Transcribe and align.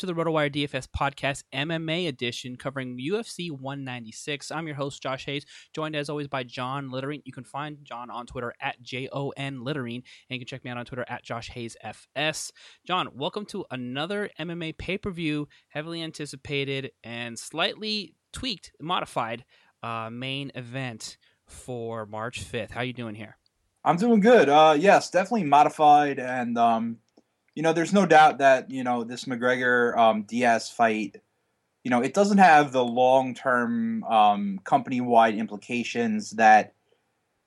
To 0.00 0.06
the 0.06 0.14
RotoWire 0.14 0.50
DFS 0.50 0.86
podcast 0.96 1.42
MMA 1.52 2.08
edition 2.08 2.56
covering 2.56 2.98
UFC 2.98 3.50
196. 3.50 4.50
I'm 4.50 4.66
your 4.66 4.76
host, 4.76 5.02
Josh 5.02 5.26
Hayes, 5.26 5.44
joined 5.74 5.94
as 5.94 6.08
always 6.08 6.26
by 6.26 6.42
John 6.42 6.90
Littering. 6.90 7.20
You 7.26 7.34
can 7.34 7.44
find 7.44 7.76
John 7.82 8.08
on 8.08 8.24
Twitter 8.24 8.54
at 8.62 8.80
J 8.80 9.10
O 9.12 9.28
N 9.36 9.62
Littering, 9.62 9.96
and 9.96 10.02
you 10.30 10.38
can 10.38 10.46
check 10.46 10.64
me 10.64 10.70
out 10.70 10.78
on 10.78 10.86
Twitter 10.86 11.04
at 11.06 11.22
Josh 11.22 11.50
Hayes 11.50 11.76
FS. 11.82 12.50
John, 12.86 13.10
welcome 13.12 13.44
to 13.46 13.66
another 13.70 14.30
MMA 14.40 14.78
pay 14.78 14.96
per 14.96 15.10
view, 15.10 15.48
heavily 15.68 16.02
anticipated 16.02 16.92
and 17.04 17.38
slightly 17.38 18.14
tweaked, 18.32 18.72
modified 18.80 19.44
uh, 19.82 20.08
main 20.10 20.50
event 20.54 21.18
for 21.46 22.06
March 22.06 22.42
5th. 22.42 22.70
How 22.70 22.80
are 22.80 22.84
you 22.84 22.94
doing 22.94 23.16
here? 23.16 23.36
I'm 23.84 23.96
doing 23.96 24.20
good. 24.20 24.48
Uh, 24.48 24.76
yes, 24.78 25.10
definitely 25.10 25.44
modified, 25.44 26.18
and 26.18 26.56
um, 26.56 26.98
you 27.54 27.62
know, 27.62 27.72
there's 27.72 27.92
no 27.92 28.06
doubt 28.06 28.38
that 28.38 28.70
you 28.70 28.84
know 28.84 29.04
this 29.04 29.24
McGregor 29.24 29.96
um, 29.96 30.22
Diaz 30.22 30.70
fight. 30.70 31.20
You 31.84 31.90
know, 31.90 32.02
it 32.02 32.12
doesn't 32.12 32.38
have 32.38 32.72
the 32.72 32.84
long-term 32.84 34.04
um, 34.04 34.60
company-wide 34.64 35.34
implications 35.34 36.32
that 36.32 36.74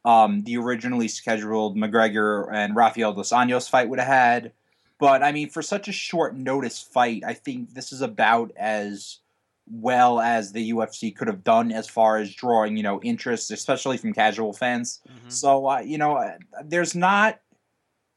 um, 0.06 0.44
the 0.44 0.58
originally 0.58 1.08
scheduled 1.08 1.78
McGregor 1.78 2.52
and 2.52 2.76
Rafael 2.76 3.14
dos 3.14 3.32
Anjos 3.32 3.70
fight 3.70 3.90
would 3.90 4.00
have 4.00 4.08
had. 4.08 4.52
But 5.00 5.22
I 5.22 5.32
mean, 5.32 5.50
for 5.50 5.62
such 5.62 5.88
a 5.88 5.92
short 5.92 6.36
notice 6.36 6.82
fight, 6.82 7.24
I 7.26 7.34
think 7.34 7.74
this 7.74 7.92
is 7.92 8.02
about 8.02 8.52
as 8.58 9.20
well 9.70 10.20
as 10.20 10.52
the 10.52 10.72
UFC 10.72 11.16
could 11.16 11.28
have 11.28 11.44
done 11.44 11.72
as 11.72 11.88
far 11.88 12.18
as 12.18 12.34
drawing, 12.34 12.76
you 12.76 12.84
know, 12.84 13.02
interest, 13.02 13.52
especially 13.52 13.98
from 13.98 14.14
casual 14.14 14.54
fans. 14.54 15.00
So, 15.30 15.70
uh, 15.70 15.80
you 15.80 15.98
know, 15.98 16.18
uh, 16.18 16.38
there's 16.64 16.96
not. 16.96 17.40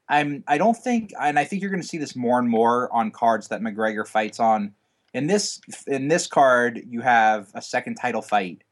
I'm. 0.09 0.43
I 0.47 0.57
don't 0.57 0.77
think, 0.77 1.11
and 1.19 1.37
I 1.37 1.43
think 1.43 1.61
you're 1.61 1.71
going 1.71 1.81
to 1.81 1.87
see 1.87 1.97
this 1.97 2.15
more 2.15 2.39
and 2.39 2.49
more 2.49 2.91
on 2.93 3.11
cards 3.11 3.49
that 3.49 3.61
McGregor 3.61 4.07
fights 4.07 4.39
on. 4.39 4.73
In 5.13 5.27
this 5.27 5.59
in 5.87 6.07
this 6.07 6.27
card, 6.27 6.81
you 6.87 7.01
have 7.01 7.49
a 7.53 7.61
second 7.61 7.95
title 7.95 8.21
fight, 8.21 8.63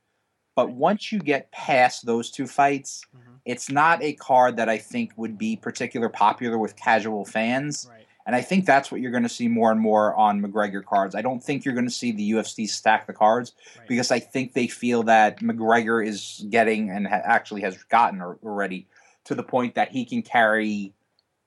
but 0.56 0.72
once 0.72 1.12
you 1.12 1.20
get 1.20 1.52
past 1.52 2.06
those 2.06 2.32
two 2.32 2.48
fights, 2.48 3.04
mm-hmm. 3.16 3.36
it's 3.46 3.70
not 3.70 4.02
a 4.02 4.14
card 4.14 4.58
that 4.58 4.70
I 4.70 4.78
think 4.78 5.12
would 5.18 5.38
be 5.38 5.56
particular 5.56 6.10
popular 6.10 6.58
with 6.58 6.76
casual 6.76 7.26
fans. 7.26 7.88
Right. 7.90 8.06
And 8.26 8.36
I 8.36 8.42
think 8.42 8.66
that's 8.66 8.92
what 8.92 9.02
you're 9.02 9.12
going 9.12 9.24
to 9.24 9.30
see 9.30 9.48
more 9.48 9.72
and 9.72 9.80
more 9.80 10.16
on 10.16 10.42
McGregor 10.42 10.84
cards. 10.84 11.14
I 11.14 11.22
don't 11.22 11.44
think 11.44 11.64
you're 11.64 11.76
going 11.76 11.86
to 11.86 11.92
see 11.92 12.12
the 12.12 12.32
UFC 12.32 12.68
stack 12.68 13.06
the 13.06 13.14
cards 13.14 13.54
Right. 13.78 13.88
because 13.88 14.10
I 14.10 14.20
think 14.20 14.54
they 14.54 14.68
feel 14.68 15.04
that 15.04 15.42
McGregor 15.42 16.06
is 16.06 16.44
getting 16.50 16.90
and 16.90 17.06
ha- 17.08 17.22
actually 17.24 17.62
has 17.62 17.84
gotten 17.84 18.22
already 18.22 18.88
to 19.26 19.36
the 19.36 19.44
point 19.44 19.76
that 19.76 19.92
he 19.92 20.06
can 20.06 20.24
carry 20.24 20.94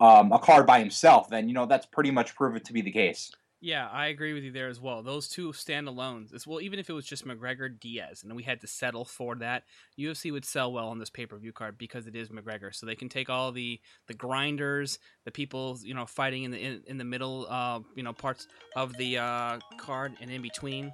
um, 0.01 0.33
a 0.33 0.39
card 0.39 0.67
by 0.67 0.79
himself. 0.79 1.29
then 1.29 1.49
you 1.49 1.55
know 1.55 1.67
that's 1.67 1.87
pretty 1.87 2.11
much 2.11 2.35
proven 2.35 2.63
to 2.63 2.73
be 2.73 2.83
the 2.83 2.91
case. 2.91 3.31
Yeah, 3.61 3.89
I 3.89 4.07
agree 4.07 4.35
with 4.35 4.45
you 4.45 4.53
there 4.53 4.69
as 4.69 4.81
well. 4.81 5.03
Those 5.03 5.27
two 5.27 5.51
standalones, 5.51 6.33
as 6.33 6.47
well, 6.47 6.61
even 6.61 6.79
if 6.79 6.89
it 6.89 6.93
was 6.93 7.05
just 7.05 7.27
McGregor 7.27 7.69
Diaz, 7.69 8.23
and 8.23 8.37
we 8.37 8.45
had 8.45 8.61
to 8.61 8.69
settle 8.69 9.05
for 9.05 9.35
that, 9.37 9.65
UFC 9.99 10.31
would 10.31 10.45
sell 10.45 10.73
well 10.73 10.89
on 10.89 11.01
this 11.01 11.11
pay 11.11 11.27
per 11.27 11.37
view 11.37 11.53
card 11.53 11.77
because 11.77 12.07
it 12.07 12.15
is 12.15 12.29
McGregor. 12.29 12.73
So 12.73 12.87
they 12.87 12.95
can 12.95 13.09
take 13.09 13.29
all 13.29 13.51
the 13.51 13.81
the 14.07 14.15
grinders, 14.15 15.01
the 15.25 15.33
people 15.33 15.77
you 15.83 15.95
know 15.95 16.07
fighting 16.07 16.45
in 16.45 16.53
the 16.53 16.59
in, 16.59 16.83
in 16.87 16.99
the 16.99 17.05
middle, 17.05 17.47
uh, 17.49 17.81
you 17.97 18.05
know 18.05 18.13
parts 18.13 18.47
of 18.77 18.97
the 18.97 19.19
uh, 19.19 19.59
card 19.77 20.13
and 20.21 20.31
in 20.31 20.41
between. 20.41 20.93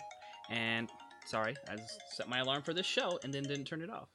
And 0.48 0.88
sorry, 1.26 1.54
I 1.68 1.76
set 2.12 2.30
my 2.30 2.38
alarm 2.38 2.62
for 2.62 2.72
this 2.72 2.86
show 2.86 3.18
and 3.22 3.32
then 3.32 3.42
didn't 3.42 3.66
turn 3.66 3.82
it 3.82 3.90
off. 3.90 4.08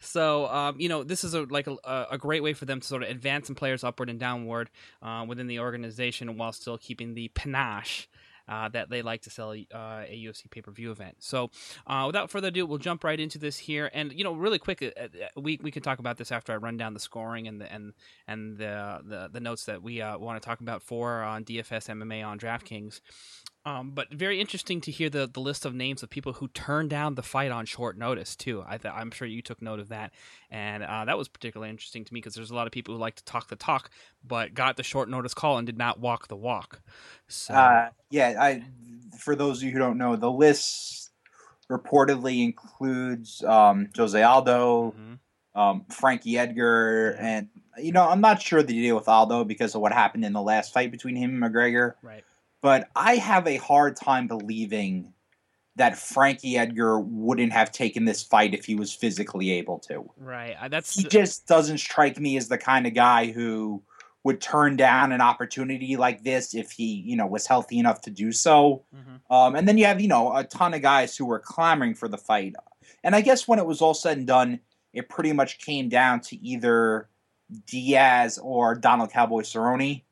So 0.00 0.46
um, 0.46 0.80
you 0.80 0.88
know 0.88 1.02
this 1.02 1.24
is 1.24 1.34
a 1.34 1.42
like 1.42 1.66
a, 1.66 2.06
a 2.10 2.18
great 2.18 2.42
way 2.42 2.52
for 2.52 2.64
them 2.64 2.80
to 2.80 2.86
sort 2.86 3.02
of 3.02 3.08
advance 3.08 3.46
some 3.46 3.56
players 3.56 3.84
upward 3.84 4.10
and 4.10 4.18
downward 4.18 4.70
uh, 5.02 5.24
within 5.26 5.46
the 5.46 5.58
organization 5.58 6.36
while 6.36 6.52
still 6.52 6.78
keeping 6.78 7.14
the 7.14 7.28
panache 7.28 8.08
uh, 8.50 8.68
that 8.68 8.90
they 8.90 9.00
like 9.00 9.22
to 9.22 9.30
sell 9.30 9.52
uh, 9.52 10.02
a 10.08 10.24
UFC 10.26 10.50
pay 10.50 10.60
per 10.60 10.72
view 10.72 10.90
event. 10.90 11.16
So, 11.20 11.50
uh, 11.86 12.04
without 12.06 12.30
further 12.30 12.48
ado, 12.48 12.66
we'll 12.66 12.78
jump 12.78 13.04
right 13.04 13.18
into 13.18 13.38
this 13.38 13.56
here, 13.56 13.90
and 13.94 14.12
you 14.12 14.24
know, 14.24 14.32
really 14.32 14.58
quick, 14.58 14.82
uh, 14.82 15.02
uh, 15.02 15.08
we 15.36 15.58
we 15.62 15.70
can 15.70 15.82
talk 15.82 16.00
about 16.00 16.18
this 16.18 16.32
after 16.32 16.52
I 16.52 16.56
run 16.56 16.76
down 16.76 16.92
the 16.92 17.00
scoring 17.00 17.46
and 17.46 17.60
the 17.60 17.72
and 17.72 17.92
and 18.26 18.58
the 18.58 19.00
the, 19.04 19.30
the 19.32 19.40
notes 19.40 19.64
that 19.66 19.82
we 19.82 20.02
uh, 20.02 20.18
want 20.18 20.42
to 20.42 20.46
talk 20.46 20.60
about 20.60 20.82
for 20.82 21.22
on 21.22 21.44
DFS 21.44 21.88
MMA 21.88 22.26
on 22.26 22.38
DraftKings. 22.38 23.00
Um, 23.66 23.90
but 23.90 24.10
very 24.10 24.40
interesting 24.40 24.80
to 24.82 24.90
hear 24.90 25.10
the, 25.10 25.28
the 25.30 25.40
list 25.40 25.66
of 25.66 25.74
names 25.74 26.02
of 26.02 26.08
people 26.08 26.32
who 26.32 26.48
turned 26.48 26.88
down 26.88 27.14
the 27.14 27.22
fight 27.22 27.50
on 27.50 27.66
short 27.66 27.98
notice 27.98 28.34
too. 28.34 28.64
I 28.66 28.78
th- 28.78 28.94
I'm 28.94 29.10
sure 29.10 29.28
you 29.28 29.42
took 29.42 29.60
note 29.60 29.80
of 29.80 29.90
that, 29.90 30.12
and 30.50 30.82
uh, 30.82 31.04
that 31.04 31.18
was 31.18 31.28
particularly 31.28 31.68
interesting 31.68 32.04
to 32.04 32.14
me 32.14 32.20
because 32.20 32.34
there's 32.34 32.50
a 32.50 32.54
lot 32.54 32.66
of 32.66 32.72
people 32.72 32.94
who 32.94 33.00
like 33.00 33.16
to 33.16 33.24
talk 33.24 33.48
the 33.48 33.56
talk, 33.56 33.90
but 34.26 34.54
got 34.54 34.78
the 34.78 34.82
short 34.82 35.10
notice 35.10 35.34
call 35.34 35.58
and 35.58 35.66
did 35.66 35.76
not 35.76 36.00
walk 36.00 36.28
the 36.28 36.36
walk. 36.36 36.80
So 37.28 37.52
Uh, 37.54 37.88
yeah, 38.10 38.34
I. 38.40 38.64
For 39.18 39.34
those 39.36 39.58
of 39.58 39.64
you 39.64 39.72
who 39.72 39.78
don't 39.78 39.98
know, 39.98 40.16
the 40.16 40.30
list 40.30 41.10
reportedly 41.70 42.42
includes 42.42 43.44
um, 43.44 43.90
Jose 43.96 44.20
Aldo, 44.20 44.94
mhm. 44.98 45.60
um, 45.60 45.84
Frankie 45.90 46.38
Edgar, 46.38 47.16
and 47.20 47.48
you 47.78 47.92
know 47.92 48.08
I'm 48.08 48.22
not 48.22 48.40
sure 48.40 48.62
the 48.62 48.72
deal 48.72 48.96
with 48.96 49.08
Aldo 49.08 49.44
because 49.44 49.74
of 49.74 49.82
what 49.82 49.92
happened 49.92 50.24
in 50.24 50.32
the 50.32 50.40
last 50.40 50.72
fight 50.72 50.90
between 50.90 51.16
him 51.16 51.42
and 51.42 51.54
McGregor. 51.54 51.94
right, 52.02 52.24
But 52.62 52.90
I 52.94 53.16
have 53.16 53.46
a 53.46 53.56
hard 53.56 53.96
time 53.96 54.26
believing 54.26 55.12
that 55.76 55.96
Frankie 55.96 56.58
Edgar 56.58 57.00
wouldn't 57.00 57.52
have 57.52 57.72
taken 57.72 58.04
this 58.04 58.22
fight 58.22 58.52
if 58.52 58.64
he 58.66 58.74
was 58.74 58.92
physically 58.92 59.50
able 59.52 59.78
to. 59.78 60.10
right. 60.18 60.56
That's 60.70 60.94
He 60.94 61.04
just 61.04 61.46
doesn't 61.46 61.78
strike 61.78 62.18
me 62.18 62.36
as 62.36 62.48
the 62.48 62.58
kind 62.58 62.86
of 62.86 62.94
guy 62.94 63.26
who 63.32 63.82
would 64.22 64.40
turn 64.40 64.76
down 64.76 65.12
an 65.12 65.22
opportunity 65.22 65.96
like 65.96 66.22
this 66.22 66.54
if 66.54 66.72
he, 66.72 66.84
you 67.06 67.16
know, 67.16 67.26
was 67.26 67.46
healthy 67.46 67.78
enough 67.78 68.02
to 68.02 68.10
do 68.10 68.32
so. 68.32 68.84
Mhm. 68.94 69.20
Um, 69.34 69.54
and 69.54 69.66
then 69.66 69.78
you 69.78 69.86
have, 69.86 70.00
you 70.00 70.08
know, 70.08 70.36
a 70.36 70.44
ton 70.44 70.74
of 70.74 70.82
guys 70.82 71.16
who 71.16 71.24
were 71.24 71.38
clamoring 71.38 71.94
for 71.94 72.08
the 72.08 72.18
fight. 72.18 72.54
And 73.02 73.16
I 73.16 73.22
guess 73.22 73.48
when 73.48 73.58
it 73.58 73.64
was 73.64 73.80
all 73.80 73.94
said 73.94 74.18
and 74.18 74.26
done, 74.26 74.60
it 74.92 75.08
pretty 75.08 75.32
much 75.32 75.58
came 75.58 75.88
down 75.88 76.20
to 76.22 76.36
either 76.44 77.08
Diaz 77.66 78.38
or 78.42 78.74
Donald 78.74 79.10
Cowboy 79.10 79.42
Cerrone. 79.42 80.02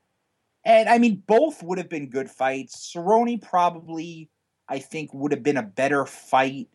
And 0.69 0.87
I 0.87 0.99
mean, 0.99 1.23
both 1.27 1.63
would 1.63 1.79
have 1.79 1.89
been 1.89 2.11
good 2.11 2.31
fights. 2.31 2.93
Cerrone 2.95 3.41
probably, 3.41 4.29
I 4.69 4.79
think, 4.81 5.15
would 5.15 5.33
have 5.33 5.43
been 5.43 5.57
a 5.57 5.63
better 5.63 6.05
fight 6.05 6.69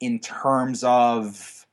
in 0.00 0.18
terms 0.18 0.82
of 0.82 1.64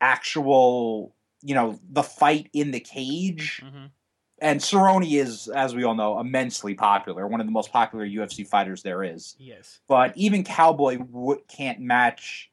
actual, 0.00 1.12
you 1.42 1.56
know, 1.56 1.80
the 1.90 2.04
fight 2.04 2.48
in 2.52 2.70
the 2.70 2.78
cage. 2.78 3.62
Mhm. 3.64 3.90
And 4.38 4.60
Cerrone 4.60 5.10
is, 5.10 5.48
as 5.48 5.74
we 5.74 5.82
all 5.82 5.96
know, 5.96 6.20
immensely 6.20 6.74
popular, 6.74 7.26
one 7.26 7.40
of 7.40 7.46
the 7.46 7.52
most 7.52 7.72
popular 7.72 8.04
UFC 8.06 8.44
fighters 8.44 8.84
there 8.84 9.02
is. 9.02 9.34
yes, 9.40 9.80
But 9.88 10.16
even 10.16 10.44
Cowboy 10.44 10.98
w- 10.98 11.42
can't 11.48 11.80
match 11.80 12.52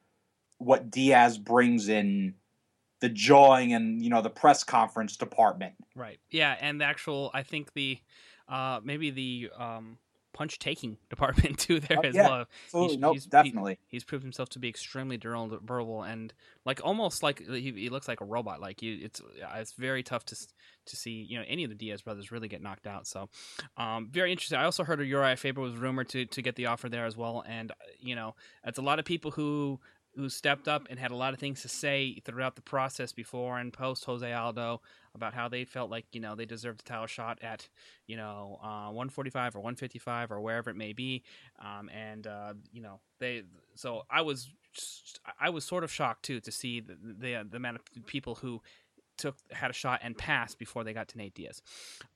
what 0.58 0.90
Diaz 0.90 1.38
brings 1.38 1.88
in 1.88 2.34
the 3.04 3.08
jawing 3.10 3.74
and 3.74 4.02
you 4.02 4.08
know 4.10 4.22
the 4.22 4.30
press 4.42 4.64
conference 4.64 5.16
department. 5.16 5.74
right, 5.94 6.18
yeah, 6.30 6.56
and 6.60 6.80
the 6.80 6.84
actual, 6.86 7.30
I 7.34 7.42
think 7.42 7.72
the, 7.74 7.98
uh, 8.48 8.80
maybe 8.82 9.10
the 9.10 9.50
um 9.58 9.98
punch 10.32 10.58
taking 10.58 10.96
department 11.10 11.58
too 11.60 11.78
there 11.78 11.98
Oh, 11.98 12.08
as 12.08 12.14
yeah. 12.16 12.28
well. 12.28 12.46
Absolutely, 12.64 12.88
He's- 12.94 13.00
nope, 13.00 13.12
he's- 13.14 13.24
he- 13.24 13.30
definitely. 13.30 13.78
he's 13.86 14.02
proved 14.04 14.24
himself 14.24 14.48
to 14.54 14.58
be 14.58 14.68
extremely 14.68 15.16
durable 15.16 16.02
and 16.02 16.34
like 16.64 16.80
almost 16.82 17.22
like 17.22 17.38
he, 17.38 17.70
he 17.84 17.88
looks 17.88 18.08
like 18.08 18.20
a 18.20 18.24
robot 18.24 18.60
like 18.60 18.82
you 18.82 18.98
it's 19.06 19.20
it's 19.60 19.72
very 19.74 20.02
tough 20.02 20.24
to 20.30 20.34
to 20.86 20.96
see 20.96 21.24
you 21.30 21.38
know 21.38 21.44
any 21.46 21.62
of 21.62 21.70
the 21.70 21.76
Diaz 21.76 22.02
brothers 22.02 22.32
really 22.32 22.48
get 22.48 22.62
knocked 22.62 22.86
out 22.94 23.06
so 23.06 23.28
um 23.76 24.08
very 24.10 24.32
interesting 24.32 24.58
I 24.58 24.64
also 24.64 24.82
heard 24.82 25.00
a 25.00 25.06
Uriah 25.06 25.36
Faber 25.36 25.60
was 25.60 25.76
rumored 25.76 26.08
to 26.14 26.26
to 26.26 26.42
get 26.42 26.56
the 26.56 26.66
offer 26.66 26.88
there 26.88 27.06
as 27.06 27.16
well 27.16 27.44
and 27.46 27.70
uh, 27.70 27.74
you 28.00 28.16
know 28.16 28.34
it's 28.66 28.78
a 28.78 28.82
lot 28.90 28.98
of 28.98 29.04
people 29.04 29.30
who 29.30 29.78
who 30.16 30.28
stepped 30.28 30.68
up 30.68 30.86
and 30.90 30.98
had 30.98 31.10
a 31.10 31.16
lot 31.16 31.34
of 31.34 31.40
things 31.40 31.62
to 31.62 31.68
say 31.68 32.20
throughout 32.24 32.56
the 32.56 32.62
process 32.62 33.12
before 33.12 33.58
and 33.58 33.72
post 33.72 34.04
Jose 34.04 34.32
Aldo 34.32 34.80
about 35.14 35.34
how 35.34 35.48
they 35.48 35.64
felt 35.64 35.90
like 35.90 36.06
you 36.12 36.20
know 36.20 36.34
they 36.34 36.44
deserved 36.44 36.80
a 36.80 36.84
title 36.84 37.06
shot 37.06 37.38
at 37.42 37.68
you 38.06 38.16
know 38.16 38.58
uh, 38.62 38.90
145 38.90 39.56
or 39.56 39.60
155 39.60 40.32
or 40.32 40.40
wherever 40.40 40.70
it 40.70 40.76
may 40.76 40.92
be. 40.92 41.22
Um, 41.60 41.88
and 41.88 42.26
uh, 42.26 42.54
you 42.72 42.82
know 42.82 43.00
they 43.18 43.42
so 43.74 44.02
i 44.10 44.20
was 44.20 44.50
i 45.40 45.48
was 45.48 45.64
sort 45.64 45.84
of 45.84 45.92
shocked 45.92 46.24
too 46.24 46.40
to 46.40 46.50
see 46.50 46.80
the 46.80 46.96
the, 47.02 47.46
the 47.48 47.56
amount 47.56 47.76
of 47.76 48.06
people 48.06 48.34
who 48.36 48.60
took 49.16 49.36
had 49.50 49.70
a 49.70 49.74
shot 49.74 50.00
and 50.02 50.16
passed 50.16 50.58
before 50.58 50.84
they 50.84 50.92
got 50.92 51.08
to 51.08 51.18
Nate 51.18 51.34
Diaz. 51.34 51.62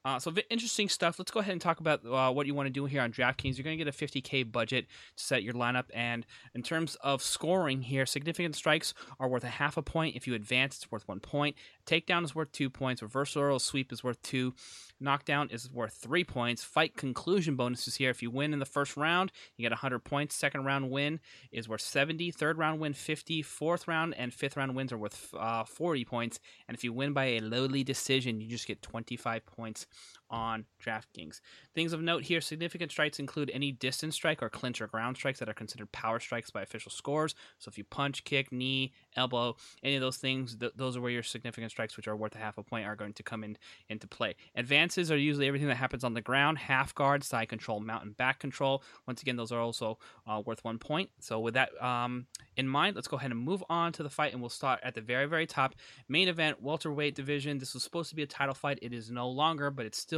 Uh, 0.04 0.18
so 0.18 0.32
interesting 0.50 0.88
stuff. 0.88 1.18
Let's 1.18 1.30
go 1.30 1.40
ahead 1.40 1.52
and 1.52 1.60
talk 1.60 1.80
about 1.80 2.04
uh, 2.04 2.32
what 2.32 2.46
you 2.46 2.54
want 2.54 2.66
to 2.66 2.72
do 2.72 2.86
here 2.86 3.02
on 3.02 3.12
DraftKings. 3.12 3.56
You're 3.56 3.64
going 3.64 3.78
to 3.78 3.84
get 3.84 3.88
a 3.88 3.96
50k 3.96 4.50
budget 4.50 4.86
to 5.16 5.24
set 5.24 5.42
your 5.42 5.54
lineup, 5.54 5.86
and 5.94 6.26
in 6.54 6.62
terms 6.62 6.96
of 6.96 7.22
scoring 7.22 7.82
here, 7.82 8.06
significant 8.06 8.56
strikes 8.56 8.94
are 9.20 9.28
worth 9.28 9.44
a 9.44 9.48
half 9.48 9.76
a 9.76 9.82
point. 9.82 10.16
If 10.16 10.26
you 10.26 10.34
advance, 10.34 10.76
it's 10.76 10.90
worth 10.90 11.06
one 11.06 11.20
point. 11.20 11.56
Takedown 11.88 12.22
is 12.22 12.34
worth 12.34 12.52
two 12.52 12.68
points. 12.68 13.00
Reversal 13.00 13.58
sweep 13.60 13.90
is 13.92 14.04
worth 14.04 14.20
two. 14.20 14.52
Knockdown 15.00 15.48
is 15.50 15.70
worth 15.70 15.94
three 15.94 16.22
points. 16.22 16.62
Fight 16.62 16.96
conclusion 16.96 17.56
bonuses 17.56 17.94
here. 17.96 18.10
If 18.10 18.22
you 18.22 18.30
win 18.30 18.52
in 18.52 18.58
the 18.58 18.66
first 18.66 18.94
round, 18.94 19.32
you 19.56 19.62
get 19.62 19.72
100 19.72 20.00
points. 20.00 20.34
Second 20.34 20.66
round 20.66 20.90
win 20.90 21.18
is 21.50 21.66
worth 21.66 21.80
70. 21.80 22.30
Third 22.32 22.58
round 22.58 22.78
win 22.78 22.92
50. 22.92 23.40
Fourth 23.40 23.88
round 23.88 24.14
and 24.18 24.34
fifth 24.34 24.58
round 24.58 24.76
wins 24.76 24.92
are 24.92 24.98
worth 24.98 25.32
uh, 25.38 25.64
40 25.64 26.04
points. 26.04 26.40
And 26.68 26.76
if 26.76 26.84
you 26.84 26.92
win 26.92 27.14
by 27.14 27.24
a 27.24 27.40
lowly 27.40 27.84
decision, 27.84 28.38
you 28.42 28.48
just 28.48 28.66
get 28.66 28.82
25 28.82 29.46
points 29.46 29.86
on 30.30 30.64
DraftKings. 30.84 31.40
Things 31.74 31.92
of 31.92 32.02
note 32.02 32.24
here 32.24 32.40
significant 32.40 32.90
strikes 32.90 33.18
include 33.18 33.50
any 33.52 33.72
distance 33.72 34.14
strike 34.14 34.42
or 34.42 34.48
clinch 34.48 34.80
or 34.80 34.86
ground 34.86 35.16
strikes 35.16 35.38
that 35.38 35.48
are 35.48 35.54
considered 35.54 35.90
power 35.92 36.20
strikes 36.20 36.50
by 36.50 36.62
official 36.62 36.90
scores. 36.90 37.34
So 37.58 37.68
if 37.68 37.78
you 37.78 37.84
punch, 37.84 38.24
kick, 38.24 38.52
knee, 38.52 38.92
elbow, 39.16 39.56
any 39.82 39.96
of 39.96 40.00
those 40.00 40.16
things, 40.16 40.56
th- 40.56 40.72
those 40.76 40.96
are 40.96 41.00
where 41.00 41.10
your 41.10 41.22
significant 41.22 41.70
strikes, 41.70 41.96
which 41.96 42.08
are 42.08 42.16
worth 42.16 42.34
a 42.34 42.38
half 42.38 42.58
a 42.58 42.62
point, 42.62 42.86
are 42.86 42.96
going 42.96 43.12
to 43.14 43.22
come 43.22 43.44
in 43.44 43.56
into 43.88 44.06
play. 44.06 44.34
Advances 44.54 45.10
are 45.10 45.16
usually 45.16 45.46
everything 45.46 45.68
that 45.68 45.76
happens 45.76 46.04
on 46.04 46.14
the 46.14 46.20
ground 46.20 46.58
half 46.58 46.94
guard, 46.94 47.24
side 47.24 47.48
control, 47.48 47.80
mount, 47.80 48.04
and 48.04 48.16
back 48.16 48.38
control. 48.38 48.82
Once 49.06 49.22
again, 49.22 49.36
those 49.36 49.52
are 49.52 49.60
also 49.60 49.98
uh, 50.26 50.42
worth 50.44 50.64
one 50.64 50.78
point. 50.78 51.10
So 51.20 51.40
with 51.40 51.54
that 51.54 51.70
um, 51.82 52.26
in 52.56 52.68
mind, 52.68 52.96
let's 52.96 53.08
go 53.08 53.16
ahead 53.16 53.30
and 53.30 53.40
move 53.40 53.62
on 53.70 53.92
to 53.92 54.02
the 54.02 54.10
fight, 54.10 54.32
and 54.32 54.40
we'll 54.40 54.50
start 54.50 54.80
at 54.82 54.94
the 54.94 55.00
very, 55.00 55.26
very 55.26 55.46
top. 55.46 55.74
Main 56.08 56.28
event, 56.28 56.62
welterweight 56.62 57.14
division. 57.14 57.58
This 57.58 57.74
was 57.74 57.82
supposed 57.82 58.10
to 58.10 58.16
be 58.16 58.22
a 58.22 58.26
title 58.26 58.54
fight. 58.54 58.78
It 58.82 58.92
is 58.92 59.10
no 59.10 59.28
longer, 59.28 59.70
but 59.70 59.86
it's 59.86 59.98
still 59.98 60.17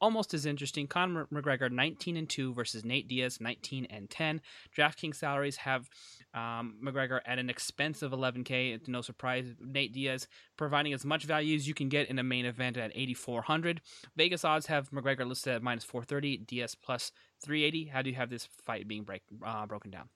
almost 0.00 0.34
as 0.34 0.46
interesting. 0.46 0.86
Conor 0.86 1.26
McGregor 1.32 1.70
19 1.70 2.16
and 2.16 2.28
2 2.28 2.54
versus 2.54 2.84
Nate 2.84 3.08
Diaz 3.08 3.40
19 3.40 3.86
and 3.90 4.08
10. 4.08 4.40
DraftKings 4.76 5.16
salaries 5.16 5.56
have 5.56 5.88
um, 6.34 6.76
McGregor 6.82 7.20
at 7.26 7.38
an 7.38 7.50
expensive 7.50 8.12
11k. 8.12 8.74
It's 8.74 8.88
no 8.88 9.00
surprise. 9.02 9.46
Nate 9.60 9.92
Diaz 9.92 10.28
providing 10.56 10.92
as 10.92 11.04
much 11.04 11.24
value 11.24 11.56
as 11.56 11.66
you 11.66 11.74
can 11.74 11.88
get 11.88 12.08
in 12.08 12.18
a 12.18 12.22
main 12.22 12.46
event 12.46 12.76
at 12.76 12.92
8400. 12.94 13.80
Vegas 14.16 14.44
odds 14.44 14.66
have 14.66 14.90
McGregor 14.90 15.26
listed 15.26 15.54
at 15.54 15.62
minus 15.62 15.84
430, 15.84 16.38
Diaz 16.38 16.74
plus 16.74 17.12
380. 17.44 17.86
How 17.86 18.02
do 18.02 18.10
you 18.10 18.16
have 18.16 18.30
this 18.30 18.46
fight 18.64 18.86
being 18.86 19.04
break, 19.04 19.22
uh, 19.44 19.66
broken 19.66 19.90
down? 19.90 20.08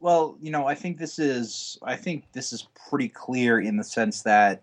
Well, 0.00 0.36
you 0.40 0.50
know, 0.50 0.66
I 0.66 0.74
think 0.74 0.98
this 0.98 1.18
is 1.18 1.78
I 1.82 1.96
think 1.96 2.32
this 2.32 2.52
is 2.52 2.68
pretty 2.88 3.08
clear 3.08 3.60
in 3.60 3.76
the 3.76 3.84
sense 3.84 4.22
that 4.22 4.62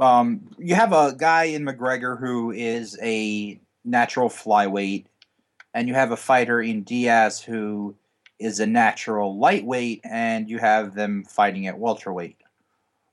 um, 0.00 0.50
you 0.58 0.74
have 0.74 0.92
a 0.92 1.14
guy 1.16 1.44
in 1.44 1.64
McGregor 1.64 2.18
who 2.18 2.50
is 2.50 2.98
a 3.02 3.60
natural 3.84 4.28
flyweight, 4.28 5.06
and 5.72 5.88
you 5.88 5.94
have 5.94 6.10
a 6.10 6.16
fighter 6.16 6.60
in 6.60 6.82
Diaz 6.82 7.40
who 7.40 7.94
is 8.38 8.60
a 8.60 8.66
natural 8.66 9.38
lightweight, 9.38 10.00
and 10.04 10.48
you 10.48 10.58
have 10.58 10.94
them 10.94 11.24
fighting 11.24 11.66
at 11.66 11.78
welterweight, 11.78 12.38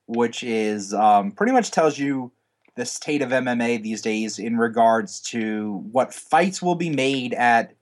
which 0.07 0.43
is 0.43 0.93
um, 0.93 1.31
pretty 1.31 1.53
much 1.53 1.71
tells 1.71 1.97
you 1.97 2.31
the 2.75 2.85
state 2.85 3.21
of 3.21 3.29
MMA 3.29 3.83
these 3.83 4.01
days 4.01 4.39
in 4.39 4.57
regards 4.57 5.19
to 5.21 5.83
what 5.91 6.13
fights 6.13 6.61
will 6.61 6.75
be 6.75 6.89
made 6.89 7.33
at 7.33 7.73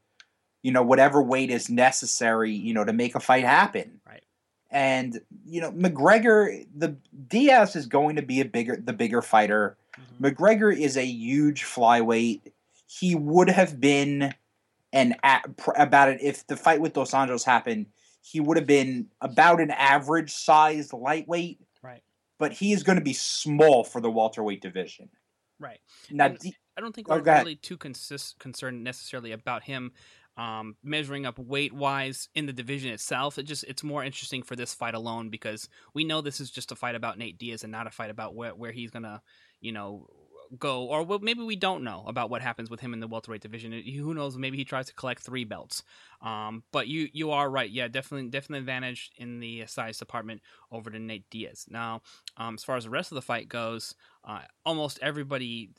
you 0.61 0.71
know 0.71 0.83
whatever 0.83 1.21
weight 1.21 1.49
is 1.49 1.69
necessary 1.69 2.51
you 2.51 2.73
know 2.73 2.83
to 2.83 2.93
make 2.93 3.15
a 3.15 3.19
fight 3.19 3.45
happen 3.45 4.01
Right. 4.05 4.23
And 4.71 5.19
you 5.45 5.61
know 5.61 5.71
mcgregor 5.71 6.65
the 6.75 6.95
diaz 7.27 7.75
is 7.75 7.87
going 7.87 8.15
to 8.15 8.21
be 8.21 8.39
a 8.41 8.45
bigger 8.45 8.75
the 8.83 8.93
bigger 8.93 9.21
fighter 9.21 9.77
mm-hmm. 9.97 10.25
mcgregor 10.25 10.75
is 10.75 10.95
a 10.97 11.05
huge 11.05 11.63
flyweight 11.63 12.41
he 12.87 13.15
would 13.15 13.49
have 13.49 13.79
been 13.79 14.33
an 14.93 15.15
about 15.75 16.09
it 16.09 16.21
if 16.21 16.45
the 16.47 16.55
fight 16.57 16.79
with 16.81 16.93
dos 16.93 17.11
anjos 17.11 17.43
happened 17.43 17.85
he 18.21 18.39
would 18.39 18.57
have 18.57 18.67
been 18.67 19.07
about 19.21 19.59
an 19.61 19.71
average 19.71 20.31
sized 20.31 20.93
lightweight 20.93 21.59
Right. 21.81 22.03
but 22.37 22.51
he 22.51 22.73
is 22.73 22.83
going 22.83 22.97
to 22.97 23.03
be 23.03 23.13
small 23.13 23.83
for 23.83 24.01
the 24.01 24.11
welterweight 24.11 24.61
division 24.61 25.09
Right. 25.59 25.79
now 26.11 26.25
And- 26.27 26.37
I 26.77 26.81
don't 26.81 26.95
think 26.95 27.09
Oh, 27.09 27.15
we're 27.17 27.23
ahead. 27.23 27.43
really 27.43 27.57
too 27.57 27.75
consist- 27.75 28.39
concerned 28.39 28.85
necessarily 28.85 29.33
about 29.33 29.63
him 29.63 29.91
um, 30.39 30.77
measuring 30.81 31.25
up 31.25 31.37
weight 31.37 31.73
wise 31.73 32.29
in 32.33 32.45
the 32.45 32.53
division 32.53 32.91
itself. 32.91 33.37
It 33.37 33.43
just 33.43 33.65
it's 33.65 33.83
more 33.83 34.05
interesting 34.05 34.41
for 34.41 34.55
this 34.55 34.73
fight 34.73 34.95
alone 34.95 35.29
because 35.29 35.67
we 35.93 36.05
know 36.05 36.21
this 36.21 36.39
is 36.39 36.49
just 36.49 36.71
a 36.71 36.75
fight 36.75 36.95
about 36.95 37.17
Nate 37.17 37.37
Diaz 37.37 37.63
and 37.63 37.73
not 37.73 37.87
a 37.87 37.91
fight 37.91 38.09
about 38.09 38.35
where 38.35 38.55
where 38.55 38.71
he's 38.71 38.89
gonna 38.89 39.21
you 39.59 39.73
know 39.73 40.07
go, 40.57 40.85
or 40.85 41.03
well, 41.03 41.19
maybe 41.19 41.43
we 41.43 41.57
don't 41.57 41.83
know 41.83 42.05
about 42.07 42.29
what 42.29 42.41
happens 42.41 42.69
with 42.69 42.79
him 42.79 42.93
in 42.93 43.01
the 43.01 43.07
welterweight 43.07 43.41
division. 43.41 43.73
Who 43.73 44.13
knows? 44.13 44.37
Maybe 44.37 44.57
he 44.57 44.63
tries 44.63 44.87
to 44.87 44.93
collect 44.93 45.21
three 45.21 45.43
belts. 45.43 45.83
Um, 46.21 46.63
but 46.71 46.87
you 46.87 47.09
you 47.11 47.31
are 47.31 47.49
right. 47.49 47.69
Yeah, 47.69 47.89
definitely 47.89 48.29
definitely 48.29 48.59
advantage 48.59 49.11
in 49.17 49.41
the 49.41 49.65
size 49.67 49.97
department 49.97 50.41
over 50.71 50.89
to 50.89 50.99
Nate 50.99 51.29
Diaz. 51.29 51.65
Now, 51.69 52.01
um, 52.37 52.53
as 52.53 52.63
far 52.63 52.77
as 52.77 52.85
the 52.85 52.89
rest 52.89 53.11
of 53.11 53.15
the 53.15 53.21
fight 53.21 53.49
goes, 53.49 53.93
uh, 54.23 54.43
almost 54.65 54.99
everybody 55.01 55.71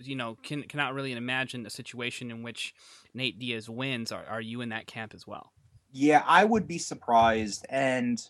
you 0.00 0.16
know 0.16 0.36
can 0.42 0.62
cannot 0.64 0.94
really 0.94 1.12
imagine 1.12 1.64
a 1.66 1.70
situation 1.70 2.30
in 2.30 2.42
which 2.42 2.74
Nate 3.14 3.38
Diaz 3.38 3.68
wins. 3.68 4.12
Are, 4.12 4.24
are 4.28 4.40
you 4.40 4.60
in 4.60 4.70
that 4.70 4.86
camp 4.86 5.14
as 5.14 5.26
well? 5.26 5.52
Yeah, 5.92 6.22
I 6.26 6.44
would 6.44 6.68
be 6.68 6.78
surprised, 6.78 7.66
and 7.68 8.22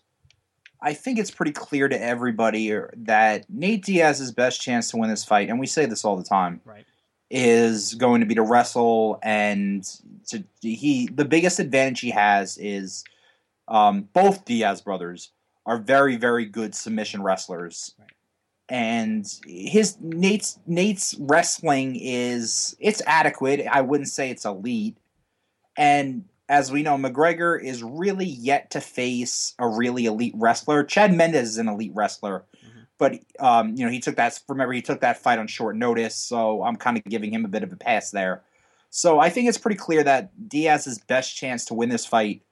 I 0.81 0.95
think 0.95 1.19
it's 1.19 1.31
pretty 1.31 1.53
clear 1.53 1.89
to 1.89 2.01
everybody 2.01 2.73
that 2.97 3.49
Nate 3.51 3.85
Diaz's 3.85 4.33
best 4.33 4.61
chance 4.61 4.91
to 4.91 4.97
win 4.97 5.11
this 5.11 5.25
fight, 5.25 5.49
and 5.49 5.61
we 5.61 5.67
say 5.67 5.87
this 5.87 6.05
all 6.05 6.17
the 6.17 6.25
time, 6.25 6.61
right, 6.65 6.87
is 7.31 7.95
going 7.95 8.21
to 8.21 8.27
be 8.27 8.35
to 8.35 8.43
wrestle, 8.43 9.19
and 9.23 9.85
to 10.29 10.45
he 10.61 11.09
the 11.13 11.25
biggest 11.25 11.59
advantage 11.59 12.01
he 12.01 12.11
has 12.11 12.59
is 12.59 13.05
um, 13.69 14.09
both 14.13 14.45
Diaz 14.45 14.81
brothers 14.81 15.31
are 15.67 15.79
very 15.79 16.17
very 16.17 16.47
good 16.47 16.75
submission 16.75 17.23
wrestlers. 17.23 17.95
Right 17.99 18.09
and 18.71 19.27
his 19.45 19.97
Nate's 20.01 20.61
Nate's 20.65 21.17
wrestling 21.19 21.97
is 21.97 22.77
it's 22.79 23.03
adequate. 23.05 23.67
I 23.71 23.81
wouldn't 23.81 24.09
say 24.09 24.31
it's 24.31 24.45
elite. 24.45 24.97
And 25.77 26.25
as 26.49 26.71
we 26.71 26.85
know, 26.85 26.97
McGregor 26.97 27.61
is 27.61 27.83
really 27.83 28.27
yet 28.27 28.71
to 28.71 28.81
face 28.81 29.55
a 29.59 29.67
really 29.67 30.07
elite 30.07 30.35
wrestler. 30.37 30.85
Chad 30.85 31.13
Mendes 31.13 31.51
is 31.51 31.59
an 31.59 31.69
elite 31.69 31.93
wrestler, 31.95 32.45
mm-hmm. 32.65 32.81
but 32.97 33.19
um, 33.41 33.75
you 33.77 33.85
know 33.85 33.91
he 33.91 33.99
took 33.99 34.15
that. 34.17 34.39
Remember, 34.49 34.73
he 34.73 34.83
took 34.83 35.01
that 35.01 35.19
fight 35.19 35.41
on 35.41 35.49
short 35.49 35.75
notice, 35.75 36.15
so 36.15 36.63
I'm 36.63 36.77
kind 36.77 36.97
of 36.97 37.03
giving 37.05 37.35
him 37.35 37.45
a 37.45 37.49
bit 37.49 37.65
of 37.65 37.73
a 37.73 37.77
pass 37.77 38.13
there. 38.13 38.43
So 38.89 39.19
I 39.19 39.31
think 39.31 39.49
it's 39.49 39.59
pretty 39.59 39.79
clear 39.79 40.05
that 40.05 40.31
Diaz's 40.49 40.99
best 40.99 41.37
chance 41.37 41.65
to 41.67 41.75
win 41.75 41.89
this 41.89 42.07
fight 42.07 42.43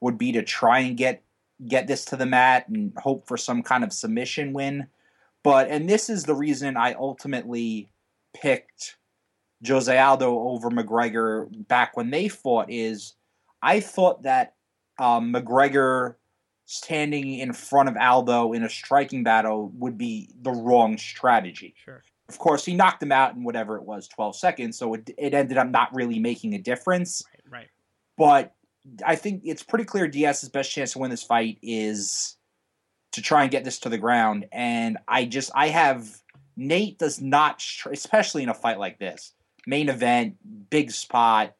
would 0.00 0.18
be 0.18 0.32
to 0.32 0.42
try 0.42 0.80
and 0.80 0.98
get 0.98 1.22
get 1.66 1.86
this 1.86 2.04
to 2.06 2.16
the 2.16 2.26
mat 2.26 2.68
and 2.68 2.92
hope 2.98 3.26
for 3.26 3.38
some 3.38 3.62
kind 3.62 3.84
of 3.84 3.92
submission 3.94 4.52
win. 4.52 4.88
But 5.44 5.68
and 5.68 5.88
this 5.88 6.08
is 6.08 6.24
the 6.24 6.34
reason 6.34 6.76
I 6.76 6.94
ultimately 6.94 7.90
picked 8.34 8.96
Jose 9.66 9.96
Aldo 9.96 10.38
over 10.38 10.70
McGregor 10.70 11.48
back 11.68 11.96
when 11.96 12.10
they 12.10 12.28
fought 12.28 12.70
is 12.70 13.14
I 13.62 13.80
thought 13.80 14.22
that 14.22 14.54
um, 14.98 15.32
McGregor 15.32 16.14
standing 16.64 17.38
in 17.38 17.52
front 17.52 17.88
of 17.88 17.96
Aldo 17.96 18.52
in 18.52 18.62
a 18.64 18.68
striking 18.68 19.22
battle 19.22 19.72
would 19.74 19.98
be 19.98 20.30
the 20.40 20.50
wrong 20.50 20.96
strategy. 20.96 21.74
Sure. 21.84 22.02
Of 22.28 22.38
course, 22.38 22.64
he 22.64 22.74
knocked 22.74 23.02
him 23.02 23.12
out 23.12 23.34
in 23.34 23.44
whatever 23.44 23.76
it 23.76 23.82
was, 23.82 24.08
12 24.08 24.36
seconds, 24.36 24.78
so 24.78 24.94
it, 24.94 25.10
it 25.18 25.34
ended 25.34 25.58
up 25.58 25.68
not 25.68 25.94
really 25.94 26.18
making 26.18 26.54
a 26.54 26.58
difference. 26.58 27.22
Right, 27.50 27.60
right. 27.60 27.68
But 28.16 28.54
I 29.04 29.16
think 29.16 29.42
it's 29.44 29.62
pretty 29.62 29.84
clear 29.84 30.08
Diaz's 30.08 30.48
best 30.48 30.70
chance 30.70 30.92
to 30.92 30.98
win 30.98 31.10
this 31.10 31.22
fight 31.22 31.58
is 31.62 32.36
to 33.12 33.22
try 33.22 33.42
and 33.42 33.50
get 33.50 33.64
this 33.64 33.78
to 33.80 33.88
the 33.88 33.98
ground. 33.98 34.46
And 34.52 34.98
I 35.06 35.24
just, 35.24 35.50
I 35.54 35.68
have, 35.68 36.08
Nate 36.56 36.98
does 36.98 37.20
not, 37.20 37.64
especially 37.90 38.42
in 38.42 38.48
a 38.48 38.54
fight 38.54 38.78
like 38.78 38.98
this, 38.98 39.32
main 39.66 39.88
event, 39.88 40.36
big 40.70 40.90
spot. 40.90 41.54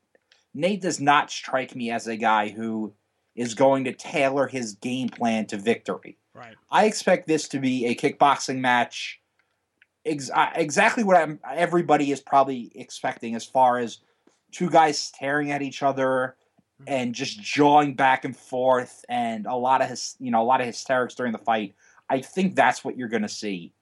Nate 0.54 0.82
does 0.82 1.00
not 1.00 1.30
strike 1.30 1.74
me 1.74 1.90
as 1.90 2.06
a 2.06 2.16
guy 2.16 2.48
who 2.48 2.92
is 3.34 3.54
going 3.54 3.84
to 3.84 3.92
tailor 3.92 4.46
his 4.46 4.74
game 4.74 5.08
plan 5.08 5.46
to 5.46 5.56
victory. 5.56 6.18
Right. 6.34 6.54
I 6.70 6.86
expect 6.86 7.26
this 7.26 7.48
to 7.48 7.58
be 7.58 7.86
a 7.86 7.94
kickboxing 7.94 8.58
match. 8.58 9.20
Ex- 10.04 10.30
exactly 10.54 11.04
what 11.04 11.16
I'm, 11.16 11.38
everybody 11.48 12.10
is 12.10 12.20
probably 12.20 12.72
expecting 12.74 13.34
as 13.34 13.44
far 13.44 13.78
as 13.78 13.98
two 14.50 14.68
guys 14.68 14.98
staring 14.98 15.50
at 15.50 15.62
each 15.62 15.82
other 15.82 16.36
and 16.86 17.14
just 17.14 17.40
jawing 17.40 17.94
back 17.94 18.24
and 18.24 18.36
forth 18.36 19.04
and 19.08 19.46
a 19.46 19.54
lot 19.54 19.82
of 19.82 19.88
his 19.88 20.16
you 20.20 20.30
know 20.30 20.42
a 20.42 20.44
lot 20.44 20.60
of 20.60 20.66
hysterics 20.66 21.14
during 21.14 21.32
the 21.32 21.38
fight 21.38 21.74
i 22.10 22.20
think 22.20 22.54
that's 22.54 22.84
what 22.84 22.96
you're 22.96 23.08
going 23.08 23.22
to 23.22 23.28
see 23.28 23.72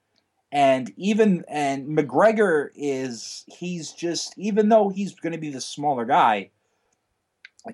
and 0.51 0.91
even 0.97 1.43
and 1.47 1.87
mcgregor 1.97 2.69
is 2.75 3.45
he's 3.47 3.91
just 3.91 4.33
even 4.37 4.69
though 4.69 4.89
he's 4.89 5.13
going 5.15 5.33
to 5.33 5.39
be 5.39 5.49
the 5.49 5.61
smaller 5.61 6.05
guy 6.05 6.49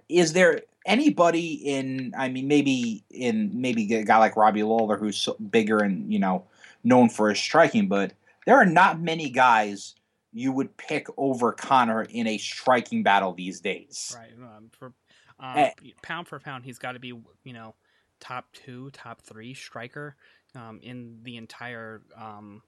is 0.10 0.34
there 0.34 0.62
anybody 0.86 1.53
in 1.53 2.13
i 2.17 2.29
mean 2.29 2.48
maybe 2.48 3.03
in 3.12 3.51
maybe 3.53 3.93
a 3.96 4.03
guy 4.03 4.17
like 4.17 4.36
robbie 4.36 4.63
lawler 4.63 4.98
who's 4.98 5.17
so 5.17 5.36
bigger 5.51 5.79
and 5.79 6.12
you 6.12 6.19
know 6.19 6.43
known 6.84 7.10
for 7.10 7.29
his 7.29 7.39
striking 7.39 7.88
but 7.88 8.13
there 8.46 8.55
are 8.55 8.65
not 8.65 9.01
many 9.01 9.29
guys 9.29 9.96
you 10.38 10.51
would 10.51 10.75
pick 10.77 11.07
over 11.17 11.51
Conor 11.51 12.03
in 12.03 12.27
a 12.27 12.38
striking 12.38 13.01
battle 13.01 13.34
these 13.34 13.60
days. 13.60 14.15
Right. 14.15 14.31
Um, 14.55 14.69
for 14.77 14.93
uh, 15.39 15.70
pound 16.01 16.27
for 16.27 16.39
pound, 16.39 16.65
he's 16.65 16.79
got 16.79 16.94
to 16.94 17.00
be 17.00 17.13
you 17.44 17.53
know 17.53 17.75
top 18.20 18.46
two, 18.53 18.89
top 18.91 19.22
three 19.22 19.53
striker 19.53 20.15
um, 20.56 20.79
in 20.82 21.20
the 21.24 21.38
entire 21.38 22.01
um, 22.15 22.62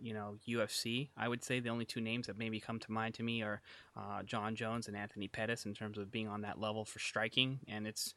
you 0.00 0.14
know 0.14 0.36
UFC. 0.48 1.08
I 1.16 1.28
would 1.28 1.44
say 1.44 1.60
the 1.60 1.70
only 1.70 1.84
two 1.84 2.00
names 2.00 2.26
that 2.26 2.38
maybe 2.38 2.60
come 2.60 2.78
to 2.80 2.92
mind 2.92 3.14
to 3.14 3.22
me 3.22 3.42
are 3.42 3.60
uh, 3.96 4.22
Jon 4.22 4.54
Jones 4.54 4.88
and 4.88 4.96
Anthony 4.96 5.28
Pettis 5.28 5.66
in 5.66 5.74
terms 5.74 5.98
of 5.98 6.10
being 6.10 6.28
on 6.28 6.42
that 6.42 6.60
level 6.60 6.84
for 6.84 6.98
striking, 6.98 7.60
and 7.68 7.86
it's 7.86 8.14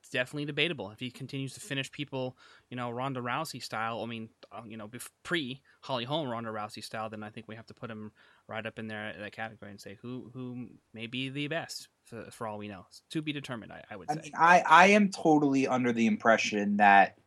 it's 0.00 0.10
definitely 0.10 0.44
debatable 0.44 0.90
if 0.90 1.00
he 1.00 1.10
continues 1.10 1.54
to 1.54 1.60
finish 1.60 1.90
people, 1.90 2.36
you 2.70 2.76
know, 2.76 2.90
Ronda 2.90 3.20
Rousey 3.20 3.62
style. 3.62 4.00
I 4.02 4.06
mean, 4.06 4.28
uh, 4.52 4.62
you 4.66 4.76
know, 4.76 4.88
pre 5.24 5.60
Holly 5.82 6.04
Holm 6.04 6.28
Ronda 6.28 6.50
Rousey 6.50 6.84
style, 6.84 7.10
then 7.10 7.22
I 7.22 7.30
think 7.30 7.48
we 7.48 7.56
have 7.56 7.66
to 7.66 7.74
put 7.74 7.90
him 7.90 8.12
right 8.48 8.64
up 8.64 8.78
in 8.78 8.88
there 8.88 9.10
in 9.10 9.20
that 9.20 9.32
category 9.32 9.70
and 9.70 9.80
say 9.80 9.98
who 10.00 10.30
who 10.32 10.68
may 10.94 11.06
be 11.06 11.28
the 11.28 11.48
best 11.48 11.88
for, 12.04 12.30
for 12.30 12.46
all 12.46 12.58
we 12.58 12.68
know. 12.68 12.84
It's 12.88 13.02
to 13.10 13.22
be 13.22 13.32
determined, 13.32 13.72
I, 13.72 13.84
I 13.90 13.96
would 13.96 14.10
say. 14.10 14.18
I, 14.18 14.22
mean, 14.22 14.32
I 14.36 14.64
I 14.66 14.86
am 14.88 15.10
totally 15.10 15.66
under 15.66 15.92
the 15.92 16.06
impression 16.06 16.78
that 16.78 17.18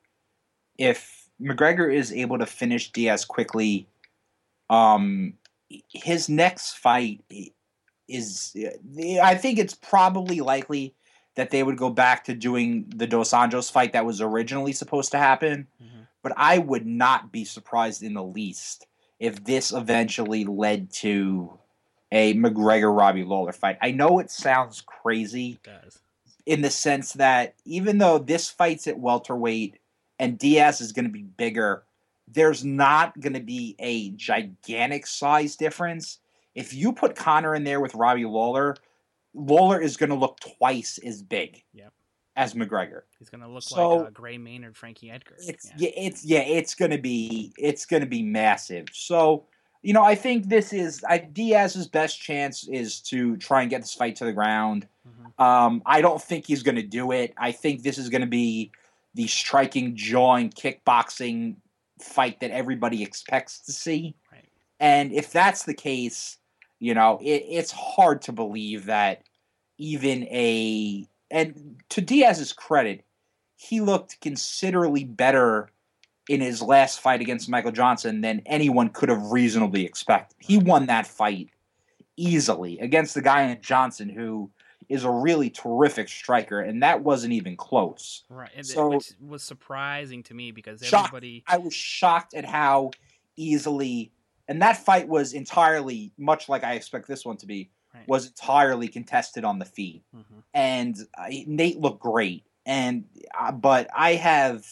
if 0.78 1.30
McGregor 1.42 1.94
is 1.94 2.12
able 2.12 2.40
to 2.40 2.46
finish 2.46 2.92
Diaz 2.92 3.26
quickly, 3.26 3.88
um, 4.70 5.34
his 5.90 6.28
next 6.28 6.74
fight 6.74 7.24
is 8.08 8.56
I 9.22 9.36
think 9.36 9.60
it's 9.60 9.76
probably 9.76 10.42
likely 10.42 10.96
that 11.36 11.50
they 11.50 11.64
would 11.64 11.78
go 11.78 11.90
back 11.90 12.26
to 12.26 12.34
doing 12.34 12.92
the 12.96 13.08
Dos 13.08 13.32
Anjos 13.32 13.72
fight 13.72 13.94
that 13.94 14.06
was 14.06 14.22
originally 14.22 14.74
supposed 14.74 15.12
to 15.12 15.18
happen. 15.18 15.68
Mm-hmm. 15.82 16.02
But 16.24 16.34
I 16.36 16.58
would 16.60 16.86
not 16.86 17.32
be 17.32 17.46
surprised 17.46 18.04
in 18.04 18.14
the 18.14 18.24
least 18.24 18.86
if 19.22 19.44
this 19.44 19.72
eventually 19.72 20.46
led 20.46 20.92
to 20.92 21.60
a 22.12 22.34
McGregor 22.34 22.96
Robbie 22.96 23.24
Lawler 23.24 23.54
fight. 23.54 23.78
I 23.80 23.92
know 23.92 24.18
it 24.18 24.32
sounds 24.32 24.82
crazy 24.82 25.60
it 25.64 25.96
in 26.48 26.64
the 26.64 26.72
sense 26.72 27.14
that 27.14 27.54
even 27.64 28.00
though 28.00 28.18
this 28.18 28.50
fight's 28.50 28.88
at 28.88 29.00
welterweight 29.00 29.78
and 30.20 30.40
Diaz 30.40 30.82
is 30.82 30.92
going 30.92 31.06
to 31.06 31.12
be 31.12 31.22
bigger, 31.22 31.84
there's 32.28 32.66
not 32.66 33.18
going 33.20 33.34
to 33.34 33.40
be 33.40 33.76
a 33.78 34.10
gigantic 34.10 35.06
size 35.06 35.56
difference. 35.56 36.18
If 36.56 36.74
you 36.74 36.92
put 36.92 37.16
Conor 37.16 37.54
in 37.54 37.64
there 37.64 37.80
with 37.80 37.94
Robbie 37.94 38.26
Lawler, 38.26 38.76
Lawler 39.36 39.80
is 39.80 39.98
going 39.98 40.10
to 40.10 40.16
look 40.16 40.40
twice 40.40 40.98
as 40.98 41.22
big. 41.22 41.64
Yep. 41.76 41.94
As 42.38 42.54
McGregor, 42.54 43.02
he's 43.20 43.30
going 43.30 43.42
to 43.42 43.48
look 43.48 43.64
so, 43.64 43.98
like 43.98 44.08
uh, 44.08 44.10
Gray 44.12 44.38
Maynard, 44.38 44.78
Frankie 44.78 45.12
Edgar. 45.12 45.36
It's 45.40 45.70
yeah. 45.76 45.90
yeah, 45.90 45.90
it's 45.98 46.26
yeah, 46.26 46.40
it's 46.40 46.76
going 46.76 46.92
to 46.92 46.98
be 46.98 47.54
it's 47.58 47.86
going 47.86 48.02
to 48.02 48.08
be 48.08 48.24
massive. 48.24 48.88
So, 48.94 49.44
you 49.82 49.92
know, 49.92 50.04
I 50.04 50.16
think 50.16 50.48
this 50.48 50.72
is 50.72 51.04
I, 51.08 51.18
Diaz's 51.18 51.88
best 51.88 52.22
chance 52.22 52.66
is 52.70 53.02
to 53.02 53.36
try 53.36 53.62
and 53.62 53.70
get 53.70 53.82
this 53.82 53.94
fight 53.94 54.16
to 54.18 54.26
the 54.26 54.32
ground. 54.32 54.88
Mm-hmm. 55.06 55.44
Um, 55.44 55.82
I 55.86 56.00
don't 56.00 56.22
think 56.22 56.46
he's 56.48 56.64
going 56.64 56.76
to 56.76 56.84
do 56.84 57.12
it. 57.12 57.34
I 57.38 57.52
think 57.52 57.84
this 57.84 57.98
is 57.98 58.08
going 58.08 58.22
to 58.22 58.28
be 58.28 58.72
the 59.14 59.28
striking, 59.28 59.96
jawing, 59.98 60.52
kickboxing 60.52 61.58
fight 62.00 62.40
that 62.40 62.52
everybody 62.52 63.04
expects 63.04 63.60
to 63.66 63.74
see. 63.74 64.16
Right. 64.32 64.46
And 64.80 65.12
if 65.12 65.32
that's 65.32 65.64
the 65.64 65.74
case, 65.74 66.38
you 66.80 66.94
know, 66.94 67.20
it, 67.22 67.44
it's 67.48 67.72
hard 67.72 68.22
to 68.24 68.32
believe 68.32 68.86
that 68.86 69.24
even 69.78 70.24
a 70.30 71.08
and 71.32 71.82
to 71.90 72.02
Diaz's 72.02 72.54
credit, 72.54 73.04
he 73.56 73.82
looked 73.82 74.20
considerably 74.22 75.04
better 75.04 75.70
in 76.30 76.42
his 76.42 76.62
last 76.62 77.00
fight 77.00 77.22
against 77.22 77.50
Michael 77.50 77.72
Johnson 77.72 78.22
than 78.22 78.42
anyone 78.46 78.90
could 78.90 79.10
have 79.10 79.32
reasonably 79.32 79.86
expected. 79.86 80.36
He 80.40 80.58
won 80.58 80.86
that 80.88 81.08
fight 81.08 81.50
easily 82.16 82.80
against 82.80 83.16
the 83.16 83.22
guy 83.22 83.44
in 83.44 83.62
Johnson 83.62 84.10
who 84.10 84.52
is 84.90 85.04
a 85.04 85.10
really 85.10 85.50
terrific 85.50 86.10
striker, 86.10 86.60
and 86.60 86.84
that 86.84 87.02
wasn't 87.02 87.34
even 87.34 87.56
close. 87.56 88.24
Right, 88.30 88.50
and 88.56 88.66
so, 88.66 88.90
which 88.90 89.14
was 89.22 89.42
surprising 89.42 90.24
to 90.24 90.34
me 90.34 90.52
because 90.52 90.82
everybody. 90.84 91.44
Shocked, 91.48 91.54
I 91.54 91.58
was 91.64 91.74
shocked 91.74 92.34
at 92.34 92.46
how 92.46 92.92
easily 93.38 94.12
and 94.52 94.62
that 94.62 94.76
fight 94.76 95.08
was 95.08 95.32
entirely 95.32 96.12
much 96.18 96.50
like 96.50 96.66
I 96.66 96.74
expect 96.74 97.08
this 97.08 97.24
one 97.24 97.38
to 97.38 97.46
be. 97.46 97.70
Right. 97.94 98.08
Was 98.08 98.28
entirely 98.28 98.88
contested 98.88 99.44
on 99.44 99.60
the 99.60 99.66
feet, 99.66 100.04
mm-hmm. 100.16 100.40
and 100.54 100.96
uh, 101.18 101.28
Nate 101.46 101.80
looked 101.80 102.00
great. 102.00 102.46
And 102.66 103.06
uh, 103.38 103.52
but 103.52 103.90
I 103.96 104.14
have 104.14 104.66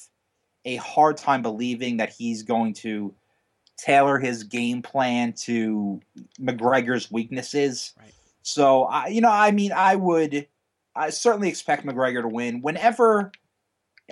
a 0.63 0.77
hard 0.77 1.17
time 1.17 1.41
believing 1.41 1.97
that 1.97 2.11
he's 2.11 2.43
going 2.43 2.73
to 2.75 3.13
tailor 3.77 4.19
his 4.19 4.43
game 4.43 4.81
plan 4.81 5.33
to 5.33 5.99
McGregor's 6.39 7.11
weaknesses. 7.11 7.93
Right. 7.99 8.13
So 8.41 8.83
I, 8.83 9.07
you 9.07 9.21
know, 9.21 9.31
I 9.31 9.51
mean, 9.51 9.71
I 9.71 9.95
would, 9.95 10.47
I 10.95 11.09
certainly 11.09 11.49
expect 11.49 11.85
McGregor 11.85 12.21
to 12.21 12.27
win 12.27 12.61
whenever, 12.61 13.31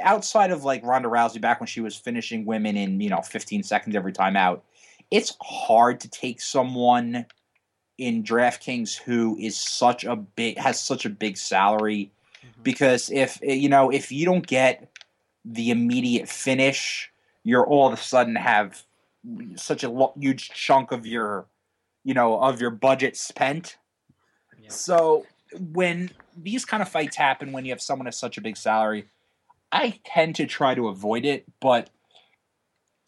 outside 0.01 0.51
of 0.51 0.63
like 0.63 0.85
Ronda 0.85 1.09
Rousey 1.09 1.41
back 1.41 1.59
when 1.59 1.67
she 1.67 1.81
was 1.81 1.95
finishing 1.95 2.45
women 2.45 2.77
in 2.77 3.01
you 3.01 3.09
know 3.09 3.21
15 3.21 3.63
seconds 3.63 3.95
every 3.95 4.13
time 4.13 4.35
out. 4.35 4.63
It's 5.09 5.35
hard 5.41 5.99
to 6.01 6.09
take 6.09 6.41
someone 6.41 7.25
in 7.97 8.23
DraftKings 8.23 8.95
who 8.95 9.37
is 9.39 9.57
such 9.57 10.03
a 10.03 10.15
big 10.15 10.57
has 10.57 10.79
such 10.79 11.05
a 11.05 11.09
big 11.09 11.37
salary 11.37 12.11
Mhm. 12.43 12.63
because 12.63 13.09
if 13.09 13.39
you 13.41 13.69
know 13.69 13.89
if 13.89 14.11
you 14.11 14.25
don't 14.25 14.45
get 14.45 14.89
the 15.43 15.71
immediate 15.71 16.27
finish, 16.29 17.11
you're 17.43 17.65
all 17.65 17.87
of 17.87 17.93
a 17.93 17.97
sudden 17.97 18.35
have 18.35 18.83
such 19.55 19.83
a 19.83 19.89
lo- 19.89 20.13
huge 20.19 20.49
chunk 20.49 20.91
of 20.91 21.05
your 21.05 21.47
you 22.03 22.13
know 22.13 22.39
of 22.39 22.61
your 22.61 22.69
budget 22.69 23.17
spent. 23.17 23.77
Yeah. 24.61 24.69
So 24.69 25.25
when 25.73 26.11
these 26.35 26.65
kind 26.65 26.83
of 26.83 26.89
fights 26.89 27.15
happen 27.15 27.51
when 27.51 27.65
you 27.65 27.71
have 27.71 27.81
someone 27.81 28.05
with 28.05 28.15
such 28.15 28.37
a 28.37 28.41
big 28.41 28.57
salary, 28.57 29.07
I 29.71 29.99
tend 30.03 30.35
to 30.35 30.45
try 30.45 30.75
to 30.75 30.87
avoid 30.89 31.25
it, 31.25 31.45
but 31.59 31.89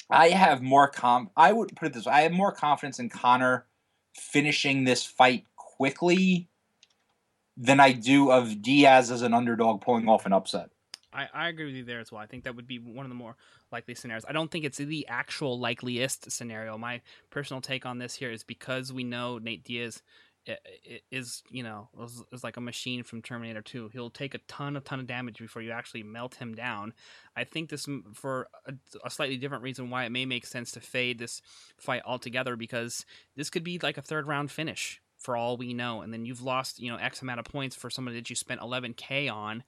I 0.10 0.30
have 0.30 0.62
more 0.64 0.88
com 0.88 1.30
I 1.38 1.54
would 1.54 1.76
put 1.76 1.88
it 1.88 1.94
this 1.94 2.06
way, 2.06 2.14
I 2.14 2.22
have 2.22 2.32
more 2.32 2.52
confidence 2.52 2.98
in 3.00 3.10
Conor 3.10 3.66
finishing 4.14 4.84
this 4.84 5.04
fight 5.04 5.46
quickly 5.56 6.48
than 7.58 7.80
I 7.80 7.92
do 7.92 8.32
of 8.32 8.62
Diaz 8.62 9.12
as 9.12 9.22
an 9.22 9.34
underdog 9.34 9.82
pulling 9.82 10.08
off 10.08 10.26
an 10.26 10.34
upset. 10.34 10.70
I, 11.12 11.28
I 11.34 11.50
agree 11.50 11.66
with 11.66 11.76
you 11.76 11.84
there 11.84 12.00
as 12.00 12.12
well. 12.12 12.22
I 12.22 12.28
think 12.28 12.44
that 12.44 12.56
would 12.56 12.68
be 12.68 12.78
one 12.78 13.06
of 13.06 13.10
the 13.10 13.16
more 13.16 13.36
likely 13.72 13.96
scenarios. 13.96 14.26
I 14.28 14.32
don't 14.32 14.52
think 14.52 14.64
it's 14.64 14.78
the 14.78 15.08
actual 15.08 15.60
likeliest 15.60 16.32
scenario. 16.32 16.78
My 16.78 17.02
personal 17.30 17.62
take 17.62 17.86
on 17.86 17.98
this 17.98 18.16
here 18.16 18.32
is 18.32 18.44
because 18.44 18.94
we 18.94 19.04
know 19.04 19.40
Nate 19.40 19.64
Diaz 19.64 20.04
is, 21.12 21.44
you 21.50 21.64
know, 21.64 21.90
is, 22.04 22.24
is 22.32 22.44
like 22.44 22.58
a 22.58 22.62
machine 22.62 23.04
from 23.04 23.22
Terminator 23.22 23.62
2. 23.62 23.90
He'll 23.94 24.10
take 24.10 24.34
a 24.34 24.40
ton, 24.40 24.76
a 24.76 24.82
ton 24.82 25.00
of 25.00 25.08
damage 25.08 25.40
before 25.40 25.62
you 25.62 25.72
actually 25.72 26.04
melt 26.04 26.36
him 26.36 26.56
down. 26.56 26.94
I 27.36 27.44
think 27.44 27.70
this, 27.70 27.88
for 28.14 28.48
a, 28.66 28.74
a 29.04 29.10
slightly 29.10 29.38
different 29.38 29.64
reason, 29.64 29.90
why 29.90 30.06
it 30.06 30.12
may 30.12 30.26
make 30.26 30.46
sense 30.46 30.72
to 30.72 30.80
fade 30.80 31.20
this 31.20 31.42
fight 31.78 32.02
altogether 32.06 32.56
because 32.56 33.06
this 33.36 33.50
could 33.50 33.64
be 33.64 33.80
like 33.82 33.98
a 33.98 34.02
third 34.02 34.28
round 34.28 34.52
finish 34.52 35.02
for 35.18 35.36
all 35.36 35.58
we 35.58 35.74
know. 35.74 36.02
And 36.02 36.14
then 36.14 36.26
you've 36.26 36.42
lost, 36.42 36.80
you 36.80 36.90
know, 36.90 36.98
X 36.98 37.22
amount 37.22 37.40
of 37.40 37.46
points 37.46 37.76
for 37.76 37.90
somebody 37.90 38.18
that 38.18 38.30
you 38.30 38.36
spent 38.36 38.62
11K 38.62 39.32
on 39.32 39.64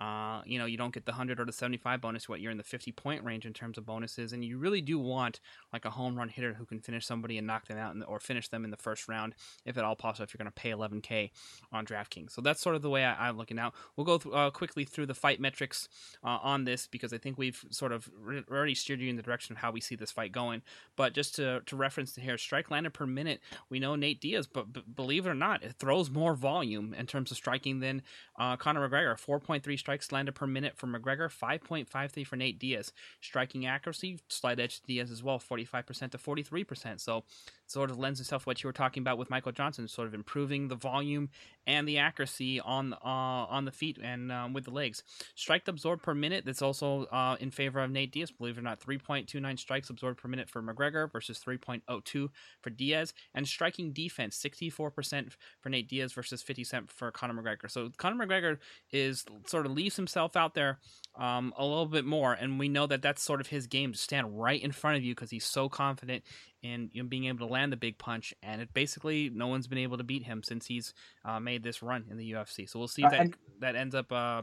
uh, 0.00 0.40
you 0.46 0.58
know, 0.58 0.64
you 0.64 0.78
don't 0.78 0.94
get 0.94 1.04
the 1.04 1.12
100 1.12 1.38
or 1.40 1.44
the 1.44 1.52
75 1.52 2.00
bonus, 2.00 2.28
what 2.28 2.40
you're 2.40 2.50
in 2.50 2.56
the 2.56 2.64
50 2.64 2.90
point 2.92 3.22
range 3.22 3.44
in 3.44 3.52
terms 3.52 3.76
of 3.76 3.84
bonuses. 3.84 4.32
And 4.32 4.42
you 4.42 4.56
really 4.56 4.80
do 4.80 4.98
want 4.98 5.40
like 5.72 5.84
a 5.84 5.90
home 5.90 6.16
run 6.16 6.30
hitter 6.30 6.54
who 6.54 6.64
can 6.64 6.80
finish 6.80 7.04
somebody 7.04 7.36
and 7.36 7.46
knock 7.46 7.66
them 7.66 7.76
out 7.76 7.98
the, 7.98 8.06
or 8.06 8.18
finish 8.18 8.48
them 8.48 8.64
in 8.64 8.70
the 8.70 8.78
first 8.78 9.08
round, 9.08 9.34
if 9.66 9.76
at 9.76 9.84
all 9.84 9.96
possible, 9.96 10.24
if 10.24 10.32
you're 10.32 10.42
going 10.42 10.50
to 10.50 10.52
pay 10.52 10.70
11K 10.70 11.30
on 11.70 11.84
DraftKings. 11.84 12.30
So 12.32 12.40
that's 12.40 12.62
sort 12.62 12.76
of 12.76 12.82
the 12.82 12.88
way 12.88 13.04
I, 13.04 13.28
I'm 13.28 13.36
looking 13.36 13.58
out. 13.58 13.74
We'll 13.96 14.06
go 14.06 14.16
th- 14.16 14.34
uh, 14.34 14.50
quickly 14.50 14.84
through 14.84 15.06
the 15.06 15.14
fight 15.14 15.38
metrics 15.38 15.86
uh, 16.24 16.38
on 16.42 16.64
this 16.64 16.86
because 16.86 17.12
I 17.12 17.18
think 17.18 17.36
we've 17.36 17.62
sort 17.70 17.92
of 17.92 18.10
re- 18.18 18.42
already 18.50 18.74
steered 18.74 19.00
you 19.00 19.10
in 19.10 19.16
the 19.16 19.22
direction 19.22 19.52
of 19.52 19.58
how 19.58 19.70
we 19.70 19.82
see 19.82 19.96
this 19.96 20.10
fight 20.10 20.32
going. 20.32 20.62
But 20.96 21.12
just 21.12 21.34
to, 21.34 21.60
to 21.66 21.76
reference 21.76 22.16
here, 22.16 22.38
strike 22.38 22.70
landed 22.70 22.94
per 22.94 23.06
minute, 23.06 23.40
we 23.68 23.78
know 23.78 23.96
Nate 23.96 24.20
Diaz, 24.20 24.46
but 24.46 24.72
b- 24.72 24.82
believe 24.94 25.26
it 25.26 25.30
or 25.30 25.34
not, 25.34 25.62
it 25.62 25.74
throws 25.78 26.08
more 26.08 26.34
volume 26.34 26.94
in 26.94 27.06
terms 27.06 27.30
of 27.30 27.36
striking 27.36 27.80
than 27.80 28.00
uh, 28.38 28.56
Conor 28.56 28.88
McGregor. 28.88 29.20
4.3 29.20 29.78
strikes 29.78 29.89
landed 30.12 30.34
per 30.34 30.46
minute 30.46 30.76
for 30.76 30.86
McGregor, 30.86 31.28
5.53 31.30 32.26
for 32.26 32.36
Nate 32.36 32.58
Diaz. 32.58 32.92
Striking 33.20 33.66
accuracy, 33.66 34.20
slight 34.28 34.60
edge 34.60 34.80
to 34.80 34.86
Diaz 34.86 35.10
as 35.10 35.22
well, 35.22 35.38
45% 35.38 36.10
to 36.10 36.18
43%. 36.18 37.00
So 37.00 37.24
sort 37.70 37.90
of 37.90 37.98
lends 37.98 38.20
itself 38.20 38.46
what 38.46 38.62
you 38.62 38.68
were 38.68 38.72
talking 38.72 39.02
about 39.02 39.18
with 39.18 39.30
Michael 39.30 39.52
Johnson, 39.52 39.86
sort 39.86 40.08
of 40.08 40.14
improving 40.14 40.68
the 40.68 40.74
volume 40.74 41.28
and 41.66 41.86
the 41.86 41.98
accuracy 41.98 42.58
on 42.60 42.94
uh, 42.94 42.96
on 43.04 43.64
the 43.64 43.70
feet 43.70 43.98
and 44.02 44.32
um, 44.32 44.52
with 44.52 44.64
the 44.64 44.70
legs. 44.70 45.02
Strike 45.34 45.68
absorbed 45.68 46.02
per 46.02 46.14
minute, 46.14 46.44
that's 46.44 46.62
also 46.62 47.04
uh, 47.06 47.36
in 47.38 47.50
favor 47.50 47.80
of 47.80 47.90
Nate 47.90 48.12
Diaz. 48.12 48.30
Believe 48.30 48.56
it 48.56 48.60
or 48.60 48.64
not, 48.64 48.80
3.29 48.80 49.58
strikes 49.58 49.90
absorbed 49.90 50.20
per 50.20 50.28
minute 50.28 50.48
for 50.48 50.62
McGregor 50.62 51.10
versus 51.10 51.38
3.02 51.38 52.28
for 52.60 52.70
Diaz. 52.70 53.12
And 53.34 53.46
striking 53.46 53.92
defense, 53.92 54.36
64% 54.42 55.32
for 55.60 55.68
Nate 55.68 55.88
Diaz 55.88 56.12
versus 56.12 56.42
50 56.42 56.64
cent 56.64 56.90
for 56.90 57.10
Conor 57.10 57.40
McGregor. 57.40 57.70
So 57.70 57.90
Conor 57.96 58.26
McGregor 58.26 58.58
is 58.90 59.24
sort 59.46 59.66
of 59.66 59.72
leaves 59.72 59.96
himself 59.96 60.36
out 60.36 60.54
there 60.54 60.78
um, 61.16 61.52
a 61.56 61.64
little 61.64 61.86
bit 61.86 62.04
more, 62.04 62.32
and 62.32 62.58
we 62.58 62.68
know 62.68 62.86
that 62.86 63.02
that's 63.02 63.22
sort 63.22 63.40
of 63.40 63.48
his 63.48 63.66
game 63.66 63.92
to 63.92 63.98
stand 63.98 64.40
right 64.40 64.62
in 64.62 64.72
front 64.72 64.96
of 64.96 65.02
you 65.04 65.14
because 65.14 65.30
he's 65.30 65.44
so 65.44 65.68
confident 65.68 66.24
in 66.62 66.90
you 66.92 67.02
know, 67.02 67.08
being 67.08 67.24
able 67.26 67.46
to 67.46 67.52
land 67.52 67.72
the 67.72 67.76
big 67.76 67.98
punch, 67.98 68.34
and 68.42 68.60
it 68.60 68.72
basically 68.74 69.30
no 69.30 69.46
one's 69.46 69.66
been 69.66 69.78
able 69.78 69.96
to 69.98 70.04
beat 70.04 70.24
him 70.24 70.42
since 70.42 70.66
he's 70.66 70.92
uh, 71.24 71.40
made 71.40 71.62
this 71.62 71.82
run 71.82 72.04
in 72.10 72.16
the 72.16 72.32
UFC. 72.32 72.68
So 72.68 72.78
we'll 72.78 72.88
see 72.88 73.02
if 73.02 73.06
Uh, 73.06 73.10
that 73.10 73.20
and- 73.20 73.36
that 73.60 73.76
ends 73.76 73.94
up 73.94 74.10
uh, 74.12 74.42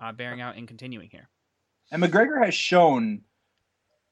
uh, 0.00 0.12
bearing 0.12 0.40
out 0.40 0.56
and 0.56 0.66
continuing 0.68 1.08
here. 1.10 1.28
And 1.90 2.02
McGregor 2.02 2.44
has 2.44 2.54
shown, 2.54 3.22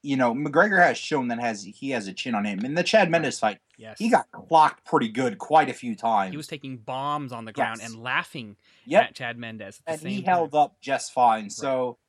you 0.01 0.15
know, 0.17 0.33
McGregor 0.33 0.81
has 0.81 0.97
shown 0.97 1.27
that 1.29 1.39
has 1.39 1.63
he 1.63 1.91
has 1.91 2.07
a 2.07 2.13
chin 2.13 2.33
on 2.35 2.45
him. 2.45 2.63
In 2.65 2.73
the 2.75 2.83
Chad 2.83 3.09
Mendes 3.09 3.39
fight, 3.39 3.59
Yes, 3.77 3.99
he 3.99 4.09
got 4.09 4.31
clocked 4.31 4.85
pretty 4.85 5.09
good 5.09 5.37
quite 5.37 5.69
a 5.69 5.73
few 5.73 5.95
times. 5.95 6.31
he 6.31 6.37
was 6.37 6.47
taking 6.47 6.77
bombs 6.77 7.31
on 7.31 7.45
the 7.45 7.53
ground 7.53 7.79
Yes. 7.81 7.91
and 7.91 8.01
laughing 8.01 8.55
yep, 8.85 9.09
at 9.09 9.15
Chad 9.15 9.39
the 9.39 9.45
and 9.87 10.01
he 10.01 10.17
time. 10.23 10.25
held 10.25 10.55
up 10.55 10.81
just 10.81 11.13
fine. 11.13 11.49
So, 11.51 11.99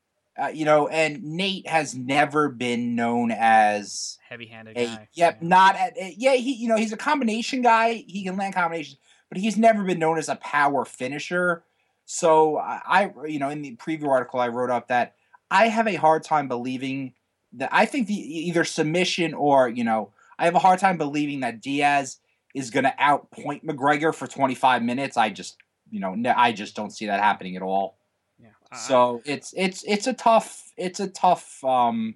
uh, 0.40 0.48
you 0.48 0.64
know, 0.64 0.86
and 0.88 1.22
Nate 1.22 1.66
has 1.66 1.94
never 1.94 2.48
been 2.48 2.94
known 2.94 3.32
as 3.32 4.18
heavy-handed 4.28 4.76
a 4.76 4.86
guy. 4.86 5.08
yep, 5.14 5.42
not 5.42 5.74
at, 5.74 5.94
eh, 5.96 6.12
yeah. 6.16 6.34
He 6.34 6.52
you 6.54 6.68
know 6.68 6.76
he's 6.76 6.92
a 6.92 6.96
combination 6.96 7.62
guy. 7.62 8.04
He 8.06 8.22
can 8.22 8.36
land 8.36 8.54
combinations, 8.54 8.98
but 9.28 9.38
he's 9.38 9.56
never 9.56 9.82
been 9.82 9.98
known 9.98 10.18
as 10.18 10.28
a 10.28 10.36
power 10.36 10.84
finisher. 10.84 11.64
So 12.04 12.56
I, 12.56 12.80
I 12.86 13.10
you 13.26 13.38
know 13.38 13.50
in 13.50 13.62
the 13.62 13.76
preview 13.76 14.08
article 14.08 14.38
I 14.38 14.48
wrote 14.48 14.70
up 14.70 14.88
that 14.88 15.14
I 15.50 15.68
have 15.68 15.88
a 15.88 15.96
hard 15.96 16.22
time 16.22 16.46
believing 16.46 17.14
that 17.54 17.70
I 17.72 17.84
think 17.84 18.06
the 18.06 18.14
either 18.14 18.64
submission 18.64 19.34
or 19.34 19.68
you 19.68 19.82
know 19.82 20.12
I 20.38 20.44
have 20.44 20.54
a 20.54 20.60
hard 20.60 20.78
time 20.78 20.98
believing 20.98 21.40
that 21.40 21.60
Diaz 21.60 22.18
is 22.54 22.70
going 22.70 22.84
to 22.84 22.94
outpoint 23.00 23.64
McGregor 23.64 24.14
for 24.14 24.26
25 24.26 24.82
minutes. 24.82 25.16
I 25.16 25.30
just 25.30 25.56
you 25.90 25.98
know 25.98 26.16
I 26.36 26.52
just 26.52 26.76
don't 26.76 26.90
see 26.90 27.06
that 27.06 27.20
happening 27.20 27.56
at 27.56 27.62
all. 27.62 27.97
Yeah. 28.40 28.50
So 28.76 29.22
it's 29.24 29.52
it's 29.56 29.84
it's 29.84 30.06
a 30.06 30.12
tough 30.12 30.72
it's 30.76 31.00
a 31.00 31.08
tough 31.08 31.62
um 31.64 32.14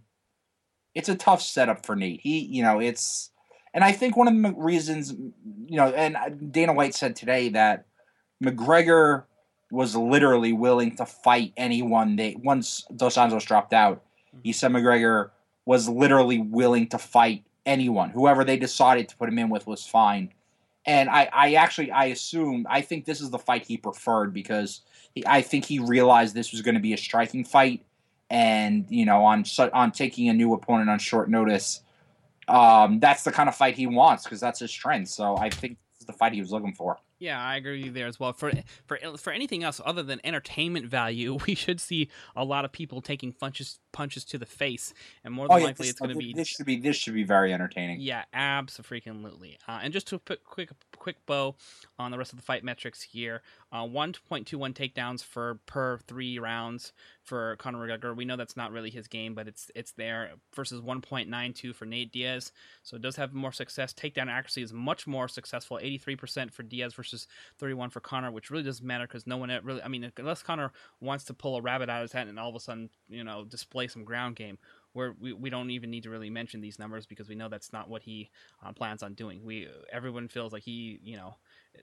it's 0.95 1.09
a 1.09 1.15
tough 1.15 1.43
setup 1.43 1.85
for 1.85 1.97
Nate. 1.97 2.21
He 2.21 2.41
you 2.41 2.63
know 2.63 2.79
it's 2.79 3.31
and 3.75 3.83
I 3.83 3.93
think 3.93 4.17
one 4.17 4.29
of 4.29 4.43
the 4.43 4.61
reasons 4.61 5.13
you 5.13 5.77
know 5.77 5.89
and 5.89 6.53
Dana 6.53 6.73
White 6.73 6.95
said 6.95 7.17
today 7.17 7.49
that 7.51 7.87
McGregor 8.43 9.25
was 9.71 9.97
literally 9.97 10.53
willing 10.53 10.95
to 10.97 11.07
fight 11.07 11.53
anyone 11.57 12.17
they 12.17 12.37
once 12.43 12.85
Dos 12.95 13.17
Anjos 13.17 13.47
dropped 13.47 13.73
out. 13.73 14.03
He 14.43 14.53
said 14.53 14.71
McGregor 14.71 15.31
was 15.65 15.89
literally 15.89 16.39
willing 16.39 16.89
to 16.89 16.99
fight 16.99 17.45
anyone. 17.65 18.11
Whoever 18.11 18.45
they 18.45 18.57
decided 18.57 19.09
to 19.09 19.17
put 19.17 19.29
him 19.29 19.39
in 19.39 19.49
with 19.49 19.67
was 19.67 19.87
fine. 19.87 20.33
And 20.85 21.09
I, 21.09 21.29
I 21.33 21.55
actually 21.55 21.91
I 21.91 22.07
assume 22.07 22.67
I 22.69 22.81
think 22.81 23.05
this 23.05 23.21
is 23.21 23.31
the 23.31 23.39
fight 23.39 23.67
he 23.67 23.77
preferred 23.77 24.35
because 24.35 24.81
he, 25.15 25.25
I 25.27 25.43
think 25.43 25.65
he 25.65 25.79
realized 25.79 26.35
this 26.35 26.53
was 26.53 26.63
going 26.63 26.75
to 26.75 26.81
be 26.81 26.93
a 26.93 26.99
striking 26.99 27.45
fight, 27.45 27.85
and 28.31 28.87
you 28.89 29.05
know 29.05 29.25
on 29.25 29.45
on 29.73 29.93
taking 29.93 30.29
a 30.29 30.33
new 30.33 30.53
opponent 30.55 30.91
on 30.91 30.99
short 30.99 31.31
notice, 31.31 31.83
um, 32.49 32.99
that's 32.99 33.23
the 33.23 33.33
kind 33.33 33.49
of 33.49 33.55
fight 33.55 33.77
he 33.77 33.87
wants 33.87 34.25
because 34.25 34.41
that's 34.41 34.61
his 34.61 34.71
strength. 34.71 35.09
So 35.09 35.37
I 35.37 35.51
think 35.51 35.79
this 35.93 36.01
is 36.01 36.07
the 36.07 36.13
fight 36.13 36.33
he 36.33 36.41
was 36.41 36.51
looking 36.51 36.75
for. 36.75 36.99
Yeah, 37.23 37.41
I 37.41 37.55
agree 37.55 37.79
with 37.79 37.87
you 37.87 37.93
there 37.93 38.09
as 38.09 38.19
well. 38.19 38.33
For 38.33 38.53
for 38.85 38.99
for 39.17 39.33
anything 39.33 39.63
else 39.63 39.81
other 39.85 40.03
than 40.03 40.21
entertainment 40.25 40.87
value, 40.87 41.39
we 41.47 41.55
should 41.55 41.81
see 41.81 42.09
a 42.35 42.45
lot 42.45 42.65
of 42.65 42.73
people 42.73 43.01
taking 43.01 43.33
punches 43.33 43.79
punches 43.93 44.25
to 44.27 44.39
the 44.39 44.47
face, 44.47 44.93
and 45.25 45.33
more 45.35 45.49
than 45.49 45.63
likely 45.63 45.71
Oh, 45.71 45.75
this, 45.75 45.91
it's 45.91 46.01
going 46.01 46.11
to 46.11 46.17
be 46.17 46.33
this 46.33 46.49
should 46.49 46.67
be 46.67 46.77
this 46.81 46.97
should 46.97 47.15
be 47.15 47.25
very 47.25 47.53
entertaining. 47.53 48.01
yeah, 48.01 48.25
absolutely. 48.33 49.59
Uh, 49.69 49.81
and 49.83 49.93
just 49.93 50.07
to 50.09 50.19
put 50.19 50.45
quick 50.45 50.71
quick 50.97 51.17
bow 51.27 51.55
on 51.99 52.11
the 52.11 52.19
rest 52.19 52.33
of 52.33 52.39
the 52.39 52.45
fight 52.45 52.65
metrics 52.65 53.03
here, 53.03 53.43
uh, 53.73 53.83
1.21 53.85 54.73
takedowns 54.73 55.23
for 55.25 55.59
per 55.67 55.99
three 55.99 56.39
rounds 56.39 56.93
for 57.23 57.57
Conor 57.57 57.79
McGregor. 57.87 58.15
We 58.17 58.25
know 58.25 58.37
that's 58.37 58.57
not 58.57 58.73
really 58.73 58.91
his 58.91 59.09
game, 59.09 59.35
but 59.35 59.49
it's 59.49 59.71
it's 59.75 59.93
there 59.93 60.33
versus 60.55 60.81
1.92 60.81 61.75
for 61.75 61.85
Nate 61.87 62.13
Diaz. 62.13 62.53
So 62.83 62.97
it 62.97 63.03
does 63.03 63.17
have 63.17 63.33
more 63.33 63.53
success. 63.53 63.93
Takedown 63.93 64.29
accuracy 64.29 64.63
is 64.63 64.73
much 64.73 65.07
more 65.07 65.29
successful, 65.29 65.79
83% 65.83 66.53
for 66.53 66.63
Diaz 66.63 66.95
versus 66.95 67.27
31 67.59 67.91
for 67.91 68.01
Conor, 68.01 68.31
which 68.31 68.51
really 68.51 68.65
doesn't 68.65 68.87
matter 68.87 69.07
because 69.07 69.27
no 69.27 69.37
one 69.37 69.51
really. 69.63 69.83
I 69.83 69.89
mean, 69.89 70.11
unless 70.17 70.43
Conor 70.43 70.73
wants 71.01 71.25
to 71.25 71.35
pull 71.35 71.57
a 71.57 71.61
rabbit 71.63 71.89
out 71.89 71.99
of 71.99 72.03
his 72.03 72.13
hat 72.13 72.27
and 72.27 72.39
all 72.39 72.49
of 72.49 72.57
a 72.57 72.61
sudden 72.61 72.91
you 73.09 73.25
know 73.25 73.45
display 73.45 73.82
some 73.89 74.05
ground 74.05 74.37
game 74.37 74.59
where 74.93 75.15
we, 75.19 75.33
we 75.33 75.49
don't 75.51 75.71
even 75.71 75.91
need 75.91 76.03
to 76.03 76.11
really 76.11 76.31
mention 76.31 76.61
these 76.61 76.79
numbers 76.79 77.07
because 77.07 77.29
we 77.29 77.35
know 77.35 77.49
that's 77.49 77.73
not 77.73 77.89
what 77.89 78.03
he 78.03 78.31
uh, 78.65 78.73
plans 78.73 79.03
on 79.03 79.15
doing. 79.15 79.43
We 79.45 79.69
everyone 79.91 80.29
feels 80.29 80.53
like 80.53 80.63
he 80.65 81.01
you 81.03 81.17
know 81.17 81.37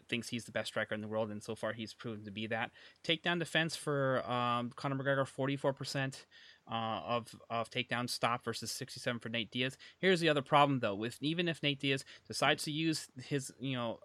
thinks 0.07 0.29
he's 0.29 0.45
the 0.45 0.51
best 0.51 0.67
striker 0.67 0.93
in 0.93 1.01
the 1.01 1.07
world, 1.07 1.31
and 1.31 1.41
so 1.41 1.55
far 1.55 1.73
he's 1.73 1.93
proven 1.93 2.23
to 2.25 2.31
be 2.31 2.47
that. 2.47 2.71
Takedown 3.03 3.39
defense 3.39 3.75
for 3.75 4.23
um, 4.29 4.71
Conor 4.75 4.95
McGregor 4.95 5.27
forty 5.27 5.55
four 5.55 5.73
percent. 5.73 6.25
uh, 6.71 7.01
of 7.05 7.35
of 7.49 7.69
takedown 7.69 8.09
stop 8.09 8.43
versus 8.45 8.71
67 8.71 9.19
for 9.19 9.29
Nate 9.29 9.51
Diaz. 9.51 9.77
Here's 9.97 10.19
the 10.19 10.29
other 10.29 10.41
problem 10.41 10.79
though, 10.79 10.95
with 10.95 11.17
even 11.21 11.47
if 11.47 11.63
Nate 11.63 11.79
Diaz 11.79 12.05
decides 12.27 12.63
to 12.63 12.71
use 12.71 13.07
his 13.23 13.51
you 13.59 13.75
know 13.75 13.99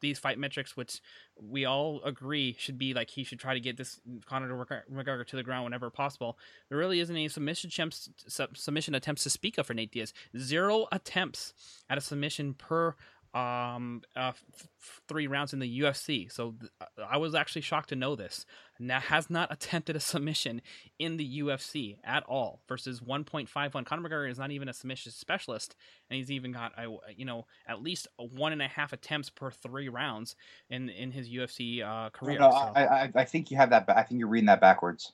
these 0.00 0.18
fight 0.18 0.38
metrics, 0.38 0.76
which 0.76 1.00
we 1.40 1.64
all 1.64 2.00
agree 2.04 2.56
should 2.58 2.78
be 2.78 2.94
like 2.94 3.10
he 3.10 3.24
should 3.24 3.38
try 3.38 3.54
to 3.54 3.60
get 3.60 3.76
this 3.76 4.00
Conor 4.26 4.66
McGregor 4.92 5.26
to 5.26 5.36
the 5.36 5.42
ground 5.42 5.64
whenever 5.64 5.90
possible. 5.90 6.38
There 6.68 6.78
really 6.78 7.00
isn't 7.00 7.14
any 7.14 7.28
submission 7.28 7.68
attempts 7.68 8.10
submission 8.54 8.94
attempts 8.94 9.22
to 9.24 9.30
speak 9.30 9.58
of 9.58 9.66
for 9.66 9.74
Nate 9.74 9.92
Diaz. 9.92 10.12
Zero 10.38 10.86
attempts 10.92 11.52
at 11.88 11.98
a 11.98 12.00
submission 12.00 12.54
per 12.54 12.94
um 13.32 14.02
uh, 14.16 14.32
f- 14.32 14.68
three 15.06 15.28
rounds 15.28 15.52
in 15.52 15.60
the 15.60 15.80
UFC. 15.80 16.30
So 16.32 16.54
th- 16.58 16.72
I 17.08 17.16
was 17.16 17.34
actually 17.34 17.62
shocked 17.62 17.90
to 17.90 17.96
know 17.96 18.16
this. 18.16 18.44
Now 18.80 19.00
has 19.00 19.28
not 19.28 19.52
attempted 19.52 19.94
a 19.94 20.00
submission 20.00 20.62
in 20.98 21.18
the 21.18 21.40
UFC 21.40 21.98
at 22.02 22.22
all 22.24 22.62
versus 22.66 23.00
1.51. 23.00 23.84
Conor 23.84 24.08
McGregor 24.08 24.30
is 24.30 24.38
not 24.38 24.50
even 24.50 24.68
a 24.68 24.72
submission 24.72 25.12
specialist, 25.12 25.76
and 26.08 26.16
he's 26.16 26.30
even 26.30 26.50
got 26.50 26.72
a 26.78 26.86
you 27.14 27.24
know 27.24 27.46
at 27.66 27.82
least 27.82 28.08
one 28.16 28.52
and 28.52 28.62
a 28.62 28.68
half 28.68 28.92
attempts 28.92 29.28
per 29.28 29.50
three 29.50 29.88
rounds 29.88 30.34
in 30.70 30.88
in 30.88 31.12
his 31.12 31.28
UFC 31.28 31.82
uh, 31.84 32.10
career. 32.10 32.38
No, 32.38 32.50
no, 32.50 32.56
so. 32.56 32.72
I, 32.74 32.84
I 32.84 33.12
I 33.14 33.24
think 33.24 33.50
you 33.50 33.58
have 33.58 33.70
that. 33.70 33.84
I 33.88 34.02
think 34.02 34.18
you're 34.18 34.28
reading 34.28 34.46
that 34.46 34.60
backwards. 34.60 35.12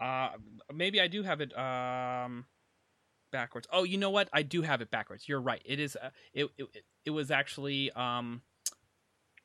Uh, 0.00 0.30
maybe 0.72 1.00
I 1.00 1.06
do 1.06 1.22
have 1.22 1.40
it. 1.40 1.56
Um 1.56 2.46
backwards. 3.32 3.66
Oh, 3.70 3.84
you 3.84 3.98
know 3.98 4.10
what? 4.10 4.28
I 4.32 4.42
do 4.42 4.62
have 4.62 4.80
it 4.80 4.90
backwards. 4.90 5.28
You're 5.28 5.40
right. 5.40 5.60
It 5.64 5.78
is. 5.78 5.96
Uh, 5.96 6.10
it, 6.32 6.48
it 6.56 6.84
it 7.04 7.10
was 7.10 7.30
actually 7.30 7.90
um 7.92 8.40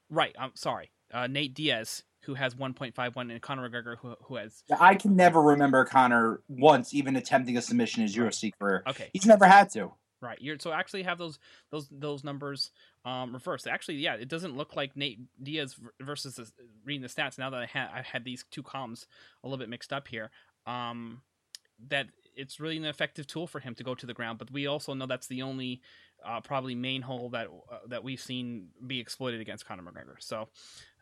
right. 0.09 0.35
I'm 0.39 0.51
sorry. 0.55 0.91
Uh, 1.13 1.27
Nate 1.27 1.53
Diaz 1.53 2.03
who 2.21 2.35
has 2.35 2.55
1.51 2.55 3.31
and 3.31 3.41
Conor 3.41 3.69
McGregor 3.69 3.97
who, 3.97 4.15
who 4.23 4.35
has 4.35 4.63
I 4.79 4.95
can 4.95 5.15
never 5.15 5.41
remember 5.41 5.85
Conor 5.85 6.41
once 6.47 6.93
even 6.93 7.15
attempting 7.15 7.57
a 7.57 7.61
submission 7.61 8.01
in 8.01 8.07
his 8.07 8.15
UFC 8.15 8.51
career. 8.57 8.83
Okay. 8.87 9.09
He's 9.13 9.25
never 9.25 9.45
had 9.45 9.69
to. 9.71 9.91
Right. 10.21 10.37
You're 10.39 10.57
so 10.59 10.71
actually 10.71 11.03
have 11.03 11.17
those 11.17 11.39
those 11.71 11.87
those 11.91 12.23
numbers 12.23 12.71
um 13.05 13.33
reversed. 13.33 13.67
Actually, 13.67 13.95
yeah, 13.95 14.13
it 14.13 14.27
doesn't 14.27 14.55
look 14.55 14.75
like 14.75 14.95
Nate 14.95 15.19
Diaz 15.41 15.75
versus 15.99 16.35
the, 16.35 16.47
reading 16.85 17.01
the 17.01 17.07
stats 17.07 17.39
now 17.39 17.49
that 17.49 17.61
I 17.61 17.65
had 17.65 17.89
I 17.91 18.03
had 18.03 18.23
these 18.23 18.45
two 18.51 18.61
columns 18.61 19.07
a 19.43 19.47
little 19.47 19.57
bit 19.57 19.69
mixed 19.69 19.91
up 19.91 20.07
here. 20.07 20.29
Um 20.67 21.21
that 21.89 22.07
it's 22.35 22.59
really 22.59 22.77
an 22.77 22.85
effective 22.85 23.27
tool 23.27 23.47
for 23.47 23.59
him 23.59 23.75
to 23.75 23.83
go 23.83 23.95
to 23.95 24.05
the 24.05 24.13
ground. 24.13 24.37
But 24.37 24.51
we 24.51 24.67
also 24.67 24.93
know 24.93 25.05
that's 25.07 25.27
the 25.27 25.41
only 25.41 25.81
uh, 26.25 26.41
probably 26.41 26.75
main 26.75 27.01
hole 27.01 27.29
that 27.29 27.47
uh, 27.47 27.77
that 27.87 28.03
we've 28.03 28.21
seen 28.21 28.69
be 28.85 28.99
exploited 28.99 29.41
against 29.41 29.65
Conor 29.65 29.83
McGregor. 29.83 30.15
So 30.19 30.49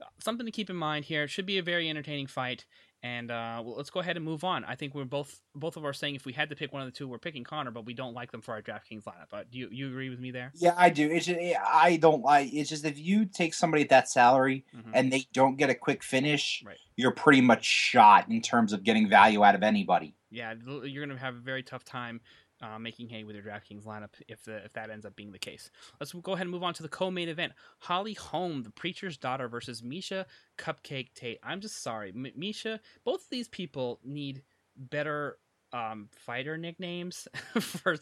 uh, 0.01 0.05
something 0.19 0.45
to 0.45 0.51
keep 0.51 0.69
in 0.69 0.75
mind 0.75 1.05
here. 1.05 1.23
It 1.23 1.29
should 1.29 1.45
be 1.45 1.57
a 1.57 1.63
very 1.63 1.89
entertaining 1.89 2.27
fight. 2.27 2.65
And 3.01 3.31
uh, 3.31 3.61
well, 3.63 3.75
let's 3.77 3.89
go 3.89 4.01
ahead 4.01 4.17
and 4.17 4.25
move 4.25 4.43
on. 4.43 4.65
I 4.65 4.75
think 4.75 4.93
we're 4.93 5.05
both 5.05 5.39
both 5.55 5.77
of 5.77 5.85
us 5.85 5.97
saying 5.97 6.15
if 6.15 6.25
we 6.25 6.33
had 6.33 6.49
to 6.49 6.55
pick 6.55 6.73
one 6.73 6.81
of 6.81 6.87
the 6.87 6.91
two, 6.91 7.07
we're 7.07 7.17
picking 7.17 7.45
Conor, 7.45 7.71
but 7.71 7.85
we 7.85 7.93
don't 7.93 8.13
like 8.13 8.31
them 8.31 8.41
for 8.41 8.53
our 8.53 8.61
DraftKings 8.61 9.03
lineup. 9.03 9.27
But 9.31 9.49
do 9.51 9.57
you 9.57 9.69
you 9.71 9.87
agree 9.87 10.09
with 10.09 10.19
me 10.19 10.31
there? 10.31 10.51
Yeah, 10.55 10.73
I 10.75 10.89
do. 10.89 11.09
It's 11.09 11.25
just, 11.25 11.39
I 11.65 11.95
don't 11.95 12.23
like. 12.23 12.53
It's 12.53 12.69
just 12.69 12.83
if 12.83 12.99
you 12.99 13.25
take 13.25 13.53
somebody 13.53 13.83
at 13.83 13.89
that 13.89 14.09
salary 14.09 14.65
mm-hmm. 14.75 14.91
and 14.93 15.13
they 15.13 15.27
don't 15.31 15.55
get 15.55 15.69
a 15.69 15.75
quick 15.75 16.03
finish, 16.03 16.61
right. 16.65 16.75
you're 16.97 17.11
pretty 17.11 17.41
much 17.41 17.63
shot 17.63 18.29
in 18.29 18.41
terms 18.41 18.73
of 18.73 18.83
getting 18.83 19.07
value 19.07 19.45
out 19.45 19.55
of 19.55 19.63
anybody. 19.63 20.13
Yeah, 20.29 20.53
you're 20.65 21.05
going 21.05 21.17
to 21.17 21.23
have 21.23 21.35
a 21.35 21.39
very 21.39 21.63
tough 21.63 21.85
time 21.85 22.19
uh, 22.61 22.77
making 22.79 23.09
hay 23.09 23.23
with 23.23 23.35
your 23.35 23.43
DraftKings 23.43 23.85
lineup 23.85 24.09
if 24.27 24.43
the 24.43 24.57
if 24.57 24.73
that 24.73 24.89
ends 24.89 25.05
up 25.05 25.15
being 25.15 25.31
the 25.31 25.39
case. 25.39 25.71
Let's 25.99 26.11
go 26.13 26.33
ahead 26.33 26.45
and 26.45 26.51
move 26.51 26.63
on 26.63 26.73
to 26.75 26.83
the 26.83 26.89
co-main 26.89 27.29
event: 27.29 27.53
Holly 27.79 28.13
Holm, 28.13 28.63
the 28.63 28.69
preacher's 28.69 29.17
daughter, 29.17 29.47
versus 29.47 29.81
Miesha 29.81 30.25
Cupcake 30.57 31.13
Tate. 31.13 31.39
I'm 31.43 31.61
just 31.61 31.81
sorry, 31.81 32.09
M- 32.09 32.31
Miesha. 32.37 32.79
Both 33.05 33.21
of 33.21 33.29
these 33.29 33.47
people 33.47 33.99
need 34.03 34.43
better 34.75 35.37
um, 35.73 36.09
fighter 36.11 36.57
nicknames 36.57 37.27
for 37.59 37.97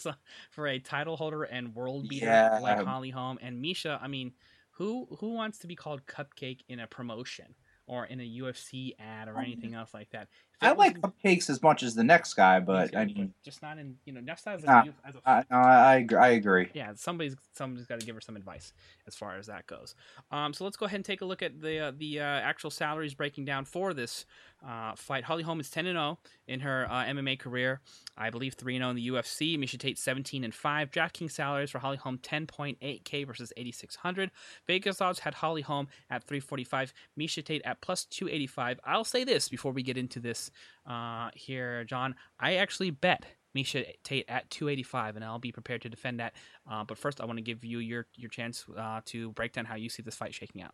for 0.49 0.67
a 0.67 0.79
title 0.79 1.17
holder 1.17 1.43
and 1.43 1.75
world 1.75 2.07
beater 2.07 2.25
yeah. 2.25 2.59
like 2.59 2.83
Holly 2.83 3.11
Holm 3.11 3.37
and 3.41 3.63
Miesha. 3.63 4.01
I 4.01 4.07
mean, 4.07 4.33
who 4.71 5.07
who 5.19 5.33
wants 5.33 5.59
to 5.59 5.67
be 5.67 5.75
called 5.75 6.05
Cupcake 6.05 6.61
in 6.67 6.79
a 6.79 6.87
promotion? 6.87 7.55
or 7.87 8.05
in 8.05 8.19
a 8.19 8.23
UFC 8.41 8.91
ad 8.99 9.29
or 9.29 9.39
anything 9.39 9.73
else 9.73 9.93
like 9.93 10.09
that. 10.11 10.27
I 10.59 10.71
like 10.71 10.99
cupcakes 10.99 11.49
as 11.49 11.61
much 11.61 11.83
as 11.83 11.93
the 11.93 12.03
next 12.03 12.33
guy, 12.33 12.59
but 12.59 12.95
I 12.95 13.05
mean, 13.05 13.33
just 13.43 13.61
not 13.61 13.77
in 13.77 13.95
you 14.05 14.13
know 14.13 14.21
next 14.21 14.41
time 14.43 14.55
as 14.55 14.63
a, 14.63 14.65
nah, 14.65 14.83
as 15.05 15.15
a 15.15 15.29
I, 15.29 15.43
no, 15.51 15.57
I, 15.57 16.07
I 16.19 16.27
agree. 16.29 16.69
Yeah, 16.73 16.93
somebody's 16.95 17.35
somebody's 17.53 17.85
got 17.85 17.99
to 17.99 18.05
give 18.05 18.15
her 18.15 18.21
some 18.21 18.35
advice 18.35 18.73
as 19.05 19.15
far 19.15 19.37
as 19.37 19.45
that 19.47 19.67
goes. 19.67 19.93
Um, 20.31 20.53
so 20.53 20.63
let's 20.63 20.75
go 20.75 20.87
ahead 20.87 20.95
and 20.95 21.05
take 21.05 21.21
a 21.21 21.25
look 21.25 21.43
at 21.43 21.61
the 21.61 21.79
uh, 21.79 21.91
the 21.95 22.21
uh, 22.21 22.23
actual 22.23 22.71
salaries 22.71 23.13
breaking 23.13 23.45
down 23.45 23.65
for 23.65 23.93
this 23.93 24.25
uh, 24.67 24.95
fight. 24.95 25.25
Holly 25.25 25.43
Holm 25.43 25.59
is 25.59 25.69
ten 25.69 25.85
and 25.85 25.95
zero 25.95 26.17
in 26.47 26.61
her 26.61 26.87
uh, 26.89 27.05
MMA 27.05 27.37
career. 27.37 27.81
I 28.17 28.31
believe 28.31 28.55
three 28.55 28.75
and 28.75 28.81
zero 28.81 28.87
oh 28.87 28.91
in 28.91 28.95
the 28.95 29.07
UFC. 29.09 29.59
Miesha 29.59 29.77
Tate 29.79 29.99
seventeen 29.99 30.43
and 30.43 30.55
five. 30.55 30.89
DraftKings 30.89 31.31
salaries 31.31 31.69
for 31.69 31.79
Holly 31.79 31.97
Holm 31.97 32.17
ten 32.17 32.47
point 32.47 32.79
eight 32.81 33.05
k 33.05 33.23
versus 33.25 33.53
eighty 33.57 33.71
six 33.71 33.97
hundred. 33.97 34.31
Vegas 34.65 35.01
odds 35.01 35.19
had 35.19 35.35
Holly 35.35 35.61
Holm 35.61 35.87
at 36.09 36.23
three 36.23 36.39
forty 36.39 36.63
five. 36.63 36.93
Miesha 37.19 37.45
Tate 37.45 37.61
at 37.63 37.79
plus 37.81 38.05
two 38.05 38.27
eighty 38.27 38.47
five. 38.47 38.79
I'll 38.83 39.03
say 39.03 39.23
this 39.23 39.49
before 39.49 39.71
we 39.71 39.83
get 39.83 39.97
into 39.97 40.19
this 40.19 40.46
uh, 40.85 41.29
here, 41.33 41.83
John. 41.83 42.15
I 42.39 42.55
actually 42.55 42.91
bet 42.91 43.25
Miesha 43.55 43.85
Tate 44.03 44.25
at 44.27 44.49
285, 44.49 45.15
and 45.15 45.25
I'll 45.25 45.39
be 45.39 45.51
prepared 45.51 45.81
to 45.83 45.89
defend 45.89 46.19
that. 46.19 46.33
Uh, 46.69 46.83
but 46.83 46.97
first, 46.97 47.21
I 47.21 47.25
want 47.25 47.37
to 47.37 47.43
give 47.43 47.63
you 47.63 47.79
your 47.79 48.07
your 48.15 48.29
chance 48.29 48.65
uh, 48.77 49.01
to 49.05 49.31
break 49.31 49.53
down 49.53 49.65
how 49.65 49.75
you 49.75 49.89
see 49.89 50.03
this 50.03 50.15
fight 50.15 50.33
shaking 50.33 50.61
out. 50.61 50.73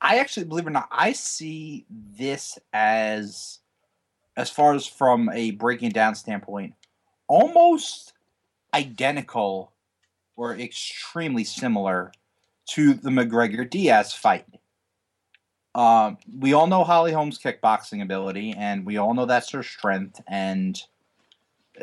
I 0.00 0.18
actually 0.18 0.46
believe 0.46 0.64
it 0.64 0.68
or 0.68 0.72
not, 0.72 0.88
I 0.90 1.12
see 1.12 1.84
this 1.90 2.58
as, 2.72 3.58
as 4.36 4.48
far 4.48 4.74
as 4.74 4.86
from 4.86 5.28
a 5.28 5.50
breaking 5.50 5.90
down 5.90 6.14
standpoint, 6.14 6.74
almost 7.28 8.14
identical 8.72 9.72
or 10.36 10.56
extremely 10.56 11.44
similar 11.44 12.12
to 12.70 12.94
the 12.94 13.10
McGregor 13.10 13.68
Diaz 13.68 14.14
fight. 14.14 14.46
Um, 15.74 16.18
we 16.38 16.52
all 16.52 16.66
know 16.66 16.84
Holly 16.84 17.12
Holm's 17.12 17.38
kickboxing 17.38 18.02
ability, 18.02 18.54
and 18.56 18.84
we 18.84 18.96
all 18.96 19.14
know 19.14 19.26
that's 19.26 19.50
her 19.50 19.62
strength. 19.62 20.20
And 20.26 20.80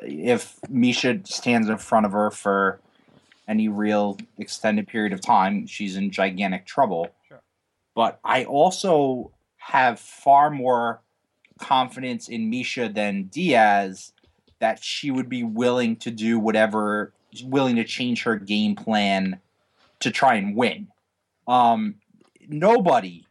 if 0.03 0.59
Miesha 0.69 1.25
stands 1.27 1.69
in 1.69 1.77
front 1.77 2.05
of 2.05 2.11
her 2.11 2.31
for 2.31 2.79
any 3.47 3.69
real 3.69 4.17
extended 4.37 4.87
period 4.87 5.13
of 5.13 5.21
time, 5.21 5.67
she's 5.67 5.95
in 5.95 6.11
gigantic 6.11 6.65
trouble. 6.65 7.09
Sure. 7.27 7.41
But 7.95 8.19
I 8.23 8.43
also 8.43 9.31
have 9.57 9.99
far 9.99 10.49
more 10.49 11.01
confidence 11.59 12.27
in 12.27 12.51
Miesha 12.51 12.93
than 12.93 13.23
Diaz 13.23 14.11
that 14.59 14.83
she 14.83 15.11
would 15.11 15.29
be 15.29 15.43
willing 15.43 15.95
to 15.97 16.11
do 16.11 16.39
whatever, 16.39 17.13
willing 17.43 17.75
to 17.77 17.83
change 17.83 18.23
her 18.23 18.35
game 18.35 18.75
plan 18.75 19.39
to 19.99 20.11
try 20.11 20.35
and 20.35 20.55
win. 20.55 20.87
Um, 21.47 21.95
nobody 22.47 23.26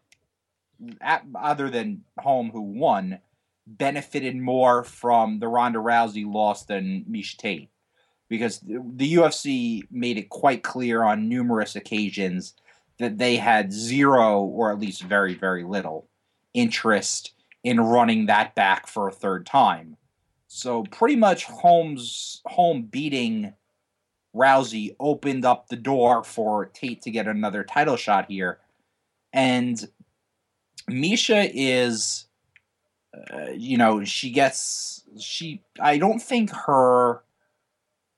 at, 1.01 1.25
other 1.35 1.71
than 1.71 2.05
Holm, 2.19 2.51
who 2.51 2.63
won, 2.63 3.21
benefited 3.67 4.37
more 4.37 4.85
from 4.85 5.41
the 5.41 5.49
Ronda 5.49 5.79
Rousey 5.79 6.31
loss 6.31 6.65
than 6.65 7.05
Miesha 7.11 7.37
Tate. 7.37 7.71
Because 8.29 8.61
the 8.61 9.15
UFC 9.15 9.83
made 9.91 10.19
it 10.19 10.31
quite 10.31 10.63
clear 10.63 11.03
on 11.05 11.29
numerous 11.29 11.77
occasions 11.77 12.55
that 12.99 13.19
they 13.19 13.37
had 13.37 13.73
zero, 13.73 14.41
or 14.41 14.73
at 14.73 14.81
least 14.81 15.03
very, 15.03 15.35
very 15.35 15.63
little, 15.63 16.09
interest 16.55 17.33
in 17.63 17.81
running 17.81 18.27
that 18.27 18.55
back 18.55 18.87
for 18.87 19.07
a 19.07 19.13
third 19.13 19.47
time. 19.47 19.97
So 20.49 20.85
pretty 20.85 21.17
much 21.17 21.45
Holm's 21.45 22.41
Holm 22.47 22.83
beating 22.83 23.53
Rousey 24.35 24.95
opened 25.01 25.45
up 25.45 25.69
the 25.69 25.77
door 25.77 26.23
for 26.23 26.67
Tate 26.67 27.03
to 27.03 27.11
get 27.11 27.27
another 27.27 27.65
title 27.65 27.97
shot 27.97 28.27
here. 28.29 28.59
And 29.33 29.87
Miesha 30.91 31.51
is, 31.53 32.27
uh, 33.15 33.51
you 33.57 33.77
know, 33.77 34.05
she 34.05 34.31
gets 34.31 35.03
she. 35.19 35.63
I 35.81 35.99
don't 35.99 36.21
think 36.21 36.51
her. 36.51 37.23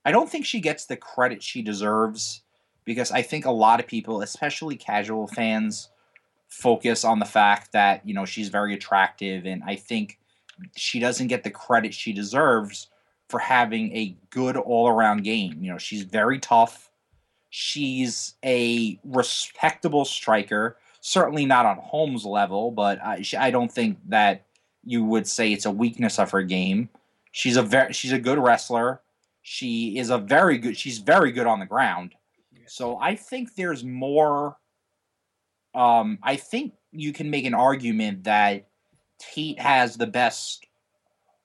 I 0.04 0.12
don't 0.12 0.30
think 0.30 0.46
she 0.46 0.60
gets 0.60 0.86
the 0.86 0.96
credit 0.96 1.42
she 1.42 1.62
deserves 1.62 2.42
because 2.84 3.10
I 3.10 3.22
think 3.22 3.44
a 3.44 3.50
lot 3.50 3.80
of 3.80 3.86
people, 3.86 4.22
especially 4.22 4.76
casual 4.76 5.26
fans, 5.26 5.88
focus 6.48 7.04
on 7.04 7.18
the 7.18 7.26
fact 7.26 7.72
that 7.72 8.06
you 8.06 8.14
know 8.14 8.24
she's 8.24 8.48
very 8.48 8.74
attractive, 8.74 9.46
and 9.46 9.62
I 9.64 9.76
think 9.76 10.18
she 10.76 10.98
doesn't 10.98 11.28
get 11.28 11.44
the 11.44 11.50
credit 11.50 11.94
she 11.94 12.12
deserves 12.12 12.88
for 13.28 13.38
having 13.38 13.94
a 13.96 14.16
good 14.30 14.56
all 14.56 14.88
around 14.88 15.24
game. 15.24 15.58
You 15.62 15.72
know, 15.72 15.78
she's 15.78 16.02
very 16.02 16.38
tough. 16.38 16.90
She's 17.50 18.34
a 18.44 18.98
respectable 19.04 20.04
striker 20.04 20.76
certainly 21.00 21.46
not 21.46 21.66
on 21.66 21.78
Holm's 21.78 22.24
level, 22.24 22.70
but 22.70 23.00
I, 23.02 23.24
I 23.38 23.50
don't 23.50 23.70
think 23.70 23.98
that 24.08 24.46
you 24.84 25.04
would 25.04 25.26
say 25.26 25.52
it's 25.52 25.66
a 25.66 25.70
weakness 25.70 26.18
of 26.18 26.30
her 26.30 26.42
game. 26.42 26.88
She's 27.32 27.56
a 27.56 27.62
very 27.62 27.92
she's 27.92 28.12
a 28.12 28.18
good 28.18 28.38
wrestler. 28.38 29.02
She 29.42 29.98
is 29.98 30.10
a 30.10 30.18
very 30.18 30.58
good. 30.58 30.76
She's 30.76 30.98
very 30.98 31.32
good 31.32 31.46
on 31.46 31.60
the 31.60 31.66
ground. 31.66 32.14
So 32.66 32.98
I 32.98 33.14
think 33.14 33.54
there's 33.54 33.84
more. 33.84 34.56
Um, 35.74 36.18
I 36.22 36.36
think 36.36 36.74
you 36.92 37.12
can 37.12 37.30
make 37.30 37.44
an 37.44 37.54
argument 37.54 38.24
that 38.24 38.68
Tate 39.18 39.58
has 39.58 39.96
the 39.96 40.06
best 40.06 40.66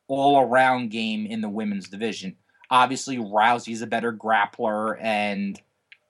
all 0.07 0.41
around 0.41 0.91
game 0.91 1.25
in 1.25 1.41
the 1.41 1.49
women's 1.49 1.89
division. 1.89 2.35
Obviously, 2.69 3.17
Rousey's 3.17 3.81
a 3.81 3.87
better 3.87 4.11
grappler 4.11 4.97
and 5.01 5.61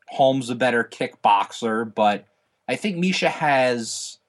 Holmes 0.08 0.50
a 0.50 0.56
better 0.56 0.84
kickboxer, 0.84 1.94
but 1.94 2.26
I 2.68 2.76
think 2.76 2.98
Miesha 2.98 3.28
has, 3.28 4.20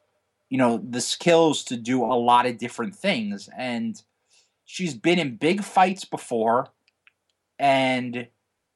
you 0.51 0.59
know, 0.59 0.79
the 0.79 1.01
skills 1.01 1.65
to 1.65 1.77
do 1.77 2.05
a 2.05 2.15
lot 2.15 2.47
of 2.47 2.59
different 2.59 2.95
things. 2.97 3.49
And 3.57 4.01
she's 4.65 4.95
been 4.95 5.19
in 5.19 5.37
big 5.37 5.63
fights 5.63 6.05
before, 6.05 6.69
and 7.59 8.29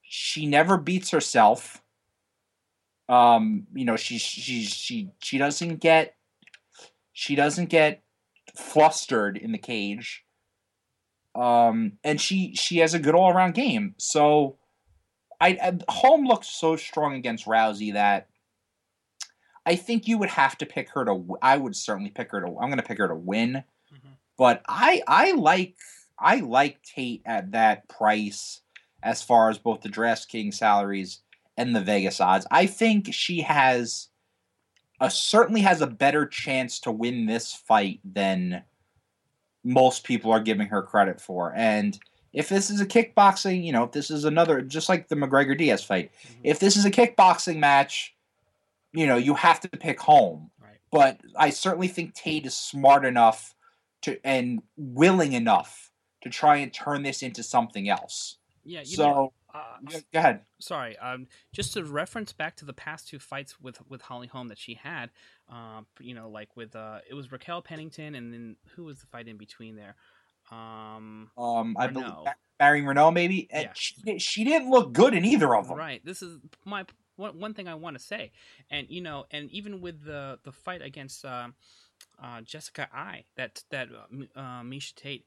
she 0.03 0.47
never 0.47 0.77
beats 0.77 1.11
herself. 1.11 1.83
Um, 3.09 3.67
you 3.75 3.85
know, 3.85 3.97
she 3.97 4.19
she 4.19 4.63
she 4.63 5.11
she 5.21 5.39
doesn't 5.39 5.77
get 5.79 6.15
she 7.13 7.35
doesn't 7.35 7.71
get 7.71 8.03
flustered 8.55 9.37
in 9.37 9.53
the 9.53 9.59
cage. 9.59 10.25
Um, 11.35 11.93
and 12.05 12.21
she 12.21 12.55
she 12.55 12.79
has 12.79 12.95
a 12.95 12.99
good 12.99 13.15
all 13.15 13.31
around 13.33 13.55
game. 13.55 13.95
So, 13.99 14.57
I, 15.41 15.59
I 15.63 15.79
Holm 15.89 16.27
looks 16.27 16.49
so 16.49 16.77
strong 16.77 17.15
against 17.15 17.47
Rousey 17.47 17.93
that 17.93 18.28
I 19.69 19.77
think 19.77 20.09
you 20.09 20.17
would 20.17 20.31
have 20.31 20.57
to 20.59 20.67
pick 20.67 20.89
her 20.93 21.05
to. 21.05 21.37
I 21.43 21.59
would 21.59 21.77
certainly 21.77 22.09
pick 22.09 22.31
her 22.31 22.41
to. 22.41 22.47
I'm 22.47 22.71
going 22.71 22.79
to 22.79 22.83
pick 22.83 22.97
her 22.97 23.09
to 23.09 23.15
win. 23.15 23.65
Mhm. 23.93 24.17
But 24.39 24.63
I 24.67 25.03
I 25.07 25.33
like 25.33 25.77
I 26.19 26.37
like 26.37 26.83
Tate 26.83 27.21
at 27.27 27.53
that 27.53 27.87
price 27.87 28.63
as 29.03 29.23
far 29.23 29.51
as 29.51 29.59
both 29.59 29.83
the 29.83 29.91
DraftKings 29.91 30.55
salaries 30.55 31.21
and 31.59 31.77
the 31.77 31.83
Vegas 31.83 32.19
odds. 32.19 32.47
I 32.51 32.65
think 32.65 33.13
she 33.13 33.43
has 33.43 34.09
a 35.03 35.11
certainly 35.11 35.61
has 35.61 35.83
a 35.83 35.87
better 35.87 36.25
chance 36.25 36.81
to 36.81 36.91
win 36.91 37.27
this 37.27 37.53
fight 37.53 38.01
than 38.03 38.63
most 39.63 40.03
people 40.03 40.33
are 40.33 40.41
giving 40.41 40.69
her 40.69 40.83
credit 40.83 41.21
for. 41.21 41.53
And 41.55 41.99
if 42.33 42.49
this 42.49 42.71
is 42.71 42.81
a 42.81 42.87
kickboxing, 42.87 43.65
you 43.65 43.73
know, 43.73 43.85
if 43.85 43.93
this 43.93 44.11
is 44.11 44.25
another 44.25 44.63
just 44.63 44.89
like 44.89 45.09
the 45.09 45.15
McGregor 45.15 45.59
Diaz 45.59 45.85
fight, 45.85 46.11
if 46.43 46.59
this 46.59 46.75
is 46.75 46.87
a 46.87 46.91
kickboxing 46.91 47.59
match, 47.59 48.15
you 48.93 49.07
know, 49.07 49.17
you 49.17 49.35
have 49.35 49.61
to 49.61 49.69
pick 49.69 50.01
Holm. 50.01 50.51
Right. 50.63 50.79
But 50.91 51.21
I 51.37 51.51
certainly 51.51 51.89
think 51.89 52.15
Tate 52.15 52.47
is 52.47 52.57
smart 52.57 53.05
enough 53.05 53.55
to 54.03 54.19
and 54.25 54.63
willing 54.77 55.33
enough 55.33 55.91
to 56.23 56.31
try 56.31 56.57
and 56.57 56.73
turn 56.73 57.03
this 57.03 57.23
into 57.23 57.43
something 57.43 57.89
else. 57.89 58.39
Yeah. 58.65 58.81
You 58.81 58.97
so 58.97 59.05
know, 59.09 59.33
uh, 59.55 59.63
go 60.13 60.19
ahead. 60.19 60.41
sorry 60.61 60.97
um 60.99 61.27
just 61.53 61.73
to 61.73 61.83
reference 61.83 62.33
back 62.35 62.55
to 62.57 62.65
the 62.67 62.73
past 62.75 63.09
two 63.09 63.19
fights 63.19 63.59
with 63.59 63.79
with 63.89 64.03
holly 64.03 64.27
holm 64.27 64.49
that 64.49 64.59
she 64.59 64.75
had 64.75 65.09
um 65.49 65.87
you 66.01 66.15
know 66.15 66.29
like 66.29 66.55
with 66.55 66.77
uh 66.77 66.99
it 67.09 67.15
was 67.15 67.33
raquel 67.33 67.63
pennington 67.63 68.15
and 68.15 68.31
then 68.33 68.57
who 68.77 68.85
was 68.85 68.99
the 69.01 69.07
fight 69.07 69.27
in 69.27 69.39
between 69.39 69.75
there 69.75 69.97
um 70.53 71.31
Um, 71.39 71.77
I 71.79 71.87
believe 71.87 72.09
Reneau. 72.09 72.33
Barry 72.59 72.83
Reneau 72.83 73.13
maybe, 73.13 73.49
and 73.51 73.65
Yeah. 73.65 73.73
she, 73.75 74.19
she 74.19 74.45
didn't 74.45 74.71
look 74.71 74.93
good 74.93 75.15
in 75.15 75.25
either 75.25 75.55
of 75.57 75.69
them. 75.69 75.79
right 75.79 76.05
this 76.05 76.21
is 76.23 76.39
my 76.67 76.85
one, 77.19 77.39
one 77.39 77.55
thing 77.55 77.69
i 77.69 77.75
want 77.75 77.97
to 77.97 78.03
say 78.03 78.31
and 78.71 78.87
you 78.91 79.01
know 79.01 79.25
and 79.31 79.51
even 79.51 79.81
with 79.81 80.05
the 80.05 80.39
the 80.45 80.53
fight 80.53 80.83
against 80.83 81.25
um 81.25 81.55
uh 82.23 82.41
jessica 82.41 82.89
i 82.93 83.25
that 83.37 83.63
that 83.71 83.89
uh, 83.93 84.41
uh, 84.41 84.63
misha 84.63 84.95
tate 84.95 85.27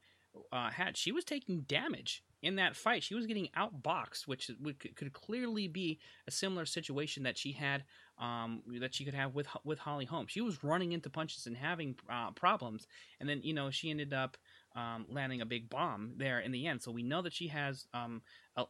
uh, 0.54 0.69
had 0.69 0.95
she 0.95 1.12
was 1.12 1.25
taking 1.25 1.62
damage 1.62 2.23
in 2.41 2.56
that 2.56 2.75
fight 2.75 3.04
she 3.04 3.13
was 3.13 3.27
getting 3.27 3.49
outboxed 3.58 4.27
which 4.27 4.49
could 4.95 5.12
clearly 5.12 5.67
be 5.67 5.99
a 6.27 6.32
similar 6.32 6.65
situation 6.65 7.23
that 7.23 7.38
she 7.38 7.51
had 7.51 7.84
um, 8.21 8.62
that 8.80 8.93
she 8.93 9.04
could 9.04 9.15
have 9.15 9.34
with 9.34 9.47
with 9.65 9.80
Holly 9.80 10.06
Holm. 10.06 10.27
She 10.27 10.41
was 10.41 10.63
running 10.63 10.91
into 10.91 11.10
punches 11.10 11.47
and 11.47 11.58
having 11.58 11.95
uh, 12.10 12.32
problems, 12.32 12.88
and 13.19 13.27
then 13.27 13.41
you 13.43 13.54
know 13.54 13.71
she 13.71 13.89
ended 13.89 14.13
up 14.13 14.38
um, 14.76 15.06
landing 15.10 15.42
a 15.42 15.46
big 15.46 15.70
bomb 15.70 16.14
there 16.18 16.40
in 16.40 16.52
the 16.52 16.68
end. 16.68 16.82
So 16.82 16.92
we 16.92 17.04
know 17.04 17.22
that 17.22 17.34
she 17.34 17.48
has 17.48 17.86
um, 17.94 18.22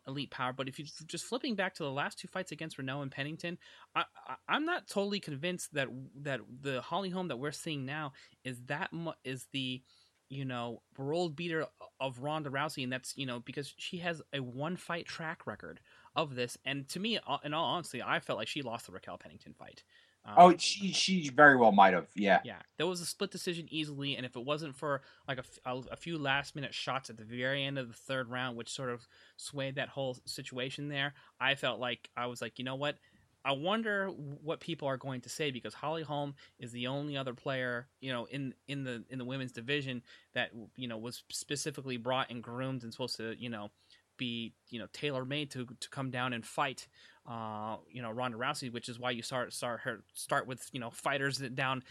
elite 0.08 0.32
power. 0.32 0.54
But 0.54 0.68
if 0.68 0.80
you 0.80 0.86
just 1.06 1.26
flipping 1.26 1.56
back 1.56 1.76
to 1.76 1.84
the 1.84 1.92
last 1.92 2.20
two 2.20 2.28
fights 2.28 2.52
against 2.52 2.78
Reneau 2.78 3.02
and 3.02 3.12
Pennington, 3.12 3.58
I, 3.96 4.06
I'm 4.48 4.66
not 4.66 4.88
totally 4.88 5.20
convinced 5.20 5.74
that 5.74 5.90
that 6.22 6.42
the 6.62 6.82
Holly 6.82 7.10
Holm 7.10 7.28
that 7.28 7.38
we're 7.38 7.52
seeing 7.52 7.86
now 7.86 8.14
is 8.44 8.62
that 8.68 8.92
mu- 8.92 9.12
is 9.24 9.48
the 9.52 9.82
you 10.30 10.46
know 10.46 10.82
world 10.98 11.36
beater 11.36 11.68
of 12.00 12.20
Ronda 12.20 12.50
Rousey, 12.50 12.84
and 12.84 12.92
that's 12.92 13.16
you 13.18 13.26
know 13.26 13.40
because 13.40 13.74
she 13.78 13.98
has 13.98 14.22
a 14.34 14.40
one 14.40 14.78
fight 14.78 15.06
track 15.06 15.46
record 15.46 15.80
of 16.16 16.36
this. 16.36 16.58
And 16.66 16.88
to 16.90 17.00
me, 17.00 17.20
uh, 17.28 17.38
in 17.44 17.54
all 17.54 17.66
honesty, 17.66 18.02
I 18.02 18.20
felt 18.20 18.40
like 18.40 18.48
she 18.48 18.62
lost 18.62 18.88
the 18.88 18.92
Raquel 18.92 19.18
Pennington 19.18 19.54
fight. 19.54 19.84
Um, 20.26 20.38
Oh, 20.38 20.56
she 20.58 20.92
she 20.94 21.30
very 21.30 21.56
well 21.58 21.72
might 21.72 21.94
have. 21.94 22.10
Yeah. 22.16 22.44
yeah, 22.44 22.62
that 22.78 22.88
was 22.88 23.02
a 23.02 23.06
split 23.06 23.30
decision 23.30 23.68
easily, 23.70 24.16
and 24.16 24.26
if 24.26 24.36
it 24.36 24.44
wasn't 24.44 24.76
for 24.76 25.04
like 25.28 25.38
a 25.38 25.44
a 25.92 25.96
few 25.96 26.18
last 26.18 26.56
minute 26.56 26.74
shots 26.74 27.10
at 27.12 27.18
the 27.18 27.24
very 27.24 27.64
end 27.64 27.78
of 27.78 27.88
the 27.88 27.94
third 27.94 28.30
round, 28.30 28.58
which 28.58 28.70
sort 28.72 28.90
of 28.90 29.08
swayed 29.38 29.76
that 29.76 29.90
whole 29.90 30.16
situation 30.26 30.88
there, 30.88 31.14
I 31.40 31.54
felt 31.56 31.80
like 31.80 32.10
I 32.18 32.26
was 32.26 32.42
like, 32.42 32.58
you 32.58 32.66
know 32.66 32.76
what? 32.76 32.98
I 33.46 33.52
wonder 33.54 34.08
what 34.10 34.60
people 34.60 34.88
are 34.88 34.98
going 34.98 35.22
to 35.22 35.30
say 35.30 35.50
because 35.52 35.74
Holly 35.76 36.04
Holm 36.04 36.36
is 36.60 36.72
the 36.72 36.88
only 36.88 37.16
other 37.18 37.34
player, 37.36 37.90
you 38.00 38.12
know, 38.12 38.26
in 38.26 38.56
in 38.68 38.84
the 38.84 39.06
in 39.10 39.20
the 39.20 39.26
women's 39.26 39.52
division 39.52 40.02
that 40.34 40.52
you 40.76 40.88
know 40.88 40.98
was 40.98 41.24
specifically 41.32 41.98
brought 41.98 42.32
and 42.32 42.42
groomed 42.42 42.84
and 42.84 42.92
supposed 42.92 43.18
to, 43.18 43.36
you 43.40 43.50
know, 43.50 43.70
be 44.18 44.56
you 44.70 44.80
know 44.80 44.88
tailor 44.94 45.26
made 45.26 45.52
to 45.52 45.68
to 45.80 45.90
come 45.90 46.10
down 46.10 46.34
and 46.34 46.46
fight 46.46 46.88
uh 47.28 47.78
you 47.92 48.02
know 48.02 48.10
Ronda 48.10 48.38
Rousey 48.38 48.74
which 48.74 48.90
is 48.90 48.98
why 48.98 49.12
you 49.12 49.22
start 49.22 49.54
start 49.54 49.82
her 49.82 50.04
start 50.14 50.48
with 50.48 50.68
you 50.72 50.80
know 50.80 50.90
fighters 50.90 51.38
that 51.38 51.56
down 51.56 51.84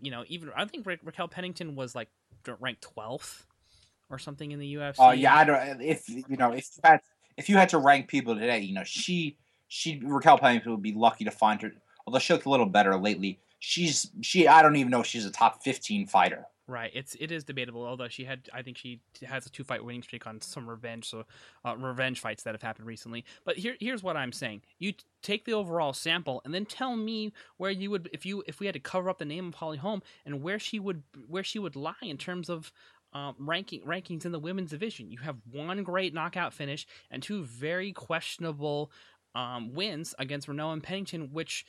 you 0.00 0.10
know 0.10 0.24
even 0.28 0.50
I 0.56 0.64
think 0.64 0.86
Ra- 0.86 0.94
Raquel 1.02 1.28
Pennington 1.28 1.74
was 1.74 1.94
like 1.94 2.08
ranked 2.60 2.86
12th 2.96 3.42
or 4.10 4.18
something 4.18 4.52
in 4.52 4.58
the 4.58 4.74
UFC 4.74 4.96
Oh 4.98 5.10
yeah, 5.10 5.34
I 5.34 5.44
don't. 5.44 5.80
If 5.80 6.08
you 6.08 6.36
know, 6.36 6.52
if 6.52 6.68
had 6.82 7.00
if 7.36 7.48
you 7.48 7.56
had 7.56 7.68
to 7.70 7.78
rank 7.78 8.08
people 8.08 8.34
today, 8.34 8.60
you 8.60 8.74
know, 8.74 8.84
she 8.84 9.36
she 9.68 10.00
Raquel 10.04 10.38
Pennington 10.38 10.72
would 10.72 10.82
be 10.82 10.92
lucky 10.92 11.24
to 11.24 11.30
find 11.30 11.60
her. 11.62 11.72
Although 12.06 12.18
she 12.18 12.32
looked 12.32 12.46
a 12.46 12.50
little 12.50 12.66
better 12.66 12.96
lately, 12.96 13.40
she's 13.58 14.10
she. 14.20 14.46
I 14.46 14.62
don't 14.62 14.76
even 14.76 14.90
know 14.90 15.00
if 15.00 15.06
she's 15.06 15.26
a 15.26 15.30
top 15.30 15.62
fifteen 15.62 16.06
fighter. 16.06 16.46
Right. 16.68 16.90
It's 16.94 17.14
it 17.20 17.30
is 17.30 17.44
debatable. 17.44 17.84
Although 17.84 18.08
she 18.08 18.24
had, 18.24 18.48
I 18.52 18.62
think 18.62 18.76
she 18.76 19.00
has 19.24 19.46
a 19.46 19.50
two 19.50 19.62
fight 19.62 19.84
winning 19.84 20.02
streak 20.02 20.26
on 20.26 20.40
some 20.40 20.68
revenge, 20.68 21.08
so 21.08 21.24
uh, 21.64 21.76
revenge 21.76 22.18
fights 22.18 22.42
that 22.42 22.54
have 22.54 22.62
happened 22.62 22.88
recently. 22.88 23.24
But 23.44 23.56
here 23.56 23.76
here's 23.78 24.02
what 24.02 24.16
I'm 24.16 24.32
saying: 24.32 24.62
you 24.80 24.90
t- 24.90 25.04
take 25.22 25.44
the 25.44 25.52
overall 25.52 25.92
sample 25.92 26.42
and 26.44 26.52
then 26.52 26.66
tell 26.66 26.96
me 26.96 27.32
where 27.56 27.70
you 27.70 27.92
would 27.92 28.10
if 28.12 28.26
you 28.26 28.42
if 28.48 28.58
we 28.58 28.66
had 28.66 28.72
to 28.72 28.80
cover 28.80 29.08
up 29.08 29.18
the 29.18 29.24
name 29.24 29.46
of 29.46 29.54
Holly 29.54 29.78
Holm 29.78 30.02
and 30.24 30.42
where 30.42 30.58
she 30.58 30.80
would 30.80 31.04
where 31.28 31.44
she 31.44 31.60
would 31.60 31.76
lie 31.76 31.94
in 32.02 32.18
terms 32.18 32.48
of. 32.48 32.72
Um, 33.12 33.34
ranking 33.38 33.80
rankings 33.82 34.26
in 34.26 34.32
the 34.32 34.38
women's 34.38 34.70
division. 34.70 35.10
You 35.10 35.18
have 35.18 35.36
one 35.50 35.82
great 35.84 36.12
knockout 36.12 36.52
finish 36.52 36.86
and 37.10 37.22
two 37.22 37.44
very 37.44 37.92
questionable 37.92 38.90
um, 39.34 39.72
wins 39.72 40.14
against 40.18 40.48
Reneau 40.48 40.72
and 40.72 40.82
Pennington, 40.82 41.30
which 41.32 41.64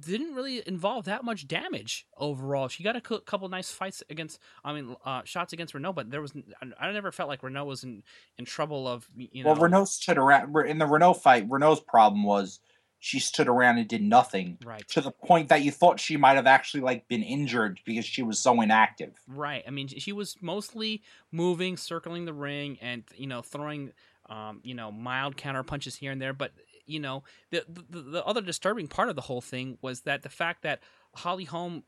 didn't 0.00 0.34
really 0.34 0.62
involve 0.66 1.06
that 1.06 1.24
much 1.24 1.48
damage 1.48 2.06
overall. 2.16 2.68
She 2.68 2.82
got 2.82 2.96
a 2.96 3.00
couple 3.00 3.48
nice 3.48 3.70
fights 3.70 4.02
against, 4.10 4.38
I 4.64 4.74
mean, 4.74 4.96
uh, 5.04 5.22
shots 5.24 5.52
against 5.52 5.74
Reneau, 5.74 5.94
but 5.94 6.10
there 6.10 6.20
was, 6.20 6.34
I 6.78 6.92
never 6.92 7.10
felt 7.10 7.28
like 7.28 7.42
Reneau 7.42 7.64
was 7.64 7.84
in, 7.84 8.02
in 8.36 8.44
trouble 8.44 8.86
of, 8.86 9.08
you 9.16 9.44
know. 9.44 9.52
Well, 9.52 9.62
Reneau 9.62 9.86
stood 9.86 10.18
around 10.18 10.54
in 10.66 10.78
the 10.78 10.84
Reneau 10.84 11.16
fight. 11.16 11.48
Reneau's 11.48 11.80
problem 11.80 12.22
was 12.24 12.60
she 13.00 13.20
stood 13.20 13.48
around 13.48 13.78
and 13.78 13.88
did 13.88 14.02
nothing 14.02 14.58
Right. 14.64 14.86
to 14.88 15.00
the 15.00 15.12
point 15.12 15.48
that 15.48 15.62
you 15.62 15.70
thought 15.70 16.00
she 16.00 16.16
might 16.16 16.34
have 16.36 16.46
actually 16.46 16.80
like 16.80 17.08
been 17.08 17.22
injured 17.22 17.80
because 17.84 18.04
she 18.04 18.22
was 18.22 18.38
so 18.38 18.60
inactive. 18.60 19.14
Right. 19.26 19.62
I 19.66 19.70
mean, 19.70 19.88
she 19.88 20.12
was 20.12 20.36
mostly 20.40 21.02
moving, 21.30 21.76
circling 21.76 22.24
the 22.24 22.32
ring, 22.32 22.78
and 22.82 23.04
you 23.16 23.26
know, 23.28 23.40
throwing, 23.40 23.92
um, 24.28 24.60
you 24.64 24.74
know, 24.74 24.90
mild 24.90 25.36
counter 25.36 25.62
punches 25.62 25.94
here 25.96 26.10
and 26.10 26.20
there. 26.20 26.32
But 26.32 26.52
you 26.88 27.00
know, 27.00 27.22
the, 27.50 27.64
the 27.68 28.00
the 28.00 28.24
other 28.24 28.40
disturbing 28.40 28.88
part 28.88 29.08
of 29.08 29.16
the 29.16 29.22
whole 29.22 29.40
thing 29.40 29.78
was 29.82 30.02
that 30.02 30.22
the 30.22 30.28
fact 30.28 30.62
that 30.62 30.80
Holly 31.14 31.44
Holm, 31.44 31.84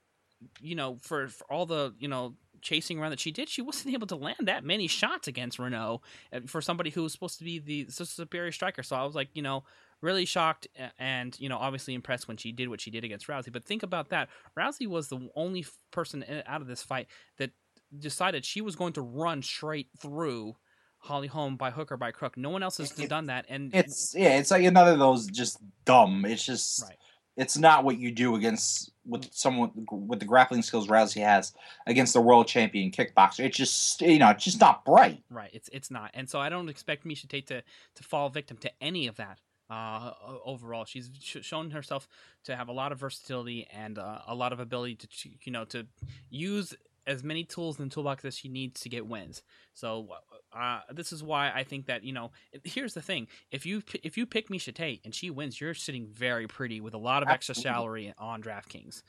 you 0.61 0.75
know, 0.75 0.99
for, 1.01 1.29
for 1.29 1.51
all 1.51 1.67
the 1.67 1.95
you 1.99 2.09
know 2.09 2.35
chasing 2.63 2.99
around 2.99 3.11
that 3.11 3.21
she 3.21 3.31
did, 3.31 3.49
she 3.49 3.63
wasn't 3.63 3.95
able 3.95 4.07
to 4.07 4.17
land 4.17 4.43
that 4.43 4.65
many 4.65 4.87
shots 4.87 5.27
against 5.27 5.59
Reneau 5.59 6.01
uh, 6.33 6.41
for 6.47 6.61
somebody 6.61 6.91
who 6.91 7.03
was 7.03 7.13
supposed 7.13 7.39
to 7.39 7.45
be 7.45 7.59
the 7.59 7.87
superior 7.91 8.53
striker. 8.53 8.83
So 8.83 8.97
I 8.97 9.05
was 9.05 9.15
like, 9.15 9.29
you 9.35 9.43
know, 9.43 9.65
really 10.03 10.25
shocked 10.25 10.67
and 10.99 11.39
you 11.39 11.49
know 11.49 11.59
obviously 11.59 11.95
impressed 11.95 12.29
when 12.29 12.37
she 12.37 12.53
did 12.53 12.69
what 12.69 12.81
she 12.81 12.91
did 12.91 13.05
against 13.05 13.27
Rousey. 13.27 13.53
But 13.53 13.65
think 13.65 13.83
about 13.83 14.11
that: 14.11 14.29
Rousey 14.57 14.87
was 14.87 15.09
the 15.09 15.29
only 15.35 15.67
person 15.91 16.23
uh, 16.23 16.43
out 16.47 16.61
of 16.61 16.67
this 16.67 16.83
fight 16.83 17.07
that 17.39 17.51
decided 17.99 18.45
she 18.45 18.61
was 18.61 18.77
going 18.77 18.93
to 18.93 19.03
run 19.03 19.43
straight 19.43 19.89
through 19.99 20.57
Holly 21.01 21.29
Holm 21.29 21.57
by 21.57 21.71
hook 21.71 21.91
or 21.91 21.97
by 21.97 22.11
crook. 22.13 22.37
No 22.37 22.51
one 22.51 22.63
else 22.63 22.79
has 22.79 22.97
It- 22.99 23.09
done 23.09 23.27
that, 23.27 23.47
and 23.49 23.75
It's 23.75 24.15
yeah, 24.17 24.39
it's 24.39 24.51
like 24.51 24.65
another 24.65 24.93
of 24.93 24.99
those 24.99 25.27
just 25.27 25.59
dumb. 25.85 26.25
It's 26.25 26.45
just 26.45 26.83
Right. 26.83 26.97
it's 27.37 27.57
not 27.57 27.85
what 27.85 27.99
you 27.99 28.13
do 28.13 28.35
against 28.37 28.91
with 29.07 29.33
someone 29.33 29.71
with 29.91 30.21
the 30.21 30.27
grappling 30.27 30.63
skills 30.63 30.89
Rousey 30.89 31.23
has 31.25 31.55
against 31.87 32.13
the 32.13 32.21
world 32.21 32.47
champion 32.47 32.91
kickboxer. 32.93 33.41
It's 33.45 33.57
just 33.57 34.01
you 34.03 34.19
know, 34.19 34.29
it's 34.31 34.45
just 34.45 34.61
not 34.61 34.85
bright. 34.85 35.23
Right, 35.31 35.51
it's 35.53 35.69
it's 35.73 35.91
not, 35.91 36.11
and 36.15 36.29
so 36.29 36.39
I 36.39 36.49
don't 36.51 36.69
expect 36.69 37.05
Miesha 37.07 37.29
Tate 37.29 37.47
to 37.49 37.63
to 37.95 38.03
fall 38.05 38.29
victim 38.29 38.57
to 38.59 38.71
any 38.81 39.07
of 39.07 39.17
that. 39.17 39.39
Uh, 39.71 40.13
overall, 40.45 40.85
she's 40.85 41.11
sh- 41.21 41.37
shown 41.43 41.71
herself 41.71 42.09
to 42.43 42.57
have 42.57 42.67
a 42.69 42.73
lot 42.73 42.91
of 42.91 42.99
versatility 42.99 43.67
and 43.73 43.99
uh, 43.99 44.19
a 44.27 44.35
lot 44.35 44.53
of 44.53 44.59
ability 44.59 44.97
to 44.97 45.07
ch- 45.07 45.29
you 45.45 45.53
know 45.53 45.65
to 45.65 45.87
use 46.29 46.75
as 47.07 47.23
many 47.25 47.45
tools 47.45 47.79
in 47.79 47.89
the 47.89 47.95
toolbox 47.95 48.25
as 48.25 48.37
she 48.37 48.49
needs 48.49 48.81
to 48.81 48.89
get 48.89 49.07
wins. 49.07 49.43
So 49.75 50.09
uh, 50.53 50.81
this 50.93 51.13
is 51.13 51.23
why 51.23 51.51
I 51.51 51.65
think 51.65 51.87
that 51.87 52.05
you 52.05 52.13
know. 52.13 52.31
Here's 52.65 52.95
the 52.95 53.03
thing: 53.03 53.29
if 53.51 53.65
you 53.65 53.83
if 54.03 54.17
you 54.17 54.27
pick 54.27 54.49
Miesha 54.49 54.75
Tate 54.75 55.01
and 55.05 55.15
she 55.15 55.31
wins, 55.31 55.61
you're 55.61 55.75
sitting 55.75 56.07
very 56.07 56.47
pretty 56.47 56.81
with 56.81 56.95
a 56.95 56.99
lot 56.99 57.23
of 57.23 57.29
extra 57.29 57.55
salary 57.55 58.13
on 58.19 58.43
DraftKings. 58.43 59.03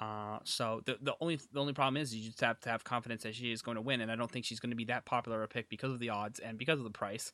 Uh, 0.00 0.38
so 0.44 0.80
the 0.86 0.96
the 1.02 1.14
only 1.20 1.38
the 1.52 1.60
only 1.60 1.74
problem 1.74 2.00
is 2.00 2.14
you 2.14 2.28
just 2.30 2.40
have 2.40 2.58
to 2.60 2.70
have 2.70 2.82
confidence 2.82 3.22
that 3.22 3.34
she 3.34 3.52
is 3.52 3.60
going 3.60 3.74
to 3.74 3.82
win, 3.82 4.00
and 4.00 4.10
I 4.10 4.16
don't 4.16 4.30
think 4.30 4.46
she's 4.46 4.58
going 4.58 4.70
to 4.70 4.76
be 4.76 4.86
that 4.86 5.04
popular 5.04 5.42
a 5.42 5.48
pick 5.48 5.68
because 5.68 5.92
of 5.92 5.98
the 5.98 6.08
odds 6.08 6.38
and 6.38 6.56
because 6.56 6.78
of 6.78 6.84
the 6.84 6.90
price. 6.90 7.32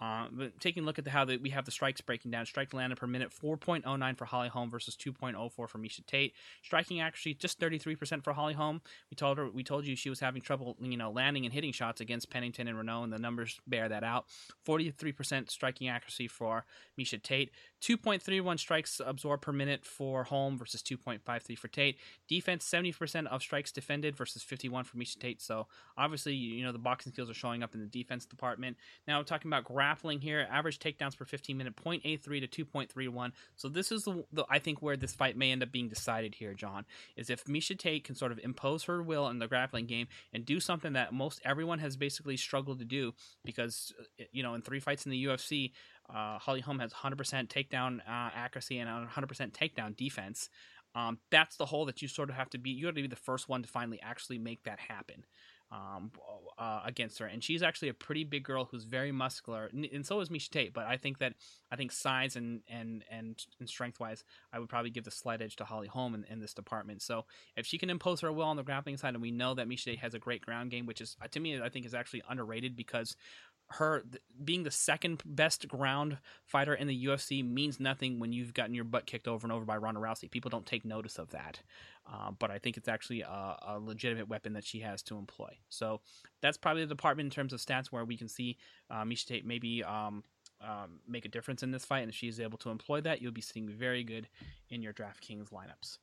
Uh, 0.00 0.26
but 0.32 0.58
taking 0.60 0.82
a 0.82 0.86
look 0.86 0.98
at 0.98 1.04
the, 1.04 1.10
how 1.10 1.24
the, 1.24 1.36
we 1.36 1.50
have 1.50 1.64
the 1.64 1.70
strikes 1.70 2.00
breaking 2.00 2.30
down, 2.30 2.44
strike 2.46 2.74
landed 2.74 2.98
per 2.98 3.06
minute 3.06 3.30
4.09 3.30 4.16
for 4.18 4.24
Holly 4.24 4.48
Holm 4.48 4.70
versus 4.70 4.96
2.04 4.96 5.50
for 5.52 5.68
Miesha 5.78 6.04
Tate. 6.04 6.34
Striking 6.62 7.00
actually 7.00 7.34
just 7.34 7.60
33% 7.60 8.24
for 8.24 8.32
Holly 8.32 8.54
Holm. 8.54 8.80
We 9.10 9.14
told 9.14 9.38
her 9.38 9.48
we 9.48 9.62
told 9.62 9.86
you 9.86 9.94
she 9.94 10.10
was 10.10 10.20
having 10.20 10.42
trouble, 10.42 10.76
you 10.80 10.96
know, 10.96 11.10
landing 11.10 11.44
and 11.44 11.54
hitting 11.54 11.72
shots 11.72 12.00
against 12.00 12.30
Pennington 12.30 12.66
and 12.66 12.76
Reneau, 12.76 13.04
and 13.04 13.12
the 13.12 13.18
numbers 13.18 13.60
bear 13.66 13.88
that 13.88 14.02
out. 14.02 14.26
43% 14.66 15.50
striking 15.50 15.88
accuracy 15.88 16.26
for 16.26 16.64
Miesha 16.98 17.22
Tate. 17.22 17.52
2.31 17.84 18.58
strikes 18.58 18.98
absorbed 19.04 19.42
per 19.42 19.52
minute 19.52 19.84
for 19.84 20.24
Holm 20.24 20.56
versus 20.56 20.82
2.53 20.82 21.58
for 21.58 21.68
Tate. 21.68 21.98
Defense 22.26 22.66
70% 22.66 23.26
of 23.26 23.42
strikes 23.42 23.72
defended 23.72 24.16
versus 24.16 24.42
51 24.42 24.84
for 24.84 24.96
Miesha 24.96 25.18
Tate. 25.18 25.42
So 25.42 25.66
obviously, 25.98 26.34
you 26.34 26.64
know, 26.64 26.72
the 26.72 26.78
boxing 26.78 27.12
skills 27.12 27.28
are 27.28 27.34
showing 27.34 27.62
up 27.62 27.74
in 27.74 27.80
the 27.80 27.86
defense 27.86 28.24
department. 28.24 28.78
Now 29.06 29.18
we're 29.18 29.24
talking 29.24 29.50
about 29.50 29.64
grappling 29.64 30.22
here, 30.22 30.48
average 30.50 30.78
takedowns 30.78 31.14
per 31.14 31.26
15 31.26 31.58
minute 31.58 31.76
0.83 31.76 32.50
to 32.50 32.64
2.31. 32.64 33.32
So 33.56 33.68
this 33.68 33.92
is 33.92 34.04
the, 34.04 34.24
the, 34.32 34.46
I 34.48 34.60
think 34.60 34.80
where 34.80 34.96
this 34.96 35.12
fight 35.12 35.36
may 35.36 35.52
end 35.52 35.62
up 35.62 35.70
being 35.70 35.88
decided 35.88 36.34
here, 36.36 36.54
John, 36.54 36.86
is 37.16 37.28
if 37.28 37.44
Miesha 37.44 37.78
Tate 37.78 38.04
can 38.04 38.14
sort 38.14 38.32
of 38.32 38.40
impose 38.42 38.84
her 38.84 39.02
will 39.02 39.28
in 39.28 39.40
the 39.40 39.46
grappling 39.46 39.84
game 39.84 40.06
and 40.32 40.46
do 40.46 40.58
something 40.58 40.94
that 40.94 41.12
most 41.12 41.42
everyone 41.44 41.80
has 41.80 41.96
basically 41.96 42.38
struggled 42.38 42.78
to 42.78 42.86
do 42.86 43.12
because 43.44 43.92
uh, 44.18 44.24
you 44.32 44.42
know 44.42 44.54
in 44.54 44.62
three 44.62 44.80
fights 44.80 45.04
in 45.04 45.10
the 45.10 45.26
UFC, 45.26 45.72
uh, 46.08 46.38
Holly 46.38 46.60
Holm 46.60 46.78
has 46.78 46.92
100% 46.92 47.48
takedown 47.48 47.98
uh, 48.00 48.30
accuracy 48.34 48.78
and 48.78 49.08
100% 49.08 49.52
takedown 49.52 49.96
defense. 49.96 50.48
Um, 50.94 51.18
that's 51.30 51.56
the 51.56 51.66
hole 51.66 51.86
that 51.86 52.02
you 52.02 52.08
sort 52.08 52.30
of 52.30 52.36
have 52.36 52.50
to 52.50 52.58
be. 52.58 52.70
You 52.70 52.86
have 52.86 52.94
to 52.94 53.02
be 53.02 53.08
the 53.08 53.16
first 53.16 53.48
one 53.48 53.62
to 53.62 53.68
finally 53.68 54.00
actually 54.02 54.38
make 54.38 54.62
that 54.64 54.78
happen 54.78 55.24
um, 55.72 56.12
uh, 56.58 56.80
against 56.84 57.18
her. 57.18 57.26
And 57.26 57.42
she's 57.42 57.62
actually 57.62 57.88
a 57.88 57.94
pretty 57.94 58.24
big 58.24 58.44
girl 58.44 58.66
who's 58.70 58.84
very 58.84 59.10
muscular, 59.10 59.70
and 59.72 60.06
so 60.06 60.20
is 60.20 60.28
Miesha 60.28 60.50
Tate. 60.50 60.72
But 60.72 60.86
I 60.86 60.96
think 60.96 61.18
that 61.18 61.34
I 61.70 61.76
think 61.76 61.90
size 61.90 62.36
and 62.36 62.60
and 62.68 63.02
and, 63.10 63.42
and 63.58 63.68
strength 63.68 63.98
wise, 63.98 64.24
I 64.52 64.58
would 64.58 64.68
probably 64.68 64.90
give 64.90 65.04
the 65.04 65.10
slight 65.10 65.42
edge 65.42 65.56
to 65.56 65.64
Holly 65.64 65.88
Holm 65.88 66.14
in, 66.14 66.24
in, 66.30 66.40
this 66.40 66.54
department. 66.54 67.02
So 67.02 67.24
if 67.56 67.66
she 67.66 67.78
can 67.78 67.90
impose 67.90 68.20
her 68.20 68.32
will 68.32 68.44
on 68.44 68.56
the 68.56 68.62
grappling 68.62 68.96
side, 68.96 69.14
and 69.14 69.22
we 69.22 69.30
know 69.30 69.54
that 69.54 69.68
Miesha 69.68 69.84
Tate 69.84 69.98
has 69.98 70.14
a 70.14 70.18
great 70.18 70.42
ground 70.42 70.70
game, 70.70 70.86
which 70.86 71.00
is 71.00 71.16
to 71.28 71.40
me 71.40 71.60
I 71.60 71.68
think 71.68 71.86
is 71.86 71.94
actually 71.94 72.22
underrated 72.28 72.76
because 72.76 73.16
her 73.68 74.00
th- 74.00 74.22
being 74.44 74.62
the 74.62 74.70
second 74.70 75.22
best 75.24 75.66
ground 75.68 76.18
fighter 76.44 76.74
in 76.74 76.86
the 76.86 77.06
UFC 77.06 77.44
means 77.44 77.80
nothing 77.80 78.18
when 78.18 78.32
you've 78.32 78.54
gotten 78.54 78.74
your 78.74 78.84
butt 78.84 79.06
kicked 79.06 79.26
over 79.26 79.44
and 79.44 79.52
over 79.52 79.64
by 79.64 79.76
Ronda 79.76 80.00
Rousey. 80.00 80.30
People 80.30 80.50
don't 80.50 80.66
take 80.66 80.84
notice 80.84 81.18
of 81.18 81.30
that, 81.30 81.60
uh, 82.10 82.30
but 82.38 82.50
I 82.50 82.58
think 82.58 82.76
it's 82.76 82.88
actually 82.88 83.22
a, 83.22 83.56
a, 83.66 83.78
legitimate 83.78 84.28
weapon 84.28 84.52
that 84.52 84.64
she 84.64 84.80
has 84.80 85.02
to 85.04 85.16
employ. 85.16 85.56
So 85.68 86.00
that's 86.40 86.56
probably 86.56 86.82
the 86.82 86.94
department 86.94 87.26
in 87.26 87.30
terms 87.30 87.52
of 87.52 87.60
stats 87.60 87.86
where 87.86 88.04
we 88.04 88.16
can 88.16 88.28
see 88.28 88.58
uh, 88.90 89.02
Miesha 89.02 89.26
Tate 89.26 89.46
maybe 89.46 89.82
um, 89.82 90.22
um, 90.60 91.00
make 91.08 91.24
a 91.24 91.28
difference 91.28 91.62
in 91.62 91.70
this 91.70 91.84
fight, 91.84 92.00
and 92.00 92.10
if 92.10 92.14
she's 92.14 92.40
able 92.40 92.58
to 92.58 92.70
employ 92.70 93.00
that, 93.02 93.20
you'll 93.20 93.32
be 93.32 93.40
sitting 93.40 93.68
very 93.68 94.04
good 94.04 94.28
in 94.70 94.82
your 94.82 94.92
DraftKings 94.92 95.50
lineups. 95.50 95.98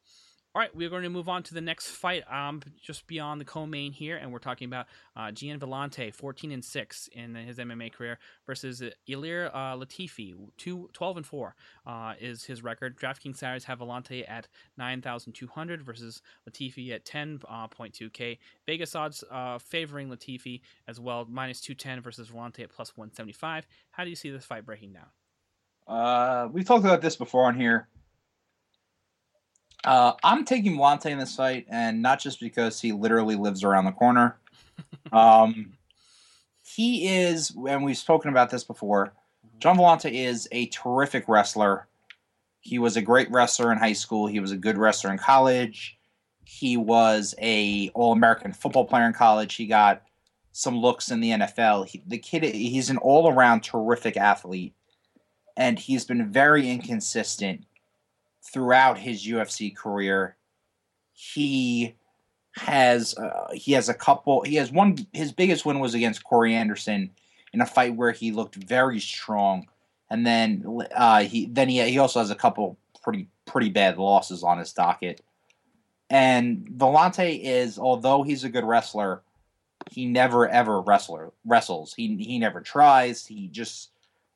All 0.54 0.60
right, 0.60 0.76
we're 0.76 0.90
going 0.90 1.04
to 1.04 1.10
move 1.10 1.30
on 1.30 1.44
to 1.44 1.54
the 1.54 1.62
next 1.62 1.88
fight, 1.92 2.30
um, 2.30 2.62
just 2.82 3.08
beyond 3.08 3.40
the 3.40 3.46
co-main 3.46 3.94
here, 3.94 4.18
and 4.18 4.34
we're 4.34 4.40
talking 4.40 4.66
about 4.66 4.88
uh, 5.16 5.32
Gian 5.32 5.58
Villante, 5.58 6.14
14 6.14 6.52
and 6.52 6.66
six 6.66 7.08
in 7.14 7.36
his 7.36 7.58
MMA 7.58 7.94
career, 7.94 8.20
versus 8.46 8.84
Ilir 9.08 9.50
uh, 9.54 9.78
Latifi, 9.78 10.36
two, 10.58 10.90
12 10.92 11.18
and 11.18 11.26
four 11.26 11.56
uh, 11.88 12.16
is 12.20 12.44
his 12.44 12.64
record. 12.64 13.00
DraftKings 13.00 13.38
salaries 13.38 13.64
have 13.64 13.80
Villante 13.80 14.30
at 14.30 14.50
9,200 14.78 15.82
versus 15.82 16.22
Latifi 16.50 16.92
at 16.92 17.06
10.2k. 17.06 18.34
Uh, 18.34 18.36
Vegas 18.66 18.94
odds 18.94 19.24
uh, 19.32 19.58
favoring 19.58 20.10
Latifi 20.10 20.60
as 20.86 21.00
well, 21.00 21.26
minus 21.30 21.62
210 21.62 22.02
versus 22.02 22.28
Villante 22.28 22.60
at 22.60 22.70
plus 22.72 22.98
175. 22.98 23.66
How 23.92 24.04
do 24.04 24.10
you 24.10 24.18
see 24.18 24.30
this 24.30 24.44
fight 24.44 24.66
breaking 24.66 24.92
down? 24.92 25.08
Uh, 25.88 26.50
we've 26.52 26.66
talked 26.66 26.84
about 26.84 27.02
this 27.02 27.16
before 27.16 27.46
on 27.46 27.58
here. 27.58 27.88
Uh, 29.84 30.14
I'm 30.24 30.46
taking 30.46 30.78
Villante 30.78 31.08
in 31.08 31.18
this 31.18 31.36
fight, 31.36 31.66
and 31.70 32.02
not 32.02 32.20
just 32.20 32.40
because 32.40 32.80
he 32.80 32.92
literally 32.92 33.36
lives 33.36 33.64
around 33.64 33.86
the 33.86 33.92
corner. 33.92 34.38
um, 35.12 35.74
he 36.64 37.08
is, 37.08 37.56
and 37.68 37.84
we've 37.84 37.98
spoken 37.98 38.30
about 38.30 38.50
this 38.50 38.64
before. 38.64 39.14
Gian 39.60 39.78
Villante 39.78 40.12
is 40.12 40.48
a 40.52 40.68
terrific 40.68 41.28
wrestler. 41.28 41.88
He 42.60 42.80
was 42.80 42.96
a 42.96 43.02
great 43.02 43.30
wrestler 43.32 43.72
in 43.72 43.80
high 43.80 43.94
school. 43.94 44.28
He 44.28 44.40
was 44.40 44.52
a 44.52 44.58
good 44.58 44.78
wrestler 44.78 45.12
in 45.12 45.18
college. 45.18 45.98
He 46.46 46.78
was 46.78 47.34
a 47.40 47.90
All 47.94 48.12
American 48.12 48.54
football 48.54 48.86
player 48.86 49.06
in 49.06 49.14
college. 49.14 49.56
He 49.56 49.66
got 49.66 50.04
some 50.52 50.78
looks 50.78 51.10
in 51.12 51.22
the 51.22 51.32
NFL. 51.32 51.88
He, 51.88 52.04
the 52.06 52.18
kid, 52.18 52.44
he's 52.44 52.90
an 52.90 52.98
all 52.98 53.32
around 53.32 53.62
terrific 53.62 54.18
athlete, 54.18 54.74
and 55.58 55.80
he's 55.80 56.06
been 56.06 56.32
very 56.32 56.70
inconsistent 56.70 57.66
throughout 58.42 58.98
his 58.98 59.26
UFC 59.26 59.76
career. 59.76 60.36
He 61.14 61.96
has 62.56 63.18
uh, 63.18 63.52
he 63.54 63.74
has 63.74 63.90
a 63.90 63.94
couple. 63.94 64.42
He 64.42 64.56
has 64.56 64.72
one. 64.72 64.98
His 65.14 65.32
biggest 65.32 65.66
win 65.66 65.80
was 65.80 65.94
against 65.94 66.24
Corey 66.24 66.56
Anderson 66.56 67.12
in 67.54 67.62
a 67.62 67.66
fight 67.66 67.96
where 67.96 68.12
he 68.12 68.32
looked 68.32 68.56
very 68.56 69.00
strong, 69.00 69.68
and 70.10 70.26
then 70.26 70.66
uh, 70.96 71.24
he 71.24 71.46
then 71.46 71.70
he 71.70 71.82
he 71.90 71.98
also 71.98 72.20
has 72.20 72.32
a 72.32 72.36
couple 72.36 72.78
pretty 73.04 73.28
pretty 73.46 73.70
bad 73.70 73.98
losses 73.98 74.44
on 74.44 74.58
his 74.58 74.74
docket. 74.74 75.22
And 76.10 76.68
Villante 76.76 77.40
is, 77.42 77.80
although 77.80 78.24
he's 78.24 78.44
a 78.44 78.50
good 78.50 78.66
wrestler, 78.66 79.22
he 79.90 80.06
never 80.06 80.48
ever 80.50 80.82
wrestler 80.82 81.32
wrestles. 81.46 81.94
He 81.94 82.16
he 82.18 82.38
never 82.38 82.62
tries. 82.62 83.26
He 83.26 83.48
just 83.48 83.92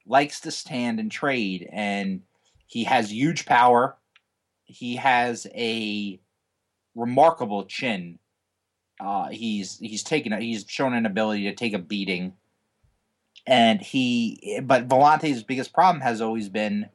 likes 0.07 0.39
to 0.41 0.51
stand 0.51 0.99
and 0.99 1.11
trade, 1.11 1.67
and 1.71 2.21
he 2.67 2.83
has 2.83 3.11
huge 3.11 3.45
power 3.45 3.97
he 4.65 4.95
has 4.97 5.47
a 5.53 6.19
remarkable 6.95 7.65
chin. 7.65 8.19
Uh, 8.99 9.29
he's 9.29 9.77
he's 9.79 10.03
taken 10.03 10.33
a, 10.33 10.39
he's 10.39 10.65
shown 10.67 10.93
an 10.93 11.05
ability 11.05 11.43
to 11.43 11.53
take 11.53 11.73
a 11.73 11.79
beating, 11.79 12.33
and 13.45 13.81
he 13.81 14.59
but 14.63 14.85
Villante's 14.85 15.43
biggest 15.43 15.73
problem 15.73 16.01
has 16.01 16.21
always 16.21 16.49
been 16.49 16.89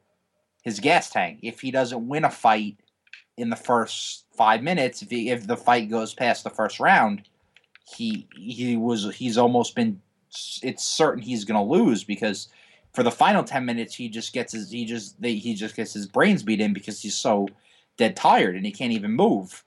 his 0.63 0.79
gas 0.79 1.09
tank. 1.09 1.39
If 1.41 1.61
he 1.61 1.71
doesn't 1.71 2.07
win 2.07 2.25
a 2.25 2.29
fight 2.29 2.77
in 3.37 3.49
the 3.49 3.55
first 3.55 4.25
five 4.35 4.61
minutes, 4.61 5.01
if 5.01 5.09
he, 5.09 5.29
if 5.29 5.47
the 5.47 5.57
fight 5.57 5.89
goes 5.89 6.13
past 6.13 6.43
the 6.43 6.49
first 6.49 6.79
round, 6.79 7.21
he 7.87 8.27
he 8.35 8.75
was 8.75 9.15
he's 9.15 9.37
almost 9.37 9.75
been 9.75 10.01
it's 10.63 10.83
certain 10.83 11.21
he's 11.21 11.45
going 11.45 11.59
to 11.59 11.73
lose 11.73 12.03
because 12.03 12.47
for 12.93 13.03
the 13.03 13.11
final 13.11 13.43
10 13.43 13.65
minutes 13.65 13.95
he 13.95 14.09
just 14.09 14.33
gets 14.33 14.53
his 14.53 14.71
he 14.71 14.85
just 14.85 15.19
they, 15.21 15.35
he 15.35 15.53
just 15.53 15.75
gets 15.75 15.93
his 15.93 16.07
brains 16.07 16.43
beat 16.43 16.61
in 16.61 16.73
because 16.73 17.01
he's 17.01 17.15
so 17.15 17.47
dead 17.97 18.15
tired 18.15 18.55
and 18.55 18.65
he 18.65 18.71
can't 18.71 18.93
even 18.93 19.11
move. 19.11 19.63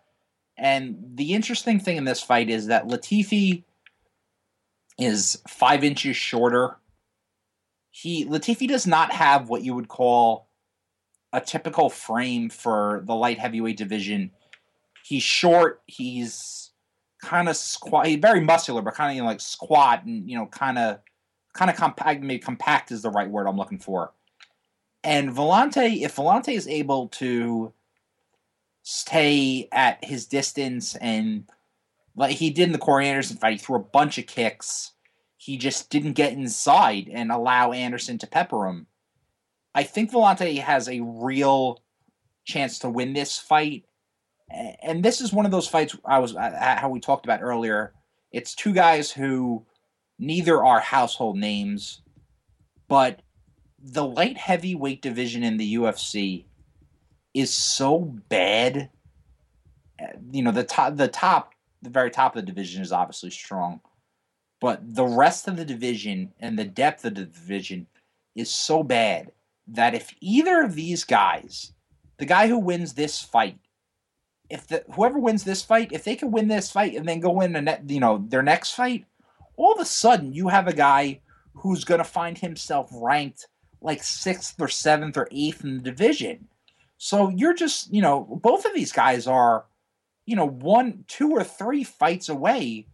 And 0.57 0.97
the 1.15 1.35
interesting 1.35 1.81
thing 1.81 1.97
in 1.97 2.05
this 2.05 2.23
fight 2.23 2.49
is 2.49 2.67
that 2.67 2.87
latifi 2.87 3.65
is 4.99 5.43
five 5.49 5.83
inches 5.83 6.17
shorter. 6.17 6.77
He 7.91 8.25
latifi 8.27 8.69
does 8.69 8.87
not 8.87 9.13
have 9.13 9.49
what 9.49 9.63
you 9.63 9.75
would 9.75 9.89
call 9.89 10.49
a 11.33 11.41
typical 11.41 11.91
frame 11.91 12.49
for 12.49 13.03
the 13.07 13.15
light 13.15 13.39
heavyweight 13.39 13.77
division. 13.77 14.31
He's 15.05 15.23
short 15.23 15.83
he's 15.87 16.71
kind 17.23 17.49
of 17.49 17.57
squat 17.57 18.07
he's 18.07 18.19
very 18.19 18.41
muscular 18.41 18.83
but 18.83 18.95
kind 18.95 19.11
of 19.11 19.17
you 19.17 19.23
know, 19.23 19.29
like 19.29 19.41
squat 19.41 20.05
and 20.05 20.29
you 20.29 20.37
know 20.37 20.47
kind 20.47 20.79
of 20.79 20.99
kind 21.55 21.71
of 21.71 21.77
compact. 21.77 22.23
Maybe 22.23 22.39
compact 22.39 22.93
is 22.93 23.03
the 23.03 23.11
right 23.11 23.31
word 23.31 23.47
I'm 23.47 23.57
looking 23.57 23.79
for. 23.79 24.13
And 25.03 25.31
Villante, 25.31 26.03
if 26.03 26.17
Villante 26.17 26.55
is 26.55 26.69
able 26.69 27.09
to 27.09 27.73
stay 28.83 29.69
at 29.73 30.05
his 30.05 30.27
distance 30.27 30.95
and 30.97 31.45
like 32.17 32.37
he 32.37 32.51
did 32.51 32.65
in 32.65 32.73
the 32.73 32.79
Corey 32.79 33.09
Anderson 33.09 33.37
fight, 33.37 33.53
he 33.55 33.59
threw 33.59 33.77
a 33.77 33.81
bunch 33.81 34.19
of 34.19 34.27
kicks. 34.27 34.93
He 35.37 35.57
just 35.57 35.91
didn't 35.91 36.13
get 36.13 36.33
inside 36.33 37.11
and 37.13 37.31
allow 37.31 37.73
Anderson 37.73 38.19
to 38.19 38.27
pepper 38.27 38.67
him. 38.67 38.87
I 39.75 39.83
think 39.83 40.13
Villante 40.13 40.59
has 40.61 40.89
a 40.89 41.01
real 41.01 41.83
chance 42.45 42.79
to 42.81 42.89
win 42.89 43.13
this 43.13 43.39
fight. 43.39 43.85
And 44.51 45.05
this 45.05 45.21
is 45.21 45.33
one 45.33 45.45
of 45.45 45.53
those 45.53 45.67
fights 45.67 45.97
I 46.05 46.19
was 46.19 46.35
how 46.37 46.89
we 46.89 47.01
talked 47.01 47.27
about 47.27 47.43
earlier. 47.43 47.93
It's 48.33 48.55
two 48.55 48.73
guys 48.73 49.11
who 49.11 49.67
Neither 50.19 50.65
are 50.65 50.81
household 50.81 51.37
names, 51.37 52.03
but 52.89 53.21
the 53.83 54.05
light 54.05 54.39
heavyweight 54.39 55.03
division 55.03 55.43
in 55.43 55.57
the 55.57 55.75
UFC 55.75 56.45
is 57.35 57.53
so 57.53 57.99
bad. 58.29 58.91
You 60.33 60.43
know, 60.43 60.53
the 60.53 60.65
top, 60.65 60.97
the 60.97 61.09
top, 61.09 61.53
the 61.83 61.91
very 61.91 62.11
top 62.11 62.37
of 62.37 62.43
the 62.43 62.47
division 62.47 62.83
is 62.83 62.93
obviously 62.93 63.31
strong, 63.31 63.81
But 64.61 64.95
the 64.95 65.05
rest 65.05 65.49
of 65.49 65.57
the 65.57 65.65
division 65.65 66.33
and 66.41 66.59
the 66.59 66.65
depth 66.65 67.05
of 67.05 67.15
the 67.15 67.25
division 67.25 67.87
is 68.35 68.51
so 68.51 68.83
bad 68.83 69.33
that 69.67 69.95
if 69.95 70.15
either 70.21 70.63
of 70.63 70.75
these 70.75 71.05
guys, 71.05 71.73
the 72.19 72.27
guy 72.27 72.49
who 72.49 72.59
wins 72.59 72.95
this 72.95 73.21
fight, 73.21 73.59
if 74.49 74.67
the 74.67 74.85
whoever 74.95 75.19
wins 75.19 75.45
this 75.45 75.63
fight, 75.63 75.93
if 75.93 76.05
they 76.05 76.17
can 76.17 76.31
win 76.31 76.49
this 76.49 76.71
fight 76.71 76.95
and 76.95 77.09
then 77.09 77.21
go 77.21 77.41
in 77.41 77.53
the 77.53 77.81
you 77.87 78.01
know, 78.01 78.25
their 78.29 78.43
next 78.43 78.73
fight, 78.73 79.07
all 79.57 79.73
of 79.73 79.81
a 79.81 79.85
sudden 79.85 80.33
you 80.33 80.49
have 80.49 80.69
a 80.69 80.75
guy 80.75 81.21
who's 81.55 81.85
going 81.85 81.99
to 81.99 82.05
find 82.05 82.39
himself 82.39 82.91
ranked 82.93 83.47
like 83.81 84.03
sixth 84.03 84.61
or 84.61 84.69
seventh 84.69 85.17
or 85.17 85.29
eighth 85.31 85.63
in 85.63 85.77
the 85.77 85.83
division. 85.83 86.49
So 86.97 87.29
you're 87.29 87.55
just, 87.55 87.93
you 87.93 88.01
know, 88.01 88.41
both 88.43 88.65
of 88.65 88.75
these 88.75 88.93
guys 88.93 89.27
are, 89.27 89.67
you 90.27 90.37
know, 90.37 90.47
one, 90.47 91.05
two, 91.07 91.31
or 91.31 91.45
three 91.45 91.85
fights 91.85 92.29
away 92.29 92.87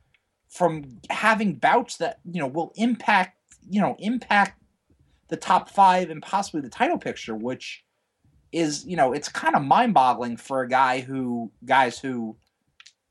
from 0.49 0.99
having 1.09 1.55
bouts 1.55 1.97
that, 1.99 2.19
you 2.29 2.41
know, 2.41 2.49
will 2.49 2.73
impact, 2.75 3.39
you 3.69 3.81
know, 3.81 3.95
impact 4.01 4.61
the 5.29 5.37
top 5.37 5.71
five 5.71 6.11
and 6.11 6.23
possibly 6.23 6.61
the 6.61 6.69
title 6.69 6.99
picture, 6.99 7.37
which 7.37 7.85
is, 8.51 8.85
you 8.85 8.97
know, 8.97 9.13
it's 9.13 9.29
kind 9.29 9.55
of 9.55 9.63
mind 9.63 9.95
boggling 9.95 10.37
for 10.37 10.63
a 10.63 10.69
guy 10.69 11.01
who, 11.01 11.53
guys 11.65 12.01
who 12.01 12.37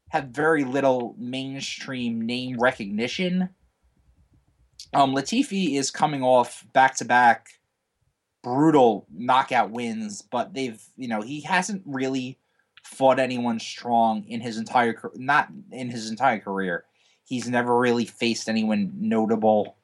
have 0.09 0.25
very 0.25 0.63
little 0.63 1.15
mainstream 1.17 2.21
name 2.21 2.57
recognition. 2.59 3.49
Um, 4.93 5.15
Latifi 5.15 5.75
is 5.75 5.91
coming 5.91 6.23
off 6.23 6.65
back 6.73 6.95
to 6.97 7.05
back 7.05 7.59
brutal 8.43 9.05
knockout 9.13 9.71
wins, 9.71 10.21
but 10.21 10.53
they've 10.53 10.81
you 10.97 11.07
know 11.07 11.21
he 11.21 11.41
hasn't 11.41 11.83
really 11.85 12.37
fought 12.83 13.19
anyone 13.19 13.59
strong 13.59 14.23
in 14.27 14.41
his 14.41 14.57
entire 14.57 14.95
not 15.15 15.49
in 15.71 15.89
his 15.89 16.09
entire 16.09 16.39
career. 16.39 16.85
He's 17.23 17.47
never 17.47 17.77
really 17.77 18.05
faced 18.05 18.49
anyone 18.49 18.91
notable, 18.95 19.77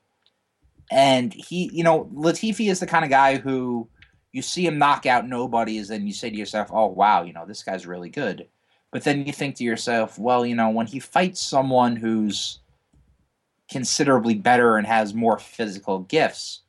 and 0.92 1.34
he 1.34 1.70
you 1.72 1.84
know 1.84 2.06
Latifi 2.06 2.70
is 2.70 2.80
the 2.80 2.88
kind 2.88 3.06
of 3.06 3.12
guy 3.12 3.38
who 3.38 3.88
you 4.32 4.42
see 4.42 4.66
him 4.66 4.80
knock 4.80 5.06
out 5.06 5.28
nobodies, 5.28 5.92
and 5.92 6.08
you 6.08 6.14
say 6.14 6.32
to 6.32 6.36
yourself, 6.36 6.70
"Oh 6.74 6.88
wow, 6.88 7.24
you 7.24 7.34
know 7.34 7.46
this 7.46 7.62
guy's 7.62 7.86
really 7.86 8.10
good." 8.10 8.48
But 8.92 9.04
then 9.04 9.26
you 9.26 9.34
think 9.34 9.56
to 9.56 9.64
yourself, 9.64 10.18
well, 10.18 10.46
you 10.46 10.56
know, 10.56 10.70
when 10.70 10.88
he 10.88 11.00
fights 11.00 11.42
someone 11.42 11.96
who's 11.96 12.60
considerably 13.70 14.36
better 14.36 14.78
and 14.78 14.88
has 14.88 15.14
more 15.14 15.38
physical 15.38 16.00
gifts, 16.00 16.62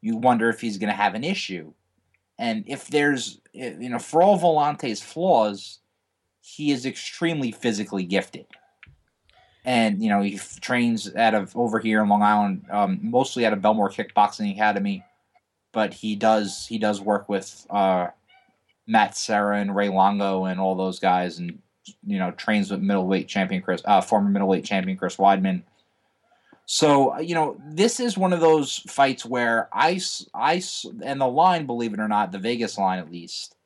you 0.00 0.16
wonder 0.16 0.48
if 0.48 0.60
he's 0.60 0.78
going 0.78 0.90
to 0.90 0.96
have 0.96 1.14
an 1.14 1.24
issue. 1.24 1.72
And 2.38 2.64
if 2.66 2.88
there's, 2.88 3.40
you 3.52 3.88
know, 3.88 3.98
for 3.98 4.22
all 4.22 4.36
Villante's 4.36 5.02
flaws, 5.02 5.78
he 6.40 6.72
is 6.72 6.86
extremely 6.86 7.52
physically 7.52 8.04
gifted. 8.04 8.46
And, 9.64 10.02
you 10.02 10.08
know, 10.08 10.22
he 10.22 10.40
trains 10.60 11.14
out 11.14 11.34
of 11.34 11.56
over 11.56 11.78
here 11.78 12.02
in 12.02 12.08
Long 12.08 12.22
Island, 12.22 12.66
um, 12.70 12.98
mostly 13.00 13.46
out 13.46 13.52
of 13.52 13.60
Bellmore 13.60 13.92
Kickboxing 13.92 14.52
Academy. 14.52 15.04
But 15.70 15.94
he 15.94 16.16
does 16.16 16.66
he 16.66 16.78
does 16.78 17.00
work 17.00 17.28
with 17.28 17.66
uh, 17.70 18.08
Matt 18.92 19.16
Serra 19.16 19.58
and 19.58 19.74
Ray 19.74 19.88
Longo 19.88 20.44
and 20.44 20.60
all 20.60 20.76
those 20.76 21.00
guys, 21.00 21.38
and 21.38 21.58
you 22.06 22.18
know 22.18 22.30
trains 22.32 22.70
with 22.70 22.80
middleweight 22.80 23.26
champion 23.26 23.62
Chris, 23.62 23.82
uh, 23.86 24.00
former 24.00 24.30
middleweight 24.30 24.64
champion 24.64 24.96
Chris 24.96 25.16
Weidman. 25.16 25.62
So, 26.66 27.18
you 27.18 27.34
know, 27.34 27.56
this 27.66 27.98
is 27.98 28.16
one 28.16 28.32
of 28.32 28.40
those 28.40 28.78
fights 28.88 29.26
where 29.26 29.68
ice, 29.72 30.24
ice, 30.32 30.86
and 31.02 31.20
the 31.20 31.26
line, 31.26 31.66
believe 31.66 31.92
it 31.92 32.00
or 32.00 32.08
not, 32.08 32.30
the 32.30 32.38
Vegas 32.38 32.78
line 32.78 33.00
at 33.00 33.10
least, 33.10 33.56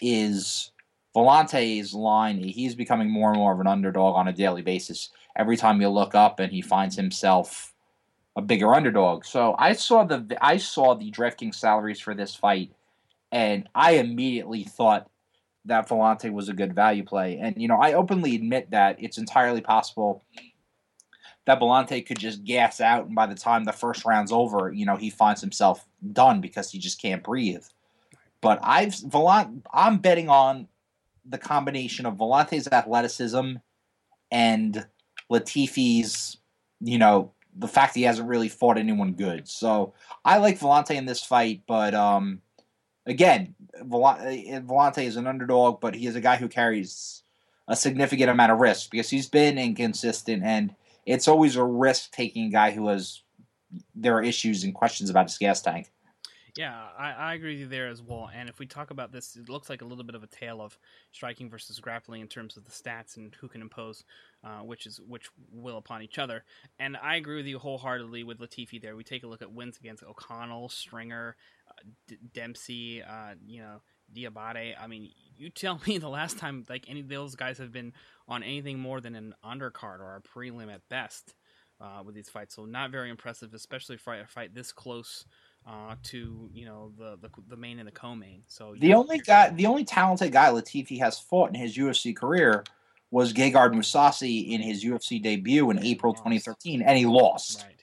is 0.00 0.72
Villante's 1.14 1.94
line. 1.94 2.38
He's 2.38 2.74
becoming 2.74 3.08
more 3.08 3.30
and 3.30 3.38
more 3.38 3.52
of 3.52 3.60
an 3.60 3.66
underdog 3.66 4.16
on 4.16 4.28
a 4.28 4.32
daily 4.32 4.62
basis. 4.62 5.10
Every 5.36 5.56
time 5.56 5.80
you 5.80 5.88
look 5.88 6.14
up 6.14 6.40
and 6.40 6.52
he 6.52 6.60
finds 6.60 6.96
himself 6.96 7.72
a 8.36 8.42
bigger 8.42 8.74
underdog. 8.74 9.24
So 9.24 9.54
I 9.58 9.72
saw 9.72 10.04
the 10.04 10.36
I 10.40 10.56
saw 10.56 10.94
the 10.94 11.10
DraftKings 11.10 11.54
salaries 11.54 12.00
for 12.00 12.14
this 12.14 12.34
fight, 12.34 12.72
and 13.32 13.68
I 13.74 13.92
immediately 13.92 14.64
thought 14.64 15.10
that 15.66 15.88
Villante 15.88 16.32
was 16.32 16.48
a 16.48 16.54
good 16.54 16.74
value 16.74 17.04
play. 17.04 17.38
And 17.38 17.60
you 17.60 17.68
know, 17.68 17.78
I 17.80 17.92
openly 17.92 18.34
admit 18.34 18.70
that 18.70 18.96
it's 18.98 19.18
entirely 19.18 19.60
possible 19.60 20.24
that 21.46 21.60
Villante 21.60 22.06
could 22.06 22.18
just 22.18 22.44
gas 22.44 22.80
out, 22.80 23.06
and 23.06 23.14
by 23.14 23.26
the 23.26 23.34
time 23.34 23.64
the 23.64 23.72
first 23.72 24.04
round's 24.04 24.32
over, 24.32 24.72
you 24.72 24.84
know, 24.84 24.96
he 24.96 25.10
finds 25.10 25.40
himself 25.40 25.86
done 26.12 26.40
because 26.40 26.70
he 26.70 26.78
just 26.78 27.00
can't 27.00 27.22
breathe. 27.22 27.64
But 28.40 28.58
I've 28.62 28.90
Villante, 28.90 29.62
I'm 29.72 29.98
betting 29.98 30.28
on 30.28 30.68
the 31.24 31.38
combination 31.38 32.06
of 32.06 32.16
Villante's 32.16 32.68
athleticism 32.68 33.56
and 34.30 34.86
Latifi's, 35.30 36.38
you 36.80 36.98
know, 36.98 37.32
the 37.56 37.68
fact 37.68 37.94
he 37.94 38.02
hasn't 38.02 38.28
really 38.28 38.48
fought 38.48 38.78
anyone 38.78 39.12
good. 39.12 39.48
So 39.48 39.92
I 40.24 40.38
like 40.38 40.58
Villante 40.58 40.94
in 40.94 41.06
this 41.06 41.22
fight, 41.22 41.62
but 41.66 41.94
um, 41.94 42.40
again, 43.10 43.54
Villante 43.82 45.04
is 45.04 45.16
an 45.16 45.26
underdog, 45.26 45.80
but 45.80 45.94
he 45.94 46.06
is 46.06 46.14
a 46.14 46.20
guy 46.20 46.36
who 46.36 46.48
carries 46.48 47.22
a 47.68 47.76
significant 47.76 48.30
amount 48.30 48.52
of 48.52 48.58
risk 48.58 48.90
because 48.90 49.10
he's 49.10 49.28
been 49.28 49.58
inconsistent 49.58 50.42
and 50.42 50.74
it's 51.06 51.28
always 51.28 51.56
a 51.56 51.64
risk 51.64 52.12
taking 52.12 52.50
guy 52.50 52.70
who 52.70 52.88
has 52.88 53.22
there 53.94 54.16
are 54.16 54.22
issues 54.22 54.64
and 54.64 54.74
questions 54.74 55.10
about 55.10 55.26
his 55.26 55.38
gas 55.38 55.60
tank. 55.60 55.90
Yeah, 56.56 56.76
I, 56.98 57.12
I 57.12 57.34
agree 57.34 57.52
with 57.52 57.60
you 57.60 57.68
there 57.68 57.88
as 57.88 58.02
well. 58.02 58.28
And 58.34 58.48
if 58.48 58.58
we 58.58 58.66
talk 58.66 58.90
about 58.90 59.12
this, 59.12 59.36
it 59.36 59.48
looks 59.48 59.70
like 59.70 59.82
a 59.82 59.84
little 59.84 60.02
bit 60.02 60.16
of 60.16 60.24
a 60.24 60.26
tale 60.26 60.60
of 60.60 60.76
striking 61.12 61.48
versus 61.48 61.78
grappling 61.78 62.20
in 62.20 62.26
terms 62.26 62.56
of 62.56 62.64
the 62.64 62.70
stats 62.70 63.16
and 63.16 63.34
who 63.40 63.46
can 63.46 63.60
impose 63.60 64.04
uh, 64.42 64.60
which 64.60 64.86
is 64.86 65.00
which 65.06 65.28
will 65.52 65.76
upon 65.76 66.02
each 66.02 66.18
other. 66.18 66.44
And 66.78 66.96
I 66.96 67.16
agree 67.16 67.36
with 67.36 67.46
you 67.46 67.58
wholeheartedly 67.58 68.24
with 68.24 68.38
Latifi 68.38 68.80
there. 68.80 68.96
We 68.96 69.04
take 69.04 69.22
a 69.22 69.26
look 69.26 69.42
at 69.42 69.52
wins 69.52 69.76
against 69.78 70.02
O'Connell, 70.02 70.70
Stringer, 70.70 71.36
D- 72.06 72.18
Dempsey, 72.32 73.02
uh, 73.02 73.34
you 73.46 73.60
know, 73.60 73.80
Diabate. 74.14 74.74
I 74.80 74.86
mean, 74.86 75.10
you 75.36 75.50
tell 75.50 75.80
me 75.86 75.98
the 75.98 76.08
last 76.08 76.38
time 76.38 76.64
like 76.68 76.84
any 76.88 77.00
of 77.00 77.08
those 77.08 77.34
guys 77.34 77.58
have 77.58 77.72
been 77.72 77.92
on 78.28 78.42
anything 78.42 78.78
more 78.78 79.00
than 79.00 79.14
an 79.14 79.34
undercard 79.44 80.00
or 80.00 80.16
a 80.16 80.20
prelim 80.20 80.72
at 80.72 80.88
best 80.88 81.34
uh, 81.80 82.02
with 82.04 82.14
these 82.14 82.28
fights. 82.28 82.54
So 82.54 82.64
not 82.64 82.90
very 82.90 83.10
impressive, 83.10 83.54
especially 83.54 83.96
for 83.96 84.14
a 84.14 84.26
fight 84.26 84.54
this 84.54 84.72
close 84.72 85.24
uh, 85.66 85.96
to 86.04 86.50
you 86.52 86.64
know 86.64 86.92
the, 86.98 87.18
the 87.20 87.30
the 87.48 87.56
main 87.56 87.78
and 87.78 87.88
the 87.88 87.92
co-main. 87.92 88.42
So 88.46 88.74
the 88.78 88.94
only 88.94 89.18
guy, 89.18 89.50
the 89.50 89.66
only 89.66 89.84
talented 89.84 90.32
guy 90.32 90.48
Latifi 90.48 90.98
has 90.98 91.18
fought 91.18 91.48
in 91.48 91.54
his 91.54 91.76
UFC 91.76 92.16
career 92.16 92.64
was 93.10 93.32
Gegard 93.32 93.74
Mousasi 93.74 94.50
in 94.50 94.60
his 94.60 94.84
UFC 94.84 95.20
debut 95.20 95.68
in 95.70 95.84
April 95.84 96.14
2013, 96.14 96.82
and 96.82 96.96
he 96.96 97.06
lost. 97.06 97.64
Right. 97.64 97.79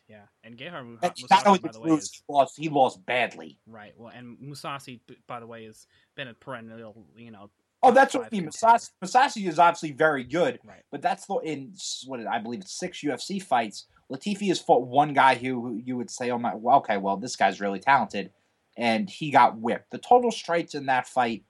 And 0.48 0.58
Gegard 0.58 0.98
Mousasi, 1.00 1.30
not 1.30 1.62
by 1.62 1.72
the 1.72 1.80
way, 1.82 1.90
is, 1.92 2.12
he 2.12 2.34
lost, 2.34 2.58
he 2.58 2.70
lost 2.70 3.06
badly. 3.06 3.60
Right. 3.68 3.94
Well, 3.98 4.14
and 4.16 4.38
Mousasi, 4.38 5.02
by 5.28 5.42
the 5.42 5.48
way, 5.48 5.66
has 5.66 5.88
been 6.16 6.30
a 6.30 6.34
perennial, 6.34 7.06
you 7.18 7.32
know, 7.32 7.50
Oh, 7.84 7.92
that's 7.92 8.16
what 8.16 8.26
I 8.26 8.30
mean. 8.32 8.48
Mousasi 8.48 9.48
is 9.48 9.60
obviously 9.60 9.92
very 9.92 10.24
good, 10.24 10.60
right. 10.66 10.82
but 10.92 11.02
that's 11.02 11.26
the 11.28 11.36
in 11.36 11.74
what 12.08 12.26
I 12.26 12.40
believe 12.40 12.62
it's 12.62 12.80
six 12.80 13.02
UFC 13.02 13.42
fights. 13.42 13.86
Latifi 14.12 14.48
has 14.48 14.60
fought 14.60 14.88
one 14.88 15.14
guy 15.14 15.36
who, 15.36 15.62
who 15.62 15.82
you 15.86 15.96
would 15.96 16.10
say, 16.10 16.32
"Oh 16.32 16.40
my, 16.40 16.56
well, 16.56 16.78
okay, 16.78 16.98
well 16.98 17.18
this 17.18 17.36
guy's 17.36 17.62
really 17.62 17.80
talented," 17.80 18.32
and 18.76 19.10
he 19.10 19.30
got 19.30 19.60
whipped. 19.60 19.92
The 19.92 20.00
total 20.00 20.32
strikes 20.32 20.74
in 20.74 20.88
that 20.88 21.08
fight 21.08 21.44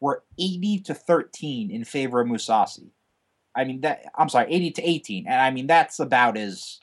were 0.00 0.22
eighty 0.38 0.78
to 0.80 0.94
thirteen 0.94 1.72
in 1.72 1.84
favor 1.84 2.20
of 2.20 2.28
Mousasi. 2.28 2.90
I 3.56 3.64
mean 3.64 3.80
that 3.80 4.04
I'm 4.14 4.28
sorry, 4.28 4.52
eighty 4.52 4.70
to 4.72 4.82
eighteen, 4.82 5.26
and 5.26 5.40
I 5.40 5.50
mean 5.50 5.66
that's 5.66 5.98
about 5.98 6.36
as 6.36 6.78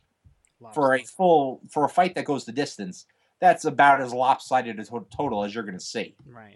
for 0.74 0.96
a 0.96 1.04
full 1.04 1.62
for 1.70 1.86
a 1.86 1.90
fight 1.90 2.16
that 2.16 2.26
goes 2.26 2.46
the 2.46 2.52
distance 2.52 3.06
that's 3.42 3.66
about 3.66 4.00
as 4.00 4.14
lopsided 4.14 4.80
a 4.80 4.86
total 5.10 5.44
as 5.44 5.54
you're 5.54 5.64
going 5.64 5.78
to 5.78 5.84
see. 5.84 6.14
Right, 6.32 6.56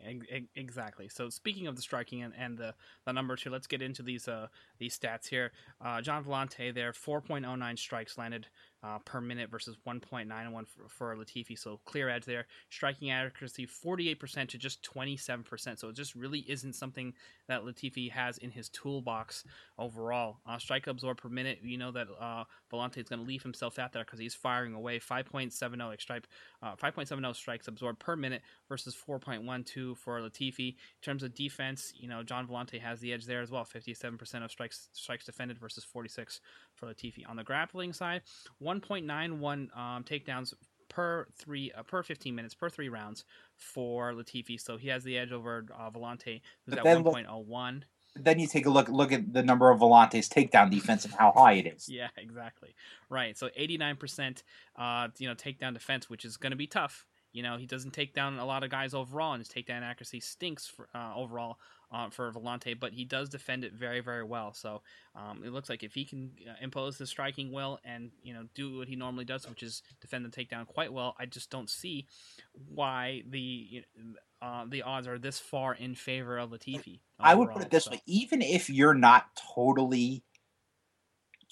exactly. 0.55 1.09
So 1.09 1.29
speaking 1.29 1.65
of 1.65 1.75
the 1.75 1.81
striking 1.81 2.21
and, 2.21 2.33
and 2.37 2.59
the, 2.59 2.75
the 3.05 3.11
numbers 3.11 3.41
here, 3.41 3.51
let's 3.51 3.65
get 3.65 3.81
into 3.81 4.03
these 4.03 4.27
uh, 4.27 4.47
these 4.77 4.97
stats 4.97 5.27
here. 5.27 5.51
Uh, 5.83 5.99
Gian 6.01 6.23
Villante 6.23 6.73
there, 6.73 6.93
4.09 6.93 7.79
strikes 7.79 8.19
landed 8.19 8.47
uh, 8.85 8.99
per 8.99 9.19
minute 9.19 9.49
versus 9.49 9.77
1.91 9.87 10.67
for, 10.67 10.87
for 10.87 11.15
Latifi. 11.15 11.57
So 11.57 11.79
clear 11.85 12.09
edge 12.09 12.25
there. 12.25 12.45
Striking 12.69 13.09
accuracy 13.09 13.65
48% 13.65 14.49
to 14.49 14.57
just 14.57 14.83
27%. 14.83 15.79
So 15.79 15.89
it 15.89 15.95
just 15.95 16.13
really 16.15 16.45
isn't 16.47 16.73
something 16.73 17.13
that 17.47 17.63
Latifi 17.63 18.11
has 18.11 18.37
in 18.37 18.51
his 18.51 18.69
toolbox 18.69 19.43
overall. 19.79 20.37
Uh, 20.47 20.57
strike 20.57 20.87
absorb 20.87 21.17
per 21.17 21.29
minute. 21.29 21.59
You 21.63 21.77
know 21.77 21.91
that 21.91 22.07
uh, 22.19 22.43
Villante 22.71 22.97
is 22.97 23.09
going 23.09 23.19
to 23.19 23.25
leave 23.25 23.43
himself 23.43 23.79
out 23.79 23.93
there 23.93 24.03
because 24.03 24.19
he's 24.19 24.35
firing 24.35 24.73
away 24.73 24.99
5.70 24.99 25.99
strike, 25.99 26.27
uh, 26.61 26.75
5.70 26.75 27.35
strikes 27.35 27.67
absorbed 27.67 27.99
per 27.99 28.15
minute 28.15 28.41
versus 28.67 28.95
4.12 28.95 29.97
for 29.97 30.19
Latifi. 30.19 30.69
In 30.69 30.75
terms 31.01 31.23
of 31.23 31.33
defense, 31.33 31.93
you 31.95 32.07
know 32.07 32.23
Gian 32.23 32.47
Villante 32.47 32.79
has 32.79 32.99
the 32.99 33.13
edge 33.13 33.25
there 33.25 33.41
as 33.41 33.51
well. 33.51 33.65
57% 33.65 34.43
of 34.43 34.51
strikes 34.51 34.89
strikes 34.93 35.25
defended 35.25 35.57
versus 35.57 35.83
46 35.83 36.39
for 36.73 36.87
Latifi. 36.87 37.27
On 37.27 37.35
the 37.35 37.43
grappling 37.43 37.93
side, 37.93 38.21
1.91 38.81 39.77
um, 39.77 40.03
takedowns 40.03 40.53
per 40.89 41.27
three 41.37 41.71
uh, 41.77 41.83
per 41.83 42.03
15 42.03 42.33
minutes 42.33 42.53
per 42.53 42.69
three 42.69 42.89
rounds 42.89 43.25
for 43.55 44.13
Latifi. 44.13 44.59
So 44.59 44.77
he 44.77 44.89
has 44.89 45.03
the 45.03 45.17
edge 45.17 45.31
over 45.31 45.65
uh, 45.77 45.89
Villante, 45.89 46.41
who's 46.65 46.75
but 46.75 46.79
at 46.79 46.85
1.01. 46.85 47.83
then 48.15 48.39
you 48.39 48.47
take 48.47 48.65
a 48.65 48.69
look 48.69 48.87
look 48.87 49.11
at 49.11 49.33
the 49.33 49.43
number 49.43 49.69
of 49.71 49.79
Villante's 49.79 50.29
takedown 50.29 50.69
defense 50.71 51.05
and 51.05 51.13
how 51.13 51.31
high 51.35 51.53
it 51.53 51.67
is. 51.67 51.89
Yeah, 51.89 52.09
exactly. 52.17 52.75
Right. 53.09 53.37
So 53.37 53.49
89% 53.59 54.43
uh, 54.77 55.07
you 55.17 55.27
know, 55.27 55.35
takedown 55.35 55.73
defense, 55.73 56.09
which 56.09 56.25
is 56.25 56.37
going 56.37 56.51
to 56.51 56.57
be 56.57 56.67
tough. 56.67 57.05
You 57.33 57.43
know, 57.43 57.57
he 57.57 57.65
doesn't 57.65 57.91
take 57.91 58.13
down 58.13 58.39
a 58.39 58.45
lot 58.45 58.63
of 58.63 58.69
guys 58.69 58.93
overall, 58.93 59.33
and 59.33 59.41
his 59.41 59.49
takedown 59.49 59.81
accuracy 59.81 60.21
stinks 60.21 60.67
for, 60.67 60.87
uh, 60.95 61.13
overall 61.15 61.57
uh, 61.95 62.09
for 62.09 62.29
Villante, 62.31 62.77
but 62.77 62.91
he 62.91 63.05
does 63.05 63.29
defend 63.29 63.63
it 63.63 63.73
very, 63.73 64.01
very 64.01 64.23
well. 64.23 64.53
So 64.53 64.81
um, 65.15 65.43
it 65.45 65.53
looks 65.53 65.69
like 65.69 65.81
if 65.81 65.93
he 65.93 66.03
can 66.03 66.31
uh, 66.47 66.53
impose 66.61 66.97
the 66.97 67.07
striking 67.07 67.53
will 67.53 67.79
and 67.85 68.11
you 68.21 68.33
know 68.33 68.43
do 68.53 68.79
what 68.79 68.89
he 68.89 68.97
normally 68.97 69.23
does, 69.23 69.47
which 69.47 69.63
is 69.63 69.81
defend 70.01 70.25
the 70.25 70.29
takedown 70.29 70.67
quite 70.67 70.91
well, 70.91 71.15
I 71.17 71.25
just 71.25 71.49
don't 71.49 71.69
see 71.69 72.07
why 72.73 73.23
the 73.29 73.83
uh, 74.41 74.65
the 74.67 74.81
odds 74.81 75.07
are 75.07 75.17
this 75.17 75.39
far 75.39 75.73
in 75.73 75.95
favor 75.95 76.37
of 76.37 76.49
Latifi. 76.49 76.67
Overall, 76.67 76.99
I 77.19 77.35
would 77.35 77.51
put 77.51 77.61
it 77.61 77.71
this 77.71 77.85
so. 77.85 77.91
way: 77.91 78.01
even 78.05 78.41
if 78.41 78.69
you're 78.69 78.93
not 78.93 79.27
totally 79.55 80.21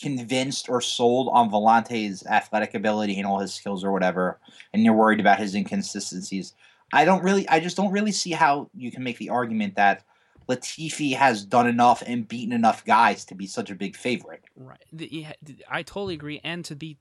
convinced 0.01 0.67
or 0.67 0.81
sold 0.81 1.29
on 1.31 1.49
Villante's 1.49 2.25
athletic 2.25 2.73
ability 2.73 3.17
and 3.17 3.25
all 3.25 3.39
his 3.39 3.53
skills 3.53 3.85
or 3.85 3.93
whatever, 3.93 4.39
and 4.73 4.83
you're 4.83 4.93
worried 4.93 5.21
about 5.21 5.39
his 5.39 5.55
inconsistencies, 5.55 6.53
I 6.91 7.05
don't 7.05 7.23
really, 7.23 7.47
I 7.47 7.61
just 7.61 7.77
don't 7.77 7.91
really 7.91 8.11
see 8.11 8.31
how 8.31 8.69
you 8.75 8.91
can 8.91 9.03
make 9.03 9.19
the 9.19 9.29
argument 9.29 9.75
that 9.75 10.03
Latifi 10.47 11.15
has 11.15 11.45
done 11.45 11.67
enough 11.67 12.03
and 12.05 12.27
beaten 12.27 12.53
enough 12.53 12.83
guys 12.85 13.25
to 13.25 13.35
be 13.35 13.47
such 13.47 13.69
a 13.69 13.75
big 13.75 13.95
favorite. 13.95 14.43
Right. 14.55 14.83
The- 14.91 15.27
I 15.69 15.83
totally 15.83 16.13
agree. 16.13 16.41
And 16.43 16.63
to 16.65 16.75
be 16.75 16.97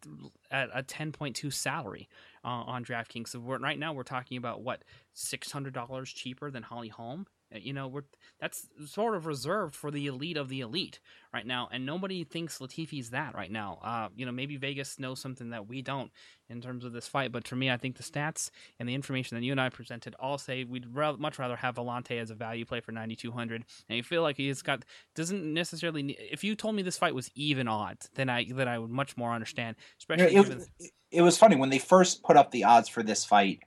at 0.51 0.71
a 0.73 0.83
10.2 0.83 1.53
salary 1.53 2.09
uh, 2.45 2.49
on 2.49 2.85
DraftKings. 2.85 3.29
So 3.29 3.39
right 3.41 3.79
now 3.79 3.93
we're 3.93 4.03
talking 4.03 4.37
about 4.37 4.63
what, 4.63 4.83
$600 5.15 6.15
cheaper 6.15 6.51
than 6.51 6.63
Holly 6.63 6.89
Holm? 6.89 7.27
Uh, 7.55 7.59
You 7.59 7.73
know, 7.73 7.89
we're 7.89 8.03
that's 8.41 8.67
sort 8.87 9.15
of 9.15 9.27
reserved 9.27 9.75
for 9.75 9.91
the 9.91 10.07
elite 10.07 10.37
of 10.37 10.49
the 10.49 10.61
elite 10.61 11.01
right 11.33 11.47
now, 11.47 11.69
and 11.71 11.87
nobody 11.87 12.25
thinks 12.25 12.59
Latifi's 12.59 13.11
that 13.11 13.35
right 13.35 13.51
now. 13.51 13.79
Uh, 13.83 14.09
you 14.17 14.27
know, 14.27 14.33
maybe 14.33 14.57
Vegas 14.57 14.99
knows 14.99 15.21
something 15.21 15.51
that 15.51 15.69
we 15.69 15.83
don't 15.83 16.11
in 16.49 16.61
terms 16.61 16.85
of 16.85 16.93
this 16.93 17.09
fight, 17.09 17.33
but 17.33 17.49
for 17.49 17.57
me, 17.57 17.71
I 17.71 17.77
think 17.77 17.97
the 17.97 18.03
stats 18.03 18.51
and 18.79 18.89
the 18.89 18.95
information 18.95 19.37
that 19.37 19.45
you 19.45 19.53
and 19.53 19.61
I 19.61 19.69
presented 19.71 20.15
all 20.19 20.39
say 20.39 20.65
we'd 20.65 20.93
much 20.95 21.39
rather 21.39 21.57
have 21.57 21.77
Villante 21.77 22.21
as 22.21 22.31
a 22.31 22.35
value 22.35 22.65
play 22.65 22.81
for 22.81 22.93
9200, 22.93 23.65
and 23.89 23.97
you 23.97 24.03
feel 24.03 24.23
like 24.23 24.37
he's 24.37 24.63
got 24.63 24.85
doesn't 25.15 25.53
necessarily. 25.53 26.03
Need, 26.03 26.19
if 26.31 26.45
you 26.45 26.55
told 26.55 26.75
me 26.75 26.83
this 26.83 26.99
fight 26.99 27.15
was 27.15 27.31
even 27.35 27.69
odds, 27.69 28.11
then 28.15 28.29
I 28.29 28.47
then 28.51 28.69
I 28.69 28.79
would 28.79 28.91
much 28.91 29.17
more 29.17 29.33
understand, 29.33 29.77
especially 29.99 30.35
it, 30.79 30.89
it 31.11 31.23
was 31.23 31.39
funny 31.39 31.57
when 31.57 31.71
they 31.71 31.79
first 31.79 32.23
put 32.23 32.37
up 32.37 32.51
the 32.51 32.65
odds 32.65 32.89
for 32.89 33.03
this 33.03 33.25
fight. 33.25 33.61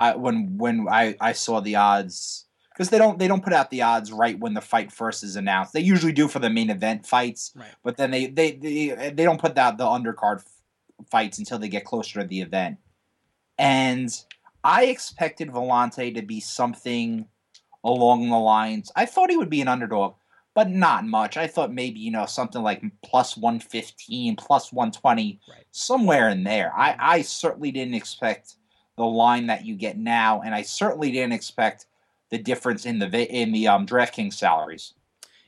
I 0.00 0.16
when 0.16 0.56
when 0.58 0.88
I, 0.88 1.16
I 1.20 1.32
saw 1.32 1.60
the 1.60 1.76
odds 1.76 2.46
because 2.78 2.90
they 2.90 2.98
don't 2.98 3.18
they 3.18 3.26
don't 3.26 3.42
put 3.42 3.52
out 3.52 3.70
the 3.70 3.82
odds 3.82 4.12
right 4.12 4.38
when 4.38 4.54
the 4.54 4.60
fight 4.60 4.92
first 4.92 5.24
is 5.24 5.34
announced. 5.34 5.72
They 5.72 5.80
usually 5.80 6.12
do 6.12 6.28
for 6.28 6.38
the 6.38 6.48
main 6.48 6.70
event 6.70 7.04
fights, 7.04 7.52
Right. 7.56 7.66
but 7.82 7.96
then 7.96 8.12
they 8.12 8.26
they 8.26 8.52
they, 8.52 8.88
they 9.12 9.24
don't 9.24 9.40
put 9.40 9.58
out 9.58 9.78
the 9.78 9.84
undercard 9.84 10.38
f- 10.38 10.46
fights 11.10 11.38
until 11.38 11.58
they 11.58 11.68
get 11.68 11.84
closer 11.84 12.20
to 12.22 12.26
the 12.28 12.40
event. 12.40 12.78
And 13.58 14.16
I 14.62 14.84
expected 14.84 15.48
Villante 15.50 16.14
to 16.14 16.22
be 16.22 16.38
something 16.38 17.26
along 17.82 18.30
the 18.30 18.38
lines. 18.38 18.92
I 18.94 19.06
thought 19.06 19.30
he 19.30 19.36
would 19.36 19.50
be 19.50 19.60
an 19.60 19.66
underdog, 19.66 20.14
but 20.54 20.70
not 20.70 21.04
much. 21.04 21.36
I 21.36 21.48
thought 21.48 21.72
maybe 21.72 21.98
you 21.98 22.12
know 22.12 22.26
something 22.26 22.62
like 22.62 22.84
plus 23.02 23.36
one 23.36 23.58
fifteen, 23.58 24.36
plus 24.36 24.72
one 24.72 24.92
twenty, 24.92 25.40
Right. 25.50 25.64
somewhere 25.72 26.28
in 26.28 26.44
there. 26.44 26.72
I 26.76 26.92
mm-hmm. 26.92 27.00
I 27.00 27.22
certainly 27.22 27.72
didn't 27.72 27.94
expect 27.94 28.54
the 28.96 29.04
line 29.04 29.48
that 29.48 29.64
you 29.64 29.74
get 29.74 29.98
now, 29.98 30.42
and 30.42 30.54
I 30.54 30.62
certainly 30.62 31.10
didn't 31.10 31.32
expect 31.32 31.86
the 32.30 32.38
difference 32.38 32.86
in 32.86 32.98
the 32.98 33.08
in 33.32 33.52
the 33.52 33.68
um 33.68 33.86
DraftKings 33.86 34.34
salaries. 34.34 34.94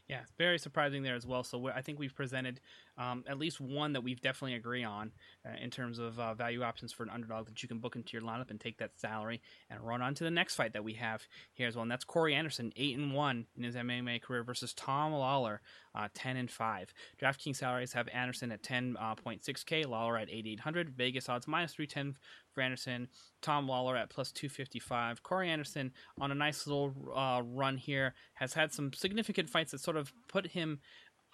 Yeah, 0.09 0.23
very 0.39 0.59
surprising 0.59 1.05
there 1.05 1.15
as 1.15 1.25
well. 1.25 1.45
So 1.45 1.69
I 1.69 1.83
think 1.83 2.01
we've 2.01 2.15
presented 2.15 2.61
um, 3.01 3.25
at 3.27 3.39
least 3.39 3.61
one 3.61 3.95
that 3.95 4.03
we've 4.03 4.21
definitely 4.21 4.57
agree 4.57 4.85
on 4.85 5.11
uh, 5.47 5.57
in 5.61 5.71
terms 5.71 5.99
of 5.99 6.21
uh, 6.21 6.35
value 6.35 6.63
options 6.63 6.93
for 6.93 7.03
an 7.03 7.09
underdog 7.09 7.47
that 7.47 7.63
you 7.63 7.69
can 7.69 7.79
book 7.79 7.97
into 7.97 8.13
your 8.13 8.23
lineup 8.23 8.51
and 8.51 8.61
take 8.61 8.77
that 8.79 8.91
salary 9.01 9.41
and 9.71 9.81
run 9.81 10.03
on 10.03 10.15
to 10.15 10.25
the 10.25 10.31
next 10.31 10.55
fight 10.55 10.75
that 10.75 10.85
we 10.85 10.93
have 10.93 11.27
here 11.55 11.67
as 11.67 11.75
well. 11.75 11.83
And 11.83 11.91
that's 11.91 12.05
Corey 12.05 12.35
Anderson, 12.35 12.73
eight 12.77 12.99
and 12.99 13.15
one 13.15 13.47
in 13.57 13.63
his 13.65 13.75
MMA 13.75 14.21
career 14.21 14.45
versus 14.45 14.75
Tom 14.75 15.13
Lawler, 15.13 15.63
uh, 15.95 16.09
ten 16.15 16.37
and 16.37 16.51
five. 16.51 16.93
DraftKings 17.21 17.57
salaries 17.57 17.95
have 17.95 18.07
Anderson 18.09 18.53
at 18.53 18.63
ten 18.63 18.97
point 19.25 19.45
six 19.45 19.65
k, 19.65 19.85
Lawler 19.85 20.19
at 20.19 20.31
eighty 20.31 20.53
eight 20.53 20.61
hundred. 20.61 20.91
Vegas 20.91 21.29
odds 21.29 21.49
minus 21.49 21.73
three 21.73 21.87
ten 21.87 22.17
for 22.53 22.61
Anderson. 22.61 23.09
Tom 23.41 23.67
Lawler 23.67 23.97
at 23.97 24.11
plus 24.11 24.31
two 24.31 24.49
fifty 24.49 24.79
five. 24.79 25.23
Corey 25.23 25.49
Anderson 25.49 25.93
on 26.21 26.31
a 26.31 26.35
nice 26.35 26.67
little 26.67 26.95
uh, 27.15 27.41
run 27.45 27.79
here 27.79 28.15
has 28.35 28.53
had 28.53 28.73
some 28.73 28.93
significant 28.93 29.49
fights 29.49 29.73
that 29.73 29.81
sort 29.81 29.97
of 29.97 30.13
put 30.29 30.49
him 30.49 30.81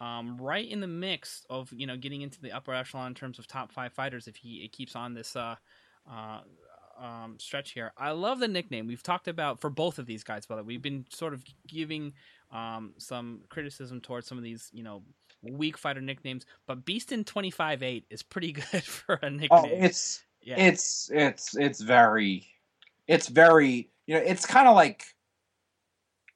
um, 0.01 0.37
right 0.39 0.69
in 0.69 0.81
the 0.81 0.87
mix 0.87 1.45
of 1.49 1.73
you 1.73 1.87
know 1.87 1.97
getting 1.97 2.23
into 2.23 2.41
the 2.41 2.53
upper 2.53 2.75
echelon 2.75 3.09
in 3.09 3.15
terms 3.15 3.39
of 3.39 3.47
top 3.47 3.73
five 3.73 3.93
fighters 3.93 4.29
if 4.29 4.37
he 4.37 4.69
keeps 4.69 4.95
on 4.95 5.15
this 5.15 5.37
uh, 5.37 5.57
uh, 6.11 6.41
um, 7.01 7.37
stretch 7.39 7.73
here. 7.73 7.93
I 7.97 8.11
love 8.11 8.39
the 8.39 8.49
nickname 8.49 8.87
we've 8.87 9.03
talked 9.03 9.29
about 9.29 9.61
for 9.61 9.71
both 9.71 9.99
of 9.99 10.07
these 10.07 10.25
guys. 10.25 10.47
By 10.47 10.57
the 10.57 10.63
way, 10.63 10.69
we've 10.69 10.83
been 10.83 11.07
sort 11.11 11.35
of 11.35 11.43
giving 11.67 12.13
um, 12.51 12.93
some 12.99 13.41
criticism 13.49 14.01
towards 14.01 14.27
some 14.27 14.39
of 14.39 14.45
these 14.45 14.71
you 14.73 14.83
know 14.83 15.03
weak 15.43 15.79
fighter 15.79 16.01
nicknames, 16.01 16.45
but 16.67 16.85
Beastin 16.85 17.25
twenty 17.25 17.51
five 17.51 17.83
eight 17.83 18.05
is 18.11 18.23
pretty 18.23 18.53
good 18.73 18.85
for 18.85 19.15
a 19.23 19.31
nickname. 19.31 19.49
Oh, 19.51 19.67
it's 19.67 20.23
yeah. 20.43 20.57
it's 20.59 21.11
it's 21.13 21.57
it's 21.57 21.81
very 21.81 22.47
it's 23.07 23.29
very 23.29 23.89
you 24.07 24.15
know 24.15 24.21
it's 24.21 24.45
kind 24.45 24.69
of 24.69 24.75
like 24.75 25.16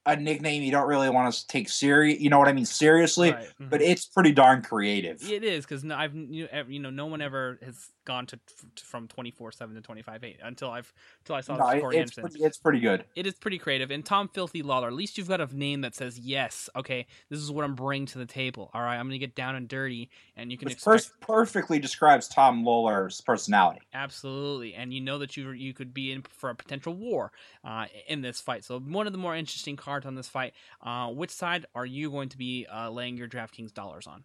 a 0.07 0.17
nickname 0.17 0.63
you 0.63 0.71
don't 0.71 0.89
really 0.89 1.11
want 1.11 1.33
to 1.33 1.47
take 1.47 1.69
serious 1.69 2.19
you 2.21 2.31
know 2.31 2.39
what 2.39 2.49
i 2.49 2.53
mean 2.53 2.65
seriously 2.65 3.33
Right, 3.33 3.47
mhm. 3.61 3.69
but 3.71 3.83
it's 3.83 4.07
pretty 4.07 4.33
darn 4.33 4.63
creative 4.63 5.23
It 5.31 5.45
is 5.45 5.65
because 5.67 5.85
I've 5.85 6.15
you 6.15 6.45
know, 6.45 6.49
ev- 6.53 6.71
you 6.71 6.81
know 6.81 6.91
no 6.91 7.07
one 7.07 7.21
ever 7.21 7.59
has 7.63 7.77
gone 8.05 8.27
to, 8.27 8.37
to 8.77 8.85
from 8.85 9.09
twenty 9.09 9.31
four 9.31 9.53
seven 9.53 9.75
to 9.75 9.81
twenty 9.81 10.03
five 10.03 10.25
eight 10.25 10.39
until 10.43 10.71
I've 10.71 10.93
until 11.21 11.37
I 11.37 11.41
saw 11.41 11.57
No, 11.57 11.71
this 11.71 11.81
Corey 11.81 11.97
it's, 11.97 12.01
Anderson. 12.01 12.23
pretty, 12.23 12.45
it's 12.45 12.59
pretty 12.59 12.81
good 12.81 13.05
It 13.15 13.27
is 13.27 13.35
pretty 13.35 13.59
creative. 13.59 13.91
And 13.91 14.05
Tom 14.05 14.29
Filthy 14.29 14.63
Lawler, 14.63 14.89
at 14.89 14.95
least 14.95 15.19
you've 15.19 15.29
got 15.29 15.41
a 15.41 15.57
name 15.57 15.83
that 15.83 15.95
says 15.95 16.19
yes. 16.19 16.69
Okay, 16.77 17.07
this 17.29 17.39
is 17.41 17.51
what 17.51 17.65
I'm 17.65 17.75
bringing 17.75 18.07
to 18.07 18.19
the 18.19 18.27
table. 18.27 18.71
All 18.75 18.83
right, 18.83 18.97
I'm 18.97 19.07
going 19.07 19.19
to 19.21 19.27
get 19.27 19.35
down 19.35 19.55
and 19.55 19.69
dirty, 19.69 20.11
and 20.37 20.51
you 20.51 20.59
can 20.59 20.67
which 20.67 20.75
expect 20.75 21.11
per- 21.21 21.27
perfectly 21.27 21.79
describes 21.79 22.29
tom 22.29 22.65
lawler's 22.65 23.21
personality 23.21 23.81
absolutely. 23.95 24.75
And 24.75 24.93
you 24.93 25.01
know 25.01 25.19
that 25.19 25.37
you 25.37 25.51
you 25.53 25.75
could 25.75 25.93
be 25.95 26.13
in 26.13 26.23
for 26.23 26.51
a 26.51 26.55
potential 26.55 26.95
war 26.95 27.33
uh, 27.65 27.87
in 28.09 28.21
this 28.23 28.41
fight. 28.41 28.65
So 28.65 28.79
one 28.81 29.07
of 29.07 29.13
the 29.13 29.19
more 29.19 29.35
interesting 29.37 29.77
cards 29.77 30.07
on 30.07 30.15
this 30.15 30.29
fight. 30.29 30.55
Uh, 30.83 31.09
which 31.09 31.31
side 31.31 31.67
are 31.75 31.87
you 31.87 32.11
going 32.11 32.29
to 32.31 32.39
be 32.39 32.67
uh, 32.73 32.91
laying 32.91 33.17
your 33.17 33.29
DraftKings 33.29 33.73
dollars 33.75 34.07
on? 34.07 34.25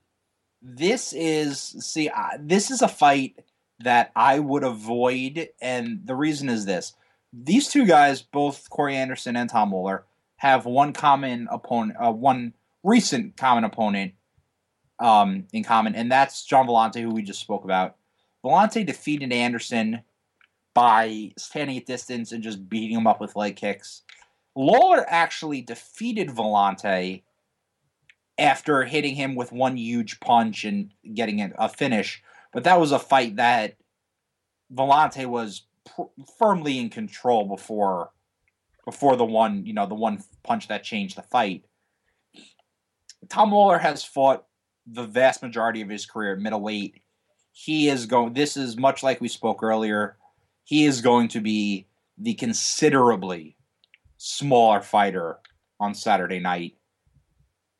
this 0.61 1.13
is 1.13 1.59
see 1.59 2.09
I 2.09 2.37
this 2.39 2.71
is 2.71 2.81
a 2.81 2.87
fight 2.87 3.35
that 3.79 4.11
i 4.15 4.39
would 4.39 4.63
avoid 4.63 5.49
and 5.61 6.01
the 6.05 6.15
reason 6.15 6.49
is 6.49 6.65
this. 6.65 6.93
These 7.33 7.67
two 7.67 7.85
guys 7.85 8.21
both 8.21 8.69
corey 8.69 8.95
anderson 8.95 9.35
and 9.35 9.49
tom 9.49 9.71
Lawler, 9.71 10.05
have 10.37 10.65
one 10.65 10.93
common 10.93 11.47
opponent 11.51 11.97
uh, 12.01 12.11
one 12.11 12.53
recent 12.83 13.37
common 13.37 13.63
opponent 13.63 14.13
um, 14.99 15.45
in 15.51 15.63
common 15.63 15.95
and 15.95 16.11
that's 16.11 16.45
Gian 16.45 16.67
Villante, 16.67 17.01
who 17.01 17.09
we 17.09 17.21
just 17.21 17.41
spoke 17.41 17.63
about. 17.63 17.95
Villante 18.45 18.85
defeated 18.85 19.33
anderson 19.33 20.01
by 20.75 21.31
standing 21.37 21.77
at 21.77 21.85
distance 21.85 22.31
and 22.31 22.43
just 22.43 22.69
beating 22.69 22.95
him 22.95 23.07
up 23.07 23.19
with 23.19 23.35
leg 23.35 23.55
kicks. 23.55 24.03
Lawler 24.55 25.05
actually 25.07 25.61
defeated 25.61 26.29
Vellante 26.29 27.23
after 28.37 28.83
hitting 28.83 29.15
him 29.15 29.35
with 29.35 29.51
one 29.51 29.77
huge 29.77 30.19
punch 30.19 30.65
and 30.65 30.91
getting 31.13 31.53
a 31.57 31.69
finish. 31.69 32.21
But 32.55 32.63
that 32.63 32.79
was 32.79 32.91
a 32.91 32.99
fight 32.99 33.35
that 33.35 33.75
Villante 34.73 35.27
was 35.27 35.67
pr- 35.85 36.03
firmly 36.39 36.79
in 36.79 36.89
control 36.89 37.45
before 37.45 38.11
before 38.85 39.15
the 39.15 39.25
one, 39.25 39.65
you 39.65 39.73
know, 39.73 39.85
the 39.85 39.95
one 39.95 40.23
punch 40.43 40.67
that 40.69 40.83
changed 40.83 41.17
the 41.17 41.23
fight. 41.23 41.65
Tom 43.29 43.51
Lawler 43.51 43.79
has 43.79 44.03
fought 44.03 44.45
the 44.87 45.03
vast 45.03 45.41
majority 45.43 45.81
of 45.81 45.89
his 45.89 46.05
career 46.05 46.33
at 46.33 46.39
middleweight. 46.39 47.01
He 47.51 47.89
is 47.89 48.07
going 48.07 48.33
this 48.33 48.57
is 48.57 48.77
much 48.77 49.03
like 49.03 49.21
we 49.21 49.27
spoke 49.27 49.61
earlier. 49.61 50.17
He 50.63 50.85
is 50.85 51.01
going 51.01 51.27
to 51.29 51.41
be 51.41 51.87
the 52.17 52.35
considerably 52.35 53.57
smaller 54.17 54.81
fighter 54.81 55.39
on 55.79 55.93
Saturday 55.93 56.39
night 56.39 56.77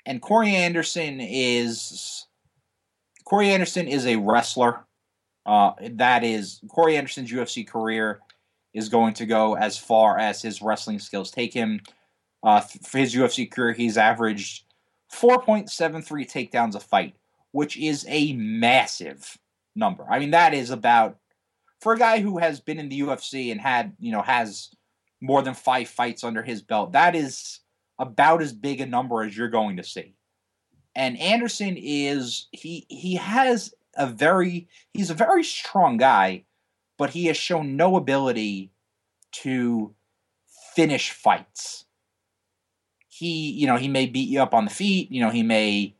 and 0.05 0.21
Corey 0.21 0.55
Anderson 0.55 1.19
is 1.19 2.24
Corey 3.25 3.49
Anderson 3.49 3.87
is 3.87 4.05
a 4.05 4.15
wrestler. 4.15 4.85
Uh, 5.45 5.73
that 5.91 6.23
is 6.23 6.61
Corey 6.69 6.97
Anderson's 6.97 7.31
UFC 7.31 7.67
career 7.67 8.21
is 8.73 8.89
going 8.89 9.13
to 9.15 9.25
go 9.25 9.55
as 9.55 9.77
far 9.77 10.17
as 10.17 10.41
his 10.41 10.61
wrestling 10.61 10.99
skills 10.99 11.31
take 11.31 11.53
him. 11.53 11.81
Uh, 12.43 12.61
for 12.61 12.99
his 12.99 13.15
UFC 13.15 13.49
career, 13.49 13.73
he's 13.73 13.97
averaged 13.97 14.65
4.73 15.11 16.03
takedowns 16.29 16.75
a 16.75 16.79
fight, 16.79 17.15
which 17.51 17.77
is 17.77 18.05
a 18.07 18.33
massive 18.33 19.37
number. 19.75 20.05
I 20.09 20.19
mean, 20.19 20.31
that 20.31 20.53
is 20.53 20.69
about 20.69 21.17
for 21.81 21.93
a 21.93 21.97
guy 21.97 22.19
who 22.19 22.37
has 22.37 22.59
been 22.59 22.79
in 22.79 22.89
the 22.89 23.01
UFC 23.01 23.51
and 23.51 23.59
had 23.59 23.93
you 23.99 24.11
know 24.11 24.21
has 24.21 24.69
more 25.21 25.41
than 25.41 25.53
five 25.53 25.87
fights 25.87 26.23
under 26.23 26.43
his 26.43 26.61
belt. 26.61 26.91
That 26.93 27.15
is 27.15 27.61
about 27.97 28.41
as 28.41 28.53
big 28.53 28.81
a 28.81 28.85
number 28.85 29.23
as 29.23 29.35
you're 29.35 29.49
going 29.49 29.77
to 29.77 29.83
see. 29.83 30.14
And 30.95 31.19
Anderson 31.19 31.75
is 31.77 32.47
he 32.51 32.85
he 32.89 33.15
has 33.15 33.73
a 33.95 34.07
very 34.07 34.67
he's 34.93 35.09
a 35.09 35.15
very 35.15 35.43
strong 35.43 35.97
guy, 35.97 36.43
but 36.97 37.09
he 37.11 37.25
has 37.25 37.37
shown 37.37 37.75
no 37.75 37.97
ability 37.97 38.71
to 39.43 39.93
finish 40.75 41.11
fights. 41.11 41.85
He, 43.09 43.51
you 43.51 43.67
know, 43.67 43.77
he 43.77 43.87
may 43.87 44.05
beat 44.05 44.29
you 44.29 44.41
up 44.41 44.53
on 44.53 44.65
the 44.65 44.71
feet, 44.71 45.11
you 45.11 45.21
know, 45.21 45.29
he 45.29 45.43
may 45.43 45.95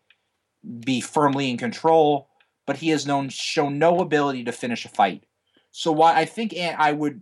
be 0.80 1.00
firmly 1.02 1.50
in 1.50 1.58
control, 1.58 2.28
but 2.66 2.78
he 2.78 2.90
has 2.90 3.06
known 3.06 3.30
shown 3.30 3.78
no 3.80 4.00
ability 4.00 4.44
to 4.46 4.52
finish 4.52 4.86
a 4.86 4.90
fight. 4.90 5.26
So 5.72 5.92
why 5.92 6.16
I 6.16 6.26
think 6.26 6.54
I 6.58 6.92
would 6.92 7.22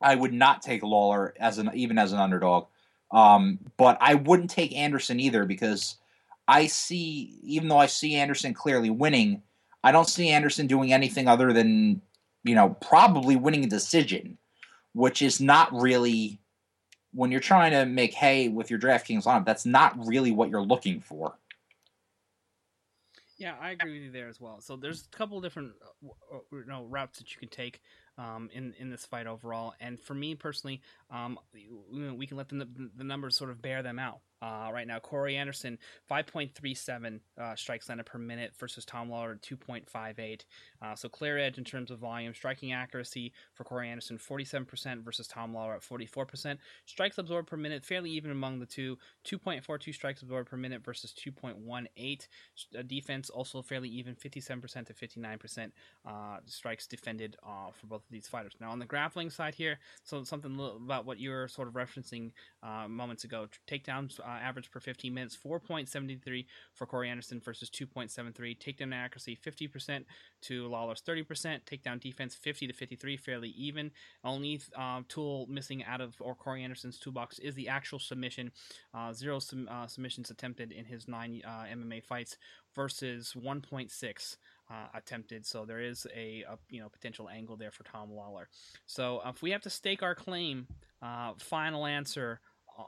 I 0.00 0.14
would 0.14 0.32
not 0.32 0.62
take 0.62 0.82
Lawler 0.82 1.34
as 1.38 1.58
an 1.58 1.70
even 1.74 1.98
as 1.98 2.12
an 2.12 2.18
underdog. 2.18 2.66
Um, 3.10 3.58
but 3.76 3.98
I 4.00 4.14
wouldn't 4.14 4.50
take 4.50 4.74
Anderson 4.74 5.20
either 5.20 5.44
because 5.44 5.96
I 6.48 6.66
see 6.66 7.38
even 7.42 7.68
though 7.68 7.78
I 7.78 7.86
see 7.86 8.16
Anderson 8.16 8.54
clearly 8.54 8.90
winning, 8.90 9.42
I 9.84 9.92
don't 9.92 10.08
see 10.08 10.30
Anderson 10.30 10.66
doing 10.66 10.92
anything 10.92 11.28
other 11.28 11.52
than 11.52 12.02
you 12.44 12.54
know 12.54 12.76
probably 12.80 13.36
winning 13.36 13.64
a 13.64 13.68
decision, 13.68 14.38
which 14.92 15.22
is 15.22 15.40
not 15.40 15.72
really 15.72 16.40
when 17.14 17.30
you're 17.30 17.40
trying 17.40 17.72
to 17.72 17.84
make 17.86 18.14
hay 18.14 18.48
with 18.48 18.70
your 18.70 18.78
DraftKings 18.78 19.24
lineup. 19.24 19.44
That's 19.44 19.66
not 19.66 19.94
really 20.06 20.32
what 20.32 20.50
you're 20.50 20.62
looking 20.62 21.00
for. 21.00 21.34
Yeah, 23.38 23.54
I 23.60 23.70
agree 23.72 23.94
with 23.94 24.02
you 24.02 24.12
there 24.12 24.28
as 24.28 24.40
well. 24.40 24.60
So 24.60 24.76
there's 24.76 25.04
a 25.12 25.16
couple 25.16 25.40
different 25.40 25.72
uh, 26.32 26.38
you 26.52 26.64
know 26.66 26.84
routes 26.84 27.18
that 27.18 27.32
you 27.32 27.40
can 27.40 27.48
take 27.48 27.80
um, 28.18 28.50
in 28.52 28.74
in 28.78 28.90
this 28.90 29.06
fight 29.06 29.26
overall. 29.26 29.74
And 29.80 30.00
for 30.00 30.14
me 30.14 30.34
personally, 30.34 30.80
um, 31.10 31.38
we 31.90 32.26
can 32.26 32.36
let 32.36 32.48
the, 32.48 32.66
the 32.96 33.04
numbers 33.04 33.36
sort 33.36 33.50
of 33.50 33.62
bear 33.62 33.82
them 33.82 33.98
out. 33.98 34.20
Uh, 34.42 34.70
right 34.72 34.88
now, 34.88 34.98
Corey 34.98 35.36
Anderson, 35.36 35.78
5.37 36.10 37.20
uh, 37.40 37.54
strikes 37.54 37.88
landed 37.88 38.04
per 38.06 38.18
minute 38.18 38.52
versus 38.58 38.84
Tom 38.84 39.08
Lawler, 39.08 39.38
2.58. 39.40 40.40
Uh, 40.82 40.96
so 40.96 41.08
clear 41.08 41.38
edge 41.38 41.58
in 41.58 41.64
terms 41.64 41.92
of 41.92 42.00
volume. 42.00 42.34
Striking 42.34 42.72
accuracy 42.72 43.32
for 43.54 43.62
Corey 43.62 43.88
Anderson, 43.88 44.18
47% 44.18 45.04
versus 45.04 45.28
Tom 45.28 45.54
Lawler 45.54 45.74
at 45.74 45.82
44%. 45.82 46.58
Strikes 46.86 47.18
absorbed 47.18 47.48
per 47.48 47.56
minute, 47.56 47.84
fairly 47.84 48.10
even 48.10 48.32
among 48.32 48.58
the 48.58 48.66
two. 48.66 48.98
2.42 49.24 49.94
strikes 49.94 50.22
absorbed 50.22 50.50
per 50.50 50.56
minute 50.56 50.84
versus 50.84 51.14
2.18. 51.14 52.26
Uh, 52.76 52.82
defense 52.82 53.30
also 53.30 53.62
fairly 53.62 53.88
even, 53.90 54.16
57% 54.16 54.86
to 54.86 54.92
59% 54.92 55.70
uh, 56.04 56.38
strikes 56.46 56.88
defended 56.88 57.36
uh, 57.46 57.70
for 57.70 57.86
both 57.86 58.01
of 58.06 58.12
these 58.12 58.28
fighters. 58.28 58.52
Now 58.60 58.70
on 58.70 58.78
the 58.78 58.86
grappling 58.86 59.30
side 59.30 59.54
here, 59.54 59.78
so 60.04 60.22
something 60.24 60.58
about 60.84 61.06
what 61.06 61.18
you 61.18 61.30
were 61.30 61.48
sort 61.48 61.68
of 61.68 61.74
referencing 61.74 62.32
uh, 62.62 62.88
moments 62.88 63.24
ago. 63.24 63.48
Takedowns 63.66 64.20
uh, 64.20 64.24
average 64.24 64.70
per 64.70 64.80
15 64.80 65.12
minutes, 65.12 65.36
4.73 65.44 66.46
for 66.74 66.86
Corey 66.86 67.08
Anderson 67.08 67.40
versus 67.40 67.70
2.73. 67.70 68.58
Takedown 68.58 68.94
accuracy 68.94 69.36
50% 69.36 70.04
to 70.42 70.68
Lawler's 70.68 71.02
30%. 71.02 71.60
Takedown 71.64 72.00
defense 72.00 72.34
50 72.34 72.68
to 72.68 72.72
53, 72.72 73.16
fairly 73.16 73.50
even. 73.50 73.90
Only 74.24 74.60
uh, 74.76 75.02
tool 75.08 75.46
missing 75.48 75.84
out 75.84 76.00
of 76.00 76.14
or 76.20 76.34
Corey 76.34 76.62
Anderson's 76.64 76.98
toolbox 76.98 77.38
is 77.38 77.54
the 77.54 77.68
actual 77.68 77.98
submission. 77.98 78.52
Uh, 78.94 79.12
zero 79.12 79.38
sum, 79.38 79.68
uh, 79.70 79.86
submissions 79.86 80.30
attempted 80.30 80.72
in 80.72 80.84
his 80.84 81.08
nine 81.08 81.42
uh, 81.46 81.64
MMA 81.72 82.02
fights 82.02 82.36
versus 82.74 83.34
1.6. 83.36 84.36
Uh, 84.70 84.86
attempted. 84.94 85.44
So 85.44 85.66
there 85.66 85.80
is 85.80 86.06
a, 86.16 86.44
a, 86.48 86.56
you 86.70 86.80
know 86.80 86.88
potential 86.88 87.28
angle 87.28 87.56
there 87.58 87.70
for 87.70 87.82
Tom 87.82 88.10
Lawler. 88.10 88.48
So 88.86 89.20
if 89.26 89.42
we 89.42 89.50
have 89.50 89.60
to 89.62 89.70
stake 89.70 90.02
our 90.02 90.14
claim, 90.14 90.66
uh, 91.02 91.32
final 91.36 91.84
answer 91.84 92.40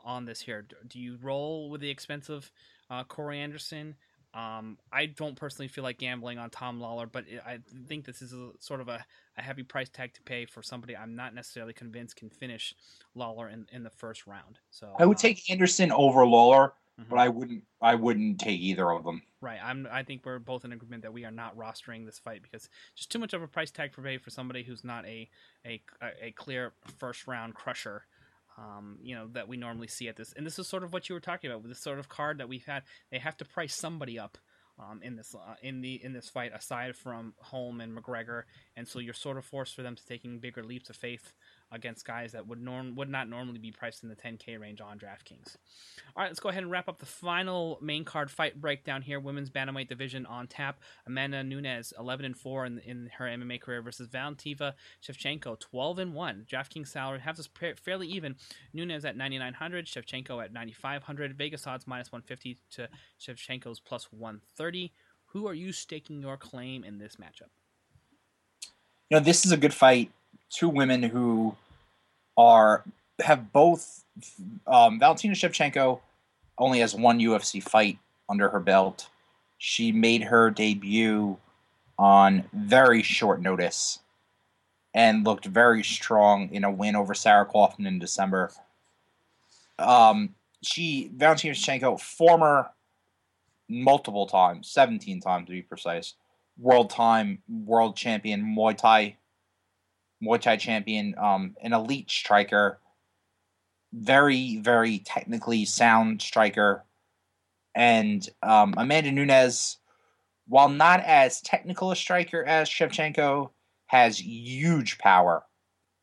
on 0.05 0.25
this 0.25 0.41
here. 0.41 0.67
Do 0.87 0.99
you 0.99 1.19
roll 1.23 1.71
with 1.71 1.81
the 1.81 1.91
expensive 1.91 2.51
uh, 2.91 3.05
Corey 3.05 3.41
Anderson? 3.41 3.97
Um, 4.33 4.79
I 4.93 5.07
don't 5.07 5.37
personally 5.37 5.69
feel 5.69 5.85
like 5.85 5.99
gambling 5.99 6.39
on 6.39 6.51
Tom 6.51 6.81
Lawler, 6.81 7.07
but 7.07 7.25
I 7.47 7.59
think 7.87 8.05
this 8.05 8.21
is 8.21 8.33
a, 8.33 8.51
sort 8.59 8.81
of 8.81 8.89
a, 8.89 9.05
a 9.39 9.43
heavy 9.43 9.63
price 9.63 9.89
tag 9.89 10.13
to 10.15 10.23
pay 10.23 10.45
for 10.45 10.61
somebody 10.61 10.97
I'm 10.97 11.15
not 11.15 11.35
necessarily 11.35 11.73
convinced 11.73 12.17
can 12.17 12.31
finish 12.31 12.75
Lawler 13.15 13.49
in, 13.49 13.67
in 13.71 13.85
the 13.85 13.91
first 13.91 14.27
round. 14.27 14.59
So 14.71 14.93
I 14.99 15.07
would 15.07 15.19
uh, 15.19 15.21
take 15.21 15.49
Anderson 15.51 15.93
over 15.93 16.27
Lawler, 16.27 16.73
mm-hmm. 17.01 17.09
but 17.09 17.19
I 17.19 17.29
wouldn't 17.29 17.65
I 17.81 17.95
wouldn't 17.95 18.41
take 18.41 18.61
either 18.61 18.91
of 18.91 19.05
them. 19.05 19.23
Right. 19.41 19.59
I'm. 19.63 19.87
I 19.91 20.03
think 20.03 20.23
we're 20.25 20.39
both 20.39 20.65
in 20.65 20.73
agreement 20.73 21.03
that 21.03 21.13
we 21.13 21.25
are 21.25 21.31
not 21.31 21.57
rostering 21.57 22.07
this 22.07 22.19
fight 22.19 22.43
because 22.43 22.69
just 22.95 23.11
too 23.11 23.19
much 23.19 23.35
of 23.35 23.43
a 23.43 23.49
price 23.49 23.71
tag 23.71 23.93
for 23.93 24.03
pay 24.03 24.19
for 24.19 24.31
somebody 24.31 24.63
who's 24.63 24.85
not 24.85 25.05
a 25.07 25.29
a, 25.67 25.83
a 26.23 26.33
clear 26.33 26.73
first 26.99 27.27
round 27.27 27.55
crusher 27.55 28.05
um, 28.59 28.99
you 29.03 29.15
know 29.15 29.29
that 29.33 29.49
we 29.49 29.57
normally 29.57 29.89
see 29.89 30.09
at 30.09 30.17
this. 30.17 30.33
And 30.37 30.47
this 30.47 30.59
is 30.59 30.69
sort 30.69 30.85
of 30.85 30.93
what 30.93 31.09
you 31.09 31.15
were 31.15 31.21
talking 31.21 31.51
about 31.51 31.63
with 31.63 31.71
this 31.71 31.83
sort 31.83 31.99
of 31.99 32.09
card 32.09 32.39
that 32.39 32.49
we've 32.49 32.65
had. 32.65 32.83
They 33.11 33.19
have 33.19 33.37
to 33.39 33.45
price 33.45 33.75
somebody 33.75 34.19
up 34.19 34.39
um, 34.79 35.01
in 35.03 35.17
this 35.17 35.35
uh, 35.35 35.55
in 35.63 35.81
the 35.81 36.03
in 36.03 36.13
this 36.13 36.29
fight 36.29 36.53
aside 36.55 36.97
from 36.97 37.35
Holm 37.39 37.81
and 37.81 37.97
McGregor, 37.97 38.43
and 38.77 38.87
so 38.87 38.99
you're 38.99 39.15
sort 39.15 39.37
of 39.37 39.45
forced 39.45 39.75
for 39.75 39.83
them 39.83 39.97
to 39.97 40.07
taking 40.07 40.39
bigger 40.39 40.63
leaps 40.63 40.91
of 40.91 40.97
faith 40.97 41.33
against 41.75 42.07
guys 42.07 42.33
that 42.33 42.47
would 42.47 42.63
norm 42.63 42.95
would 42.95 43.11
not 43.11 43.29
normally 43.29 43.59
be 43.59 43.71
priced 43.71 44.03
in 44.03 44.09
the 44.09 44.17
10k 44.17 44.59
range 44.59 44.81
on 44.81 44.99
DraftKings. 44.99 45.57
All 46.17 46.23
right, 46.23 46.29
let's 46.29 46.41
go 46.41 46.49
ahead 46.49 46.63
and 46.63 46.71
wrap 46.71 46.89
up 46.89 46.99
the 46.99 47.07
final 47.07 47.79
main 47.83 48.05
card 48.05 48.31
fight 48.31 48.61
breakdown 48.61 49.03
here. 49.03 49.19
Women's 49.19 49.51
bantamweight 49.51 49.89
division 49.89 50.25
on 50.27 50.47
tap. 50.47 50.81
Amanda 51.07 51.43
Nunes 51.43 51.93
11 51.99 52.25
and 52.25 52.37
4 52.37 52.67
in, 52.67 52.79
in 52.79 53.11
her 53.19 53.27
MMA 53.27 53.61
career 53.61 53.83
versus 53.83 54.09
Valentina 54.09 54.75
Shevchenko 55.03 55.59
12 55.59 55.99
and 55.99 56.15
1. 56.15 56.47
DraftKings 56.51 56.89
salary 56.89 57.21
has 57.21 57.41
us 57.41 57.49
fairly 57.83 58.07
even. 58.07 58.37
Nunes 58.73 59.05
at 59.05 59.17
9900, 59.17 59.87
Shevchenko 59.87 60.43
at 60.43 60.53
9500. 60.53 61.35
Vegas 61.37 61.67
odds 61.67 61.87
minus 61.87 62.13
150 62.13 62.59
to 62.73 62.89
Shevchenko's 63.21 63.81
plus 63.81 64.13
130. 64.13 64.93
Who 65.27 65.49
are 65.49 65.55
you 65.55 65.73
staking 65.73 66.21
your 66.21 66.37
claim 66.37 66.85
in 66.85 66.99
this 66.99 67.17
matchup? 67.17 67.51
You 69.11 69.19
know, 69.19 69.21
this 69.21 69.45
is 69.45 69.53
a 69.53 69.57
good 69.57 69.75
fight. 69.75 70.11
Two 70.51 70.69
women 70.69 71.03
who 71.03 71.57
are 72.37 72.85
have 73.21 73.53
both 73.53 74.05
um, 74.67 74.99
Valentina 74.99 75.35
Shevchenko 75.35 76.01
only 76.59 76.81
has 76.81 76.95
one 76.95 77.19
UFC 77.19 77.63
fight 77.63 77.99
under 78.29 78.49
her 78.49 78.61
belt. 78.61 79.09
She 79.59 79.93
made 79.93 80.25
her 80.25 80.51
debut 80.51 81.39
on 81.99 82.45
very 82.53 83.03
short 83.03 83.41
notice 83.41 84.01
and 84.93 85.25
looked 85.25 85.45
very 85.45 85.83
strong 85.83 86.49
in 86.51 86.65
a 86.65 86.71
win 86.71 86.97
over 86.97 87.15
Sarah 87.15 87.47
Kaufman 87.47 87.87
in 87.87 87.99
December. 87.99 88.51
Um, 89.79 90.35
she 90.63 91.11
Valentina 91.15 91.55
Shevchenko, 91.55 92.01
former 92.01 92.71
multiple 93.69 94.27
times, 94.27 94.69
seventeen 94.71 95.21
times 95.21 95.47
to 95.47 95.53
be 95.53 95.63
precise, 95.63 96.15
world 96.59 96.91
time 96.91 97.43
world 97.49 97.97
champion 97.97 98.43
Muay 98.43 98.77
Thai 98.77 99.17
Muay 100.25 100.41
Thai 100.41 100.57
champion, 100.57 101.15
um, 101.19 101.55
an 101.63 101.73
elite 101.73 102.11
striker, 102.11 102.81
very, 103.93 104.57
very 104.57 104.99
technically 104.99 105.65
sound 105.65 106.23
striker. 106.23 106.85
And 107.75 108.29
um, 108.43 108.75
Amanda 108.77 109.13
Nunes, 109.13 109.79
while 110.47 110.69
not 110.69 111.01
as 111.01 111.41
technical 111.41 111.91
a 111.91 111.97
striker 111.97 112.45
as 112.45 112.69
Shevchenko, 112.69 113.51
has 113.87 114.21
huge 114.21 114.99
power, 114.99 115.45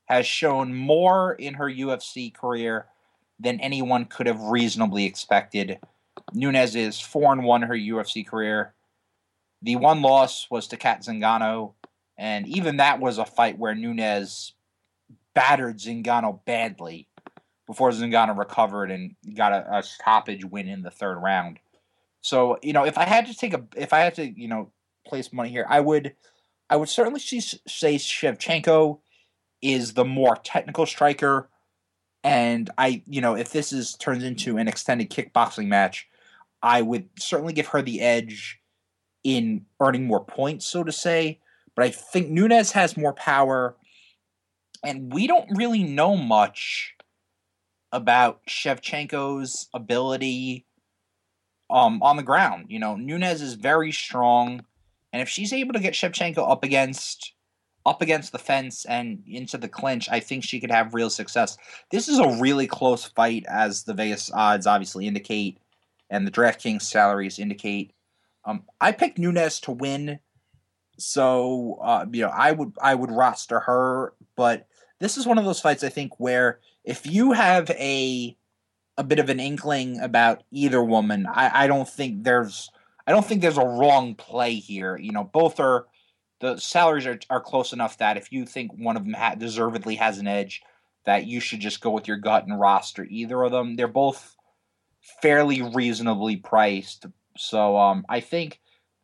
has 0.05 0.25
shown 0.25 0.73
more 0.73 1.33
in 1.33 1.55
her 1.55 1.69
UFC 1.69 2.33
career 2.33 2.87
than 3.39 3.59
anyone 3.59 4.05
could 4.05 4.27
have 4.27 4.41
reasonably 4.41 5.05
expected. 5.05 5.79
Nunes 6.33 6.75
is 6.75 6.99
4 6.99 7.33
and 7.33 7.43
1 7.43 7.61
her 7.63 7.75
UFC 7.75 8.25
career. 8.25 8.73
The 9.61 9.75
one 9.75 10.01
loss 10.01 10.47
was 10.49 10.67
to 10.67 10.77
Cat 10.77 11.01
Zingano 11.01 11.73
and 12.21 12.47
even 12.47 12.77
that 12.77 12.99
was 12.99 13.17
a 13.17 13.25
fight 13.25 13.57
where 13.57 13.73
Nunes 13.73 14.53
battered 15.33 15.79
Zingano 15.79 16.45
badly 16.45 17.09
before 17.65 17.89
Zingano 17.89 18.37
recovered 18.37 18.91
and 18.91 19.15
got 19.35 19.53
a, 19.53 19.77
a, 19.77 19.81
stoppage 19.81 20.45
win 20.45 20.67
in 20.67 20.83
the 20.83 20.91
third 20.91 21.17
round. 21.17 21.57
So, 22.21 22.59
you 22.61 22.73
know, 22.73 22.85
if 22.85 22.99
I 22.99 23.05
had 23.05 23.25
to 23.25 23.33
take 23.33 23.55
a, 23.55 23.63
if 23.75 23.91
I 23.91 24.01
had 24.01 24.13
to, 24.15 24.39
you 24.39 24.47
know, 24.47 24.71
place 25.07 25.33
money 25.33 25.49
here, 25.49 25.65
I 25.67 25.79
would, 25.79 26.13
I 26.69 26.75
would 26.75 26.89
certainly 26.89 27.19
see, 27.19 27.39
say 27.39 27.95
Shevchenko 27.95 28.99
is 29.63 29.95
the 29.95 30.05
more 30.05 30.35
technical 30.43 30.85
striker. 30.85 31.49
And 32.23 32.69
I, 32.77 33.01
you 33.07 33.21
know, 33.21 33.35
if 33.35 33.51
this 33.51 33.73
is 33.73 33.95
turns 33.95 34.23
into 34.23 34.57
an 34.57 34.67
extended 34.67 35.09
kickboxing 35.09 35.69
match, 35.69 36.07
I 36.61 36.83
would 36.83 37.09
certainly 37.17 37.53
give 37.53 37.69
her 37.69 37.81
the 37.81 37.99
edge 37.99 38.59
in 39.23 39.65
earning 39.79 40.05
more 40.05 40.23
points, 40.23 40.67
so 40.67 40.83
to 40.83 40.91
say. 40.91 41.39
But 41.75 41.85
I 41.85 41.89
think 41.89 42.29
Nunes 42.29 42.71
has 42.73 42.97
more 42.97 43.13
power, 43.13 43.75
and 44.83 45.13
we 45.13 45.27
don't 45.27 45.57
really 45.57 45.83
know 45.83 46.17
much 46.17 46.95
about 47.91 48.45
Shevchenko's 48.47 49.67
ability 49.73 50.65
um, 51.69 52.01
on 52.03 52.17
the 52.17 52.23
ground. 52.23 52.65
You 52.69 52.79
know, 52.79 52.95
Nunes 52.95 53.41
is 53.41 53.53
very 53.53 53.91
strong, 53.91 54.65
and 55.13 55.21
if 55.21 55.29
she's 55.29 55.53
able 55.53 55.73
to 55.73 55.79
get 55.79 55.93
Shevchenko 55.93 56.49
up 56.49 56.63
against 56.63 57.33
up 57.83 58.01
against 58.01 58.31
the 58.31 58.37
fence 58.37 58.85
and 58.85 59.23
into 59.25 59.57
the 59.57 59.67
clinch, 59.67 60.07
I 60.09 60.19
think 60.19 60.43
she 60.43 60.59
could 60.59 60.69
have 60.69 60.93
real 60.93 61.09
success. 61.09 61.57
This 61.89 62.07
is 62.07 62.19
a 62.19 62.37
really 62.39 62.67
close 62.67 63.05
fight, 63.05 63.43
as 63.49 63.83
the 63.83 63.93
Vegas 63.95 64.29
odds 64.31 64.67
obviously 64.67 65.07
indicate, 65.07 65.57
and 66.09 66.27
the 66.27 66.31
DraftKings 66.31 66.83
salaries 66.83 67.39
indicate. 67.39 67.93
Um, 68.45 68.63
I 68.79 68.91
picked 68.91 69.17
Nunes 69.17 69.59
to 69.61 69.71
win, 69.71 70.19
so 70.97 71.79
uh, 71.81 72.05
you 72.11 72.21
know 72.23 72.31
I 72.33 72.51
would 72.51 72.73
I 72.81 72.95
would 72.95 73.11
roster 73.11 73.59
her, 73.61 74.13
but 74.35 74.67
this 74.99 75.17
is 75.17 75.25
one 75.25 75.37
of 75.37 75.45
those 75.45 75.61
fights 75.61 75.83
I 75.83 75.89
think 75.89 76.19
where 76.19 76.59
if 76.83 77.05
you 77.05 77.31
have 77.33 77.69
a 77.71 78.37
a 78.97 79.03
bit 79.03 79.19
of 79.19 79.29
an 79.29 79.39
inkling 79.39 79.99
about 79.99 80.43
either 80.51 80.83
woman, 80.83 81.25
I, 81.25 81.63
I 81.63 81.67
don't 81.67 81.89
think 81.89 82.23
there's 82.23 82.69
I 83.07 83.11
don't 83.11 83.25
think 83.25 83.41
there's 83.41 83.57
a 83.57 83.65
wrong 83.65 84.15
play 84.15 84.55
here. 84.55 84.97
You 84.97 85.11
know, 85.11 85.23
both 85.23 85.59
are 85.59 85.87
the 86.39 86.57
salaries 86.57 87.05
are, 87.05 87.19
are 87.29 87.41
close 87.41 87.73
enough 87.73 87.97
that 87.97 88.17
if 88.17 88.31
you 88.31 88.45
think 88.45 88.71
one 88.73 88.97
of 88.97 89.03
them 89.03 89.13
ha- 89.13 89.35
deservedly 89.35 89.95
has 89.95 90.17
an 90.17 90.27
edge, 90.27 90.61
that 91.05 91.25
you 91.25 91.39
should 91.39 91.59
just 91.59 91.81
go 91.81 91.91
with 91.91 92.07
your 92.07 92.17
gut 92.17 92.45
and 92.45 92.59
roster 92.59 93.05
either 93.09 93.41
of 93.43 93.51
them. 93.51 93.75
They're 93.75 93.87
both 93.87 94.35
fairly 95.21 95.61
reasonably 95.61 96.37
priced, 96.37 97.05
so 97.37 97.77
um, 97.77 98.05
I 98.09 98.19
think 98.19 98.59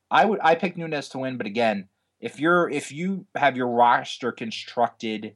I 0.09 0.25
would 0.25 0.39
I 0.41 0.55
pick 0.55 0.77
Nunes 0.77 1.09
to 1.09 1.19
win. 1.19 1.37
But 1.37 1.47
again, 1.47 1.87
if 2.19 2.39
you're 2.39 2.69
if 2.69 2.91
you 2.91 3.25
have 3.35 3.57
your 3.57 3.67
roster 3.67 4.31
constructed 4.31 5.35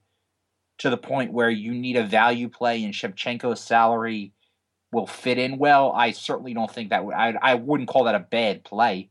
to 0.79 0.89
the 0.89 0.97
point 0.97 1.33
where 1.33 1.49
you 1.49 1.73
need 1.73 1.97
a 1.97 2.05
value 2.05 2.49
play 2.49 2.83
and 2.83 2.93
Shevchenko's 2.93 3.59
salary 3.59 4.33
will 4.91 5.07
fit 5.07 5.37
in 5.37 5.57
well, 5.57 5.91
I 5.91 6.11
certainly 6.11 6.53
don't 6.53 6.71
think 6.71 6.89
that 6.89 7.05
would 7.05 7.15
I 7.15 7.35
I 7.41 7.55
wouldn't 7.55 7.89
call 7.89 8.05
that 8.05 8.15
a 8.15 8.19
bad 8.19 8.63
play. 8.63 9.09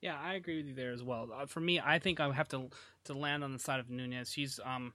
Yeah, 0.00 0.18
I 0.20 0.34
agree 0.34 0.56
with 0.56 0.66
you 0.66 0.74
there 0.74 0.90
as 0.90 1.02
well. 1.02 1.28
Uh, 1.32 1.46
for 1.46 1.60
me, 1.60 1.80
I 1.80 2.00
think 2.00 2.18
I 2.18 2.30
have 2.32 2.48
to 2.48 2.68
to 3.04 3.14
land 3.14 3.44
on 3.44 3.52
the 3.52 3.58
side 3.58 3.80
of 3.80 3.88
Nunes. 3.88 4.32
She's 4.32 4.58
um, 4.64 4.92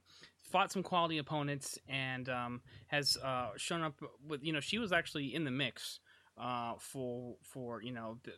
fought 0.51 0.72
some 0.72 0.84
quality 0.84 1.18
opponents 1.18 1.78
and 1.88 2.30
um, 2.30 2.61
has 2.88 3.18
uh, 3.24 3.49
shown 3.57 3.82
up 3.82 4.01
with 4.28 4.43
you 4.43 4.53
know 4.53 4.59
she 4.59 4.78
was 4.78 4.91
actually 4.91 5.34
in 5.34 5.43
the 5.43 5.51
mix 5.51 5.99
uh, 6.38 6.74
for 6.80 7.36
for 7.41 7.82
you 7.82 7.91
know 7.91 8.18
the, 8.24 8.34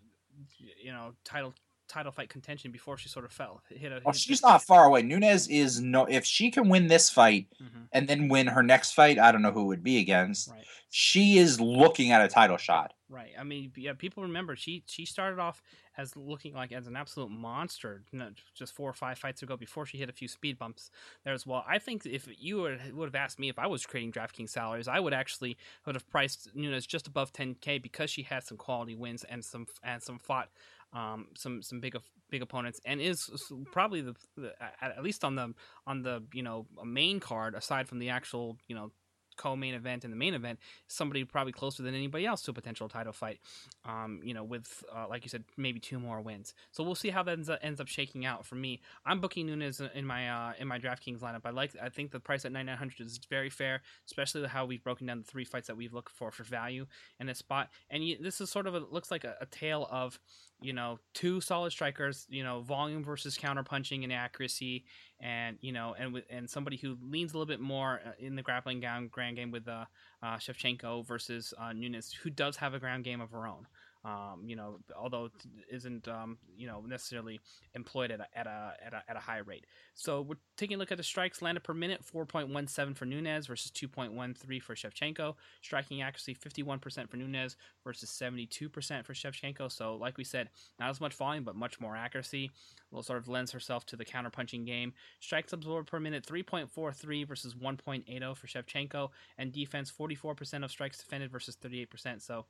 you 0.58 0.92
know 0.92 1.14
title 1.24 1.54
title 1.90 2.12
fight 2.12 2.30
contention 2.30 2.72
before 2.72 2.98
she 2.98 3.10
sort 3.10 3.26
of 3.26 3.32
fell. 3.32 3.62
Hit 3.70 3.92
a, 3.92 4.02
well, 4.06 4.14
hit 4.14 4.22
she's 4.22 4.42
not 4.42 4.62
far 4.64 4.86
away. 4.86 5.02
Nunes 5.02 5.48
is 5.48 5.82
no. 5.82 6.06
If 6.06 6.26
she 6.26 6.52
can 6.52 6.70
win 6.70 6.88
this 6.88 7.10
fight 7.10 7.48
mm-hmm. 7.62 7.84
and 7.92 8.08
then 8.08 8.30
win 8.30 8.48
her 8.48 8.64
next 8.64 8.92
fight, 8.92 9.20
I 9.20 9.32
don't 9.32 9.42
know 9.42 9.52
who 9.52 9.66
would 9.66 9.84
be 9.84 9.98
against. 9.98 10.50
Right. 10.50 10.64
She 10.92 11.38
is 11.38 11.60
looking 11.60 12.12
at 12.12 12.22
a 12.22 12.28
title 12.28 12.58
shot. 12.58 12.94
Right. 13.10 13.32
I 13.38 13.44
mean, 13.44 13.72
yeah. 13.76 13.94
People 13.94 14.24
remember 14.24 14.56
she 14.56 14.84
she 14.88 15.06
started 15.06 15.40
off 15.40 15.62
as 16.00 16.16
looking 16.16 16.54
like 16.54 16.72
as 16.72 16.88
an 16.88 16.96
absolute 16.96 17.30
monster, 17.30 18.04
you 18.12 18.20
know, 18.20 18.30
just 18.56 18.74
four 18.74 18.90
or 18.90 18.94
five 18.94 19.18
fights 19.18 19.42
ago 19.42 19.58
before 19.58 19.86
she 19.86 19.98
hit 19.98 20.10
a 20.10 20.14
few 20.14 20.30
speed 20.30 20.58
bumps 20.58 20.90
there 21.26 21.34
as 21.34 21.46
well. 21.46 21.66
I 21.68 21.78
think 21.78 22.06
if 22.06 22.28
you 22.40 22.62
would, 22.62 22.94
would 22.94 23.08
have 23.08 23.16
asked 23.16 23.38
me 23.38 23.50
if 23.50 23.60
I 23.60 23.68
was 23.68 23.86
creating 23.86 24.14
DraftKings 24.14 24.50
salaries, 24.50 24.88
I 24.88 25.02
would 25.02 25.14
actually 25.14 25.58
would 25.86 25.96
have 25.96 26.10
priced 26.10 26.56
Nunes 26.56 26.88
just 26.88 27.06
above 27.06 27.34
10k 27.34 27.82
because 27.82 28.10
she 28.10 28.24
had 28.24 28.44
some 28.44 28.58
quality 28.58 28.96
wins 28.96 29.26
and 29.26 29.44
some 29.44 29.68
and 29.84 30.02
some 30.02 30.20
fought 30.20 30.50
um, 30.94 31.28
some 31.36 31.62
some 31.62 31.80
big 31.80 31.96
big 32.30 32.42
opponents, 32.42 32.80
and 32.86 33.02
is 33.02 33.30
probably 33.72 34.02
the, 34.02 34.16
the, 34.38 34.54
at 34.82 35.04
least 35.04 35.24
on 35.24 35.36
the 35.36 35.54
on 35.86 36.02
the 36.02 36.24
you 36.34 36.44
know 36.44 36.68
main 36.84 37.20
card 37.20 37.56
aside 37.56 37.88
from 37.88 38.00
the 38.00 38.10
actual 38.10 38.58
you 38.68 38.76
know 38.76 38.92
co-main 39.40 39.74
event 39.74 40.04
and 40.04 40.12
the 40.12 40.18
main 40.18 40.34
event, 40.34 40.60
somebody 40.88 41.24
probably 41.24 41.54
closer 41.54 41.82
than 41.82 41.96
anybody 41.96 42.26
else 42.26 42.42
to 42.44 42.52
a 42.52 42.54
potential 42.54 42.90
title 42.90 43.14
fight. 43.14 43.40
Um, 43.86 44.20
you 44.22 44.34
know, 44.34 44.44
with 44.44 44.84
uh, 44.94 45.08
like 45.10 45.24
you 45.24 45.30
said, 45.30 45.46
maybe 45.58 45.80
two 45.80 46.00
more 46.00 46.22
wins. 46.22 46.54
So 46.72 46.84
we'll 46.84 46.94
see 46.94 47.10
how 47.10 47.24
that 47.24 47.32
ends 47.32 47.50
up, 47.50 47.60
ends 47.64 47.80
up 47.80 47.88
shaking 47.88 48.26
out. 48.26 48.46
For 48.46 48.56
me, 48.56 48.82
I'm 49.06 49.22
booking 49.22 49.48
Nunes 49.48 49.82
in 49.96 50.06
my 50.06 50.30
uh, 50.30 50.54
in 50.60 50.68
my 50.68 50.78
DraftKings 50.78 51.20
lineup. 51.20 51.42
I 51.46 51.52
like. 51.52 51.72
I 51.82 51.90
think 51.90 52.12
the 52.12 52.20
price 52.20 52.46
at 52.46 52.52
9900 52.52 53.08
is 53.08 53.20
very 53.30 53.50
fair, 53.50 53.82
especially 54.06 54.46
how 54.48 54.66
we've 54.66 54.84
broken 54.84 55.08
down 55.08 55.20
the 55.20 55.24
three 55.26 55.46
fights 55.46 55.68
that 55.68 55.78
we've 55.78 55.94
looked 55.94 56.12
for 56.12 56.32
for 56.32 56.44
value 56.44 56.86
in 57.20 57.28
this 57.28 57.40
spot. 57.40 57.70
And 57.90 58.06
you, 58.06 58.18
this 58.22 58.42
is 58.42 58.50
sort 58.50 58.68
of 58.68 58.76
a, 58.76 58.80
looks 58.80 59.10
like 59.10 59.24
a, 59.24 59.36
a 59.40 59.46
tale 59.46 59.88
of 59.90 60.20
you 60.62 60.74
know 60.74 61.00
two 61.14 61.42
solid 61.42 61.72
strikers. 61.72 62.26
You 62.30 62.44
know, 62.44 62.62
volume 62.62 63.04
versus 63.04 63.38
counter 63.38 63.64
punching 63.64 64.04
and 64.04 64.14
accuracy 64.14 64.86
and 65.22 65.58
you 65.62 65.72
know, 65.72 65.96
and 65.98 66.22
and 66.30 66.50
somebody 66.50 66.78
who 66.78 66.98
leans 67.02 67.34
a 67.34 67.38
little 67.38 67.46
bit 67.46 67.60
more 67.60 68.02
uh, 68.06 68.12
in 68.20 68.36
the 68.36 68.42
grappling 68.42 68.80
ground 68.80 69.36
game 69.36 69.52
with 69.52 69.68
uh, 69.68 69.86
uh, 70.24 70.38
Shevchenko 70.38 71.06
versus 71.06 71.54
uh, 71.58 71.74
Nunes, 71.74 72.14
who 72.14 72.30
does 72.30 72.58
have 72.58 72.74
a 72.74 72.80
ground 72.80 73.04
game 73.04 73.22
of 73.22 73.32
her 73.32 73.46
own. 73.46 73.66
Um, 74.06 74.44
you 74.46 74.56
know, 74.56 74.80
although 74.98 75.30
isn't 75.70 76.08
um, 76.08 76.38
you 76.56 76.68
know 76.68 76.82
necessarily 76.88 77.42
employed 77.74 78.12
at 78.12 78.22
a, 78.22 78.28
at 78.34 78.48
a 78.48 78.74
at 78.86 78.94
a 78.94 79.04
at 79.10 79.18
a 79.18 79.20
high 79.20 79.40
rate. 79.40 79.66
So 79.94 80.22
we're 80.22 80.38
taking 80.56 80.76
a 80.76 80.80
look 80.80 80.94
at 80.94 80.98
the 80.98 81.04
strikes 81.04 81.42
landed 81.42 81.66
per 81.66 81.74
minute: 81.74 82.06
four 82.06 82.26
point 82.26 82.48
one 82.48 82.66
seven 82.68 82.94
for 82.94 83.04
Nunes 83.04 83.48
versus 83.48 83.72
two 83.72 83.90
point 83.90 84.14
one 84.14 84.34
three 84.34 84.62
for 84.62 84.74
Shevchenko. 84.74 85.36
Striking 85.62 86.02
accuracy: 86.02 86.34
fifty 86.34 86.64
one 86.64 86.80
percent 86.80 87.10
for 87.10 87.18
Nunes 87.18 87.58
versus 87.84 88.10
seventy 88.10 88.46
two 88.46 88.70
percent 88.70 89.06
for 89.06 89.14
Shevchenko. 89.14 89.70
So, 89.70 89.96
like 89.96 90.18
we 90.18 90.24
said, 90.24 90.50
not 90.80 90.90
as 90.90 91.02
much 91.02 91.14
volume, 91.16 91.44
but 91.44 91.58
much 91.58 91.82
more 91.82 91.98
accuracy. 91.98 92.52
Will 92.92 93.04
sort 93.04 93.20
of 93.20 93.28
lends 93.28 93.52
herself 93.52 93.86
to 93.88 93.98
the 93.98 94.06
counter 94.06 94.30
punching 94.30 94.64
game. 94.64 94.94
Strikes 95.20 95.52
absorbed 95.52 95.90
per 95.90 96.00
minute: 96.00 96.26
three 96.26 96.42
point 96.42 96.72
four 96.72 96.94
three 96.94 97.26
versus 97.26 97.54
one 97.54 97.76
point 97.76 98.06
eight 98.08 98.22
zero 98.22 98.34
for 98.34 98.48
Shevchenko, 98.48 99.10
and 99.38 99.52
defense: 99.52 99.90
forty 99.90 100.16
four 100.16 100.36
percent 100.36 100.64
of 100.64 100.72
strikes 100.72 101.00
defended 101.00 101.32
versus 101.32 101.56
thirty 101.56 101.82
eight 101.82 101.90
percent. 101.90 102.22
So 102.22 102.46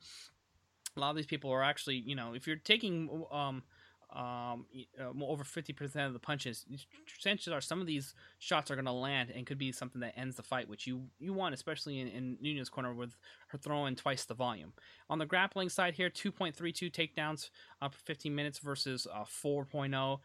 a 0.96 1.00
lot 1.00 1.10
of 1.10 1.16
these 1.16 1.26
people 1.26 1.52
are 1.52 1.64
actually, 1.64 1.96
you 1.96 2.16
know, 2.16 2.34
if 2.34 2.48
you're 2.48 2.56
taking 2.56 3.10
um, 3.32 3.64
um, 4.16 4.66
uh, 5.00 5.24
over 5.24 5.44
50% 5.44 6.08
of 6.08 6.14
the 6.14 6.20
punches, 6.20 6.66
chances 7.20 7.54
are 7.54 7.62
some 7.62 7.80
of 7.80 7.88
these 7.88 8.16
shots 8.40 8.72
are 8.72 8.76
going 8.76 8.86
to 8.86 8.92
land 8.92 9.30
and 9.30 9.46
could 9.46 9.60
be 9.60 9.72
something 9.72 10.02
that 10.02 10.18
ends 10.18 10.36
the 10.36 10.44
fight, 10.44 10.68
which 10.68 10.88
you, 10.88 11.04
you 11.20 11.32
want, 11.32 11.54
especially 11.54 12.00
in, 12.00 12.08
in 12.08 12.38
Nunes' 12.42 12.70
corner 12.70 12.94
with 12.94 13.16
her 13.50 13.58
throwing 13.58 13.96
twice 13.96 14.26
the 14.26 14.34
volume. 14.34 14.74
On 15.10 15.20
the 15.20 15.26
grappling 15.26 15.70
side 15.70 15.96
here, 15.96 16.10
2.32 16.10 16.92
takedowns 16.92 17.50
uh, 17.82 17.90
per 17.90 17.98
15 18.04 18.34
minutes 18.34 18.60
versus 18.60 19.08
uh, 19.14 19.24
4.0 19.24 20.20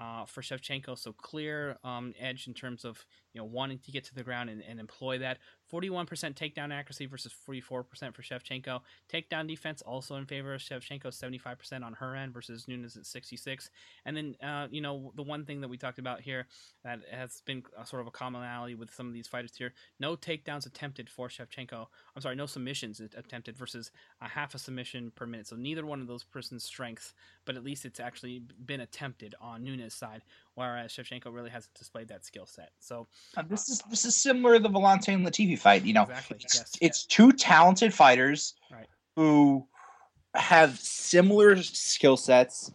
uh, 0.00 0.24
for 0.24 0.40
Shevchenko. 0.40 0.98
So 0.98 1.12
clear 1.12 1.76
um, 1.84 2.14
edge 2.18 2.46
in 2.46 2.54
terms 2.54 2.84
of 2.84 3.04
you 3.32 3.40
know 3.40 3.44
wanting 3.44 3.78
to 3.80 3.92
get 3.92 4.04
to 4.04 4.14
the 4.14 4.22
ground 4.22 4.50
and, 4.50 4.62
and 4.62 4.80
employ 4.80 5.18
that. 5.18 5.38
41% 5.72 6.08
takedown 6.34 6.72
accuracy 6.72 7.06
versus 7.06 7.32
44% 7.48 7.68
for 7.68 8.22
Shevchenko. 8.22 8.80
Takedown 9.12 9.46
defense 9.46 9.82
also 9.82 10.16
in 10.16 10.26
favor 10.26 10.54
of 10.54 10.60
Shevchenko, 10.60 11.06
75% 11.06 11.84
on 11.84 11.92
her 11.94 12.16
end 12.16 12.34
versus 12.34 12.66
Nunes 12.66 12.96
at 12.96 13.06
66. 13.06 13.70
And 14.04 14.16
then, 14.16 14.34
uh, 14.42 14.66
you 14.70 14.80
know, 14.80 15.12
the 15.14 15.22
one 15.22 15.44
thing 15.44 15.60
that 15.60 15.68
we 15.68 15.76
talked 15.76 15.98
about 15.98 16.20
here 16.20 16.46
that 16.84 17.00
has 17.10 17.42
been 17.46 17.62
a 17.78 17.86
sort 17.86 18.02
of 18.02 18.08
a 18.08 18.10
commonality 18.10 18.74
with 18.74 18.92
some 18.92 19.06
of 19.06 19.12
these 19.12 19.28
fighters 19.28 19.52
here, 19.56 19.72
no 19.98 20.16
takedowns 20.16 20.66
attempted 20.66 21.08
for 21.08 21.28
Shevchenko. 21.28 21.86
I'm 22.16 22.22
sorry, 22.22 22.36
no 22.36 22.46
submissions 22.74 23.00
attempted 23.16 23.56
versus 23.56 23.90
a 24.20 24.28
half 24.28 24.54
a 24.54 24.58
submission 24.58 25.10
per 25.14 25.26
minute. 25.26 25.46
So 25.46 25.56
neither 25.56 25.84
one 25.84 26.00
of 26.00 26.06
those 26.06 26.22
persons' 26.22 26.64
strengths, 26.64 27.14
but 27.44 27.56
at 27.56 27.64
least 27.64 27.84
it's 27.84 28.00
actually 28.00 28.42
been 28.64 28.80
attempted 28.80 29.34
on 29.40 29.64
Nunes' 29.64 29.94
side, 29.94 30.22
whereas 30.54 30.92
Shevchenko 30.92 31.34
really 31.34 31.50
hasn't 31.50 31.74
displayed 31.74 32.08
that 32.08 32.24
skill 32.24 32.46
set. 32.46 32.70
So 32.78 33.08
uh, 33.36 33.42
this 33.48 33.68
is 33.68 33.82
this 33.90 34.04
is 34.04 34.16
similar 34.16 34.56
to 34.56 34.62
the 34.62 34.68
Villante 34.68 35.12
and 35.12 35.26
Latifi 35.26 35.58
fight. 35.58 35.84
You 35.84 35.94
know, 35.94 36.02
exactly, 36.02 36.36
it's, 36.40 36.54
yes. 36.54 36.72
it's 36.80 37.04
two 37.06 37.32
talented 37.32 37.92
fighters 37.92 38.54
right. 38.70 38.86
who 39.16 39.66
have 40.34 40.78
similar 40.78 41.60
skill 41.62 42.16
sets, 42.16 42.70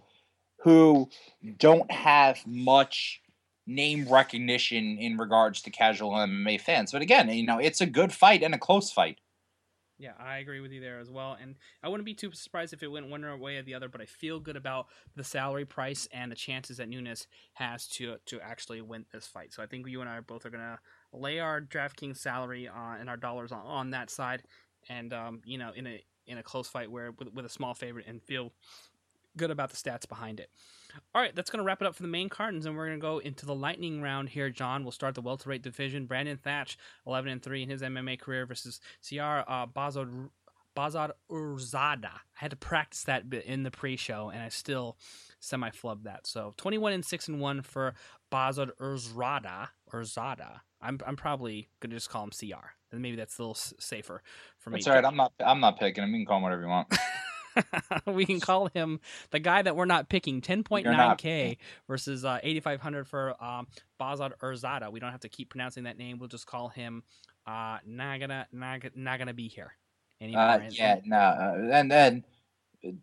who 0.60 1.10
don't 1.58 1.90
have 1.90 2.46
much 2.46 3.22
name 3.68 4.08
recognition 4.10 4.98
in 5.00 5.18
regards 5.18 5.62
to 5.62 5.70
casual 5.70 6.12
MMA 6.12 6.60
fans. 6.62 6.92
But 6.92 7.02
again, 7.02 7.30
you 7.30 7.46
know, 7.46 7.60
it's 7.60 7.82
a 7.82 7.86
good 7.86 8.12
fight 8.12 8.44
and 8.44 8.54
a 8.54 8.60
close 8.60 8.92
fight. 8.92 9.20
Yeah, 9.98 10.12
I 10.20 10.40
agree 10.40 10.60
with 10.60 10.74
you 10.74 10.82
there 10.82 11.00
as 11.00 11.10
well. 11.10 11.38
And 11.42 11.56
I 11.82 11.88
wouldn't 11.88 12.06
be 12.06 12.14
too 12.14 12.32
surprised 12.34 12.74
if 12.74 12.84
it 12.84 12.92
went 12.92 13.10
one 13.10 13.40
way 13.40 13.56
or 13.56 13.62
the 13.64 13.74
other, 13.74 13.88
but 13.88 14.02
I 14.02 14.06
feel 14.06 14.40
good 14.42 14.58
about 14.58 14.88
the 15.16 15.24
salary 15.24 15.64
price 15.66 16.08
and 16.12 16.30
the 16.30 16.36
chances 16.36 16.78
that 16.78 16.90
Nunes 16.90 17.28
has 17.54 17.88
to 17.90 18.18
to 18.26 18.42
actually 18.42 18.82
win 18.82 19.06
this 19.14 19.26
fight. 19.26 19.54
So 19.54 19.64
I 19.64 19.68
think 19.68 19.88
you 19.88 20.02
and 20.02 20.10
I 20.10 20.20
both 20.20 20.46
are 20.46 20.50
gonna 20.50 20.80
lay 21.14 21.40
our 21.40 21.62
DraftKings 21.62 22.18
salary 22.18 22.68
on 22.68 23.00
and 23.00 23.10
our 23.10 23.16
dollars 23.16 23.54
on, 23.54 23.66
on 23.66 23.90
that 23.92 24.10
side, 24.10 24.44
and 24.90 25.14
um, 25.14 25.42
you 25.46 25.58
know, 25.58 25.72
in 25.74 25.88
a 25.88 26.04
in 26.28 26.40
a 26.40 26.44
close 26.44 26.68
fight 26.68 26.92
where 26.92 27.12
with, 27.12 27.34
with 27.34 27.46
a 27.46 27.50
small 27.50 27.74
favorite 27.74 28.06
and 28.06 28.22
feel 28.22 28.52
good 29.38 29.52
about 29.52 29.70
the 29.70 29.78
stats 29.78 30.08
behind 30.08 30.40
it. 30.40 30.50
All 31.14 31.22
right, 31.22 31.36
that's 31.36 31.50
going 31.50 31.60
to 31.60 31.66
wrap 31.66 31.82
it 31.82 31.88
up 31.88 31.96
for 31.96 32.02
the 32.02 32.10
main 32.10 32.30
cards, 32.30 32.66
and 32.66 32.76
we're 32.76 32.88
going 32.88 33.00
to 33.00 33.02
go 33.02 33.20
into 33.20 33.46
the 33.46 33.56
lightning 33.56 34.02
round 34.02 34.30
here. 34.30 34.50
John, 34.50 34.84
we'll 34.84 34.92
start 34.92 35.16
the 35.16 35.22
welterweight 35.22 35.62
division. 35.62 36.06
Brandon 36.06 36.38
Thatch, 36.38 36.78
eleven 37.06 37.32
and 37.32 37.42
three 37.42 37.64
in 37.64 37.70
his 37.70 37.82
MMA 37.82 38.20
career 38.20 38.46
versus 38.46 38.80
Siyar 39.04 39.44
uh, 39.48 39.68
Bazod 39.68 40.30
Bazad 40.76 41.12
Urzada. 41.32 42.06
I 42.06 42.20
had 42.36 42.52
to 42.52 42.58
practice 42.58 43.04
that 43.04 43.24
in 43.34 43.64
the 43.64 43.72
pre-show, 43.72 44.30
and 44.30 44.42
I 44.42 44.50
still 44.50 44.98
semi 45.40 45.70
flubbed 45.70 46.04
that. 46.04 46.28
So 46.28 46.54
twenty 46.58 46.78
one 46.78 46.94
and 46.94 47.06
six 47.06 47.28
and 47.28 47.40
one 47.40 47.62
for 47.62 47.94
Bazad 48.32 48.72
Urzada. 48.80 49.70
Urzada. 49.92 50.60
I'm 50.82 51.00
I'm 51.06 51.16
probably 51.16 51.70
gonna 51.80 51.96
just 51.96 52.10
call 52.10 52.24
him 52.24 52.32
CR. 52.32 52.68
And 52.92 53.02
maybe 53.02 53.16
that's 53.16 53.38
a 53.38 53.42
little 53.42 53.56
safer 53.56 54.22
for 54.58 54.70
me. 54.70 54.78
That's 54.78 54.88
all 54.88 54.96
right. 54.96 55.06
I'm 55.06 55.16
not 55.16 55.34
I'm 55.40 55.60
not 55.60 55.80
picking 55.80 56.04
him. 56.04 56.12
You 56.12 56.20
can 56.20 56.26
call 56.26 56.38
him 56.38 56.44
whatever 56.44 56.62
you 56.62 56.68
want. 56.68 56.94
we 58.06 58.26
can 58.26 58.40
call 58.40 58.68
him 58.68 59.00
the 59.32 59.40
guy 59.40 59.62
that 59.62 59.76
we're 59.76 59.86
not 59.86 60.10
picking. 60.10 60.42
10.9k 60.42 61.58
versus 61.88 62.26
uh, 62.26 62.40
8500 62.44 63.08
for 63.08 63.44
um, 63.44 63.68
Bazad 64.00 64.34
Urzada. 64.42 64.92
We 64.92 65.00
don't 65.00 65.12
have 65.12 65.22
to 65.22 65.30
keep 65.30 65.50
pronouncing 65.50 65.84
that 65.84 65.98
name. 65.98 66.20
We'll 66.20 66.30
just 66.30 66.48
call 66.48 66.70
him 66.70 67.04
uh, 67.48 67.78
not 67.86 68.20
gonna 68.20 68.48
not, 68.52 68.82
not 68.96 69.20
gonna 69.20 69.34
be 69.34 69.48
here 69.48 69.76
anymore. 70.20 70.42
Uh, 70.42 70.60
yeah, 70.70 71.00
no, 71.06 71.18
uh, 71.18 71.70
and 71.72 71.92
then 71.92 72.24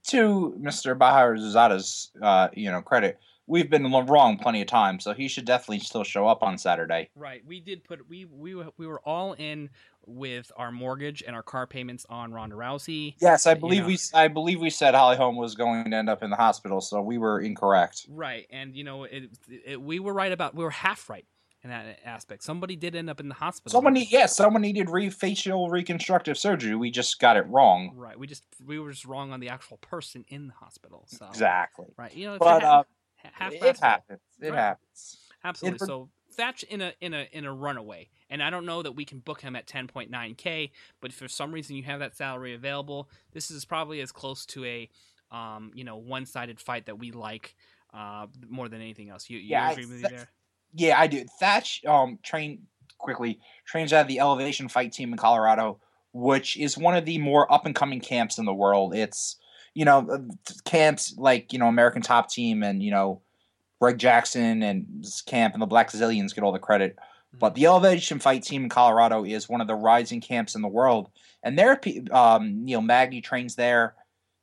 to 0.09 0.57
Mr. 0.61 0.97
Bahar 0.99 1.35
Zada's 1.37 2.11
uh, 2.21 2.49
you 2.53 2.71
know 2.71 2.83
credit, 2.83 3.19
we've 3.47 3.71
been 3.71 3.91
wrong 4.07 4.39
plenty 4.39 4.61
of 4.61 4.67
times, 4.67 5.05
so 5.05 5.13
he 5.13 5.29
should 5.29 5.45
definitely 5.45 5.81
still 5.81 6.05
show 6.05 6.27
up 6.27 6.43
on 6.43 6.59
Saturday. 6.59 7.11
Right. 7.15 7.43
We 7.47 7.61
did 7.61 7.85
put 7.85 8.09
we 8.09 8.25
we 8.25 8.55
we 8.77 8.87
were 8.87 9.01
all 9.01 9.35
in 9.35 9.71
with 10.07 10.51
our 10.57 10.73
mortgage 10.73 11.23
and 11.27 11.35
our 11.37 11.43
car 11.43 11.67
payments 11.67 12.07
on 12.09 12.33
Ronda 12.33 12.57
Rousey. 12.57 13.15
Yes, 13.21 13.47
I 13.47 13.55
believe 13.55 13.77
you 13.77 13.83
know. 13.83 13.87
we 13.89 13.99
I 14.15 14.29
believe 14.29 14.61
we 14.61 14.71
said 14.71 14.95
Holly 14.95 15.17
Holm 15.17 15.37
was 15.37 15.55
going 15.55 15.91
to 15.91 15.97
end 15.97 16.09
up 16.09 16.23
in 16.23 16.31
the 16.31 16.37
hospital, 16.37 16.81
so 16.81 17.01
we 17.01 17.19
were 17.19 17.41
incorrect. 17.41 18.07
Right, 18.09 18.47
and 18.51 18.75
you 18.75 18.85
know 18.85 19.05
it, 19.05 19.31
it, 19.49 19.81
we 19.81 20.01
were 20.01 20.13
right 20.13 20.33
about 20.33 20.55
we 20.55 20.65
were 20.65 20.71
half 20.71 21.09
right 21.09 21.25
in 21.65 21.71
that 21.71 22.01
aspect. 22.05 22.43
Somebody 22.43 22.77
did 22.77 22.97
end 22.97 23.09
up 23.09 23.21
in 23.21 23.29
the 23.29 23.35
hospital. 23.35 23.77
Someone, 23.77 23.95
yes, 23.97 24.11
yeah, 24.11 24.27
someone 24.27 24.63
needed 24.63 24.91
re- 24.91 25.11
facial 25.11 25.71
reconstructive 25.71 26.37
surgery. 26.37 26.75
We 26.75 26.91
just 26.91 27.21
got 27.21 27.37
it 27.37 27.47
wrong. 27.47 27.93
Right. 27.95 28.19
We 28.19 28.27
just 28.27 28.45
we 28.65 28.79
were 28.79 28.91
just 28.91 29.05
wrong 29.05 29.33
on 29.33 29.41
the 29.41 29.49
actual 29.49 29.77
person 29.79 30.25
in 30.29 30.49
the 30.49 30.55
hospital. 30.55 31.05
So 31.07 31.27
exactly. 31.29 31.87
Right. 31.97 32.15
You 32.15 32.27
know, 32.27 32.39
but 32.39 32.65
uh, 32.65 32.83
half 33.17 33.53
it 33.53 33.79
happens. 33.79 34.21
It 34.41 34.51
right. 34.51 34.59
happens. 34.59 35.19
Absolutely. 35.45 35.85
It, 35.85 35.87
so 35.87 36.09
Thatch 36.33 36.63
in 36.65 36.81
a 36.81 36.93
in 37.01 37.15
a 37.15 37.29
in 37.33 37.45
a 37.45 37.53
runaway, 37.53 38.09
and 38.33 38.43
I 38.43 38.49
don't 38.49 38.65
know 38.65 38.83
that 38.83 38.93
we 38.93 39.05
can 39.05 39.19
book 39.19 39.43
him 39.43 39.55
at 39.55 39.67
10.9k. 39.67 40.71
But 41.01 41.11
if 41.11 41.17
for 41.17 41.29
some 41.29 41.53
reason 41.53 41.77
you 41.77 41.83
have 41.83 42.01
that 42.01 42.17
salary 42.17 42.55
available, 42.55 43.11
this 43.33 43.51
is 43.51 43.67
probably 43.67 44.01
as 44.01 44.11
close 44.11 44.47
to 44.47 44.65
a 44.65 44.89
um, 45.31 45.71
you 45.75 45.85
know 45.85 45.97
one 45.97 46.25
sided 46.25 46.59
fight 46.59 46.87
that 46.87 46.99
we 46.99 47.13
like 47.13 47.55
uh, 47.93 48.27
more 48.49 48.69
than 48.69 48.81
anything 48.81 49.11
else. 49.11 49.29
You, 49.29 49.39
you 49.39 49.51
yeah, 49.51 49.71
agree 49.71 49.85
with 49.85 50.03
me 50.03 50.09
there? 50.09 50.29
Yeah, 50.75 50.99
I 50.99 51.07
do. 51.07 51.25
Thatch 51.39 51.85
um 51.85 52.19
train 52.23 52.63
quickly 52.97 53.39
trains 53.67 53.93
out 53.93 54.03
of 54.03 54.09
the 54.09 54.21
Elevation 54.21 54.69
Fight 54.69 54.93
Team 54.93 55.13
in 55.13 55.19
Colorado, 55.19 55.79
which 56.15 56.57
is 56.57 56.79
one 56.79 56.97
of 56.97 57.05
the 57.05 57.19
more 57.19 57.53
up 57.53 57.67
and 57.67 57.75
coming 57.75 58.01
camps 58.01 58.39
in 58.39 58.47
the 58.47 58.55
world. 58.55 58.95
It's 58.95 59.37
you 59.75 59.85
know 59.85 60.09
uh, 60.11 60.19
camps 60.65 61.15
like 61.19 61.53
you 61.53 61.59
know 61.59 61.67
American 61.67 62.01
Top 62.01 62.31
Team 62.31 62.63
and 62.63 62.83
you 62.83 62.91
know 62.91 63.21
Greg 63.79 63.99
Jackson 63.99 64.63
and 64.63 65.05
camp 65.27 65.53
and 65.53 65.63
the 65.63 65.67
Blackzilians 65.67 66.35
get 66.35 66.45
all 66.45 66.53
the 66.53 66.59
credit. 66.59 66.97
But 67.39 67.55
the 67.55 67.67
Elevation 67.67 68.19
Fight 68.19 68.43
Team 68.43 68.65
in 68.65 68.69
Colorado 68.69 69.25
is 69.25 69.49
one 69.49 69.61
of 69.61 69.67
the 69.67 69.75
rising 69.75 70.21
camps 70.21 70.55
in 70.55 70.63
the 70.63 70.69
world, 70.69 71.11
and 71.43 71.59
there, 71.59 71.81
um, 72.11 72.65
know, 72.67 72.81
Magny 72.81 73.21
trains 73.21 73.55
there. 73.55 73.95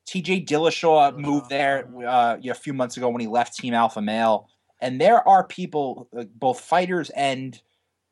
T.J. 0.05 0.45
Dillashaw 0.45 1.15
moved 1.15 1.49
there 1.49 1.87
uh, 2.03 2.37
a 2.43 2.53
few 2.55 2.73
months 2.73 2.97
ago 2.97 3.09
when 3.09 3.21
he 3.21 3.27
left 3.27 3.55
Team 3.55 3.75
Alpha 3.75 4.01
Male 4.01 4.49
and 4.81 4.99
there 4.99 5.27
are 5.27 5.43
people, 5.43 6.09
both 6.35 6.61
fighters 6.61 7.09
and 7.11 7.59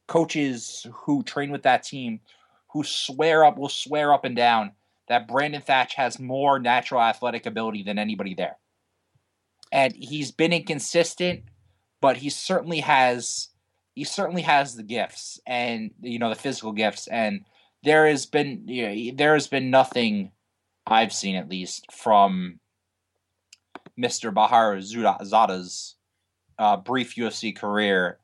coaches 0.07 0.85
who 0.93 1.23
train 1.23 1.51
with 1.51 1.63
that 1.63 1.83
team, 1.83 2.19
who 2.71 2.83
swear 2.83 3.45
up, 3.45 3.57
will 3.57 3.69
swear 3.69 4.13
up 4.13 4.25
and 4.25 4.35
down 4.35 4.73
that 5.07 5.27
Brandon 5.27 5.61
Thatch 5.61 5.95
has 5.95 6.19
more 6.19 6.59
natural 6.59 7.01
athletic 7.01 7.45
ability 7.45 7.83
than 7.83 7.97
anybody 7.97 8.33
there. 8.33 8.57
And 9.71 9.95
he's 9.95 10.31
been 10.31 10.51
inconsistent, 10.51 11.43
but 12.01 12.17
he 12.17 12.29
certainly 12.29 12.81
has 12.81 13.49
he 13.97 14.03
certainly 14.03 14.43
has 14.43 14.75
the 14.75 14.83
gifts 14.83 15.39
and 15.47 15.89
you 16.01 16.19
know 16.19 16.29
the 16.29 16.35
physical 16.35 16.71
gifts 16.71 17.07
and 17.07 17.43
there 17.81 18.07
has 18.07 18.27
been 18.27 18.61
you 18.67 18.87
know, 18.87 19.17
there 19.17 19.33
has 19.33 19.47
been 19.47 19.71
nothing 19.71 20.31
I've 20.85 21.11
seen 21.11 21.35
at 21.35 21.49
least 21.49 21.91
from 21.91 22.59
Mr. 23.99 24.31
Bahar 24.31 24.75
Zada's 24.77 25.95
uh, 26.59 26.77
brief 26.77 27.15
UFC 27.15 27.55
career 27.55 28.19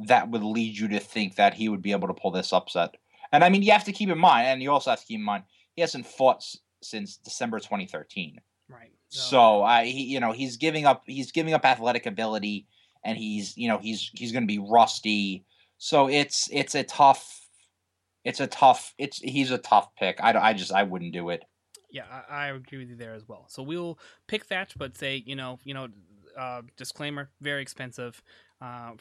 that 0.00 0.30
would 0.30 0.42
lead 0.42 0.76
you 0.76 0.88
to 0.88 0.98
think 0.98 1.36
that 1.36 1.54
he 1.54 1.68
would 1.68 1.80
be 1.80 1.92
able 1.92 2.08
to 2.08 2.14
pull 2.14 2.32
this 2.32 2.52
upset. 2.52 2.96
And 3.30 3.44
I 3.44 3.50
mean, 3.50 3.62
you 3.62 3.70
have 3.70 3.84
to 3.84 3.92
keep 3.92 4.10
in 4.10 4.18
mind, 4.18 4.48
and 4.48 4.60
you 4.62 4.72
also 4.72 4.90
have 4.90 5.00
to 5.00 5.06
keep 5.06 5.20
in 5.20 5.24
mind, 5.24 5.44
he 5.76 5.80
hasn't 5.80 6.06
fought 6.06 6.38
s- 6.38 6.58
since 6.82 7.16
December 7.18 7.60
2013. 7.60 8.40
Right. 8.68 8.90
So, 9.08 9.30
so 9.30 9.62
I, 9.62 9.86
he, 9.86 10.04
you 10.04 10.18
know, 10.18 10.32
he's 10.32 10.56
giving 10.56 10.84
up, 10.84 11.04
he's 11.06 11.30
giving 11.30 11.54
up 11.54 11.64
athletic 11.64 12.06
ability, 12.06 12.66
and 13.04 13.18
he's, 13.18 13.56
you 13.56 13.68
know, 13.68 13.78
he's 13.78 14.10
he's 14.14 14.32
going 14.32 14.42
to 14.42 14.48
be 14.48 14.58
rusty. 14.58 15.44
So 15.78 16.08
it's 16.08 16.48
it's 16.52 16.74
a 16.74 16.84
tough, 16.84 17.46
it's 18.24 18.40
a 18.40 18.46
tough, 18.46 18.94
it's 18.98 19.18
he's 19.18 19.50
a 19.50 19.58
tough 19.58 19.94
pick. 19.96 20.18
I, 20.22 20.32
I 20.38 20.52
just 20.54 20.72
I 20.72 20.82
wouldn't 20.82 21.12
do 21.12 21.30
it. 21.30 21.44
Yeah, 21.90 22.04
I, 22.10 22.34
I 22.34 22.46
agree 22.48 22.78
with 22.78 22.88
you 22.88 22.96
there 22.96 23.14
as 23.14 23.28
well. 23.28 23.46
So 23.48 23.62
we'll 23.62 23.98
pick 24.26 24.46
Thatch, 24.46 24.74
but 24.76 24.96
say 24.96 25.22
you 25.24 25.36
know, 25.36 25.58
you 25.64 25.74
know, 25.74 25.88
uh, 26.36 26.62
disclaimer: 26.76 27.30
very 27.40 27.62
expensive 27.62 28.22
uh, 28.60 28.92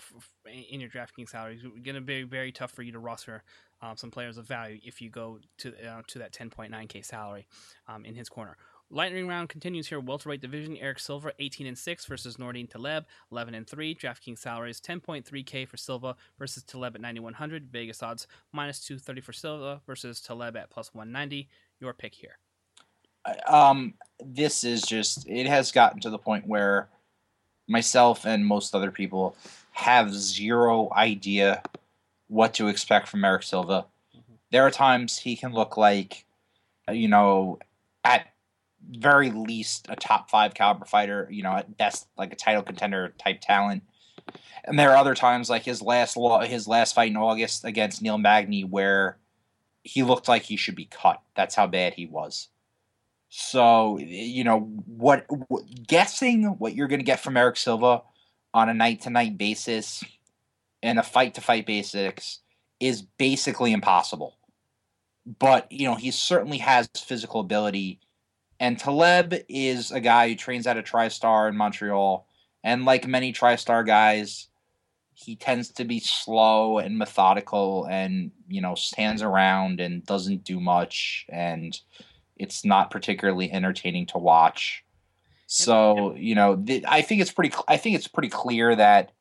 in 0.72 0.80
your 0.80 0.90
DraftKings 0.90 1.30
salary. 1.30 1.56
It's 1.56 1.64
going 1.64 1.96
to 1.96 2.02
be 2.02 2.24
very 2.24 2.52
tough 2.52 2.72
for 2.72 2.84
you 2.84 2.92
to 2.92 3.00
roster 3.00 3.44
um, 3.82 3.98
some 3.98 4.12
players 4.12 4.38
of 4.38 4.46
value 4.46 4.80
if 4.84 5.02
you 5.02 5.10
go 5.10 5.40
to 5.60 5.70
uh, 5.70 6.02
to 6.08 6.20
that 6.20 6.34
10.9k 6.34 7.06
salary 7.06 7.48
um, 7.88 8.06
in 8.06 8.16
his 8.16 8.30
corner. 8.30 8.58
Lightning 8.94 9.28
round 9.28 9.50
continues 9.50 9.88
here. 9.88 10.00
Welterweight 10.00 10.40
division: 10.40 10.78
Erick 10.78 11.00
Silva, 11.00 11.32
18 11.40 11.66
and 11.66 11.78
six 11.78 12.06
versus 12.06 12.38
Nordine 12.38 12.70
Taleb, 12.70 13.06
11 13.32 13.56
and 13.56 13.66
three. 13.66 13.96
DraftKings 13.96 14.38
salaries 14.38 14.80
10.3k 14.80 15.68
for 15.68 15.78
Silva 15.78 16.16
versus 16.38 16.62
Taleb 16.62 16.94
at 16.94 17.02
9100. 17.02 17.72
Vegas 17.72 18.04
odds 18.04 18.28
minus 18.52 18.86
230 18.86 19.22
for 19.22 19.34
Silva 19.34 19.82
versus 19.88 20.22
Taleb 20.22 20.56
at 20.56 20.70
plus 20.70 20.94
190. 20.94 21.50
Your 21.80 21.94
pick 21.94 22.14
here. 22.14 22.38
Um, 23.48 23.96
this 24.24 24.64
is 24.64 24.84
just 24.84 25.28
it 25.28 25.48
has 25.48 25.72
gotten 25.72 26.00
to 26.02 26.12
the 26.12 26.20
point 26.20 26.46
where 26.46 26.88
myself 27.68 28.28
and 28.28 28.46
most 28.46 28.76
other 28.76 28.92
people 28.92 29.36
have 29.72 30.14
zero 30.14 30.90
idea 30.96 31.64
what 32.28 32.54
to 32.54 32.68
expect 32.68 33.08
from 33.08 33.26
Erick 33.26 33.42
Silva. 33.42 33.88
Mm-hmm. 34.16 34.34
There 34.52 34.68
are 34.68 34.72
times 34.72 35.18
he 35.18 35.36
can 35.36 35.52
look 35.52 35.78
like, 35.78 36.26
uh, 36.88 36.92
you 36.92 37.08
know, 37.08 37.58
at 38.04 38.33
very 38.92 39.32
least 39.32 39.88
a 39.90 39.96
top 39.96 40.30
five 40.30 40.54
caliber 40.54 40.86
fighter, 40.86 41.28
you 41.32 41.44
know, 41.44 41.54
at 41.54 41.78
best 41.78 42.08
like 42.18 42.34
a 42.34 42.36
title 42.36 42.64
contender 42.64 43.14
type 43.18 43.40
talent. 43.42 43.84
And 44.64 44.80
there 44.80 44.92
are 44.92 44.98
other 44.98 45.16
times 45.16 45.50
like 45.50 45.64
his 45.64 45.82
last 45.82 46.16
law, 46.16 46.42
his 46.42 46.68
last 46.68 46.96
fight 46.96 47.12
in 47.12 47.18
August 47.18 47.66
against 47.66 48.02
Neil 48.02 48.18
Magny 48.18 48.64
where 48.64 49.18
he 49.84 50.04
looked 50.04 50.28
like 50.28 50.44
he 50.44 50.56
should 50.56 50.76
be 50.76 50.86
cut. 50.86 51.22
That's 51.36 51.56
how 51.56 51.68
bad 51.68 51.94
he 51.94 52.06
was. 52.06 52.50
So 53.30 53.98
you 54.00 54.44
know 54.44 54.60
what, 54.86 55.26
what 55.48 55.64
guessing 55.88 56.44
what 56.44 56.76
you're 56.76 56.88
going 56.88 57.00
to 57.00 57.06
get 57.06 57.20
from 57.20 57.36
Erick 57.36 57.58
Silva 57.58 58.04
on 58.54 58.70
a 58.70 58.74
night 58.74 59.02
to 59.02 59.10
night 59.10 59.38
basis 59.38 60.04
and 60.84 61.00
a 61.00 61.04
fight 61.04 61.34
to 61.34 61.42
fight 61.42 61.66
basis 61.66 62.40
is 62.80 63.02
basically 63.02 63.74
impossible. 63.74 64.38
But 65.40 65.72
you 65.72 65.88
know 65.88 65.96
he 65.96 66.12
certainly 66.12 66.60
has 66.60 66.88
physical 66.96 67.42
ability, 67.42 68.00
and 68.64 68.80
Taleb 68.80 69.34
is 69.50 69.92
a 69.92 70.00
guy 70.00 70.30
who 70.30 70.36
trains 70.36 70.68
at 70.68 70.78
a 70.78 70.82
TriStar 70.82 71.50
in 71.50 71.58
Montreal, 71.58 72.26
and 72.64 72.86
like 72.86 73.06
many 73.06 73.34
TriStar 73.34 73.86
guys, 73.86 74.48
he 75.14 75.36
tends 75.36 75.68
to 75.74 75.84
be 75.84 76.00
slow 76.00 76.78
and 76.78 76.98
methodical, 76.98 77.86
and 77.90 78.32
you 78.48 78.62
know 78.62 78.74
stands 78.74 79.22
around 79.22 79.82
and 79.82 80.06
doesn't 80.06 80.46
do 80.46 80.62
much, 80.62 81.26
and 81.28 81.78
it's 82.38 82.64
not 82.64 82.90
particularly 82.90 83.52
entertaining 83.52 84.06
to 84.06 84.18
watch. 84.18 84.86
So 85.46 86.16
you 86.16 86.34
know, 86.34 86.56
th- 86.56 86.86
I 86.88 87.02
think 87.02 87.20
it's 87.20 87.34
pretty. 87.34 87.54
I 87.68 87.76
think 87.76 87.98
it's 87.98 88.08
pretty 88.08 88.30
clear 88.30 88.74
that 88.78 89.12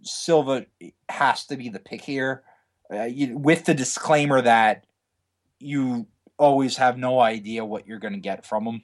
Silva 0.00 0.64
has 1.10 1.44
to 1.48 1.58
be 1.58 1.68
the 1.68 1.78
pick 1.78 2.00
here, 2.00 2.42
uh, 2.90 3.02
you, 3.02 3.36
with 3.36 3.66
the 3.66 3.74
disclaimer 3.74 4.40
that 4.40 4.86
you 5.58 6.06
always 6.38 6.76
have 6.76 6.98
no 6.98 7.20
idea 7.20 7.64
what 7.64 7.86
you're 7.86 7.98
going 7.98 8.14
to 8.14 8.20
get 8.20 8.44
from 8.44 8.64
them. 8.64 8.82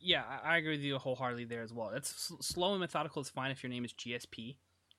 Yeah, 0.00 0.22
I 0.44 0.58
agree 0.58 0.72
with 0.72 0.80
you 0.80 0.96
wholeheartedly 0.96 1.44
there 1.44 1.62
as 1.62 1.72
well. 1.72 1.90
It's 1.90 2.32
slow 2.40 2.72
and 2.72 2.80
methodical 2.80 3.20
is 3.20 3.28
fine 3.28 3.50
if 3.50 3.62
your 3.62 3.70
name 3.70 3.84
is 3.84 3.92
GSP 3.92 4.56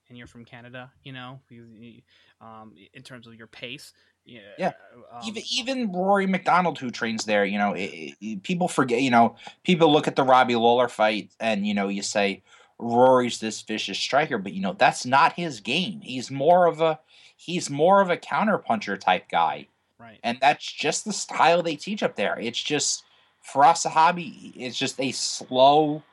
and 0.10 0.18
you're 0.18 0.28
from 0.28 0.44
Canada. 0.44 0.92
You 1.04 1.14
know, 1.14 1.40
um, 2.42 2.74
in 2.94 3.02
terms 3.04 3.26
of 3.26 3.36
your 3.36 3.48
pace. 3.48 3.94
Yeah. 4.26 4.40
yeah. 4.58 4.72
Um, 5.12 5.22
even 5.26 5.44
even 5.52 5.92
Rory 5.92 6.28
MacDonald, 6.28 6.78
who 6.78 6.92
trains 6.92 7.26
there, 7.26 7.46
you 7.46 7.58
know, 7.58 7.74
it, 7.74 8.16
it, 8.22 8.44
people 8.44 8.68
forget. 8.68 9.02
You 9.02 9.12
know, 9.12 9.36
people 9.64 9.92
look 9.92 10.08
at 10.08 10.16
the 10.16 10.24
Robbie 10.24 10.56
Lawler 10.56 10.90
fight, 10.90 11.32
and 11.40 11.66
you 11.66 11.74
know, 11.74 11.88
you 11.88 12.04
say 12.04 12.44
Rory's 12.78 13.40
this 13.40 13.62
vicious 13.62 13.98
striker, 13.98 14.38
but 14.38 14.54
you 14.54 14.62
know 14.62 14.74
that's 14.74 15.06
not 15.06 15.34
his 15.34 15.62
game. 15.62 16.02
He's 16.02 16.30
more 16.30 16.66
of 16.66 16.82
a 16.82 17.00
he's 17.36 17.70
more 17.70 18.02
of 18.02 18.10
a 18.10 18.18
counterpuncher 18.18 19.00
type 19.00 19.30
guy, 19.30 19.68
right? 20.00 20.20
And 20.24 20.38
that's 20.42 20.72
just 20.72 21.06
the 21.06 21.14
style 21.14 21.62
they 21.62 21.76
teach 21.76 22.04
up 22.04 22.16
there. 22.16 22.38
It's 22.40 22.62
just 22.62 23.04
Firas 23.46 23.86
Zahabi. 23.86 24.54
It's 24.56 24.78
just 24.78 25.00
a 25.00 25.12
slow, 25.12 26.04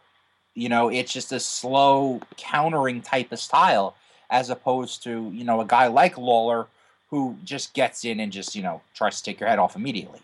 you 0.54 0.68
know, 0.68 0.88
it's 0.88 1.12
just 1.12 1.32
a 1.32 1.40
slow 1.40 2.20
countering 2.36 3.02
type 3.02 3.32
of 3.32 3.38
style, 3.38 3.96
as 4.30 4.50
opposed 4.50 5.02
to 5.04 5.30
you 5.32 5.44
know 5.44 5.60
a 5.60 5.66
guy 5.66 5.86
like 5.86 6.18
Lawler 6.18 6.66
who 7.10 7.36
just 7.44 7.74
gets 7.74 8.04
in 8.04 8.20
and 8.20 8.32
just 8.32 8.54
you 8.56 8.62
know 8.62 8.82
tries 8.94 9.18
to 9.18 9.22
take 9.22 9.40
your 9.40 9.48
head 9.48 9.58
off 9.58 9.76
immediately. 9.76 10.20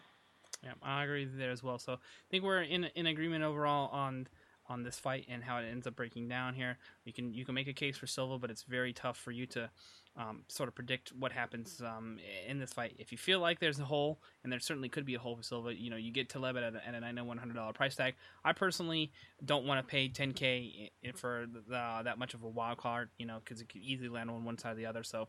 Yeah, 0.62 0.72
I 0.82 1.04
agree 1.04 1.24
there 1.24 1.50
as 1.50 1.62
well. 1.62 1.78
So 1.78 1.94
I 1.94 1.98
think 2.30 2.44
we're 2.44 2.62
in 2.62 2.84
in 2.94 3.06
agreement 3.06 3.44
overall 3.44 3.88
on 3.90 4.28
on 4.68 4.82
this 4.82 4.98
fight 4.98 5.26
and 5.28 5.42
how 5.42 5.58
it 5.58 5.66
ends 5.70 5.86
up 5.86 5.96
breaking 5.96 6.28
down 6.28 6.54
here. 6.54 6.78
You 7.04 7.12
can 7.12 7.34
you 7.34 7.44
can 7.44 7.54
make 7.54 7.68
a 7.68 7.72
case 7.72 7.96
for 7.96 8.06
Silva, 8.06 8.38
but 8.38 8.50
it's 8.50 8.62
very 8.62 8.92
tough 8.92 9.16
for 9.16 9.30
you 9.30 9.46
to 9.46 9.70
um, 10.16 10.42
sort 10.48 10.68
of 10.68 10.74
predict 10.74 11.10
what 11.10 11.32
happens 11.32 11.80
um, 11.80 12.18
in 12.46 12.58
this 12.58 12.72
fight. 12.72 12.94
If 12.98 13.12
you 13.12 13.18
feel 13.18 13.40
like 13.40 13.60
there's 13.60 13.78
a 13.78 13.84
hole, 13.84 14.20
and 14.42 14.52
there 14.52 14.60
certainly 14.60 14.88
could 14.88 15.06
be 15.06 15.14
a 15.14 15.18
hole 15.18 15.36
for 15.36 15.42
Silva, 15.42 15.74
you 15.74 15.90
know, 15.90 15.96
you 15.96 16.12
get 16.12 16.28
Taleb 16.28 16.56
at, 16.56 16.62
a, 16.62 16.86
at 16.86 16.94
an 16.94 17.02
I 17.02 17.12
know 17.12 17.24
$100 17.24 17.74
price 17.74 17.96
tag. 17.96 18.14
I 18.44 18.52
personally 18.52 19.10
don't 19.44 19.66
want 19.66 19.86
to 19.86 19.90
pay 19.90 20.08
10K 20.08 20.90
for 21.14 21.46
the, 21.50 22.02
that 22.04 22.18
much 22.18 22.34
of 22.34 22.42
a 22.42 22.48
wild 22.48 22.78
card, 22.78 23.08
you 23.18 23.26
know, 23.26 23.38
because 23.42 23.60
it 23.60 23.68
could 23.68 23.80
easily 23.80 24.08
land 24.08 24.30
on 24.30 24.44
one 24.44 24.58
side 24.58 24.72
or 24.72 24.76
the 24.76 24.86
other. 24.86 25.02
So 25.02 25.28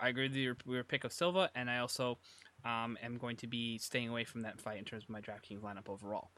I 0.00 0.08
agree 0.08 0.28
with 0.28 0.36
your, 0.36 0.56
your 0.66 0.84
pick 0.84 1.04
of 1.04 1.12
Silva, 1.12 1.50
and 1.54 1.68
I 1.68 1.78
also 1.78 2.18
um, 2.64 2.96
am 3.02 3.18
going 3.18 3.36
to 3.36 3.46
be 3.46 3.78
staying 3.78 4.08
away 4.08 4.24
from 4.24 4.42
that 4.42 4.60
fight 4.60 4.78
in 4.78 4.84
terms 4.84 5.04
of 5.04 5.10
my 5.10 5.20
DraftKings 5.20 5.60
lineup 5.60 5.88
overall. 5.88 6.30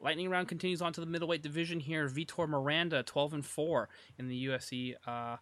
Lightning 0.00 0.28
round 0.30 0.48
continues 0.48 0.82
on 0.82 0.92
to 0.94 1.00
the 1.00 1.06
middleweight 1.06 1.42
division 1.42 1.78
here. 1.78 2.08
Vitor 2.08 2.48
Miranda, 2.48 3.04
12 3.04 3.34
and 3.34 3.46
4 3.46 3.88
in 4.18 4.28
the 4.28 4.46
UFC. 4.46 4.94
Uh, 5.06 5.36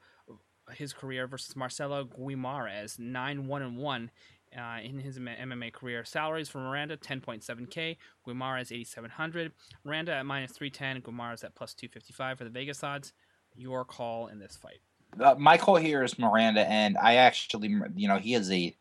his 0.75 0.93
career 0.93 1.27
versus 1.27 1.57
Marcelo 1.57 2.05
Guimaraes, 2.05 2.99
9 2.99 3.47
1 3.47 3.63
and 3.63 3.77
1 3.77 4.11
uh, 4.57 4.79
in 4.83 4.99
his 4.99 5.19
MMA 5.19 5.73
career. 5.73 6.05
Salaries 6.05 6.49
for 6.49 6.59
Miranda 6.59 6.97
10.7k, 6.97 7.97
Guimaraes 8.27 8.73
8700. 8.73 9.53
Miranda 9.85 10.15
at 10.15 10.27
minus 10.27 10.53
310, 10.53 11.03
Guimaraes 11.03 11.45
at 11.45 11.55
plus 11.55 11.75
255 11.75 12.39
for 12.39 12.45
the 12.45 12.51
Vegas 12.51 12.83
odds. 12.83 13.13
Your 13.55 13.85
call 13.85 14.29
in 14.29 14.39
this 14.39 14.57
fight. 14.57 14.81
Uh, 15.19 15.35
my 15.39 15.59
call 15.59 15.77
here 15.77 16.05
is 16.05 16.19
Miranda, 16.19 16.69
and 16.69 16.97
I 16.97 17.17
actually, 17.17 17.69
you 17.97 18.09
know, 18.09 18.19
he 18.19 18.33
has 18.33 18.51
a 18.51 18.77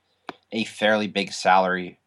a 0.51 0.63
fairly 0.63 1.07
big 1.07 1.31
salary, 1.31 1.99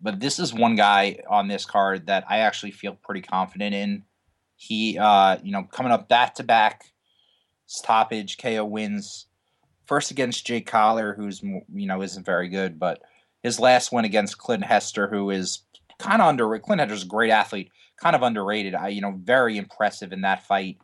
but 0.00 0.20
this 0.20 0.38
is 0.38 0.52
one 0.54 0.76
guy 0.76 1.20
on 1.28 1.48
this 1.48 1.64
card 1.64 2.06
that 2.06 2.24
I 2.28 2.38
actually 2.38 2.72
feel 2.72 2.94
pretty 2.94 3.22
confident 3.22 3.74
in. 3.74 4.04
He, 4.56 4.98
uh, 4.98 5.38
you 5.42 5.52
know, 5.52 5.64
coming 5.64 5.92
up 5.92 6.08
back 6.08 6.34
to 6.36 6.44
back 6.44 6.92
stoppage 7.66 8.38
KO 8.38 8.64
wins. 8.64 9.26
First 9.86 10.10
against 10.10 10.46
Jake 10.46 10.66
Collier, 10.66 11.14
who's 11.14 11.42
you 11.42 11.86
know 11.86 12.02
isn't 12.02 12.26
very 12.26 12.48
good, 12.48 12.78
but 12.78 13.02
his 13.42 13.60
last 13.60 13.92
win 13.92 14.04
against 14.04 14.38
Clint 14.38 14.64
Hester, 14.64 15.06
who 15.08 15.30
is 15.30 15.60
kind 15.98 16.20
of 16.20 16.28
underrated. 16.28 16.64
Clint 16.64 16.80
Hester's 16.80 17.04
a 17.04 17.06
great 17.06 17.30
athlete, 17.30 17.70
kind 18.00 18.16
of 18.16 18.22
underrated. 18.22 18.74
I 18.74 18.88
you 18.88 19.00
know 19.00 19.14
very 19.16 19.56
impressive 19.56 20.12
in 20.12 20.22
that 20.22 20.46
fight, 20.46 20.78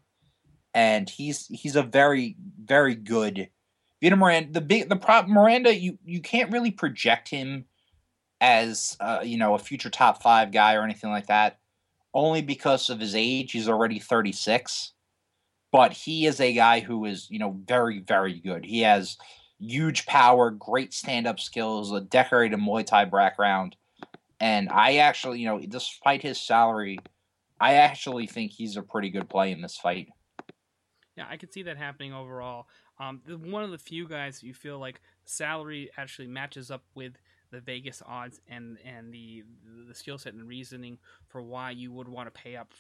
and 0.75 1.09
he's 1.09 1.47
he's 1.49 1.77
a 1.77 1.83
very 1.83 2.37
very 2.63 2.95
good. 2.95 3.49
Vitor 4.03 4.19
Miranda, 4.19 4.53
the 4.53 4.61
big 4.61 4.89
the 4.89 4.97
prop 4.97 5.29
Miranda, 5.29 5.75
you 5.75 5.99
you 6.05 6.21
can't 6.21 6.53
really 6.53 6.71
project 6.71 7.29
him 7.29 7.65
as 8.41 8.97
uh, 9.01 9.21
you 9.25 9.37
know 9.37 9.55
a 9.55 9.59
future 9.59 9.91
top 9.91 10.23
five 10.23 10.53
guy 10.53 10.75
or 10.75 10.83
anything 10.83 11.11
like 11.11 11.27
that, 11.27 11.59
only 12.15 12.43
because 12.43 12.91
of 12.91 13.01
his 13.01 13.15
age. 13.15 13.53
He's 13.53 13.69
already 13.69 13.99
thirty 13.99 14.33
six 14.33 14.93
but 15.73 15.95
he 15.95 16.27
is 16.27 16.39
a 16.41 16.53
guy 16.53 16.81
who 16.81 17.07
is, 17.07 17.29
you 17.31 17.39
know, 17.39 17.59
very, 17.67 17.99
very 18.01 18.39
good. 18.39 18.65
He 18.65 18.83
has 18.83 19.17
huge 19.59 20.07
power, 20.07 20.51
great 20.51 20.93
stand 20.93 21.27
up 21.27 21.41
skills, 21.41 21.93
a 21.93 22.01
decorated 22.01 22.59
Muay 22.59 22.87
Thai 22.87 23.07
background. 23.07 23.75
And 24.39 24.69
I 24.71 24.97
actually, 24.97 25.41
you 25.41 25.47
know, 25.47 25.59
despite 25.61 26.21
his 26.23 26.41
salary, 26.41 26.99
I 27.59 27.75
actually 27.75 28.27
think 28.27 28.53
he's 28.53 28.77
a 28.77 28.83
pretty 28.83 29.09
good 29.09 29.29
play 29.29 29.51
in 29.51 29.63
this 29.63 29.79
fight. 29.79 30.09
Yeah, 31.17 31.27
I 31.29 31.37
could 31.37 31.53
see 31.53 31.63
that 31.63 31.79
happening 31.79 32.13
overall. 32.13 32.67
Um, 32.99 33.23
one 33.27 33.65
of 33.65 33.71
the 33.71 33.79
few 33.79 34.07
guys 34.07 34.43
you 34.43 34.53
feel 34.53 34.79
like 34.79 35.01
salary 35.25 35.91
actually 35.97 36.29
matches 36.29 36.71
up 36.71 36.85
with 36.95 37.15
the 37.51 37.61
Vegas 37.61 38.03
odds 38.07 38.41
and 38.49 38.79
and 38.85 39.13
the 39.13 39.45
the 39.87 39.95
skill 39.95 40.17
set 40.19 40.33
and 40.33 40.49
reasoning 40.49 40.99
for 41.29 41.43
why 41.43 41.71
you 41.71 41.93
would 41.93 42.09
want 42.09 42.33
to 42.33 42.41
pay 42.41 42.57
up 42.57 42.73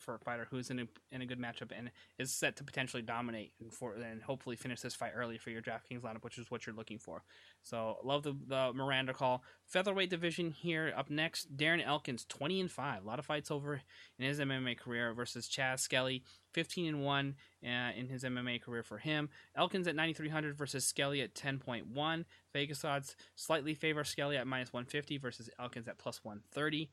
for 0.00 0.14
a 0.14 0.18
fighter 0.18 0.46
who's 0.50 0.70
in 0.70 0.80
a, 0.80 0.86
in 1.12 1.22
a 1.22 1.26
good 1.26 1.38
matchup 1.38 1.70
and 1.76 1.90
is 2.18 2.32
set 2.32 2.56
to 2.56 2.64
potentially 2.64 3.02
dominate 3.02 3.52
and 3.60 3.72
for 3.72 3.94
and 3.94 4.22
hopefully 4.22 4.56
finish 4.56 4.80
this 4.80 4.94
fight 4.94 5.12
early 5.14 5.38
for 5.38 5.50
your 5.50 5.62
DraftKings 5.62 6.00
lineup, 6.00 6.24
which 6.24 6.38
is 6.38 6.50
what 6.50 6.66
you're 6.66 6.74
looking 6.74 6.98
for. 6.98 7.22
So 7.62 7.98
love 8.02 8.22
the, 8.22 8.34
the 8.46 8.72
Miranda 8.72 9.12
call. 9.12 9.42
Featherweight 9.66 10.10
division 10.10 10.50
here 10.50 10.92
up 10.96 11.10
next. 11.10 11.56
Darren 11.56 11.84
Elkins, 11.84 12.24
20 12.28 12.60
and 12.60 12.70
5. 12.70 13.04
A 13.04 13.06
lot 13.06 13.18
of 13.18 13.26
fights 13.26 13.50
over 13.50 13.82
in 14.18 14.24
his 14.24 14.40
MMA 14.40 14.78
career 14.78 15.12
versus 15.12 15.46
Chas 15.46 15.82
Skelly, 15.82 16.24
15 16.52 16.86
and 16.86 17.04
1 17.04 17.34
uh, 17.64 17.68
in 17.96 18.08
his 18.08 18.24
MMA 18.24 18.62
career 18.62 18.82
for 18.82 18.98
him. 18.98 19.28
Elkins 19.56 19.86
at 19.86 19.94
9,300 19.94 20.56
versus 20.56 20.84
Skelly 20.86 21.20
at 21.20 21.34
10.1. 21.34 22.24
Vegas 22.52 22.84
odds 22.84 23.16
slightly 23.36 23.74
favor 23.74 24.04
Skelly 24.04 24.36
at 24.36 24.46
minus 24.46 24.72
150 24.72 25.18
versus 25.18 25.50
Elkins 25.58 25.88
at 25.88 25.98
plus 25.98 26.24
130. 26.24 26.90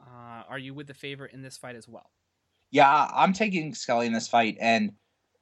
Uh, 0.00 0.42
are 0.48 0.58
you 0.58 0.74
with 0.74 0.86
the 0.86 0.94
favorite 0.94 1.32
in 1.32 1.42
this 1.42 1.56
fight 1.56 1.76
as 1.76 1.88
well? 1.88 2.10
Yeah, 2.70 3.10
I'm 3.12 3.32
taking 3.32 3.74
Skelly 3.74 4.06
in 4.06 4.12
this 4.12 4.28
fight, 4.28 4.56
and 4.60 4.92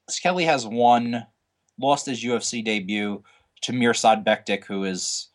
Skelly 0.08 0.44
has 0.44 0.66
won, 0.66 1.26
lost 1.78 2.06
his 2.06 2.24
UFC 2.24 2.64
debut 2.64 3.22
to 3.62 3.72
Mirsad 3.72 4.24
Bektic, 4.24 4.64
who 4.64 4.84
is 4.84 5.28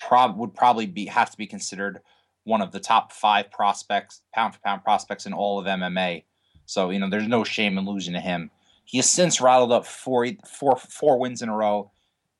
prob 0.00 0.38
would 0.38 0.54
probably 0.54 0.86
be 0.86 1.06
have 1.06 1.30
to 1.30 1.36
be 1.36 1.46
considered 1.46 2.00
one 2.44 2.62
of 2.62 2.72
the 2.72 2.80
top 2.80 3.12
five 3.12 3.50
prospects, 3.50 4.22
pound 4.34 4.54
for 4.54 4.60
pound 4.60 4.82
prospects 4.82 5.26
in 5.26 5.32
all 5.32 5.58
of 5.58 5.66
MMA. 5.66 6.24
So 6.66 6.90
you 6.90 6.98
know, 6.98 7.08
there's 7.08 7.28
no 7.28 7.44
shame 7.44 7.78
in 7.78 7.84
losing 7.84 8.14
to 8.14 8.20
him. 8.20 8.50
He 8.84 8.98
has 8.98 9.08
since 9.08 9.40
rattled 9.40 9.70
up 9.70 9.86
four, 9.86 10.26
four, 10.46 10.76
four 10.76 11.18
wins 11.18 11.42
in 11.42 11.48
a 11.48 11.56
row, 11.56 11.90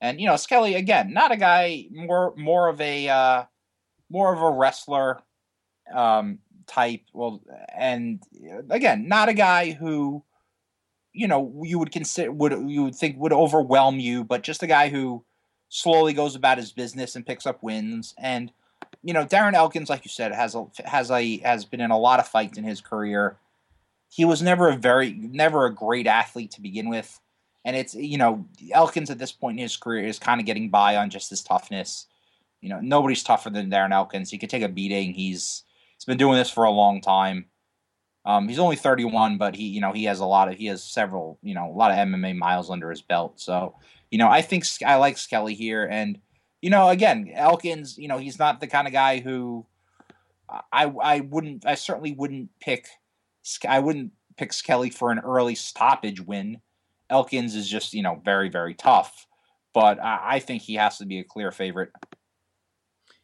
and 0.00 0.20
you 0.20 0.26
know, 0.26 0.36
Skelly 0.36 0.74
again, 0.74 1.12
not 1.12 1.32
a 1.32 1.36
guy 1.36 1.86
more 1.90 2.34
more 2.36 2.68
of 2.68 2.80
a 2.80 3.08
uh, 3.08 3.44
more 4.10 4.34
of 4.34 4.40
a 4.40 4.50
wrestler. 4.50 5.20
Um, 5.94 6.38
type. 6.68 7.02
Well, 7.12 7.42
and 7.74 8.22
uh, 8.50 8.62
again, 8.70 9.08
not 9.08 9.28
a 9.28 9.34
guy 9.34 9.72
who, 9.72 10.22
you 11.12 11.26
know, 11.26 11.62
you 11.64 11.78
would 11.78 11.90
consider 11.90 12.30
would 12.30 12.52
you 12.70 12.84
would 12.84 12.94
think 12.94 13.18
would 13.18 13.32
overwhelm 13.32 13.98
you, 13.98 14.24
but 14.24 14.42
just 14.42 14.62
a 14.62 14.66
guy 14.66 14.88
who 14.88 15.24
slowly 15.68 16.12
goes 16.12 16.34
about 16.34 16.58
his 16.58 16.72
business 16.72 17.16
and 17.16 17.26
picks 17.26 17.46
up 17.46 17.62
wins. 17.62 18.14
And 18.18 18.52
you 19.02 19.12
know, 19.12 19.24
Darren 19.24 19.54
Elkins, 19.54 19.90
like 19.90 20.04
you 20.04 20.10
said, 20.10 20.32
has 20.32 20.54
a 20.54 20.66
has 20.84 21.10
a 21.10 21.38
has 21.38 21.64
been 21.64 21.80
in 21.80 21.90
a 21.90 21.98
lot 21.98 22.20
of 22.20 22.28
fights 22.28 22.58
in 22.58 22.64
his 22.64 22.80
career. 22.80 23.36
He 24.10 24.24
was 24.24 24.42
never 24.42 24.68
a 24.68 24.76
very 24.76 25.12
never 25.12 25.66
a 25.66 25.74
great 25.74 26.06
athlete 26.06 26.52
to 26.52 26.60
begin 26.60 26.88
with. 26.88 27.20
And 27.64 27.76
it's 27.76 27.94
you 27.94 28.18
know, 28.18 28.46
Elkins 28.72 29.10
at 29.10 29.18
this 29.18 29.32
point 29.32 29.58
in 29.58 29.62
his 29.62 29.76
career 29.76 30.06
is 30.06 30.18
kind 30.18 30.40
of 30.40 30.46
getting 30.46 30.70
by 30.70 30.96
on 30.96 31.10
just 31.10 31.30
his 31.30 31.42
toughness. 31.42 32.06
You 32.60 32.70
know, 32.70 32.80
nobody's 32.80 33.22
tougher 33.22 33.50
than 33.50 33.70
Darren 33.70 33.92
Elkins. 33.92 34.30
He 34.30 34.38
could 34.38 34.50
take 34.50 34.62
a 34.62 34.68
beating. 34.68 35.12
He's 35.12 35.62
He's 35.98 36.04
been 36.04 36.16
doing 36.16 36.36
this 36.36 36.50
for 36.50 36.64
a 36.64 36.70
long 36.70 37.00
time. 37.00 37.46
Um, 38.24 38.48
he's 38.48 38.58
only 38.58 38.76
31, 38.76 39.38
but 39.38 39.56
he, 39.56 39.64
you 39.68 39.80
know, 39.80 39.92
he 39.92 40.04
has 40.04 40.20
a 40.20 40.26
lot 40.26 40.48
of, 40.48 40.56
he 40.56 40.66
has 40.66 40.82
several, 40.82 41.38
you 41.42 41.54
know, 41.54 41.70
a 41.70 41.76
lot 41.76 41.90
of 41.90 41.96
MMA 41.96 42.36
miles 42.36 42.70
under 42.70 42.90
his 42.90 43.02
belt. 43.02 43.40
So, 43.40 43.74
you 44.10 44.18
know, 44.18 44.28
I 44.28 44.42
think 44.42 44.64
I 44.86 44.96
like 44.96 45.18
Skelly 45.18 45.54
here, 45.54 45.84
and 45.84 46.18
you 46.60 46.70
know, 46.70 46.88
again, 46.88 47.30
Elkins, 47.34 47.98
you 47.98 48.08
know, 48.08 48.18
he's 48.18 48.38
not 48.38 48.60
the 48.60 48.66
kind 48.66 48.86
of 48.86 48.92
guy 48.92 49.20
who 49.20 49.66
I, 50.72 50.84
I 51.02 51.20
wouldn't, 51.20 51.66
I 51.66 51.74
certainly 51.74 52.12
wouldn't 52.12 52.50
pick, 52.60 52.88
I 53.66 53.78
wouldn't 53.78 54.12
pick 54.36 54.52
Skelly 54.52 54.90
for 54.90 55.10
an 55.10 55.20
early 55.20 55.54
stoppage 55.54 56.20
win. 56.20 56.60
Elkins 57.10 57.54
is 57.54 57.68
just, 57.68 57.94
you 57.94 58.02
know, 58.02 58.20
very, 58.24 58.48
very 58.48 58.74
tough, 58.74 59.26
but 59.72 60.02
I, 60.02 60.20
I 60.22 60.38
think 60.40 60.62
he 60.62 60.74
has 60.74 60.98
to 60.98 61.06
be 61.06 61.18
a 61.18 61.24
clear 61.24 61.50
favorite. 61.50 61.92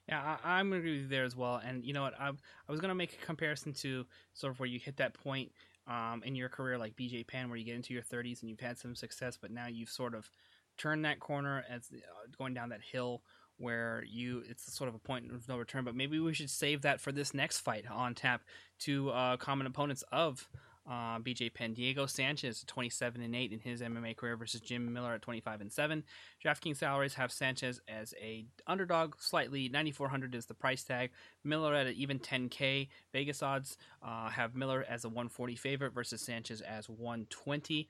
Yeah, 0.09 0.37
I, 0.45 0.61
am 0.61 0.73
agree 0.73 0.93
with 0.93 1.03
you 1.03 1.09
there 1.09 1.25
as 1.25 1.35
well. 1.35 1.61
And 1.65 1.83
you 1.85 1.95
know 1.95 2.03
what? 2.03 2.15
I, 2.21 2.29
I 2.29 2.73
was 2.73 2.81
gonna 2.81 2.95
make 2.95 3.15
a 3.15 3.25
comparison 3.25 3.73
to 3.75 4.05
sort 4.35 4.53
of 4.53 4.61
where 4.61 4.69
you 4.69 4.79
hit 4.79 4.99
that 4.99 5.15
point 5.15 5.53
um, 5.87 6.23
in 6.25 6.35
your 6.35 6.49
career, 6.49 6.79
like 6.79 6.97
BJ 6.97 7.27
Penn, 7.27 7.49
where 7.49 7.57
you 7.57 7.65
get 7.65 7.75
into 7.75 7.95
your 7.95 8.03
30s 8.03 8.41
and 8.41 8.51
you've 8.51 8.61
had 8.61 8.79
some 8.79 8.95
success, 8.95 9.39
but 9.41 9.51
now 9.51 9.67
you've 9.67 9.89
sort 9.89 10.15
of 10.15 10.31
turned 10.77 11.05
that 11.05 11.21
corner 11.21 11.65
as 11.71 11.91
uh, 11.93 12.27
going 12.37 12.53
down 12.55 12.71
that 12.71 12.81
hill 12.83 13.23
where 13.57 14.03
you 14.11 14.43
it's 14.49 14.73
sort 14.75 14.89
of 14.89 14.95
a 14.95 14.99
point 14.99 15.31
of 15.31 15.49
no 15.49 15.57
return. 15.57 15.85
But 15.85 15.95
maybe 15.95 16.19
we 16.19 16.35
should 16.35 16.51
save 16.51 16.83
that 16.83 17.01
for 17.01 17.13
this 17.13 17.33
next 17.33 17.61
fight 17.61 17.85
on 17.91 18.15
tap 18.15 18.43
to 18.81 19.11
uh, 19.11 19.37
common 19.37 19.67
opponents 19.67 20.03
of 20.13 20.49
uh, 20.89 21.19
BJ 21.19 21.53
Penn, 21.53 21.73
Diego 21.73 22.07
Sanchez, 22.07 22.63
27 22.67 23.23
and 23.23 23.35
8 23.35 23.53
in 23.53 23.61
his 23.61 23.81
MMA 23.81 24.17
career 24.17 24.37
versus 24.37 24.61
Jim 24.61 24.93
Miller 24.93 25.15
at 25.15 25.23
25 25.23 25.63
and 25.63 25.73
7. 25.73 26.05
DraftKings 26.45 26.77
salaries 26.77 27.15
have 27.15 27.33
Sanchez 27.33 27.81
as 27.89 28.15
a 28.21 28.45
underdog, 28.67 29.15
slightly 29.19 29.69
9,400 29.69 30.35
is 30.35 30.47
the 30.47 30.55
price 30.55 30.85
tag. 30.85 31.11
Miller 31.43 31.75
at 31.75 31.87
even 31.95 32.19
10k. 32.19 32.89
Vegas 33.13 33.43
odds 33.43 33.79
uh, 34.03 34.29
have 34.29 34.55
Miller 34.55 34.85
as 34.89 35.05
a 35.05 35.09
140 35.09 35.57
favorite 35.57 35.95
versus 35.95 36.21
Sanchez 36.21 36.61
as 36.61 36.89
120. 36.89 37.89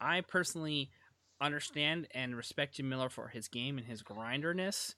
I 0.00 0.20
personally 0.20 0.90
understand 1.40 2.06
and 2.14 2.36
respect 2.36 2.76
Jim 2.76 2.88
Miller 2.88 3.08
for 3.08 3.28
his 3.28 3.48
game 3.48 3.78
and 3.78 3.86
his 3.86 4.02
grinderness, 4.02 4.94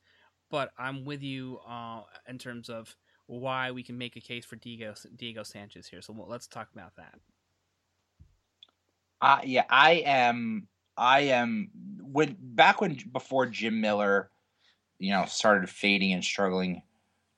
but 0.51 0.71
I'm 0.79 1.05
with 1.05 1.23
you 1.23 1.61
uh, 1.67 2.03
in 2.29 2.39
terms 2.39 2.69
of 2.69 2.95
why 3.27 3.71
we 3.71 3.83
can 3.83 3.99
make 3.99 4.17
a 4.17 4.21
case 4.21 4.45
for 4.45 4.57
Diego 4.57 4.95
Diego 5.15 5.43
Sanchez 5.43 5.87
here. 5.87 6.01
So 6.03 6.15
let's 6.27 6.47
talk 6.47 6.69
about 6.75 6.97
that. 6.97 7.15
Uh, 9.21 9.41
yeah, 9.45 9.65
I 9.69 10.03
am. 10.05 10.69
I 10.97 11.21
am 11.21 11.71
when 12.03 12.37
back 12.41 12.81
when 12.81 12.99
before 13.13 13.47
Jim 13.47 13.81
Miller, 13.81 14.31
you 14.99 15.11
know, 15.13 15.25
started 15.27 15.69
fading 15.71 16.13
and 16.13 16.25
struggling. 16.25 16.83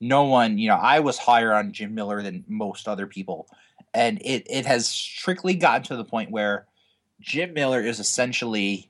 no 0.01 0.23
one, 0.23 0.57
you 0.57 0.67
know, 0.67 0.75
I 0.75 0.99
was 0.99 1.17
higher 1.19 1.53
on 1.53 1.71
Jim 1.71 1.93
Miller 1.93 2.21
than 2.23 2.43
most 2.47 2.87
other 2.87 3.05
people. 3.05 3.47
And 3.93 4.19
it, 4.23 4.47
it 4.49 4.65
has 4.65 4.89
strictly 4.89 5.53
gotten 5.53 5.83
to 5.83 5.95
the 5.95 6.03
point 6.03 6.31
where 6.31 6.65
Jim 7.19 7.53
Miller 7.53 7.81
is 7.81 7.99
essentially 7.99 8.89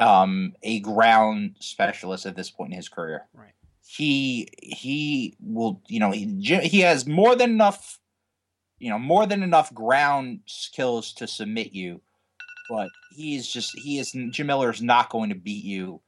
um, 0.00 0.54
a 0.62 0.80
ground 0.80 1.56
specialist 1.60 2.24
at 2.24 2.36
this 2.36 2.50
point 2.50 2.72
in 2.72 2.76
his 2.76 2.88
career. 2.88 3.26
Right. 3.34 3.52
He 3.86 4.48
he 4.62 5.36
will 5.40 5.82
you 5.88 6.00
know 6.00 6.10
he 6.10 6.24
he 6.62 6.80
has 6.80 7.06
more 7.06 7.36
than 7.36 7.50
enough 7.50 8.00
you 8.84 8.90
know 8.90 8.98
more 8.98 9.26
than 9.26 9.42
enough 9.42 9.72
ground 9.72 10.40
skills 10.46 11.12
to 11.14 11.26
submit 11.26 11.72
you, 11.72 12.00
but 12.68 12.88
he's 13.16 13.48
just 13.48 13.76
he 13.78 13.98
is 13.98 14.12
Jim 14.30 14.46
Miller 14.46 14.70
is 14.70 14.82
not 14.82 15.10
going 15.10 15.30
to 15.30 15.36
beat 15.36 15.64
you 15.64 16.00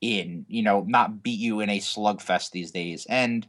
in 0.00 0.44
you 0.48 0.62
know 0.62 0.84
not 0.86 1.22
beat 1.22 1.38
you 1.38 1.60
in 1.60 1.70
a 1.70 1.78
slugfest 1.78 2.50
these 2.50 2.70
days 2.70 3.06
and 3.08 3.46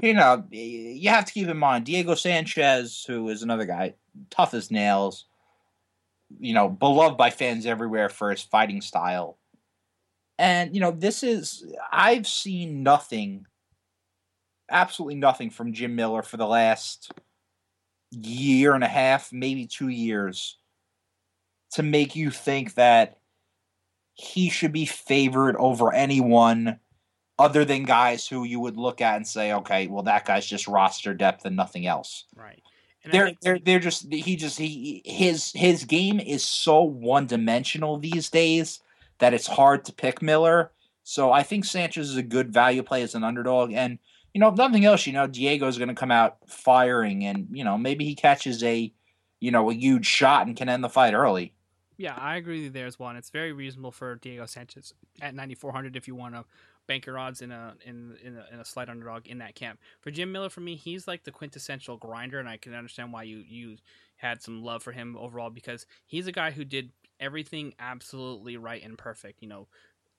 you 0.00 0.14
know 0.14 0.42
you 0.50 1.10
have 1.10 1.26
to 1.26 1.32
keep 1.32 1.48
in 1.48 1.56
mind 1.58 1.84
Diego 1.84 2.14
Sanchez 2.14 3.04
who 3.06 3.28
is 3.28 3.42
another 3.42 3.66
guy 3.66 3.94
tough 4.30 4.54
as 4.54 4.70
nails 4.70 5.26
you 6.38 6.54
know, 6.54 6.68
beloved 6.68 7.16
by 7.16 7.30
fans 7.30 7.66
everywhere 7.66 8.08
for 8.08 8.30
his 8.30 8.42
fighting 8.42 8.80
style. 8.80 9.38
And, 10.38 10.74
you 10.74 10.80
know, 10.80 10.92
this 10.92 11.22
is, 11.22 11.64
I've 11.90 12.26
seen 12.26 12.82
nothing, 12.82 13.46
absolutely 14.70 15.16
nothing 15.16 15.50
from 15.50 15.72
Jim 15.72 15.96
Miller 15.96 16.22
for 16.22 16.36
the 16.36 16.46
last 16.46 17.10
year 18.10 18.74
and 18.74 18.84
a 18.84 18.88
half, 18.88 19.32
maybe 19.32 19.66
two 19.66 19.88
years, 19.88 20.56
to 21.72 21.82
make 21.82 22.16
you 22.16 22.30
think 22.30 22.74
that 22.74 23.18
he 24.14 24.50
should 24.50 24.72
be 24.72 24.86
favored 24.86 25.56
over 25.56 25.92
anyone 25.92 26.80
other 27.38 27.64
than 27.64 27.84
guys 27.84 28.26
who 28.26 28.44
you 28.44 28.58
would 28.58 28.76
look 28.76 29.00
at 29.00 29.16
and 29.16 29.26
say, 29.26 29.52
okay, 29.52 29.86
well, 29.86 30.02
that 30.02 30.24
guy's 30.24 30.46
just 30.46 30.66
roster 30.66 31.14
depth 31.14 31.44
and 31.44 31.54
nothing 31.54 31.86
else. 31.86 32.24
Right. 32.34 32.62
And 33.04 33.12
they're 33.12 33.32
they're 33.42 33.58
they're 33.60 33.78
just 33.78 34.12
he 34.12 34.34
just 34.34 34.58
he 34.58 35.02
his 35.04 35.52
his 35.52 35.84
game 35.84 36.18
is 36.18 36.42
so 36.42 36.82
one 36.82 37.26
dimensional 37.26 37.96
these 37.96 38.28
days 38.28 38.80
that 39.18 39.34
it's 39.34 39.46
hard 39.46 39.84
to 39.84 39.92
pick 39.92 40.20
Miller. 40.20 40.72
So 41.04 41.30
I 41.30 41.44
think 41.44 41.64
Sanchez 41.64 42.10
is 42.10 42.16
a 42.16 42.22
good 42.22 42.52
value 42.52 42.82
play 42.82 43.02
as 43.02 43.14
an 43.14 43.24
underdog, 43.24 43.72
and 43.72 43.98
you 44.38 44.40
know 44.40 44.50
if 44.50 44.54
nothing 44.54 44.84
else, 44.84 45.04
you 45.04 45.12
know 45.12 45.26
Diego 45.26 45.66
is 45.66 45.78
going 45.78 45.88
to 45.88 45.96
come 45.96 46.12
out 46.12 46.36
firing, 46.46 47.24
and 47.24 47.48
you 47.50 47.64
know 47.64 47.76
maybe 47.76 48.04
he 48.04 48.14
catches 48.14 48.62
a 48.62 48.92
you 49.40 49.50
know 49.50 49.68
a 49.68 49.74
huge 49.74 50.06
shot 50.06 50.46
and 50.46 50.56
can 50.56 50.68
end 50.68 50.84
the 50.84 50.88
fight 50.88 51.12
early. 51.12 51.54
Yeah, 51.96 52.14
I 52.14 52.36
agree 52.36 52.58
with 52.58 52.64
you 52.66 52.70
there 52.70 52.86
as 52.86 53.00
well. 53.00 53.08
And 53.08 53.18
it's 53.18 53.30
very 53.30 53.52
reasonable 53.52 53.90
for 53.90 54.14
Diego 54.14 54.46
Sanchez 54.46 54.94
at 55.20 55.34
9,400 55.34 55.96
if 55.96 56.06
you 56.06 56.14
want 56.14 56.36
to 56.36 56.44
bank 56.86 57.04
your 57.04 57.18
odds 57.18 57.42
in 57.42 57.50
a 57.50 57.74
in 57.84 58.16
in 58.22 58.36
a, 58.36 58.46
in 58.52 58.60
a 58.60 58.64
slight 58.64 58.88
underdog 58.88 59.26
in 59.26 59.38
that 59.38 59.56
camp. 59.56 59.80
For 60.02 60.12
Jim 60.12 60.30
Miller, 60.30 60.50
for 60.50 60.60
me, 60.60 60.76
he's 60.76 61.08
like 61.08 61.24
the 61.24 61.32
quintessential 61.32 61.96
grinder, 61.96 62.38
and 62.38 62.48
I 62.48 62.58
can 62.58 62.74
understand 62.74 63.12
why 63.12 63.24
you 63.24 63.38
you 63.38 63.78
had 64.18 64.40
some 64.40 64.62
love 64.62 64.84
for 64.84 64.92
him 64.92 65.16
overall 65.18 65.50
because 65.50 65.84
he's 66.06 66.28
a 66.28 66.32
guy 66.32 66.52
who 66.52 66.64
did 66.64 66.92
everything 67.18 67.74
absolutely 67.80 68.56
right 68.56 68.84
and 68.84 68.96
perfect. 68.96 69.42
You 69.42 69.48
know, 69.48 69.66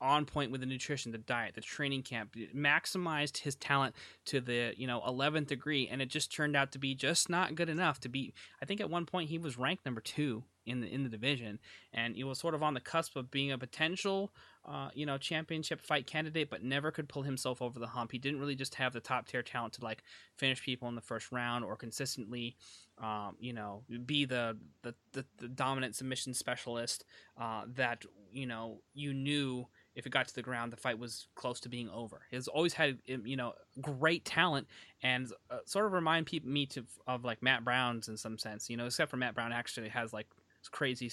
on 0.02 0.26
point 0.26 0.52
with 0.52 0.62
the 0.62 0.68
nutrition, 0.68 1.12
the 1.12 1.18
diet, 1.18 1.56
the 1.56 1.62
training 1.62 2.04
camp, 2.04 2.36
maximized 2.56 3.38
his 3.38 3.56
talent 3.56 3.96
to 4.26 4.40
the 4.40 4.74
you 4.78 4.88
know 4.88 5.02
11th 5.02 5.48
degree, 5.48 5.88
and 5.88 6.02
it 6.02 6.10
just 6.10 6.34
turned 6.34 6.56
out 6.56 6.72
to 6.72 6.80
be 6.80 6.96
just 6.96 7.30
not 7.30 7.56
good 7.56 7.70
enough 7.70 8.00
to 8.02 8.10
be. 8.10 8.34
I 8.62 8.66
think 8.66 8.82
at 8.82 8.90
one 8.90 9.06
point 9.06 9.30
he 9.30 9.38
was 9.38 9.58
ranked 9.58 9.86
number 9.86 10.02
two 10.02 10.44
in 10.66 10.82
the 10.82 10.88
in 10.88 11.04
the 11.04 11.10
division, 11.10 11.60
and 11.94 12.16
he 12.16 12.24
was 12.24 12.40
sort 12.40 12.54
of 12.54 12.64
on 12.64 12.74
the 12.74 12.80
cusp 12.80 13.16
of 13.16 13.32
being 13.32 13.52
a 13.52 13.58
potential 13.58 14.32
uh, 14.66 14.90
you 14.94 15.06
know 15.06 15.18
championship 15.18 15.82
fight 15.82 16.08
candidate, 16.08 16.50
but 16.50 16.64
never 16.64 16.92
could 16.92 17.10
pull 17.10 17.24
himself 17.24 17.62
over 17.62 17.80
the 17.80 17.88
hump. 17.88 18.12
He 18.12 18.20
didn't 18.20 18.40
really 18.40 18.56
just 18.56 18.76
have 18.76 18.94
the 18.94 19.00
top 19.00 19.28
tier 19.28 19.44
talent 19.44 19.74
to 19.74 19.84
like 19.84 20.04
finish 20.38 20.62
people 20.62 20.88
in 20.88 20.96
the 20.96 21.02
first 21.02 21.32
round 21.32 21.66
or 21.66 21.76
consistently 21.76 22.56
um, 23.02 23.36
you 23.40 23.54
know, 23.54 23.84
be 24.06 24.26
the, 24.26 24.58
the, 24.84 24.94
the, 25.14 25.26
the 25.38 25.48
dominant 25.48 25.96
submission 25.96 26.34
specialist 26.34 27.06
uh, 27.40 27.64
that, 27.76 28.04
you 28.32 28.46
know, 28.46 28.82
you 28.94 29.14
knew 29.14 29.68
if 30.00 30.06
it 30.06 30.12
got 30.12 30.28
to 30.28 30.36
the 30.36 30.42
ground, 30.42 30.72
the 30.72 30.78
fight 30.78 30.98
was 30.98 31.28
close 31.36 31.60
to 31.60 31.70
being 31.70 31.90
over. 31.90 32.22
He's 32.32 32.48
always 32.48 32.74
had 32.74 32.98
um, 33.14 33.26
you 33.26 33.36
know 33.36 33.54
great 33.82 34.26
talent 34.26 34.68
and 35.04 35.32
uh, 35.52 35.58
sort 35.66 35.86
of 35.86 35.92
remind 35.92 36.26
people 36.26 36.50
me 36.50 36.66
to 36.68 36.86
of 37.06 37.24
like 37.24 37.44
Matt 37.44 37.64
Brown's 37.64 38.08
in 38.08 38.18
some 38.18 38.38
sense. 38.38 38.70
You 38.70 38.78
know, 38.78 38.86
except 38.86 39.12
for 39.12 39.18
Matt 39.18 39.36
Brown 39.36 39.52
actually 39.52 39.90
has 39.90 40.14
like 40.14 40.28
crazy, 40.72 41.12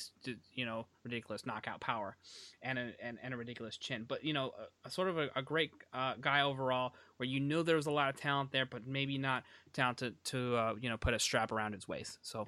you 0.55 0.65
know, 0.65 0.87
ridiculous 1.05 1.47
knockout 1.47 1.81
power, 1.81 2.17
and 2.63 2.79
a 2.79 2.93
and, 3.01 3.19
and 3.23 3.35
a 3.35 3.37
ridiculous 3.37 3.77
chin. 3.77 4.05
But 4.07 4.25
you 4.25 4.33
know, 4.33 4.53
a, 4.85 4.89
a 4.89 4.91
sort 4.91 5.09
of 5.09 5.19
a, 5.19 5.29
a 5.37 5.43
great 5.43 5.73
uh, 5.93 6.15
guy 6.21 6.43
overall, 6.43 6.95
where 7.17 7.29
you 7.29 7.41
know 7.41 7.63
there 7.63 7.77
was 7.77 7.87
a 7.87 7.91
lot 7.91 8.09
of 8.09 8.21
talent 8.21 8.53
there, 8.53 8.67
but 8.67 8.87
maybe 8.87 9.19
not 9.19 9.45
talent 9.73 9.99
to, 9.99 10.15
to 10.25 10.57
uh, 10.57 10.75
you 10.81 10.89
know 10.89 10.97
put 10.97 11.15
a 11.15 11.19
strap 11.19 11.53
around 11.53 11.73
his 11.75 11.87
waist. 11.89 12.19
So, 12.23 12.47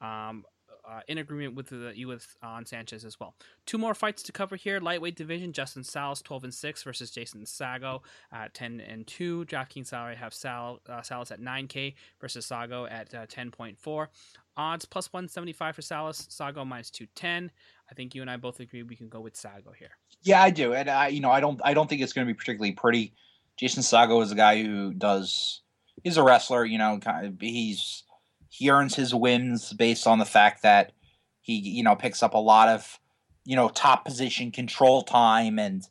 um, 0.00 0.44
uh, 0.90 1.00
in 1.08 1.18
agreement 1.18 1.54
with 1.54 1.68
the, 1.68 1.88
uh, 1.88 2.46
on 2.46 2.66
Sanchez 2.66 3.04
as 3.04 3.20
well. 3.20 3.34
Two 3.66 3.78
more 3.78 3.94
fights 3.94 4.22
to 4.24 4.32
cover 4.32 4.56
here: 4.56 4.80
lightweight 4.80 5.16
division. 5.16 5.52
Justin 5.52 5.84
Salas, 5.84 6.20
twelve 6.20 6.44
and 6.44 6.52
six, 6.52 6.82
versus 6.82 7.10
Jason 7.10 7.42
Saggo 7.42 8.00
at 8.32 8.54
ten 8.54 8.80
and 8.80 9.06
two. 9.06 9.44
DraftKings 9.44 9.86
salary 9.86 10.16
have 10.16 10.34
Sal 10.34 10.80
uh, 10.88 11.02
Salas 11.02 11.30
at 11.30 11.40
nine 11.40 11.66
K 11.66 11.94
versus 12.20 12.46
Saggo 12.46 12.90
at 12.90 13.14
uh, 13.14 13.26
ten 13.28 13.50
point 13.50 13.78
four. 13.78 14.10
Odds 14.56 14.84
plus 14.84 15.12
one 15.12 15.28
seventy 15.28 15.52
five 15.52 15.76
for 15.76 15.82
Salas. 15.82 16.26
Saggo 16.28 16.66
minus 16.66 16.90
two 16.90 17.06
ten. 17.14 17.50
I 17.90 17.94
think 17.94 18.14
you 18.14 18.22
and 18.22 18.30
I 18.30 18.36
both 18.36 18.60
agree 18.60 18.82
we 18.82 18.96
can 18.96 19.08
go 19.08 19.20
with 19.20 19.34
Saggo 19.34 19.74
here. 19.78 19.90
Yeah, 20.22 20.42
I 20.42 20.50
do, 20.50 20.74
and 20.74 20.90
I 20.90 21.08
you 21.08 21.20
know 21.20 21.30
I 21.30 21.40
don't 21.40 21.60
I 21.64 21.74
don't 21.74 21.88
think 21.88 22.02
it's 22.02 22.12
going 22.12 22.26
to 22.26 22.32
be 22.32 22.36
particularly 22.36 22.72
pretty. 22.72 23.14
Jason 23.56 23.82
Saggo 23.82 24.22
is 24.22 24.32
a 24.32 24.36
guy 24.36 24.62
who 24.62 24.92
does. 24.92 25.62
He's 26.02 26.16
a 26.16 26.22
wrestler, 26.22 26.64
you 26.64 26.78
know. 26.78 26.98
Kind 26.98 27.26
of, 27.26 27.34
he's 27.40 28.04
he 28.50 28.68
earns 28.68 28.94
his 28.94 29.14
wins 29.14 29.72
based 29.72 30.06
on 30.06 30.18
the 30.18 30.24
fact 30.26 30.62
that 30.62 30.92
he 31.40 31.54
you 31.54 31.82
know 31.82 31.96
picks 31.96 32.22
up 32.22 32.34
a 32.34 32.38
lot 32.38 32.68
of 32.68 32.98
you 33.46 33.56
know 33.56 33.68
top 33.70 34.04
position 34.04 34.50
control 34.50 35.02
time 35.02 35.58
and 35.58 35.88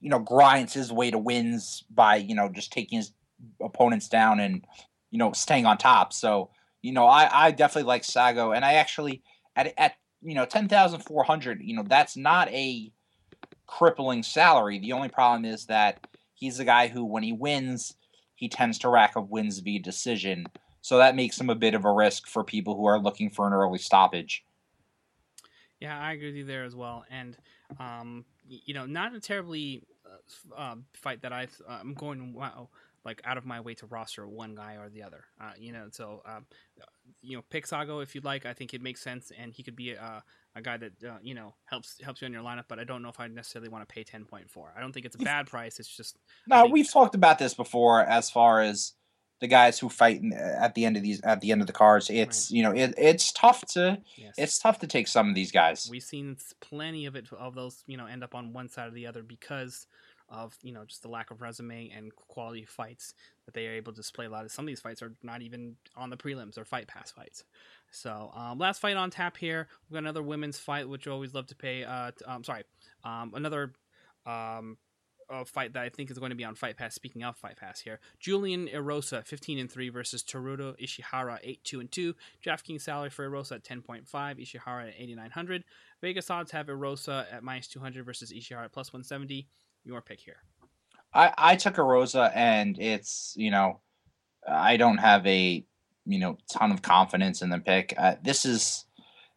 you 0.00 0.10
know 0.10 0.18
grinds 0.18 0.74
his 0.74 0.92
way 0.92 1.10
to 1.10 1.18
wins 1.18 1.84
by 1.88 2.16
you 2.16 2.34
know 2.34 2.50
just 2.50 2.72
taking 2.72 2.98
his 2.98 3.12
opponents 3.62 4.08
down 4.08 4.38
and 4.40 4.66
you 5.10 5.18
know 5.18 5.32
staying 5.32 5.64
on 5.64 5.78
top. 5.78 6.12
So 6.12 6.50
you 6.82 6.92
know 6.92 7.06
i 7.06 7.46
i 7.46 7.50
definitely 7.50 7.88
like 7.88 8.02
saggo. 8.02 8.54
And 8.54 8.64
i 8.64 8.74
actually 8.74 9.22
at 9.56 9.72
at 9.78 9.94
you 10.20 10.34
know 10.34 10.44
10,400 10.44 11.60
you 11.62 11.76
know 11.76 11.84
that's 11.86 12.16
not 12.16 12.48
a 12.50 12.92
crippling 13.66 14.22
salary. 14.22 14.80
The 14.80 14.92
only 14.92 15.08
problem 15.08 15.44
is 15.44 15.66
that 15.66 16.06
he's 16.34 16.58
a 16.58 16.64
guy 16.64 16.88
who 16.88 17.04
when 17.04 17.22
he 17.22 17.32
wins 17.32 17.94
he 18.34 18.48
tends 18.48 18.78
to 18.80 18.88
rack 18.88 19.16
up 19.16 19.28
wins 19.28 19.60
via 19.60 19.80
decision 19.80 20.46
so 20.80 20.98
that 20.98 21.16
makes 21.16 21.40
him 21.40 21.50
a 21.50 21.54
bit 21.54 21.74
of 21.74 21.84
a 21.84 21.92
risk 21.92 22.26
for 22.26 22.44
people 22.44 22.76
who 22.76 22.86
are 22.86 22.98
looking 22.98 23.30
for 23.30 23.46
an 23.46 23.52
early 23.52 23.78
stoppage. 23.78 24.44
Yeah, 25.80 25.98
I 25.98 26.12
agree 26.12 26.28
with 26.28 26.36
you 26.36 26.44
there 26.44 26.64
as 26.64 26.74
well. 26.74 27.04
And, 27.10 27.36
um, 27.78 28.24
you 28.46 28.74
know, 28.74 28.86
not 28.86 29.14
a 29.14 29.20
terribly 29.20 29.82
uh, 30.04 30.54
uh 30.56 30.74
fight 30.92 31.22
that 31.22 31.32
I 31.32 31.44
uh, 31.68 31.78
I'm 31.80 31.94
going 31.94 32.34
wow 32.34 32.68
like 33.04 33.22
out 33.24 33.38
of 33.38 33.46
my 33.46 33.60
way 33.60 33.74
to 33.74 33.86
roster 33.86 34.26
one 34.28 34.54
guy 34.54 34.76
or 34.76 34.88
the 34.88 35.02
other. 35.02 35.24
Uh, 35.40 35.52
you 35.58 35.72
know, 35.72 35.86
so 35.90 36.22
um, 36.26 36.46
you 37.22 37.36
know, 37.36 37.42
pick 37.50 37.66
Saggo 37.66 38.02
if 38.02 38.14
you'd 38.14 38.24
like. 38.24 38.46
I 38.46 38.52
think 38.52 38.74
it 38.74 38.82
makes 38.82 39.00
sense, 39.00 39.32
and 39.36 39.52
he 39.52 39.62
could 39.62 39.76
be 39.76 39.92
a, 39.92 40.22
a 40.54 40.62
guy 40.62 40.76
that 40.76 40.92
uh, 41.04 41.16
you 41.22 41.34
know 41.34 41.54
helps 41.64 41.96
helps 42.02 42.20
you 42.20 42.26
in 42.26 42.32
your 42.32 42.42
lineup. 42.42 42.64
But 42.68 42.78
I 42.78 42.84
don't 42.84 43.02
know 43.02 43.08
if 43.08 43.18
I 43.18 43.26
necessarily 43.28 43.68
want 43.68 43.88
to 43.88 43.92
pay 43.92 44.04
ten 44.04 44.24
point 44.24 44.50
four. 44.50 44.72
I 44.76 44.80
don't 44.80 44.92
think 44.92 45.06
it's 45.06 45.16
a 45.16 45.18
bad 45.18 45.46
price. 45.46 45.80
It's 45.80 45.94
just 45.94 46.18
no. 46.46 46.66
We've 46.66 46.90
talked 46.90 47.14
about 47.14 47.38
this 47.38 47.54
before 47.54 48.04
as 48.04 48.30
far 48.30 48.60
as 48.60 48.92
the 49.40 49.48
guys 49.48 49.78
who 49.78 49.88
fight 49.88 50.22
at 50.34 50.74
the 50.74 50.84
end 50.84 50.96
of 50.96 51.02
these 51.02 51.20
at 51.22 51.40
the 51.40 51.50
end 51.52 51.60
of 51.60 51.66
the 51.66 51.72
cards. 51.72 52.08
It's 52.10 52.50
right. 52.50 52.56
you 52.56 52.62
know 52.62 52.72
it, 52.72 52.94
it's 52.96 53.32
tough 53.32 53.64
to 53.72 54.00
yes. 54.16 54.34
it's 54.38 54.58
tough 54.58 54.78
to 54.80 54.86
take 54.86 55.08
some 55.08 55.28
of 55.28 55.34
these 55.34 55.50
guys. 55.50 55.88
We've 55.90 56.02
seen 56.02 56.36
plenty 56.60 57.06
of 57.06 57.16
it 57.16 57.26
of 57.32 57.54
those 57.54 57.82
you 57.86 57.96
know 57.96 58.06
end 58.06 58.22
up 58.22 58.34
on 58.34 58.52
one 58.52 58.68
side 58.68 58.88
or 58.88 58.92
the 58.92 59.06
other 59.06 59.22
because 59.22 59.86
of 60.28 60.56
you 60.62 60.72
know 60.72 60.84
just 60.84 61.02
the 61.02 61.08
lack 61.08 61.30
of 61.30 61.40
resume 61.40 61.90
and 61.94 62.14
quality 62.14 62.64
fights 62.64 63.14
that 63.46 63.54
they 63.54 63.66
are 63.66 63.72
able 63.72 63.92
to 63.92 63.96
display. 63.96 64.26
A 64.26 64.30
lot 64.30 64.44
of 64.44 64.52
some 64.52 64.64
of 64.64 64.68
these 64.68 64.80
fights 64.80 65.02
are 65.02 65.12
not 65.22 65.42
even 65.42 65.76
on 65.96 66.10
the 66.10 66.16
prelims 66.16 66.56
or 66.56 66.64
fight 66.64 66.86
pass 66.86 67.10
fights. 67.10 67.44
So 67.90 68.30
um, 68.34 68.58
last 68.58 68.80
fight 68.80 68.96
on 68.96 69.10
tap 69.10 69.36
here, 69.36 69.66
we've 69.88 69.94
got 69.94 70.00
another 70.00 70.22
women's 70.22 70.58
fight, 70.58 70.88
which 70.88 71.08
I 71.08 71.10
always 71.10 71.34
love 71.34 71.46
to 71.48 71.56
pay. 71.56 71.82
Uh, 71.82 72.12
t- 72.12 72.24
um, 72.24 72.44
sorry, 72.44 72.62
um, 73.04 73.32
another 73.34 73.72
um, 74.26 74.76
a 75.30 75.44
fight 75.44 75.72
that 75.74 75.82
I 75.82 75.88
think 75.88 76.10
is 76.10 76.18
going 76.18 76.30
to 76.30 76.36
be 76.36 76.44
on 76.44 76.54
Fight 76.54 76.76
Pass. 76.76 76.94
Speaking 76.94 77.22
of 77.22 77.36
Fight 77.36 77.56
Pass 77.56 77.80
here, 77.80 78.00
Julian 78.18 78.68
Erosa, 78.68 79.24
15 79.24 79.58
and 79.58 79.70
3 79.70 79.88
versus 79.88 80.22
Teruto 80.22 80.74
Ishihara, 80.80 81.38
8 81.42 81.64
2 81.64 81.80
and 81.80 81.90
2. 81.90 82.14
DraftKings 82.44 82.82
salary 82.82 83.10
for 83.10 83.28
Erosa 83.28 83.52
at 83.52 83.64
10.5, 83.64 84.04
Ishihara 84.10 84.88
at 84.88 84.94
8,900. 84.98 85.64
Vegas 86.00 86.30
odds 86.30 86.50
have 86.50 86.66
Erosa 86.66 87.26
at 87.32 87.42
minus 87.42 87.68
200 87.68 88.04
versus 88.04 88.32
Ishihara 88.32 88.64
at 88.64 88.72
plus 88.72 88.92
170. 88.92 89.48
Your 89.84 90.02
pick 90.02 90.20
here. 90.20 90.36
I, 91.14 91.32
I 91.36 91.56
took 91.56 91.76
Erosa, 91.76 92.30
and 92.34 92.78
it's, 92.78 93.34
you 93.36 93.50
know, 93.50 93.80
I 94.46 94.76
don't 94.76 94.98
have 94.98 95.26
a, 95.26 95.64
you 96.04 96.18
know, 96.18 96.38
ton 96.52 96.70
of 96.70 96.82
confidence 96.82 97.42
in 97.42 97.50
the 97.50 97.58
pick. 97.58 97.94
Uh, 97.96 98.16
this 98.22 98.44
is, 98.44 98.84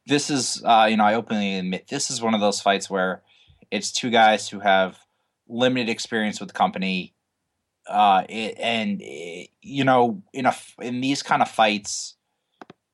this 0.05 0.29
is, 0.29 0.61
uh, 0.65 0.87
you 0.89 0.97
know, 0.97 1.05
I 1.05 1.15
openly 1.15 1.57
admit 1.57 1.87
this 1.87 2.11
is 2.11 2.21
one 2.21 2.33
of 2.33 2.41
those 2.41 2.61
fights 2.61 2.89
where 2.89 3.23
it's 3.71 3.91
two 3.91 4.09
guys 4.09 4.49
who 4.49 4.59
have 4.59 4.99
limited 5.47 5.89
experience 5.89 6.39
with 6.39 6.49
the 6.49 6.53
company. 6.53 7.13
uh, 7.87 8.23
it, 8.29 8.57
and 8.59 9.01
it, 9.01 9.49
you 9.61 9.83
know, 9.83 10.23
in 10.33 10.45
a 10.45 10.55
in 10.81 11.01
these 11.01 11.21
kind 11.23 11.41
of 11.41 11.49
fights, 11.49 12.15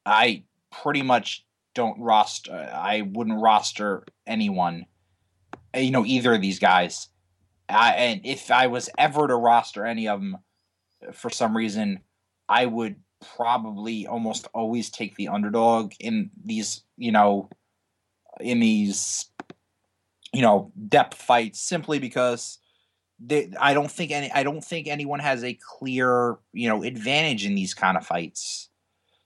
I 0.05 0.43
pretty 0.71 1.01
much 1.03 1.45
don't 1.75 1.99
roster. 2.01 2.53
I 2.73 3.01
wouldn't 3.01 3.39
roster 3.41 4.03
anyone. 4.27 4.85
uh, 5.75 5.79
You 5.79 5.91
know, 5.91 6.05
either 6.05 6.33
of 6.35 6.41
these 6.41 6.59
guys. 6.59 7.09
I, 7.69 7.93
and 7.93 8.21
if 8.25 8.49
I 8.51 8.67
was 8.67 8.89
ever 8.97 9.27
to 9.27 9.35
roster 9.35 9.85
any 9.85 10.07
of 10.07 10.19
them, 10.21 10.37
for 11.13 11.29
some 11.29 11.55
reason, 11.55 11.99
I 12.47 12.65
would 12.65 12.97
probably 13.35 14.07
almost 14.07 14.47
always 14.53 14.89
take 14.89 15.15
the 15.15 15.27
underdog 15.29 15.93
in 15.99 16.31
these. 16.43 16.83
You 16.97 17.11
know, 17.11 17.49
in 18.39 18.59
these 18.59 19.31
you 20.33 20.41
know 20.41 20.71
depth 20.87 21.21
fights 21.21 21.59
simply 21.59 21.99
because 21.99 22.59
they, 23.19 23.51
I 23.59 23.73
don't 23.73 23.91
think 23.91 24.11
any 24.11 24.31
I 24.31 24.43
don't 24.43 24.63
think 24.63 24.87
anyone 24.87 25.19
has 25.19 25.43
a 25.43 25.53
clear 25.53 26.37
you 26.53 26.69
know 26.69 26.83
advantage 26.83 27.45
in 27.45 27.55
these 27.55 27.73
kind 27.73 27.97
of 27.97 28.05
fights. 28.05 28.69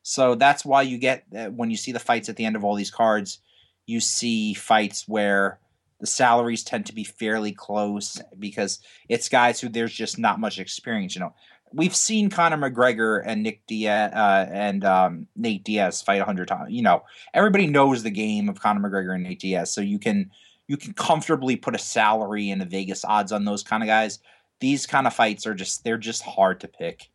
So 0.02 0.36
that's 0.36 0.66
why 0.66 0.82
you 0.82 0.98
get 0.98 1.26
when 1.54 1.72
you 1.72 1.78
see 1.78 1.92
the 1.92 2.00
fights 2.00 2.30
at 2.30 2.36
the 2.36 2.46
end 2.46 2.56
of 2.56 2.64
all 2.64 2.76
these 2.76 2.92
cards, 2.92 3.40
you 3.86 4.00
see 4.00 4.54
fights 4.54 5.08
where 5.08 5.60
the 6.00 6.08
salaries 6.08 6.64
tend 6.64 6.86
to 6.88 6.94
be 6.94 7.06
fairly 7.06 7.54
close 7.54 8.22
because 8.38 8.80
it's 9.08 9.30
guys 9.30 9.62
who 9.62 9.70
there's 9.70 9.94
just 9.94 10.20
not 10.20 10.40
much 10.40 10.60
experience. 10.60 11.16
You 11.16 11.22
know, 11.22 11.34
we've 11.72 11.96
seen 11.96 12.30
Conor 12.30 12.58
McGregor 12.58 13.24
and 13.26 13.42
Nick 13.42 13.66
Diaz 13.68 14.12
uh, 14.14 14.46
and 14.52 14.84
um, 14.84 15.28
Nate 15.36 15.64
Diaz 15.64 16.02
fight 16.02 16.22
a 16.22 16.26
hundred 16.26 16.50
times. 16.50 16.72
You 16.72 16.82
know, 16.82 17.04
everybody 17.34 17.68
knows 17.68 18.04
the 18.04 18.12
game 18.12 18.50
of 18.50 18.60
Conor 18.60 18.90
McGregor 18.90 19.16
and 19.16 19.24
Nate 19.24 19.40
Diaz, 19.40 19.74
so 19.74 19.80
you 19.80 20.00
can 20.00 20.32
you 20.68 20.78
can 20.78 20.94
comfortably 20.94 21.56
put 21.56 21.76
a 21.76 21.80
salary 21.80 22.50
and 22.50 22.62
a 22.62 22.66
Vegas 22.66 23.04
odds 23.04 23.32
on 23.32 23.46
those 23.46 23.64
kind 23.64 23.84
of 23.84 23.88
guys. 23.88 24.20
These 24.60 24.86
kind 24.86 25.08
of 25.08 25.14
fights 25.14 25.46
are 25.46 25.54
just 25.54 25.84
they're 25.84 25.98
just 25.98 26.24
hard 26.24 26.62
to 26.62 26.68
pick. 26.68 27.10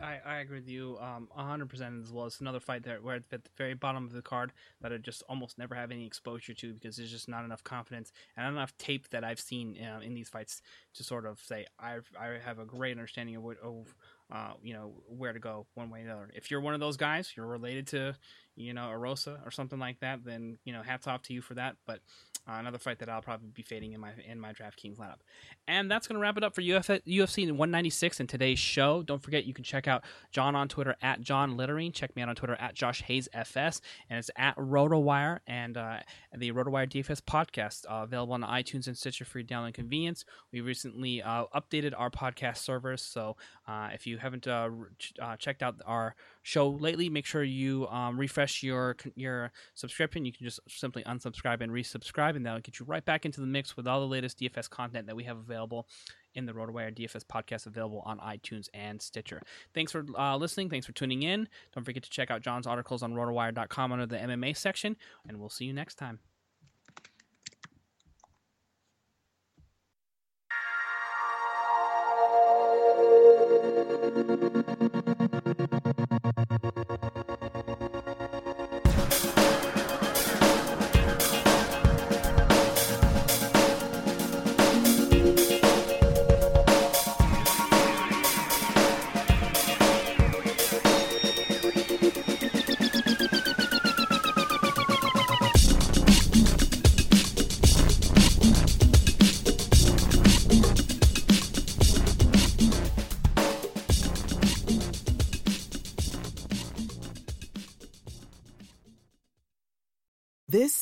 I, 0.00 0.18
I 0.24 0.36
agree 0.38 0.58
with 0.58 0.68
you 0.68 0.98
um, 1.00 1.28
100% 1.38 2.02
as 2.02 2.12
well. 2.12 2.26
It's 2.26 2.40
another 2.40 2.58
fight 2.58 2.82
that 2.82 3.02
we're 3.02 3.14
at 3.14 3.30
the 3.30 3.40
very 3.56 3.74
bottom 3.74 4.04
of 4.04 4.12
the 4.12 4.22
card 4.22 4.52
that 4.80 4.92
I 4.92 4.96
just 4.96 5.22
almost 5.28 5.56
never 5.56 5.74
have 5.74 5.92
any 5.92 6.04
exposure 6.04 6.52
to 6.52 6.74
because 6.74 6.96
there's 6.96 7.10
just 7.10 7.28
not 7.28 7.44
enough 7.44 7.62
confidence 7.62 8.12
and 8.36 8.46
enough 8.46 8.76
tape 8.76 9.08
that 9.10 9.22
I've 9.22 9.38
seen 9.38 9.78
uh, 9.80 10.00
in 10.00 10.12
these 10.12 10.28
fights 10.28 10.62
to 10.94 11.04
sort 11.04 11.26
of 11.26 11.40
say 11.40 11.66
I've, 11.78 12.10
I 12.20 12.38
have 12.44 12.58
a 12.58 12.64
great 12.64 12.92
understanding 12.92 13.36
of, 13.36 13.44
what, 13.44 13.58
of 13.62 13.94
uh, 14.32 14.54
you 14.62 14.74
know, 14.74 14.94
where 15.06 15.32
to 15.32 15.38
go 15.38 15.66
one 15.74 15.90
way 15.90 16.00
or 16.00 16.04
another. 16.04 16.30
If 16.34 16.50
you're 16.50 16.60
one 16.60 16.74
of 16.74 16.80
those 16.80 16.96
guys, 16.96 17.32
you're 17.36 17.46
related 17.46 17.86
to, 17.88 18.16
you 18.56 18.74
know, 18.74 18.90
Erosa 18.92 19.46
or 19.46 19.52
something 19.52 19.78
like 19.78 20.00
that, 20.00 20.24
then, 20.24 20.58
you 20.64 20.72
know, 20.72 20.82
hats 20.82 21.06
off 21.06 21.22
to 21.22 21.32
you 21.32 21.40
for 21.40 21.54
that. 21.54 21.76
But 21.86 22.00
uh, 22.46 22.56
another 22.58 22.78
fight 22.78 22.98
that 22.98 23.08
I'll 23.08 23.22
probably 23.22 23.48
be 23.48 23.62
fading 23.62 23.92
in 23.92 24.00
my 24.00 24.10
in 24.28 24.38
my 24.38 24.52
DraftKings 24.52 24.96
lineup. 24.96 25.20
And 25.66 25.90
that's 25.90 26.06
going 26.06 26.16
to 26.16 26.20
wrap 26.20 26.36
it 26.36 26.44
up 26.44 26.54
for 26.54 26.60
Uf- 26.60 27.02
UFC 27.06 27.46
196 27.46 28.20
in 28.20 28.26
today's 28.26 28.58
show. 28.58 29.02
Don't 29.02 29.22
forget 29.22 29.46
you 29.46 29.54
can 29.54 29.64
check 29.64 29.88
out 29.88 30.04
John 30.30 30.54
on 30.54 30.68
Twitter 30.68 30.96
at 31.00 31.20
John 31.22 31.56
Littering. 31.56 31.92
Check 31.92 32.14
me 32.14 32.22
out 32.22 32.28
on 32.28 32.34
Twitter 32.34 32.56
at 32.60 32.74
Josh 32.74 33.02
Hayes 33.02 33.28
FS, 33.32 33.80
and 34.10 34.18
it's 34.18 34.30
at 34.36 34.56
RotoWire 34.56 35.38
and 35.46 35.76
uh, 35.76 36.00
the 36.36 36.52
RotoWire 36.52 36.88
DFS 36.90 37.20
podcast 37.20 37.84
uh, 37.90 38.02
available 38.02 38.34
on 38.34 38.42
iTunes 38.42 38.86
and 38.86 38.96
Stitcher 38.96 39.24
for 39.24 39.38
your 39.38 39.46
download 39.46 39.74
convenience. 39.74 40.24
We 40.52 40.60
recently 40.60 41.22
uh, 41.22 41.44
updated 41.54 41.92
our 41.96 42.10
podcast 42.10 42.58
servers, 42.58 43.02
so 43.02 43.36
uh, 43.68 43.90
if 43.92 44.06
you 44.06 44.18
haven't 44.18 44.46
uh, 44.46 44.68
ch- 44.98 45.14
uh, 45.20 45.36
checked 45.36 45.62
out 45.62 45.76
our 45.86 46.14
show 46.42 46.68
lately, 46.68 47.08
make 47.08 47.26
sure 47.26 47.42
you 47.42 47.86
um, 47.88 48.18
refresh 48.18 48.62
your 48.62 48.96
your 49.14 49.52
subscription. 49.74 50.24
You 50.24 50.32
can 50.32 50.44
just 50.44 50.60
simply 50.68 51.02
unsubscribe 51.04 51.60
and 51.60 51.72
resubscribe, 51.72 52.36
and 52.36 52.44
that'll 52.44 52.60
get 52.60 52.78
you 52.80 52.86
right 52.86 53.04
back 53.04 53.24
into 53.24 53.40
the 53.40 53.46
mix 53.46 53.76
with 53.76 53.86
all 53.86 54.00
the 54.00 54.06
latest 54.06 54.40
DFS 54.40 54.68
content 54.68 55.06
that 55.06 55.16
we 55.16 55.24
have 55.24 55.38
available 55.38 55.86
in 56.34 56.46
the 56.46 56.52
RotoWire 56.52 56.96
DFS 56.96 57.24
podcast 57.24 57.66
available 57.66 58.02
on 58.04 58.18
iTunes 58.18 58.68
and 58.74 59.00
Stitcher. 59.00 59.40
Thanks 59.74 59.92
for 59.92 60.04
uh, 60.18 60.36
listening. 60.36 60.70
Thanks 60.70 60.86
for 60.86 60.92
tuning 60.92 61.22
in. 61.22 61.48
Don't 61.74 61.84
forget 61.84 62.02
to 62.02 62.10
check 62.10 62.30
out 62.30 62.42
John's 62.42 62.66
articles 62.66 63.02
on 63.02 63.14
rotowire.com 63.14 63.92
under 63.92 64.06
the 64.06 64.16
MMA 64.16 64.56
section, 64.56 64.96
and 65.28 65.38
we'll 65.38 65.48
see 65.48 65.64
you 65.64 65.72
next 65.72 65.96
time. 65.96 66.18